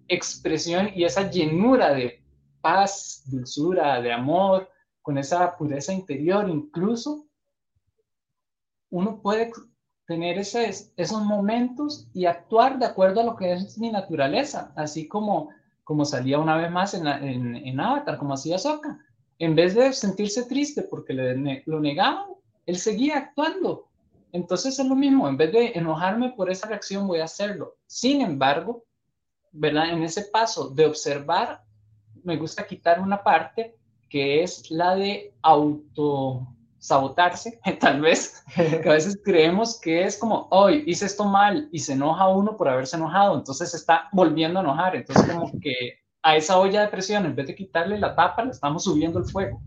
expresión 0.09 0.91
y 0.95 1.05
esa 1.05 1.31
llenura 1.31 1.93
de 1.93 2.23
paz, 2.61 3.23
dulzura, 3.27 4.01
de 4.01 4.13
amor, 4.13 4.71
con 5.03 5.19
esa 5.19 5.57
pureza 5.57 5.93
interior, 5.93 6.49
incluso 6.49 7.27
uno 8.91 9.21
puede 9.21 9.51
tener 10.07 10.39
esos 10.39 11.23
momentos 11.23 12.09
y 12.15 12.27
actuar 12.27 12.79
de 12.79 12.87
acuerdo 12.87 13.21
a 13.21 13.25
lo 13.25 13.37
que 13.37 13.53
es 13.53 13.77
mi 13.79 13.91
naturaleza, 13.91 14.73
así 14.77 15.09
como, 15.09 15.51
como 15.83 16.05
salía 16.05 16.39
una 16.39 16.57
vez 16.57 16.71
más 16.71 16.95
en, 16.95 17.07
en, 17.07 17.81
Avatar, 17.81 18.17
como 18.17 18.35
hacía 18.35 18.59
Sokka. 18.59 18.99
En 19.39 19.55
vez 19.55 19.75
de 19.75 19.93
sentirse 19.93 20.45
triste 20.45 20.83
porque 20.83 21.13
le, 21.13 21.63
lo 21.67 21.81
negaban, 21.81 22.27
él 22.67 22.79
seguía 22.79 23.19
actuando. 23.19 23.89
Entonces 24.33 24.79
es 24.79 24.87
lo 24.87 24.95
mismo, 24.95 25.29
en 25.29 25.37
vez 25.37 25.53
de 25.53 25.73
enojarme 25.75 26.31
por 26.31 26.51
esa 26.51 26.69
reacción, 26.69 27.07
voy 27.09 27.21
a 27.21 27.25
hacerlo. 27.25 27.77
Sin 27.87 28.21
embargo, 28.21 28.85
¿verdad? 29.51 29.91
En 29.91 30.03
ese 30.05 30.23
paso 30.23 30.69
de 30.69 30.87
observar, 30.87 31.63
me 32.23 32.37
gusta 32.37 32.67
quitar 32.67 33.01
una 33.01 33.23
parte 33.23 33.77
que 34.09 34.43
es 34.43 34.71
la 34.71 34.95
de 34.95 35.35
auto 35.43 36.47
sabotarse, 36.87 37.59
tal 37.81 38.01
vez, 38.01 38.45
que 38.55 38.89
a 38.89 38.93
veces 38.93 39.21
creemos 39.25 39.81
que 39.81 40.05
es 40.05 40.17
como, 40.17 40.47
hoy 40.53 40.85
hice 40.87 41.07
esto 41.07 41.25
mal 41.25 41.69
y 41.73 41.81
se 41.81 41.95
enoja 41.95 42.29
uno 42.29 42.57
por 42.57 42.69
haberse 42.69 42.97
enojado, 42.97 43.35
entonces 43.37 43.73
se 43.73 43.77
está 43.77 44.09
volviendo 44.13 44.61
a 44.61 44.63
enojar, 44.63 44.95
entonces 44.95 45.27
como 45.33 45.51
que 45.61 45.99
a 46.23 46.37
esa 46.37 46.59
olla 46.59 46.83
de 46.83 46.89
presión, 46.89 47.27
en 47.27 47.35
vez 47.35 47.49
de 47.49 47.57
quitarle 47.57 47.99
la 47.99 48.15
tapa, 48.15 48.45
le 48.45 48.53
estamos 48.53 48.85
subiendo 48.85 49.19
el 49.19 49.25
fuego. 49.25 49.61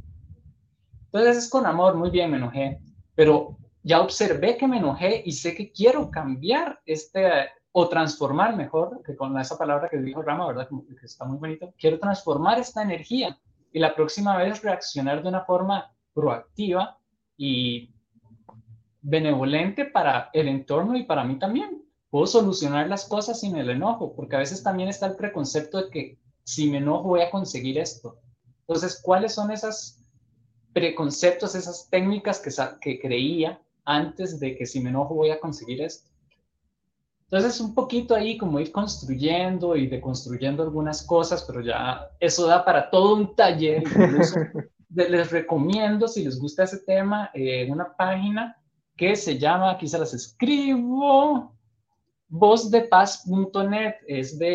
Entonces 1.06 1.38
es 1.38 1.50
con 1.50 1.66
amor, 1.66 1.96
muy 1.96 2.10
bien, 2.10 2.32
me 2.32 2.38
enojé, 2.38 2.80
pero 3.16 3.58
ya 3.84 4.00
observé 4.00 4.56
que 4.56 4.68
me 4.68 4.78
enojé 4.78 5.22
y 5.26 5.34
sé 5.34 5.56
que 5.56 5.72
quiero 5.74 6.10
cambiar 6.10 6.80
este, 6.86 7.50
o 7.74 7.90
transformar 7.90 8.56
mejor, 8.56 9.02
que 9.04 9.18
con 9.18 9.38
esa 9.38 9.58
palabra 9.58 9.90
que 9.90 9.98
dijo 9.98 10.22
Rama, 10.22 10.48
¿verdad? 10.48 10.70
que 10.70 11.06
está 11.06 11.26
muy 11.26 11.38
bonito, 11.38 11.74
quiero 11.78 12.00
transformar 12.00 12.60
esta 12.60 12.82
energía 12.82 13.38
y 13.74 13.80
la 13.80 13.94
próxima 13.94 14.38
vez 14.38 14.62
reaccionar 14.62 15.22
de 15.22 15.30
una 15.30 15.44
forma 15.44 15.94
proactiva 16.14 16.99
y 17.40 17.90
benevolente 19.02 19.86
para 19.86 20.30
el 20.34 20.49
entorno 20.49 20.98
y 20.98 21.03
para 21.03 21.24
mí 21.24 21.40
también. 21.40 21.86
Puedo 22.10 22.28
solucionar 22.28 22.90
las 22.90 23.06
cosas 23.06 23.40
sin 23.40 23.56
el 23.56 23.70
enojo, 23.70 24.14
porque 24.14 24.36
a 24.36 24.40
veces 24.40 24.61
también 24.61 24.90
está 24.90 25.06
el 25.06 25.16
preconcepto 25.16 25.78
de 25.78 25.90
que 25.90 26.18
si 26.44 26.70
me 26.70 26.80
enojo 26.80 27.07
voy 27.07 27.22
a 27.22 27.32
conseguir 27.32 27.78
esto. 27.78 28.18
Entonces, 28.61 28.99
¿cuáles 29.02 29.34
son 29.34 29.52
esos 29.52 30.03
preconceptos, 30.74 31.56
esas 31.56 31.90
técnicas 31.90 32.40
que, 32.41 32.52
que 32.82 32.99
creía 32.99 33.61
antes 33.86 34.40
de 34.40 34.57
que 34.57 34.66
si 34.66 34.82
me 34.82 34.90
enojo 34.90 35.16
voy 35.16 35.30
a 35.30 35.40
conseguir 35.40 35.82
esto? 35.82 36.10
Entonces, 37.32 37.61
un 37.61 37.74
poquito 37.74 38.16
ahí 38.16 38.38
como 38.38 38.60
ir 38.60 38.74
construyendo 38.74 39.78
y 39.78 39.88
deconstruyendo 39.88 40.64
algunas 40.64 41.03
cosas, 41.03 41.44
pero 41.44 41.61
ya 41.61 42.10
eso 42.20 42.48
da 42.48 42.66
para 42.66 42.90
todo 42.90 43.16
un 43.16 43.34
taller, 43.34 43.84
incluso 43.84 44.40
les 44.90 45.32
recomiendo, 45.32 46.07
si 46.07 46.24
les 46.24 46.40
gusta 46.40 46.64
ese 46.64 46.80
tema, 46.80 47.30
eh, 47.34 47.70
una 47.70 47.95
página 47.95 48.57
que 48.98 49.16
se 49.16 49.38
llama, 49.38 49.72
aquí 49.72 49.88
se 49.88 49.99
las 49.99 50.14
escribo, 50.14 51.56
vozdepaz.net, 52.28 53.95
es 54.07 54.38
de, 54.38 54.45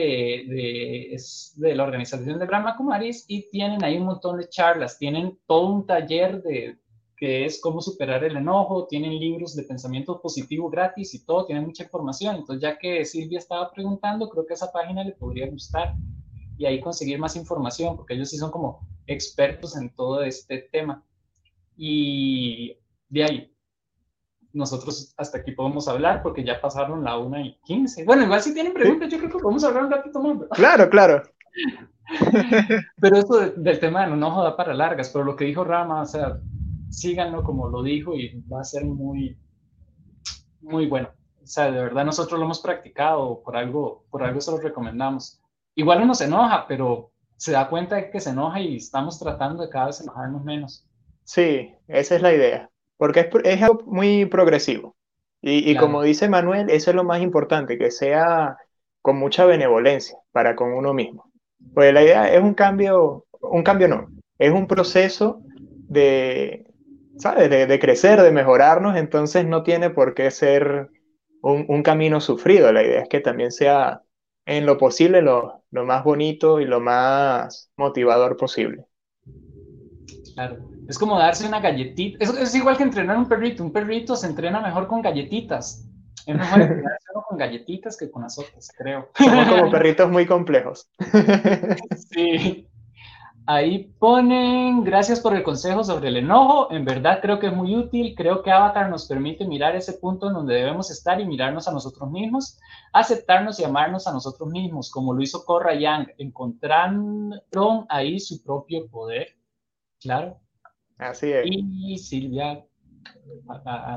de, 0.48 1.14
es 1.14 1.54
de 1.56 1.74
la 1.74 1.84
organización 1.84 2.38
de 2.38 2.46
Brahma 2.46 2.76
Kumaris 2.76 3.24
y 3.26 3.48
tienen 3.50 3.82
ahí 3.82 3.96
un 3.96 4.06
montón 4.06 4.38
de 4.38 4.48
charlas, 4.48 4.98
tienen 4.98 5.38
todo 5.46 5.72
un 5.72 5.86
taller 5.86 6.42
de 6.42 6.78
que 7.16 7.44
es 7.44 7.60
cómo 7.60 7.80
superar 7.80 8.24
el 8.24 8.36
enojo, 8.36 8.86
tienen 8.86 9.18
libros 9.18 9.54
de 9.54 9.62
pensamiento 9.62 10.20
positivo 10.20 10.68
gratis 10.68 11.14
y 11.14 11.24
todo, 11.24 11.46
tienen 11.46 11.64
mucha 11.64 11.84
información. 11.84 12.36
Entonces, 12.36 12.60
ya 12.60 12.76
que 12.76 13.04
Silvia 13.04 13.38
estaba 13.38 13.70
preguntando, 13.70 14.28
creo 14.28 14.44
que 14.44 14.54
esa 14.54 14.72
página 14.72 15.04
le 15.04 15.12
podría 15.12 15.48
gustar 15.48 15.94
y 16.56 16.66
ahí 16.66 16.80
conseguir 16.80 17.18
más 17.18 17.36
información, 17.36 17.96
porque 17.96 18.14
ellos 18.14 18.30
sí 18.30 18.36
son 18.36 18.50
como 18.50 18.86
expertos 19.06 19.76
en 19.76 19.94
todo 19.94 20.22
este 20.22 20.68
tema. 20.70 21.02
Y 21.76 22.76
de 23.08 23.24
ahí, 23.24 23.54
nosotros 24.52 25.14
hasta 25.16 25.38
aquí 25.38 25.52
podemos 25.52 25.88
hablar 25.88 26.22
porque 26.22 26.44
ya 26.44 26.60
pasaron 26.60 27.02
la 27.02 27.18
1 27.18 27.40
y 27.40 27.58
15. 27.64 28.04
Bueno, 28.04 28.24
igual 28.24 28.40
si 28.40 28.54
tienen 28.54 28.72
preguntas, 28.72 29.10
yo 29.10 29.18
creo 29.18 29.30
que 29.30 29.38
podemos 29.38 29.64
hablar 29.64 29.84
un 29.84 29.90
ratito 29.90 30.20
más. 30.20 30.48
Claro, 30.50 30.88
claro. 30.88 31.22
pero 33.00 33.16
eso 33.16 33.50
del 33.56 33.80
tema 33.80 34.06
no 34.06 34.14
enojo 34.14 34.42
da 34.42 34.56
para 34.56 34.74
largas, 34.74 35.10
pero 35.10 35.24
lo 35.24 35.36
que 35.36 35.46
dijo 35.46 35.64
Rama, 35.64 36.02
o 36.02 36.06
sea, 36.06 36.38
síganlo 36.90 37.42
como 37.42 37.68
lo 37.68 37.82
dijo 37.82 38.14
y 38.14 38.40
va 38.42 38.60
a 38.60 38.64
ser 38.64 38.84
muy, 38.84 39.36
muy 40.60 40.86
bueno. 40.86 41.08
O 41.42 41.46
sea, 41.46 41.70
de 41.70 41.82
verdad 41.82 42.04
nosotros 42.04 42.38
lo 42.38 42.46
hemos 42.46 42.60
practicado, 42.60 43.42
por 43.42 43.56
algo, 43.56 44.04
por 44.10 44.22
algo 44.22 44.40
se 44.40 44.50
lo 44.50 44.58
recomendamos. 44.58 45.42
Igual 45.74 46.02
uno 46.02 46.14
se 46.14 46.24
enoja, 46.24 46.66
pero 46.68 47.10
se 47.36 47.52
da 47.52 47.68
cuenta 47.68 47.96
de 47.96 48.10
que 48.10 48.20
se 48.20 48.30
enoja 48.30 48.60
y 48.60 48.76
estamos 48.76 49.18
tratando 49.18 49.62
de 49.62 49.68
cada 49.68 49.86
vez 49.86 50.00
enojarnos 50.00 50.44
menos. 50.44 50.86
Sí, 51.24 51.74
esa 51.88 52.16
es 52.16 52.22
la 52.22 52.32
idea, 52.32 52.70
porque 52.96 53.20
es, 53.20 53.28
es 53.44 53.62
algo 53.62 53.82
muy 53.86 54.26
progresivo. 54.26 54.96
Y, 55.40 55.70
y 55.70 55.76
como 55.76 56.02
dice 56.02 56.28
Manuel, 56.28 56.70
eso 56.70 56.90
es 56.90 56.96
lo 56.96 57.04
más 57.04 57.20
importante, 57.20 57.76
que 57.76 57.90
sea 57.90 58.56
con 59.02 59.18
mucha 59.18 59.44
benevolencia 59.44 60.16
para 60.32 60.56
con 60.56 60.72
uno 60.72 60.94
mismo. 60.94 61.30
Pues 61.74 61.92
la 61.92 62.02
idea 62.02 62.32
es 62.32 62.42
un 62.42 62.54
cambio, 62.54 63.26
un 63.40 63.62
cambio 63.62 63.88
no, 63.88 64.08
es 64.38 64.50
un 64.50 64.66
proceso 64.66 65.42
de, 65.88 66.72
¿sabes? 67.18 67.50
De, 67.50 67.66
de 67.66 67.78
crecer, 67.78 68.22
de 68.22 68.32
mejorarnos, 68.32 68.96
entonces 68.96 69.46
no 69.46 69.62
tiene 69.62 69.90
por 69.90 70.14
qué 70.14 70.30
ser 70.30 70.88
un, 71.42 71.66
un, 71.68 71.82
camino 71.82 72.20
sufrido. 72.20 72.72
La 72.72 72.82
idea 72.82 73.02
es 73.02 73.08
que 73.08 73.20
también 73.20 73.52
sea 73.52 74.03
en 74.46 74.66
lo 74.66 74.78
posible 74.78 75.22
lo, 75.22 75.62
lo 75.70 75.84
más 75.84 76.04
bonito 76.04 76.60
y 76.60 76.66
lo 76.66 76.80
más 76.80 77.70
motivador 77.76 78.36
posible. 78.36 78.86
Claro, 80.34 80.58
es 80.88 80.98
como 80.98 81.18
darse 81.18 81.46
una 81.46 81.60
galletita, 81.60 82.18
es, 82.20 82.30
es 82.30 82.54
igual 82.54 82.76
que 82.76 82.82
entrenar 82.82 83.16
un 83.16 83.28
perrito, 83.28 83.62
un 83.62 83.72
perrito 83.72 84.16
se 84.16 84.26
entrena 84.26 84.60
mejor 84.60 84.88
con 84.88 85.00
galletitas, 85.00 85.88
es 86.26 86.36
mejor 86.36 86.62
entrenarse 86.62 87.04
con 87.28 87.38
galletitas 87.38 87.96
que 87.96 88.10
con 88.10 88.24
azotes, 88.24 88.70
creo. 88.76 89.10
Somos 89.14 89.48
como 89.48 89.70
perritos 89.70 90.10
muy 90.10 90.26
complejos. 90.26 90.88
Sí, 92.10 92.66
Ahí 93.46 93.92
ponen, 93.98 94.84
gracias 94.84 95.20
por 95.20 95.36
el 95.36 95.42
consejo 95.42 95.84
sobre 95.84 96.08
el 96.08 96.16
enojo, 96.16 96.72
en 96.72 96.86
verdad 96.86 97.18
creo 97.20 97.38
que 97.38 97.48
es 97.48 97.52
muy 97.52 97.76
útil, 97.76 98.14
creo 98.16 98.42
que 98.42 98.50
Avatar 98.50 98.88
nos 98.88 99.06
permite 99.06 99.46
mirar 99.46 99.76
ese 99.76 99.92
punto 99.94 100.28
en 100.28 100.34
donde 100.34 100.54
debemos 100.54 100.90
estar 100.90 101.20
y 101.20 101.26
mirarnos 101.26 101.68
a 101.68 101.72
nosotros 101.72 102.10
mismos, 102.10 102.58
aceptarnos 102.94 103.60
y 103.60 103.64
amarnos 103.64 104.06
a 104.06 104.12
nosotros 104.12 104.48
mismos, 104.48 104.90
como 104.90 105.12
lo 105.12 105.20
hizo 105.20 105.44
Korra 105.44 105.74
Yang, 105.74 106.14
encontraron 106.16 107.34
ahí 107.90 108.18
su 108.18 108.42
propio 108.42 108.88
poder, 108.88 109.36
claro. 110.00 110.40
Así 110.96 111.30
es. 111.30 111.44
Y 111.44 111.98
Silvia, 111.98 112.64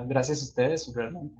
gracias 0.07 0.41
a 0.41 0.44
ustedes, 0.44 0.94
realmente. 0.94 1.38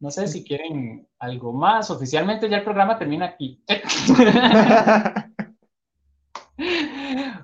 No 0.00 0.10
sé 0.10 0.26
si 0.26 0.42
quieren 0.42 1.06
algo 1.20 1.52
más, 1.52 1.88
oficialmente 1.90 2.48
ya 2.48 2.56
el 2.58 2.64
programa 2.64 2.98
termina 2.98 3.26
aquí. 3.26 3.62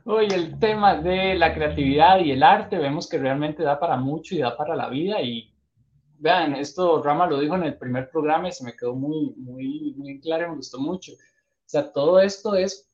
Hoy 0.06 0.26
el 0.26 0.58
tema 0.58 0.96
de 0.96 1.34
la 1.34 1.54
creatividad 1.54 2.20
y 2.20 2.30
el 2.30 2.42
arte 2.42 2.76
vemos 2.76 3.08
que 3.08 3.16
realmente 3.16 3.62
da 3.62 3.80
para 3.80 3.96
mucho 3.96 4.34
y 4.34 4.38
da 4.38 4.54
para 4.54 4.76
la 4.76 4.90
vida 4.90 5.22
y 5.22 5.50
vean, 6.18 6.54
esto 6.56 7.02
Rama 7.02 7.26
lo 7.26 7.40
dijo 7.40 7.54
en 7.54 7.62
el 7.62 7.78
primer 7.78 8.10
programa 8.10 8.48
y 8.48 8.52
se 8.52 8.64
me 8.64 8.76
quedó 8.76 8.94
muy, 8.94 9.32
muy, 9.38 9.94
muy 9.96 10.20
claro 10.20 10.44
y 10.44 10.50
me 10.50 10.56
gustó 10.56 10.78
mucho. 10.78 11.12
O 11.12 11.16
sea, 11.64 11.90
todo 11.90 12.20
esto 12.20 12.54
es 12.54 12.86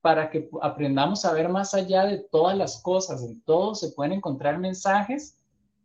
para 0.00 0.30
que 0.30 0.48
aprendamos 0.62 1.26
a 1.26 1.34
ver 1.34 1.50
más 1.50 1.74
allá 1.74 2.06
de 2.06 2.26
todas 2.32 2.56
las 2.56 2.80
cosas. 2.80 3.22
En 3.22 3.42
todo 3.42 3.74
se 3.74 3.90
pueden 3.90 4.14
encontrar 4.14 4.58
mensajes, 4.58 5.38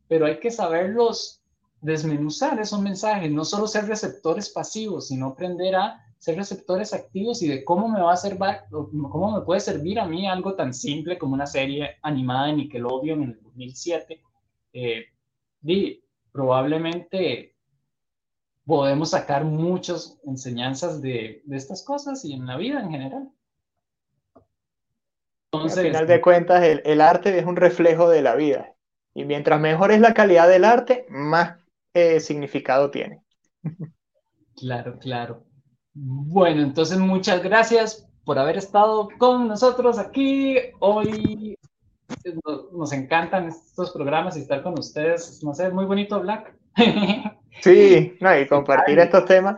pero 0.07 0.25
hay 0.25 0.39
que 0.39 0.51
saberlos 0.51 1.41
desmenuzar 1.81 2.57
esos 2.61 2.79
mensajes, 2.79 3.29
no 3.29 3.43
solo 3.43 3.67
ser 3.67 3.87
receptores 3.87 4.49
pasivos, 4.49 5.09
sino 5.09 5.27
aprender 5.27 5.75
a 5.75 6.01
ser 6.21 6.35
receptores 6.35 6.93
activos 6.93 7.41
y 7.41 7.47
de 7.47 7.65
cómo 7.65 7.89
me 7.89 7.99
va 7.99 8.13
a 8.13 8.15
servir, 8.15 8.57
cómo 8.69 9.31
me 9.31 9.41
puede 9.41 9.59
servir 9.59 9.99
a 9.99 10.05
mí 10.05 10.27
algo 10.27 10.53
tan 10.53 10.71
simple 10.71 11.17
como 11.17 11.33
una 11.33 11.47
serie 11.47 11.97
animada 12.03 12.45
de 12.45 12.53
Nickelodeon 12.53 13.23
en 13.23 13.29
el 13.31 13.41
2007. 13.41 14.21
Eh, 14.73 15.05
y 15.63 16.03
probablemente 16.31 17.55
podemos 18.67 19.09
sacar 19.09 19.45
muchas 19.45 20.19
enseñanzas 20.23 21.01
de, 21.01 21.41
de, 21.43 21.57
estas 21.57 21.83
cosas 21.83 22.23
y 22.23 22.33
en 22.33 22.45
la 22.45 22.55
vida 22.55 22.81
en 22.81 22.91
general. 22.91 23.31
Entonces, 25.51 25.79
Al 25.79 25.85
final 25.85 26.05
de 26.05 26.21
cuentas, 26.21 26.63
el, 26.63 26.83
el, 26.85 27.01
arte 27.01 27.35
es 27.39 27.47
un 27.47 27.55
reflejo 27.55 28.07
de 28.07 28.21
la 28.21 28.35
vida. 28.35 28.75
Y 29.15 29.25
mientras 29.25 29.59
mejor 29.59 29.91
es 29.91 29.99
la 29.99 30.13
calidad 30.13 30.47
del 30.47 30.65
arte, 30.65 31.07
más 31.09 31.57
eh, 31.95 32.19
significado 32.19 32.91
tiene. 32.91 33.23
Claro, 34.53 34.99
claro. 34.99 35.43
Bueno, 35.93 36.61
entonces 36.61 36.97
muchas 36.97 37.43
gracias 37.43 38.07
por 38.23 38.39
haber 38.39 38.57
estado 38.57 39.09
con 39.17 39.47
nosotros 39.47 39.99
aquí. 39.99 40.57
Hoy 40.79 41.57
nos 42.71 42.93
encantan 42.93 43.47
estos 43.47 43.91
programas 43.91 44.37
y 44.37 44.41
estar 44.41 44.63
con 44.63 44.77
ustedes. 44.79 45.43
No 45.43 45.53
sé, 45.53 45.67
es 45.67 45.73
muy 45.73 45.85
bonito, 45.85 46.19
Black. 46.19 46.55
Sí, 47.61 48.17
no, 48.21 48.39
y 48.39 48.47
compartir 48.47 48.97
estos 48.97 49.25
temas. 49.25 49.57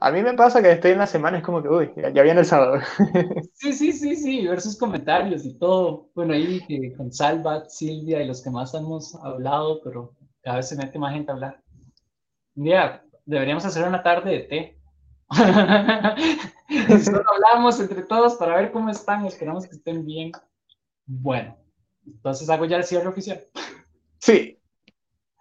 A 0.00 0.10
mí 0.10 0.22
me 0.22 0.32
pasa 0.34 0.62
que 0.62 0.70
estoy 0.70 0.92
en 0.92 0.98
la 0.98 1.06
semana, 1.06 1.38
es 1.38 1.44
como 1.44 1.60
que, 1.60 1.68
uy, 1.68 1.92
ya, 1.96 2.22
viene 2.22 2.40
el 2.40 2.46
sábado. 2.46 2.80
Sí, 3.54 3.72
sí, 3.72 3.92
sí, 3.92 4.16
sí, 4.16 4.46
ver 4.46 4.60
sus 4.60 4.78
comentarios 4.78 5.44
y 5.44 5.58
todo. 5.58 6.08
Bueno, 6.14 6.34
ahí 6.34 6.92
con 6.96 7.12
Salva, 7.12 7.68
Silvia 7.68 8.22
y 8.22 8.26
los 8.26 8.42
que 8.42 8.50
más 8.50 8.72
hemos 8.74 9.14
hablado, 9.16 9.80
pero 9.82 10.14
cada 10.40 10.56
vez 10.56 10.68
se 10.68 10.76
mete 10.76 10.98
más 10.98 11.12
gente 11.12 11.30
a 11.30 11.34
hablar. 11.34 11.60
Un 12.54 12.64
día 12.64 13.02
deberíamos 13.26 13.64
hacer 13.64 13.86
una 13.86 14.02
tarde 14.02 14.30
de 14.30 14.40
té. 14.40 14.81
Solo 17.04 17.22
hablamos 17.32 17.80
entre 17.80 18.02
todos 18.02 18.34
para 18.34 18.56
ver 18.56 18.72
cómo 18.72 18.90
están, 18.90 19.26
esperamos 19.26 19.66
que 19.66 19.76
estén 19.76 20.04
bien. 20.04 20.32
Bueno, 21.06 21.56
entonces 22.06 22.48
hago 22.50 22.64
ya 22.64 22.76
el 22.76 22.84
cierre 22.84 23.08
oficial. 23.08 23.40
Sí. 24.18 24.58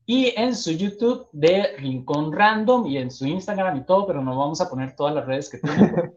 y 0.06 0.34
en 0.36 0.54
su 0.56 0.72
YouTube 0.72 1.28
de 1.32 1.76
Rincón 1.78 2.32
Random 2.32 2.86
y 2.86 2.98
en 2.98 3.10
su 3.10 3.26
Instagram 3.26 3.78
y 3.78 3.86
todo, 3.86 4.06
pero 4.06 4.22
no 4.22 4.38
vamos 4.38 4.62
a 4.62 4.70
poner 4.70 4.96
todas 4.96 5.16
las 5.16 5.26
redes 5.26 5.50
que 5.50 5.58
tienen. 5.60 6.14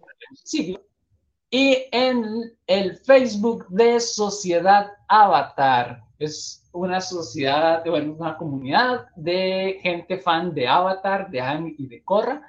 y 1.50 1.84
en 1.92 2.52
el 2.66 2.96
Facebook 2.98 3.66
de 3.68 4.00
Sociedad 4.00 4.88
Avatar. 5.08 6.02
Es 6.18 6.65
una 6.76 7.00
sociedad, 7.00 7.82
bueno, 7.86 8.14
una 8.18 8.36
comunidad 8.36 9.06
de 9.16 9.78
gente 9.82 10.18
fan 10.18 10.54
de 10.54 10.68
Avatar, 10.68 11.30
de 11.30 11.40
Ang 11.40 11.74
y 11.78 11.86
de 11.86 12.02
Korra. 12.02 12.42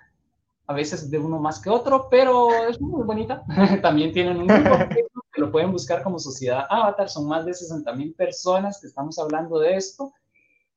A 0.70 0.74
veces 0.74 1.10
de 1.10 1.18
uno 1.18 1.40
más 1.40 1.62
que 1.62 1.70
otro, 1.70 2.08
pero 2.12 2.50
es 2.68 2.80
muy 2.82 3.04
bonita. 3.04 3.44
También 3.82 4.12
tienen 4.12 4.38
un 4.38 4.48
grupo 4.48 4.78
que 5.34 5.42
lo 5.42 5.50
pueden 5.50 5.72
buscar 5.72 6.04
como 6.04 6.20
Sociedad 6.20 6.66
Avatar. 6.70 7.10
Son 7.10 7.28
más 7.28 7.46
de 7.46 7.54
60 7.54 7.94
mil 7.94 8.14
personas 8.14 8.82
que 8.82 8.88
estamos 8.88 9.18
hablando 9.18 9.60
de 9.60 9.76
esto. 9.76 10.12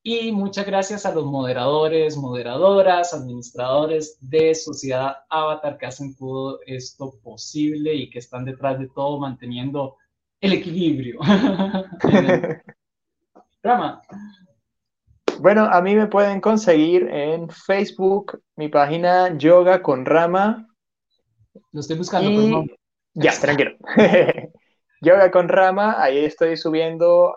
Y 0.03 0.31
muchas 0.31 0.65
gracias 0.65 1.05
a 1.05 1.13
los 1.13 1.25
moderadores, 1.25 2.17
moderadoras, 2.17 3.13
administradores 3.13 4.17
de 4.21 4.55
Sociedad 4.55 5.17
Avatar 5.29 5.77
que 5.77 5.85
hacen 5.85 6.15
todo 6.15 6.59
esto 6.65 7.19
posible 7.21 7.93
y 7.93 8.09
que 8.09 8.19
están 8.19 8.45
detrás 8.45 8.79
de 8.79 8.87
todo 8.87 9.19
manteniendo 9.19 9.97
el 10.39 10.53
equilibrio. 10.53 11.19
Rama. 13.63 14.01
Bueno, 15.39 15.65
a 15.65 15.81
mí 15.81 15.95
me 15.95 16.07
pueden 16.07 16.41
conseguir 16.41 17.07
en 17.09 17.49
Facebook, 17.49 18.41
mi 18.55 18.69
página 18.69 19.37
Yoga 19.37 19.81
con 19.81 20.05
Rama. 20.05 20.67
Lo 21.71 21.79
estoy 21.79 21.97
buscando, 21.97 22.65
Ya, 23.13 23.31
tranquilo. 23.39 23.71
yoga 25.01 25.31
con 25.31 25.49
Rama, 25.49 26.01
ahí 26.01 26.19
estoy 26.19 26.57
subiendo 26.57 27.35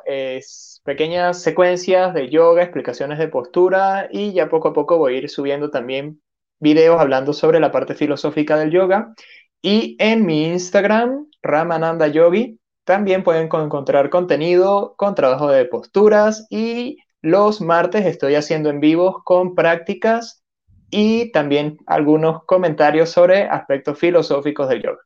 pequeñas 0.84 1.40
secuencias 1.40 2.12
de 2.14 2.28
yoga, 2.28 2.62
explicaciones 2.62 3.18
de 3.18 3.28
postura 3.28 4.08
y 4.10 4.32
ya 4.32 4.48
poco 4.48 4.68
a 4.68 4.72
poco 4.72 4.98
voy 4.98 5.14
a 5.14 5.18
ir 5.18 5.30
subiendo 5.30 5.70
también 5.70 6.20
videos 6.60 7.00
hablando 7.00 7.32
sobre 7.32 7.60
la 7.60 7.72
parte 7.72 7.94
filosófica 7.94 8.56
del 8.56 8.70
yoga. 8.70 9.14
Y 9.62 9.96
en 9.98 10.26
mi 10.26 10.46
Instagram, 10.46 11.26
Ramananda 11.42 12.06
Yogi, 12.08 12.58
también 12.84 13.22
pueden 13.22 13.48
encontrar 13.52 14.10
contenido 14.10 14.94
con 14.96 15.14
trabajo 15.14 15.48
de 15.48 15.64
posturas 15.64 16.46
y 16.50 16.98
los 17.22 17.60
martes 17.60 18.04
estoy 18.04 18.34
haciendo 18.34 18.68
en 18.68 18.80
vivos 18.80 19.16
con 19.24 19.54
prácticas 19.54 20.44
y 20.90 21.32
también 21.32 21.78
algunos 21.86 22.44
comentarios 22.44 23.10
sobre 23.10 23.44
aspectos 23.44 23.98
filosóficos 23.98 24.68
del 24.68 24.82
yoga. 24.82 25.00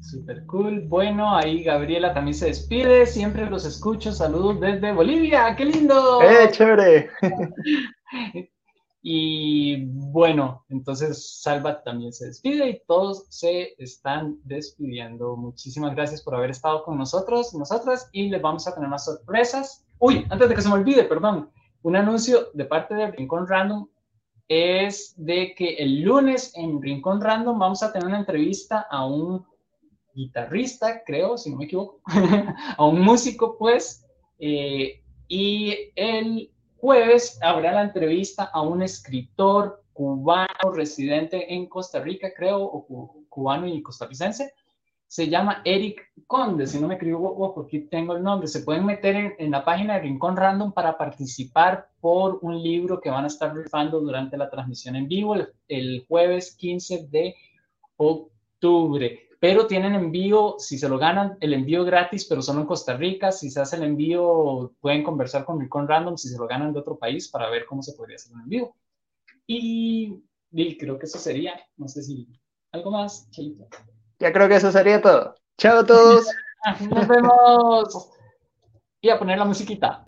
Super 0.00 0.44
cool. 0.46 0.82
Bueno, 0.86 1.34
ahí 1.34 1.64
Gabriela 1.64 2.12
también 2.12 2.34
se 2.34 2.46
despide. 2.46 3.06
Siempre 3.06 3.48
los 3.48 3.64
escucho. 3.64 4.12
Saludos 4.12 4.60
desde 4.60 4.92
Bolivia. 4.92 5.56
¡Qué 5.56 5.64
lindo! 5.64 6.20
¡Eh, 6.22 6.50
chévere! 6.50 7.10
y 9.06 9.84
bueno, 9.84 10.64
entonces 10.70 11.42
Salva 11.42 11.82
también 11.82 12.10
se 12.10 12.28
despide 12.28 12.70
y 12.70 12.80
todos 12.86 13.26
se 13.28 13.74
están 13.76 14.38
despidiendo. 14.44 15.36
Muchísimas 15.36 15.94
gracias 15.94 16.22
por 16.22 16.34
haber 16.34 16.48
estado 16.48 16.82
con 16.84 16.96
nosotros, 16.96 17.52
nosotras, 17.52 18.08
y 18.12 18.30
les 18.30 18.40
vamos 18.40 18.66
a 18.66 18.74
tener 18.74 18.88
más 18.88 19.04
sorpresas. 19.04 19.84
Uy, 19.98 20.24
antes 20.30 20.48
de 20.48 20.54
que 20.54 20.62
se 20.62 20.70
me 20.70 20.76
olvide, 20.76 21.04
perdón, 21.04 21.50
un 21.82 21.96
anuncio 21.96 22.48
de 22.54 22.64
parte 22.64 22.94
de 22.94 23.10
Rincón 23.10 23.46
Random 23.46 23.86
es 24.48 25.12
de 25.18 25.54
que 25.54 25.74
el 25.74 26.00
lunes 26.00 26.52
en 26.56 26.80
Rincón 26.80 27.20
Random 27.20 27.58
vamos 27.58 27.82
a 27.82 27.92
tener 27.92 28.08
una 28.08 28.20
entrevista 28.20 28.86
a 28.90 29.04
un 29.06 29.44
guitarrista, 30.14 31.02
creo, 31.04 31.36
si 31.36 31.50
no 31.50 31.58
me 31.58 31.66
equivoco, 31.66 32.00
a 32.78 32.86
un 32.86 33.02
músico, 33.02 33.58
pues, 33.58 34.06
eh, 34.38 35.02
y 35.28 35.92
el 35.94 36.53
jueves 36.84 37.38
habrá 37.40 37.72
la 37.72 37.82
entrevista 37.84 38.50
a 38.52 38.60
un 38.60 38.82
escritor 38.82 39.82
cubano 39.94 40.70
residente 40.74 41.54
en 41.54 41.66
Costa 41.66 41.98
Rica, 41.98 42.34
creo, 42.36 42.62
o 42.62 43.24
cubano 43.30 43.66
y 43.66 43.80
costarricense. 43.80 44.52
Se 45.06 45.30
llama 45.30 45.62
Eric 45.64 46.12
Conde, 46.26 46.66
si 46.66 46.78
no 46.78 46.86
me 46.86 46.96
equivoco, 46.96 47.62
aquí 47.62 47.88
tengo 47.88 48.14
el 48.14 48.22
nombre. 48.22 48.48
Se 48.48 48.60
pueden 48.60 48.84
meter 48.84 49.34
en, 49.38 49.50
la 49.50 49.64
página 49.64 49.94
de 49.94 50.00
Rincón 50.00 50.36
Random 50.36 50.72
para 50.72 50.98
participar 50.98 51.88
por 52.02 52.38
un 52.42 52.62
libro 52.62 53.00
que 53.00 53.08
van 53.08 53.24
a 53.24 53.28
estar 53.28 53.56
rifando 53.56 53.98
durante 54.00 54.36
la 54.36 54.50
transmisión 54.50 54.94
en 54.96 55.08
vivo 55.08 55.36
el 55.68 56.04
jueves 56.06 56.54
15 56.54 57.06
de 57.10 57.34
octubre 57.96 59.24
pero 59.44 59.66
tienen 59.66 59.94
envío, 59.94 60.54
si 60.56 60.78
se 60.78 60.88
lo 60.88 60.96
ganan, 60.96 61.36
el 61.38 61.52
envío 61.52 61.84
gratis, 61.84 62.24
pero 62.24 62.40
solo 62.40 62.62
en 62.62 62.66
Costa 62.66 62.96
Rica. 62.96 63.30
Si 63.30 63.50
se 63.50 63.60
hace 63.60 63.76
el 63.76 63.82
envío, 63.82 64.72
pueden 64.80 65.02
conversar 65.02 65.44
con 65.44 65.60
Recon 65.60 65.86
Random 65.86 66.16
si 66.16 66.30
se 66.30 66.38
lo 66.38 66.46
ganan 66.46 66.72
de 66.72 66.80
otro 66.80 66.96
país 66.96 67.28
para 67.28 67.50
ver 67.50 67.66
cómo 67.66 67.82
se 67.82 67.92
podría 67.92 68.16
hacer 68.16 68.32
un 68.32 68.40
envío. 68.40 68.74
Y, 69.46 70.24
creo 70.78 70.98
que 70.98 71.04
eso 71.04 71.18
sería, 71.18 71.60
no 71.76 71.88
sé 71.88 72.02
si 72.02 72.26
algo 72.72 72.90
más, 72.90 73.28
Ya 74.18 74.32
creo 74.32 74.48
que 74.48 74.56
eso 74.56 74.72
sería 74.72 75.02
todo. 75.02 75.34
Chao 75.58 75.80
a 75.80 75.84
todos. 75.84 76.26
Nos 76.88 77.06
vemos. 77.06 78.10
Y 79.02 79.10
a 79.10 79.18
poner 79.18 79.36
la 79.36 79.44
musiquita. 79.44 80.06